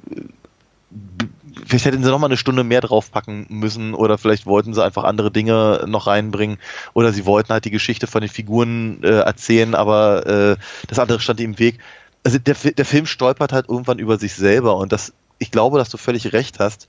vielleicht 1.66 1.84
hätten 1.84 2.02
sie 2.02 2.10
noch 2.10 2.18
mal 2.18 2.26
eine 2.26 2.36
Stunde 2.36 2.64
mehr 2.64 2.80
draufpacken 2.80 3.47
müssen, 3.48 3.94
oder 3.94 4.18
vielleicht 4.18 4.47
wollten 4.47 4.74
sie 4.74 4.84
einfach 4.84 5.05
andere 5.05 5.30
Dinge 5.30 5.84
noch 5.86 6.06
reinbringen, 6.06 6.59
oder 6.94 7.12
sie 7.12 7.26
wollten 7.26 7.52
halt 7.52 7.64
die 7.64 7.70
Geschichte 7.70 8.06
von 8.06 8.20
den 8.20 8.30
Figuren 8.30 9.02
äh, 9.02 9.20
erzählen, 9.20 9.74
aber 9.74 10.26
äh, 10.26 10.56
das 10.88 10.98
andere 10.98 11.20
stand 11.20 11.40
ihm 11.40 11.52
im 11.52 11.59
Weg. 11.59 11.78
Also 12.22 12.38
der, 12.38 12.55
der 12.55 12.84
Film 12.84 13.06
stolpert 13.06 13.52
halt 13.52 13.68
irgendwann 13.68 13.98
über 13.98 14.18
sich 14.18 14.34
selber 14.34 14.76
und 14.76 14.92
das, 14.92 15.14
ich 15.40 15.50
glaube, 15.50 15.78
dass 15.78 15.88
du 15.88 15.96
völlig 15.96 16.32
recht 16.32 16.60
hast 16.60 16.86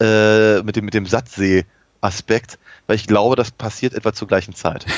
äh, 0.00 0.62
mit 0.62 0.74
dem, 0.74 0.86
mit 0.86 0.94
dem 0.94 1.06
Satzsee-Aspekt, 1.06 2.58
weil 2.88 2.96
ich 2.96 3.06
glaube, 3.06 3.36
das 3.36 3.52
passiert 3.52 3.94
etwa 3.94 4.12
zur 4.12 4.26
gleichen 4.26 4.54
Zeit. 4.54 4.84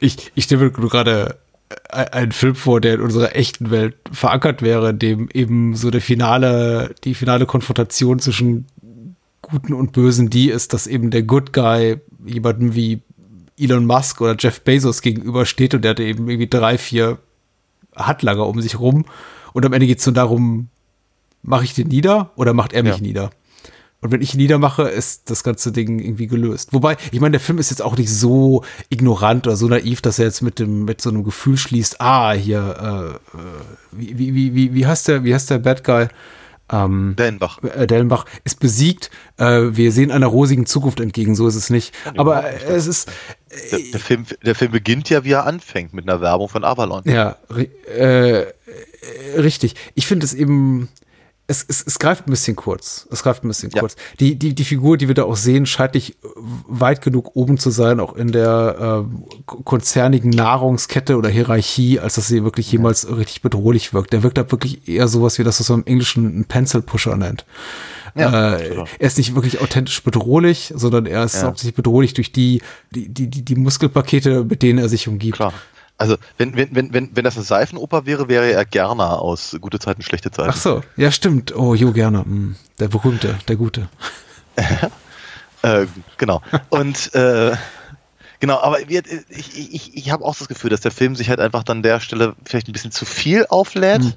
Ich, 0.00 0.32
ich 0.34 0.44
stelle 0.44 0.64
mir 0.64 0.70
gerade 0.70 1.38
äh, 1.90 2.10
einen 2.10 2.32
Film 2.32 2.54
vor, 2.54 2.80
der 2.80 2.94
in 2.94 3.00
unserer 3.00 3.36
echten 3.36 3.70
Welt 3.70 3.94
verankert 4.10 4.62
wäre, 4.62 4.90
in 4.90 4.98
dem 4.98 5.28
eben 5.32 5.76
so 5.76 5.90
der 5.90 6.00
finale, 6.00 6.94
die 7.04 7.14
finale 7.14 7.46
Konfrontation 7.46 8.18
zwischen 8.18 8.66
Guten 9.42 9.74
und 9.74 9.92
Bösen 9.92 10.30
die 10.30 10.50
ist, 10.50 10.72
dass 10.72 10.86
eben 10.86 11.10
der 11.10 11.22
Good 11.22 11.52
Guy 11.52 12.00
jemandem 12.24 12.74
wie 12.74 13.00
Elon 13.58 13.86
Musk 13.86 14.20
oder 14.20 14.36
Jeff 14.38 14.60
Bezos 14.62 15.02
gegenübersteht 15.02 15.74
und 15.74 15.82
der 15.82 15.90
hat 15.90 16.00
eben 16.00 16.28
irgendwie 16.28 16.48
drei, 16.48 16.78
vier 16.78 17.18
Handlanger 17.96 18.46
um 18.46 18.60
sich 18.60 18.78
rum 18.78 19.04
und 19.52 19.64
am 19.64 19.72
Ende 19.72 19.86
geht 19.86 20.00
es 20.00 20.06
nur 20.06 20.14
darum, 20.14 20.68
mache 21.42 21.64
ich 21.64 21.74
den 21.74 21.88
nieder 21.88 22.30
oder 22.36 22.52
macht 22.54 22.72
er 22.72 22.82
mich 22.82 22.96
Ja. 22.96 23.00
nieder? 23.02 23.30
Und 24.00 24.12
wenn 24.12 24.22
ich 24.22 24.34
ihn 24.34 24.38
niedermache, 24.38 24.82
ist 24.84 25.28
das 25.28 25.42
ganze 25.42 25.72
Ding 25.72 25.98
irgendwie 25.98 26.28
gelöst. 26.28 26.72
Wobei, 26.72 26.96
ich 27.10 27.20
meine, 27.20 27.32
der 27.32 27.40
Film 27.40 27.58
ist 27.58 27.70
jetzt 27.70 27.82
auch 27.82 27.96
nicht 27.96 28.10
so 28.14 28.62
ignorant 28.90 29.46
oder 29.48 29.56
so 29.56 29.66
naiv, 29.66 30.02
dass 30.02 30.20
er 30.20 30.26
jetzt 30.26 30.40
mit 30.40 30.60
dem, 30.60 30.84
mit 30.84 31.00
so 31.00 31.10
einem 31.10 31.24
Gefühl 31.24 31.56
schließt, 31.56 32.00
ah, 32.00 32.30
hier, 32.32 33.18
äh, 33.34 33.36
äh, 33.36 33.40
wie, 33.90 34.16
wie, 34.34 34.54
wie, 34.54 34.72
wie, 34.74 34.86
heißt 34.86 35.08
der, 35.08 35.24
wie 35.24 35.34
heißt 35.34 35.50
der 35.50 35.58
Bad 35.58 35.82
Guy? 35.82 36.06
Ähm, 36.70 37.14
Dellenbach. 37.18 37.60
äh, 37.64 37.88
Dellenbach 37.88 38.26
ist 38.44 38.60
besiegt. 38.60 39.10
Äh, 39.36 39.70
wir 39.72 39.90
sehen 39.90 40.12
einer 40.12 40.26
rosigen 40.28 40.66
Zukunft 40.66 41.00
entgegen, 41.00 41.34
so 41.34 41.48
ist 41.48 41.56
es 41.56 41.68
nicht. 41.70 41.92
Aber 42.16 42.44
äh, 42.48 42.56
es 42.68 42.86
ist, 42.86 43.10
Der, 43.72 43.80
der, 43.94 44.00
Film, 44.00 44.26
der 44.44 44.54
Film 44.54 44.70
beginnt 44.70 45.10
ja, 45.10 45.24
wie 45.24 45.32
er 45.32 45.44
anfängt, 45.46 45.92
mit 45.92 46.08
einer 46.08 46.20
Werbung 46.20 46.48
von 46.48 46.62
Avalon. 46.62 47.02
Ja, 47.06 47.36
äh, 47.88 48.42
äh, 48.42 48.46
richtig. 49.38 49.74
Ich 49.94 50.06
finde 50.06 50.24
es 50.26 50.34
eben, 50.34 50.88
es, 51.50 51.64
es, 51.66 51.82
es 51.86 51.98
greift 51.98 52.26
ein 52.28 52.30
bisschen 52.30 52.56
kurz. 52.56 53.08
Es 53.10 53.22
greift 53.22 53.42
ein 53.42 53.48
bisschen 53.48 53.70
Ja. 53.74 53.80
kurz. 53.80 53.96
Die, 54.20 54.36
die, 54.38 54.54
die 54.54 54.64
Figur, 54.64 54.98
die 54.98 55.08
wir 55.08 55.14
da 55.14 55.24
auch 55.24 55.34
sehen, 55.36 55.64
scheint 55.64 55.94
nicht 55.94 56.16
weit 56.68 57.00
genug 57.00 57.30
oben 57.34 57.56
zu 57.56 57.70
sein, 57.70 58.00
auch 58.00 58.14
in 58.16 58.32
der 58.32 59.06
äh, 59.08 59.52
konzernigen 59.64 60.28
Nahrungskette 60.30 61.16
oder 61.16 61.30
Hierarchie, 61.30 62.00
als 62.00 62.16
dass 62.16 62.28
sie 62.28 62.44
wirklich 62.44 62.70
jemals 62.70 63.08
richtig 63.10 63.40
bedrohlich 63.40 63.94
wirkt. 63.94 64.12
Der 64.12 64.22
wirkt 64.22 64.36
da 64.36 64.50
wirklich 64.52 64.86
eher 64.86 65.08
sowas 65.08 65.38
wie 65.38 65.44
das, 65.44 65.58
was 65.58 65.70
man 65.70 65.80
im 65.80 65.86
Englischen 65.86 66.26
einen 66.26 66.44
Pencil 66.44 66.82
Pusher 66.82 67.16
nennt. 67.16 67.46
Ja, 68.14 68.56
äh, 68.56 68.68
genau. 68.68 68.84
er 68.98 69.06
ist 69.06 69.16
nicht 69.16 69.34
wirklich 69.34 69.60
authentisch 69.62 70.02
bedrohlich, 70.02 70.72
sondern 70.76 71.06
er 71.06 71.24
ist 71.24 71.36
Ja. 71.36 71.44
hauptsächlich 71.44 71.74
bedrohlich 71.74 72.12
durch 72.12 72.30
die, 72.30 72.60
die, 72.90 73.08
die, 73.08 73.28
die, 73.28 73.42
die 73.42 73.54
Muskelpakete, 73.56 74.44
mit 74.44 74.62
denen 74.62 74.78
er 74.78 74.88
sich 74.90 75.08
umgibt. 75.08 75.36
Klar. 75.36 75.54
Also, 75.98 76.16
wenn, 76.36 76.56
wenn, 76.56 76.74
wenn, 76.74 76.92
wenn, 76.94 77.16
wenn 77.16 77.24
das 77.24 77.36
eine 77.36 77.44
Seifenoper 77.44 78.06
wäre, 78.06 78.28
wäre 78.28 78.52
er 78.52 78.64
Gerner 78.64 79.20
aus 79.20 79.56
Gute 79.60 79.80
Zeiten, 79.80 80.02
Schlechte 80.02 80.30
Zeiten. 80.30 80.50
Ach 80.52 80.56
so, 80.56 80.82
ja 80.96 81.10
stimmt. 81.10 81.54
Oh, 81.54 81.74
Jo 81.74 81.92
Gerner, 81.92 82.24
hm, 82.24 82.54
der 82.78 82.88
berühmte, 82.88 83.38
der 83.48 83.56
gute. 83.56 83.88
Äh, 85.62 85.86
genau. 86.18 86.40
Und 86.68 87.12
äh, 87.14 87.56
genau, 88.40 88.60
aber 88.60 88.78
wir, 88.86 89.02
ich, 89.28 89.74
ich, 89.74 89.96
ich 89.96 90.10
habe 90.10 90.24
auch 90.24 90.36
das 90.36 90.48
Gefühl, 90.48 90.70
dass 90.70 90.80
der 90.80 90.92
Film 90.92 91.16
sich 91.16 91.30
halt 91.30 91.40
einfach 91.40 91.64
an 91.66 91.82
der 91.82 92.00
Stelle 92.00 92.36
vielleicht 92.44 92.68
ein 92.68 92.72
bisschen 92.72 92.92
zu 92.92 93.04
viel 93.04 93.46
auflädt. 93.48 94.02
Hm. 94.02 94.12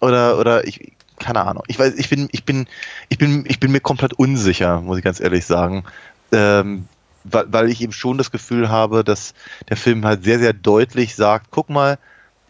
Oder, 0.00 0.38
oder 0.38 0.66
ich, 0.66 0.92
keine 1.18 1.42
Ahnung. 1.42 1.64
Ich 1.66 1.78
weiß, 1.78 1.94
ich 1.96 2.08
bin, 2.08 2.28
ich 2.32 2.44
bin, 2.44 2.66
ich 3.10 3.18
bin, 3.18 3.44
ich 3.46 3.60
bin 3.60 3.70
mir 3.72 3.80
komplett 3.80 4.14
unsicher, 4.14 4.80
muss 4.80 4.96
ich 4.96 5.04
ganz 5.04 5.20
ehrlich 5.20 5.44
sagen. 5.44 5.84
Ähm, 6.32 6.88
weil, 7.24 7.52
weil 7.52 7.68
ich 7.70 7.80
eben 7.80 7.92
schon 7.92 8.18
das 8.18 8.30
Gefühl 8.30 8.68
habe, 8.68 9.04
dass 9.04 9.34
der 9.68 9.76
Film 9.76 10.04
halt 10.04 10.24
sehr, 10.24 10.38
sehr 10.38 10.52
deutlich 10.52 11.14
sagt, 11.16 11.48
guck 11.50 11.70
mal, 11.70 11.98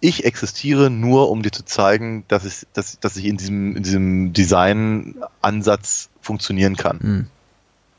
ich 0.00 0.24
existiere 0.24 0.90
nur, 0.90 1.30
um 1.30 1.42
dir 1.42 1.52
zu 1.52 1.64
zeigen, 1.64 2.24
dass 2.28 2.44
ich, 2.44 2.66
dass, 2.72 2.98
dass 3.00 3.16
ich 3.16 3.26
in 3.26 3.36
diesem, 3.36 3.76
in 3.76 3.82
diesem 3.82 4.32
Design-Ansatz 4.32 6.08
funktionieren 6.20 6.76
kann. 6.76 7.00
Hm. 7.00 7.26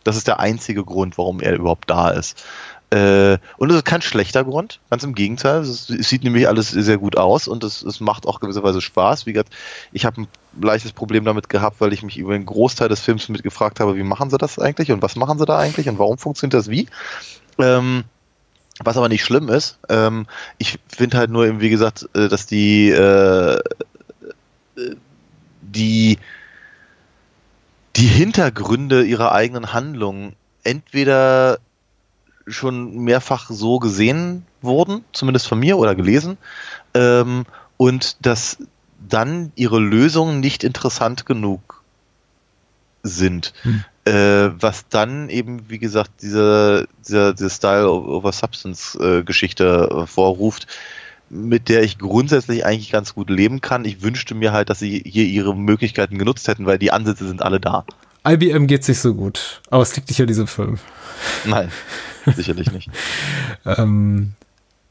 Das 0.03 0.17
ist 0.17 0.27
der 0.27 0.39
einzige 0.39 0.83
Grund, 0.83 1.17
warum 1.19 1.41
er 1.41 1.53
überhaupt 1.53 1.89
da 1.89 2.09
ist. 2.09 2.43
Äh, 2.89 3.37
und 3.57 3.69
es 3.69 3.77
ist 3.77 3.85
kein 3.85 4.01
schlechter 4.01 4.43
Grund, 4.43 4.79
ganz 4.89 5.03
im 5.03 5.15
Gegenteil. 5.15 5.61
Es, 5.61 5.69
ist, 5.69 5.89
es 5.91 6.09
sieht 6.09 6.23
nämlich 6.23 6.47
alles 6.47 6.71
sehr 6.71 6.97
gut 6.97 7.17
aus 7.17 7.47
und 7.47 7.63
es, 7.63 7.83
es 7.83 7.99
macht 7.99 8.25
auch 8.27 8.39
gewisserweise 8.39 8.81
Spaß. 8.81 9.25
Wie 9.27 9.33
gesagt, 9.33 9.53
ich 9.91 10.05
habe 10.05 10.21
ein 10.21 10.27
leichtes 10.59 10.91
Problem 10.91 11.25
damit 11.25 11.49
gehabt, 11.49 11.79
weil 11.79 11.93
ich 11.93 12.03
mich 12.03 12.17
über 12.17 12.33
den 12.33 12.45
Großteil 12.45 12.89
des 12.89 12.99
Films 12.99 13.29
mitgefragt 13.29 13.79
habe, 13.79 13.95
wie 13.95 14.03
machen 14.03 14.29
sie 14.29 14.37
das 14.37 14.59
eigentlich 14.59 14.91
und 14.91 15.01
was 15.01 15.15
machen 15.15 15.39
sie 15.39 15.45
da 15.45 15.57
eigentlich 15.57 15.87
und 15.87 15.99
warum 15.99 16.17
funktioniert 16.17 16.53
das 16.53 16.69
wie. 16.69 16.87
Ähm, 17.57 18.03
was 18.83 18.97
aber 18.97 19.09
nicht 19.09 19.23
schlimm 19.23 19.49
ist. 19.49 19.77
Ähm, 19.89 20.25
ich 20.57 20.79
finde 20.87 21.17
halt 21.17 21.29
nur, 21.29 21.45
eben, 21.45 21.61
wie 21.61 21.69
gesagt, 21.69 22.09
äh, 22.13 22.27
dass 22.27 22.45
die, 22.45 22.89
äh, 22.89 23.57
äh, 23.57 24.95
die 25.61 26.17
die 27.97 28.07
Hintergründe 28.07 29.03
ihrer 29.03 29.33
eigenen 29.33 29.73
Handlungen 29.73 30.35
entweder 30.63 31.59
schon 32.47 32.99
mehrfach 32.99 33.49
so 33.49 33.79
gesehen 33.79 34.45
wurden, 34.61 35.03
zumindest 35.11 35.47
von 35.47 35.59
mir 35.59 35.77
oder 35.77 35.93
gelesen, 35.95 36.37
ähm, 36.93 37.45
und 37.77 38.25
dass 38.25 38.57
dann 39.07 39.51
ihre 39.55 39.79
Lösungen 39.79 40.39
nicht 40.39 40.63
interessant 40.63 41.25
genug 41.25 41.81
sind. 43.03 43.53
Hm. 43.63 43.83
Äh, 44.03 44.49
was 44.59 44.87
dann 44.89 45.29
eben, 45.29 45.69
wie 45.69 45.77
gesagt, 45.77 46.11
diese, 46.21 46.87
diese, 47.07 47.35
diese 47.35 47.49
Style 47.49 47.89
over 47.89 48.31
Substance 48.31 48.97
äh, 48.99 49.23
Geschichte 49.23 49.89
äh, 49.91 50.07
vorruft, 50.07 50.67
mit 51.29 51.69
der 51.69 51.83
ich 51.83 51.99
grundsätzlich 51.99 52.65
eigentlich 52.65 52.91
ganz 52.91 53.13
gut 53.13 53.29
leben 53.29 53.61
kann. 53.61 53.85
Ich 53.85 54.01
wünschte 54.01 54.35
mir 54.35 54.51
halt, 54.51 54.69
dass 54.69 54.79
sie 54.79 55.03
hier 55.05 55.25
ihre 55.25 55.55
Möglichkeiten 55.55 56.17
genutzt 56.17 56.47
hätten, 56.47 56.65
weil 56.65 56.79
die 56.79 56.91
Ansätze 56.91 57.27
sind 57.27 57.41
alle 57.41 57.59
da. 57.59 57.85
IBM 58.27 58.67
geht's 58.67 58.87
nicht 58.87 58.99
so 58.99 59.13
gut, 59.15 59.61
aber 59.69 59.81
es 59.81 59.95
liegt 59.95 60.09
nicht 60.09 60.21
an 60.21 60.27
diesem 60.27 60.47
Film. 60.47 60.77
Nein, 61.45 61.71
sicherlich 62.35 62.71
nicht. 62.71 62.89
Ähm, 63.65 64.33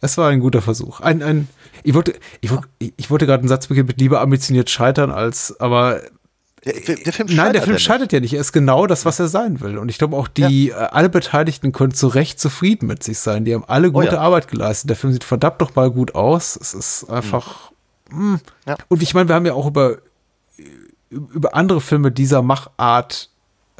es 0.01 0.16
war 0.18 0.28
ein 0.31 0.40
guter 0.40 0.62
Versuch. 0.62 1.01
Ein, 1.01 1.22
ein, 1.22 1.48
ich 1.82 1.94
wollte, 1.94 2.14
ich 2.40 2.51
wollte, 2.51 2.68
ich 2.78 3.10
wollte 3.10 3.27
gerade 3.27 3.40
einen 3.40 3.48
Satz 3.48 3.66
beginnen 3.66 3.89
mit 3.89 4.01
lieber 4.01 4.20
ambitioniert 4.20 4.70
scheitern 4.70 5.10
als, 5.10 5.59
aber 5.60 6.01
Der, 6.64 6.74
der 6.74 7.12
Film 7.12 7.28
Nein, 7.32 7.52
der 7.55 7.62
Film 7.62 7.77
ja 7.77 7.78
scheitert 7.81 8.12
ja 8.12 8.20
nicht. 8.20 8.35
Er 8.35 8.40
ist 8.40 8.52
genau 8.52 8.86
das, 8.86 9.05
was 9.05 9.18
er 9.18 9.28
sein 9.28 9.60
will. 9.60 9.78
Und 9.78 9.89
ich 9.89 9.97
glaube 9.98 10.16
auch, 10.16 10.28
die 10.28 10.70
äh, 10.70 10.74
alle 10.74 11.09
Beteiligten 11.09 11.72
können 11.72 11.94
zu 11.94 12.06
Recht 12.09 12.39
zufrieden 12.39 12.86
mit 12.86 13.02
sich 13.02 13.18
sein. 13.18 13.44
Die 13.44 13.55
haben 13.55 13.64
alle 13.66 13.90
gute 13.93 14.09
Oh 14.10 14.12
ja. 14.12 14.20
Arbeit 14.20 14.48
geleistet. 14.48 14.90
Der 14.90 14.97
Film 14.97 15.12
sieht 15.12 15.24
verdammt 15.24 15.60
noch 15.60 15.74
mal 15.74 15.90
gut 15.90 16.14
aus. 16.14 16.56
Es 16.60 16.74
ist 16.74 17.09
einfach. 17.09 17.72
mm. 18.10 18.35
Ja. 18.66 18.77
Und 18.89 19.02
ich 19.02 19.14
meine, 19.14 19.28
wir 19.28 19.35
haben 19.36 19.47
ja 19.47 19.55
auch 19.55 19.66
über 19.66 19.98
über 21.09 21.55
andere 21.56 21.81
Filme 21.81 22.12
dieser 22.12 22.40
Machart 22.43 23.31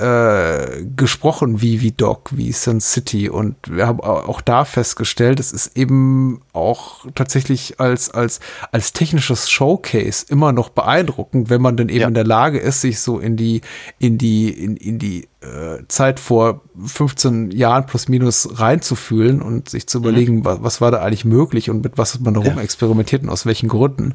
äh, 0.01 0.85
gesprochen, 0.97 1.61
wie 1.63 1.81
wie 1.81 1.93
Doc, 1.93 2.31
wie 2.33 2.53
Sin 2.53 2.81
City 2.81 3.29
und 3.29 3.57
wir 3.69 3.87
haben 3.87 4.01
au- 4.01 4.29
auch 4.29 4.41
da 4.41 4.65
festgestellt, 4.65 5.39
es 5.41 5.53
ist 5.53 5.77
eben 5.77 6.41
auch 6.53 7.07
tatsächlich 7.15 7.79
als 7.81 8.11
als 8.11 8.41
als 8.73 8.93
technisches 8.93 9.51
Showcase 9.51 10.25
immer 10.29 10.53
noch 10.53 10.71
beeindruckend, 10.71 11.51
wenn 11.51 11.61
man 11.63 11.77
dann 11.77 11.89
eben 11.89 12.01
Ja. 12.01 12.09
in 12.09 12.15
der 12.15 12.25
Lage 12.25 12.59
ist, 12.59 12.81
sich 12.81 13.01
so 13.01 13.19
in 13.19 13.37
die 13.37 13.61
in 13.99 14.17
die 14.19 14.49
in, 14.51 14.77
in 14.77 14.99
die 14.99 15.29
äh, 15.43 15.83
Zeit 15.89 16.21
vor 16.21 16.63
15 16.85 17.51
Jahren 17.51 17.87
plus 17.87 18.09
minus 18.09 18.59
reinzufühlen 18.61 19.41
und 19.41 19.69
sich 19.71 19.87
zu 19.87 19.99
überlegen, 19.99 20.45
was, 20.45 20.63
was 20.63 20.81
war 20.81 20.91
da 20.91 20.99
eigentlich 21.03 21.25
möglich 21.25 21.71
und 21.71 21.83
mit 21.83 21.97
was 21.99 22.15
hat 22.15 22.21
man 22.21 22.35
da 22.35 22.41
rum 22.41 22.59
experimentiert 22.59 23.23
und 23.23 23.31
aus 23.31 23.47
welchen 23.47 23.69
Gründen. 23.69 24.15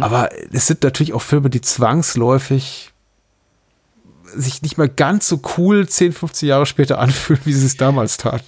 Aber 0.00 0.28
es 0.52 0.66
sind 0.68 0.82
natürlich 0.84 1.12
auch 1.12 1.22
Filme, 1.22 1.50
die 1.50 1.60
zwangsläufig 1.60 2.92
sich 4.36 4.62
nicht 4.62 4.78
mehr 4.78 4.88
ganz 4.88 5.28
so 5.28 5.40
cool 5.56 5.86
10, 5.88 6.12
15 6.12 6.48
Jahre 6.48 6.66
später 6.66 6.98
anfühlen, 6.98 7.40
wie 7.44 7.52
sie 7.52 7.66
es 7.66 7.76
damals 7.76 8.16
tat. 8.16 8.42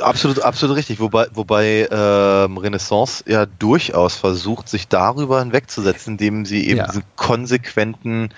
Absolut, 0.00 0.40
absolut 0.42 0.76
richtig. 0.76 1.00
Wobei, 1.00 1.26
wobei 1.34 1.88
ähm, 1.90 2.56
Renaissance 2.58 3.24
ja 3.26 3.46
durchaus 3.46 4.16
versucht, 4.16 4.68
sich 4.68 4.88
darüber 4.88 5.40
hinwegzusetzen, 5.40 6.12
indem 6.14 6.44
sie 6.46 6.66
eben 6.68 6.78
Ja. 6.78 6.86
diesen 6.86 7.02
konsequenten 7.16 8.30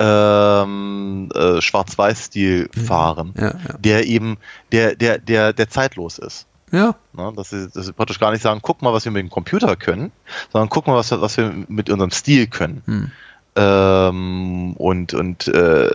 ähm, 0.00 1.30
äh, 1.34 1.60
Schwarz-Weiß-Stil 1.60 2.68
fahren, 2.86 3.34
Ja, 3.36 3.44
ja. 3.48 3.54
der 3.78 4.06
eben, 4.06 4.36
der, 4.72 4.94
der, 4.96 5.18
der, 5.18 5.52
der 5.52 5.68
zeitlos 5.68 6.18
ist. 6.18 6.46
Ja, 6.72 6.94
Ne? 7.12 7.32
Dass, 7.36 7.50
sie, 7.50 7.68
dass 7.72 7.86
sie 7.86 7.92
praktisch 7.92 8.18
gar 8.18 8.32
nicht 8.32 8.42
sagen, 8.42 8.58
guck 8.62 8.82
mal, 8.82 8.92
was 8.92 9.04
wir 9.04 9.12
mit 9.12 9.20
dem 9.22 9.30
Computer 9.30 9.76
können, 9.76 10.10
sondern 10.52 10.68
guck 10.68 10.86
mal, 10.88 10.96
was, 10.96 11.10
wir- 11.12 11.20
was 11.20 11.36
wir 11.36 11.52
mit 11.68 11.88
unserem 11.90 12.10
Stil 12.10 12.46
können. 12.48 12.82
Hm. 12.86 13.10
Ähm, 13.56 14.72
und 14.78 15.14
und 15.14 15.46
äh, 15.46 15.90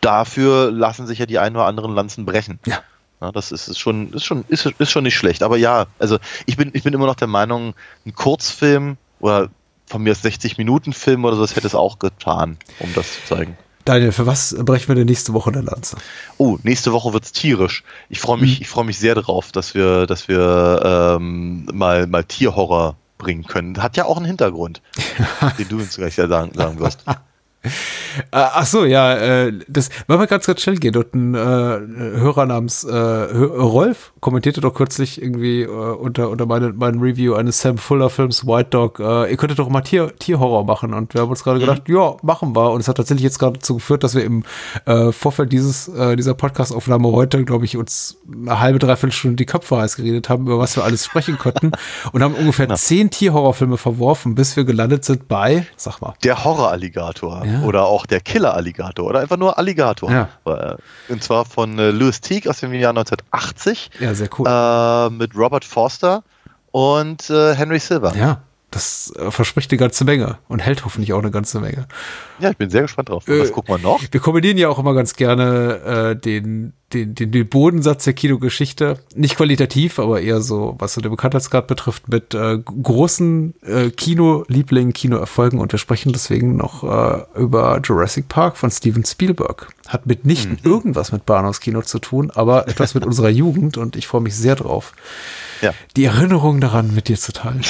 dafür 0.00 0.70
lassen 0.70 1.06
sich 1.06 1.18
ja 1.18 1.26
die 1.26 1.38
ein 1.38 1.54
oder 1.54 1.66
anderen 1.66 1.94
Lanzen 1.94 2.26
brechen. 2.26 2.58
Ja. 2.66 2.82
Ja, 3.20 3.32
das 3.32 3.50
ist, 3.50 3.66
ist 3.66 3.78
schon, 3.78 4.12
ist 4.12 4.24
schon, 4.24 4.44
ist, 4.46 4.66
ist 4.66 4.90
schon 4.90 5.02
nicht 5.02 5.16
schlecht. 5.16 5.42
Aber 5.42 5.56
ja, 5.56 5.86
also 5.98 6.18
ich 6.46 6.56
bin, 6.56 6.70
ich 6.72 6.84
bin 6.84 6.94
immer 6.94 7.06
noch 7.06 7.16
der 7.16 7.26
Meinung, 7.26 7.74
ein 8.06 8.14
Kurzfilm 8.14 8.96
oder 9.18 9.50
von 9.86 10.02
mir 10.02 10.12
aus 10.12 10.22
60 10.22 10.58
Minuten 10.58 10.92
Film 10.92 11.24
oder 11.24 11.34
so, 11.34 11.42
das 11.42 11.56
hätte 11.56 11.66
es 11.66 11.74
auch 11.74 11.98
getan, 11.98 12.58
um 12.78 12.92
das 12.94 13.14
zu 13.14 13.34
zeigen. 13.34 13.56
Daniel, 13.84 14.12
für 14.12 14.26
was 14.26 14.54
brechen 14.58 14.88
wir 14.88 14.94
denn 14.96 15.06
nächste 15.06 15.32
Woche 15.32 15.50
eine 15.50 15.62
Lanze? 15.62 15.96
Oh, 16.36 16.58
nächste 16.62 16.92
Woche 16.92 17.14
wird's 17.14 17.32
tierisch. 17.32 17.84
Ich 18.10 18.20
freue 18.20 18.36
mich, 18.36 18.60
ich 18.60 18.68
freue 18.68 18.84
mich 18.84 18.98
sehr 18.98 19.14
darauf, 19.14 19.50
dass 19.50 19.74
wir, 19.74 20.06
dass 20.06 20.28
wir 20.28 21.16
ähm, 21.18 21.66
mal, 21.72 22.06
mal 22.06 22.22
Tierhorror 22.22 22.96
bringen 23.16 23.44
können. 23.44 23.82
Hat 23.82 23.96
ja 23.96 24.04
auch 24.04 24.18
einen 24.18 24.26
Hintergrund, 24.26 24.82
den 25.58 25.68
du 25.68 25.78
uns 25.78 25.96
gleich 25.96 26.16
ja 26.16 26.28
sagen, 26.28 26.52
sagen 26.54 26.78
wirst. 26.78 27.02
Äh, 27.62 27.70
ach 28.30 28.66
so, 28.66 28.84
ja, 28.84 29.14
äh, 29.14 29.52
das 29.68 29.90
war 30.06 30.16
mal 30.16 30.26
ganz, 30.26 30.46
ganz 30.46 30.60
schnell 30.60 30.76
geht. 30.76 30.96
Und 30.96 31.14
ein 31.14 31.34
äh, 31.34 31.38
Hörer 31.38 32.46
namens 32.46 32.84
äh, 32.84 32.96
Rolf 32.96 34.12
kommentierte 34.20 34.60
doch 34.60 34.74
kürzlich 34.74 35.20
irgendwie 35.20 35.62
äh, 35.62 35.66
unter, 35.66 36.30
unter 36.30 36.46
meine, 36.46 36.72
meinem 36.72 37.00
Review 37.00 37.34
eines 37.34 37.60
Sam 37.60 37.78
Fuller 37.78 38.10
Films 38.10 38.46
White 38.46 38.70
Dog, 38.70 39.00
äh, 39.00 39.30
ihr 39.30 39.36
könntet 39.36 39.58
doch 39.58 39.68
mal 39.68 39.82
Tier, 39.82 40.14
Tierhorror 40.18 40.64
machen. 40.64 40.94
Und 40.94 41.14
wir 41.14 41.22
haben 41.22 41.30
uns 41.30 41.44
gerade 41.44 41.58
gedacht, 41.58 41.82
ja, 41.88 42.16
machen 42.22 42.54
wir. 42.54 42.70
Und 42.70 42.80
es 42.80 42.88
hat 42.88 42.96
tatsächlich 42.96 43.24
jetzt 43.24 43.38
gerade 43.38 43.54
dazu 43.54 43.74
geführt, 43.74 44.04
dass 44.04 44.14
wir 44.14 44.24
im 44.24 44.44
Vorfeld 45.12 45.52
dieses, 45.52 45.88
äh, 45.88 46.16
dieser 46.16 46.34
Podcast-Aufnahme 46.34 47.10
heute, 47.12 47.44
glaube 47.44 47.64
ich, 47.64 47.76
uns 47.76 48.18
eine 48.30 48.60
halbe, 48.60 48.78
dreiviertel 48.78 49.12
Stunde 49.12 49.36
die 49.36 49.46
Köpfe 49.46 49.76
heiß 49.76 49.96
geredet 49.96 50.28
haben, 50.28 50.46
über 50.46 50.58
was 50.58 50.76
wir 50.76 50.84
alles 50.84 51.04
sprechen 51.04 51.38
könnten. 51.38 51.72
und 52.12 52.22
haben 52.22 52.34
ungefähr 52.34 52.68
zehn 52.74 53.10
Tierhorrorfilme 53.10 53.76
verworfen, 53.76 54.34
bis 54.34 54.56
wir 54.56 54.64
gelandet 54.64 55.04
sind 55.04 55.28
bei, 55.28 55.66
sag 55.76 56.00
mal, 56.00 56.14
Der 56.24 56.44
Horror-Alligator 56.44 57.44
Ja. 57.50 57.62
oder 57.62 57.84
auch 57.86 58.06
der 58.06 58.20
Killer-Alligator 58.20 59.06
oder 59.06 59.20
einfach 59.20 59.36
nur 59.36 59.58
Alligator. 59.58 60.10
Ja. 60.10 60.28
Äh, 60.44 60.76
Und 61.08 61.22
zwar 61.22 61.44
von 61.44 61.78
äh, 61.78 61.90
Louis 61.90 62.20
Teague 62.20 62.48
aus 62.50 62.60
dem 62.60 62.72
Jahr 62.74 62.90
1980 62.90 63.90
ja, 64.00 64.14
sehr 64.14 64.28
cool. 64.38 64.46
äh, 64.46 65.10
mit 65.10 65.34
Robert 65.36 65.64
Forster 65.64 66.22
und 66.70 67.30
äh, 67.30 67.54
Henry 67.54 67.78
Silver. 67.78 68.14
Ja. 68.14 68.18
Ja, 68.20 68.42
das 68.70 69.12
äh, 69.16 69.30
verspricht 69.30 69.70
eine 69.70 69.78
ganze 69.78 70.04
Menge 70.04 70.38
und 70.48 70.60
hält 70.60 70.84
hoffentlich 70.84 71.12
auch 71.12 71.20
eine 71.20 71.30
ganze 71.30 71.60
Menge. 71.60 71.86
ich 72.38 72.56
bin 72.56 72.70
sehr 72.70 72.82
gespannt 72.82 73.08
drauf. 73.08 73.26
Äh, 73.26 73.40
was 73.40 73.52
gucken 73.52 73.74
wir 73.74 73.78
noch? 73.78 74.00
Wir 74.10 74.20
kombinieren 74.20 74.58
ja 74.58 74.68
auch 74.68 74.78
immer 74.78 74.94
ganz 74.94 75.14
gerne 75.14 76.16
den, 76.22 76.74
den, 76.92 77.14
den, 77.14 77.30
den 77.32 77.48
Bodensatz 77.48 78.04
der 78.04 78.14
Kinogeschichte. 78.14 78.98
Nicht 79.14 79.36
qualitativ, 79.36 79.98
aber 79.98 80.20
eher 80.22 80.40
so, 80.40 80.74
was 80.78 80.94
so 80.94 81.00
den 81.00 81.10
Bekanntheitsgrad 81.10 81.66
betrifft, 81.66 82.08
mit 82.08 82.32
äh, 82.34 82.58
großen 82.58 83.54
äh, 83.62 83.90
Kino-Lieblingen, 83.90 84.92
Kinoerfolgen. 84.94 85.58
Und 85.60 85.72
wir 85.72 85.78
sprechen 85.78 86.12
deswegen 86.12 86.56
noch 86.56 86.84
äh, 86.84 87.24
über 87.38 87.80
Jurassic 87.84 88.28
Park 88.28 88.56
von 88.56 88.70
Steven 88.70 89.04
Spielberg. 89.04 89.68
Hat 89.86 90.06
mitnichten 90.06 90.58
irgendwas 90.64 91.12
mit 91.12 91.26
Bahnhofskino 91.26 91.82
zu 91.82 91.98
tun, 91.98 92.30
aber 92.34 92.68
etwas 92.68 92.94
mit 92.94 93.04
unserer 93.04 93.30
Jugend 93.30 93.76
und 93.76 93.96
ich 93.96 94.06
freue 94.06 94.20
mich 94.22 94.34
sehr 94.36 94.54
drauf, 94.56 94.92
Ja. 95.62 95.72
die 95.96 96.04
Erinnerung 96.04 96.60
daran 96.60 96.94
mit 96.94 97.08
dir 97.08 97.16
zu 97.18 97.32
teilen. 97.32 97.62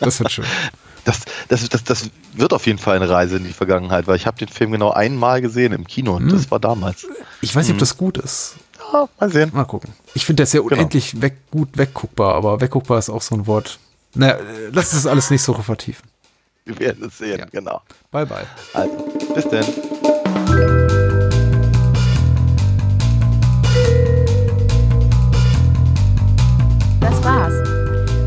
Das 0.00 0.18
wird 0.20 0.32
schön. 0.32 0.44
Das, 1.04 1.20
das, 1.48 1.68
das, 1.68 1.84
das 1.84 2.10
wird 2.32 2.52
auf 2.52 2.66
jeden 2.66 2.78
Fall 2.78 2.96
eine 2.96 3.08
Reise 3.08 3.36
in 3.36 3.44
die 3.44 3.52
Vergangenheit, 3.52 4.06
weil 4.06 4.16
ich 4.16 4.26
habe 4.26 4.38
den 4.38 4.48
Film 4.48 4.72
genau 4.72 4.90
einmal 4.90 5.40
gesehen 5.40 5.72
im 5.72 5.86
Kino 5.86 6.16
und 6.16 6.32
das 6.32 6.50
war 6.50 6.58
damals. 6.60 7.06
Ich 7.42 7.54
weiß 7.54 7.66
nicht, 7.66 7.74
ob 7.74 7.78
das 7.78 7.96
gut 7.96 8.16
ist. 8.18 8.56
Ja, 8.92 9.08
mal 9.20 9.30
sehen. 9.30 9.50
Mal 9.54 9.64
gucken. 9.64 9.92
Ich 10.14 10.24
finde, 10.24 10.38
der 10.38 10.44
ist 10.44 10.54
ja 10.54 10.60
unendlich 10.60 11.20
weg, 11.20 11.36
gut 11.50 11.68
wegguckbar, 11.76 12.34
aber 12.34 12.60
wegguckbar 12.60 12.98
ist 12.98 13.10
auch 13.10 13.22
so 13.22 13.34
ein 13.34 13.46
Wort. 13.46 13.78
Naja, 14.14 14.34
äh, 14.34 14.40
lass 14.72 14.92
uns 14.92 15.02
das 15.02 15.06
alles 15.10 15.30
nicht 15.30 15.42
so 15.42 15.52
vertiefen. 15.54 16.06
Wir 16.64 16.78
werden 16.78 17.04
es 17.06 17.18
sehen, 17.18 17.38
Ja. 17.40 17.46
genau. 17.46 17.82
Bye, 18.10 18.24
bye. 18.26 18.46
Also, 18.72 18.96
bis 19.34 19.48
denn. 19.48 21.03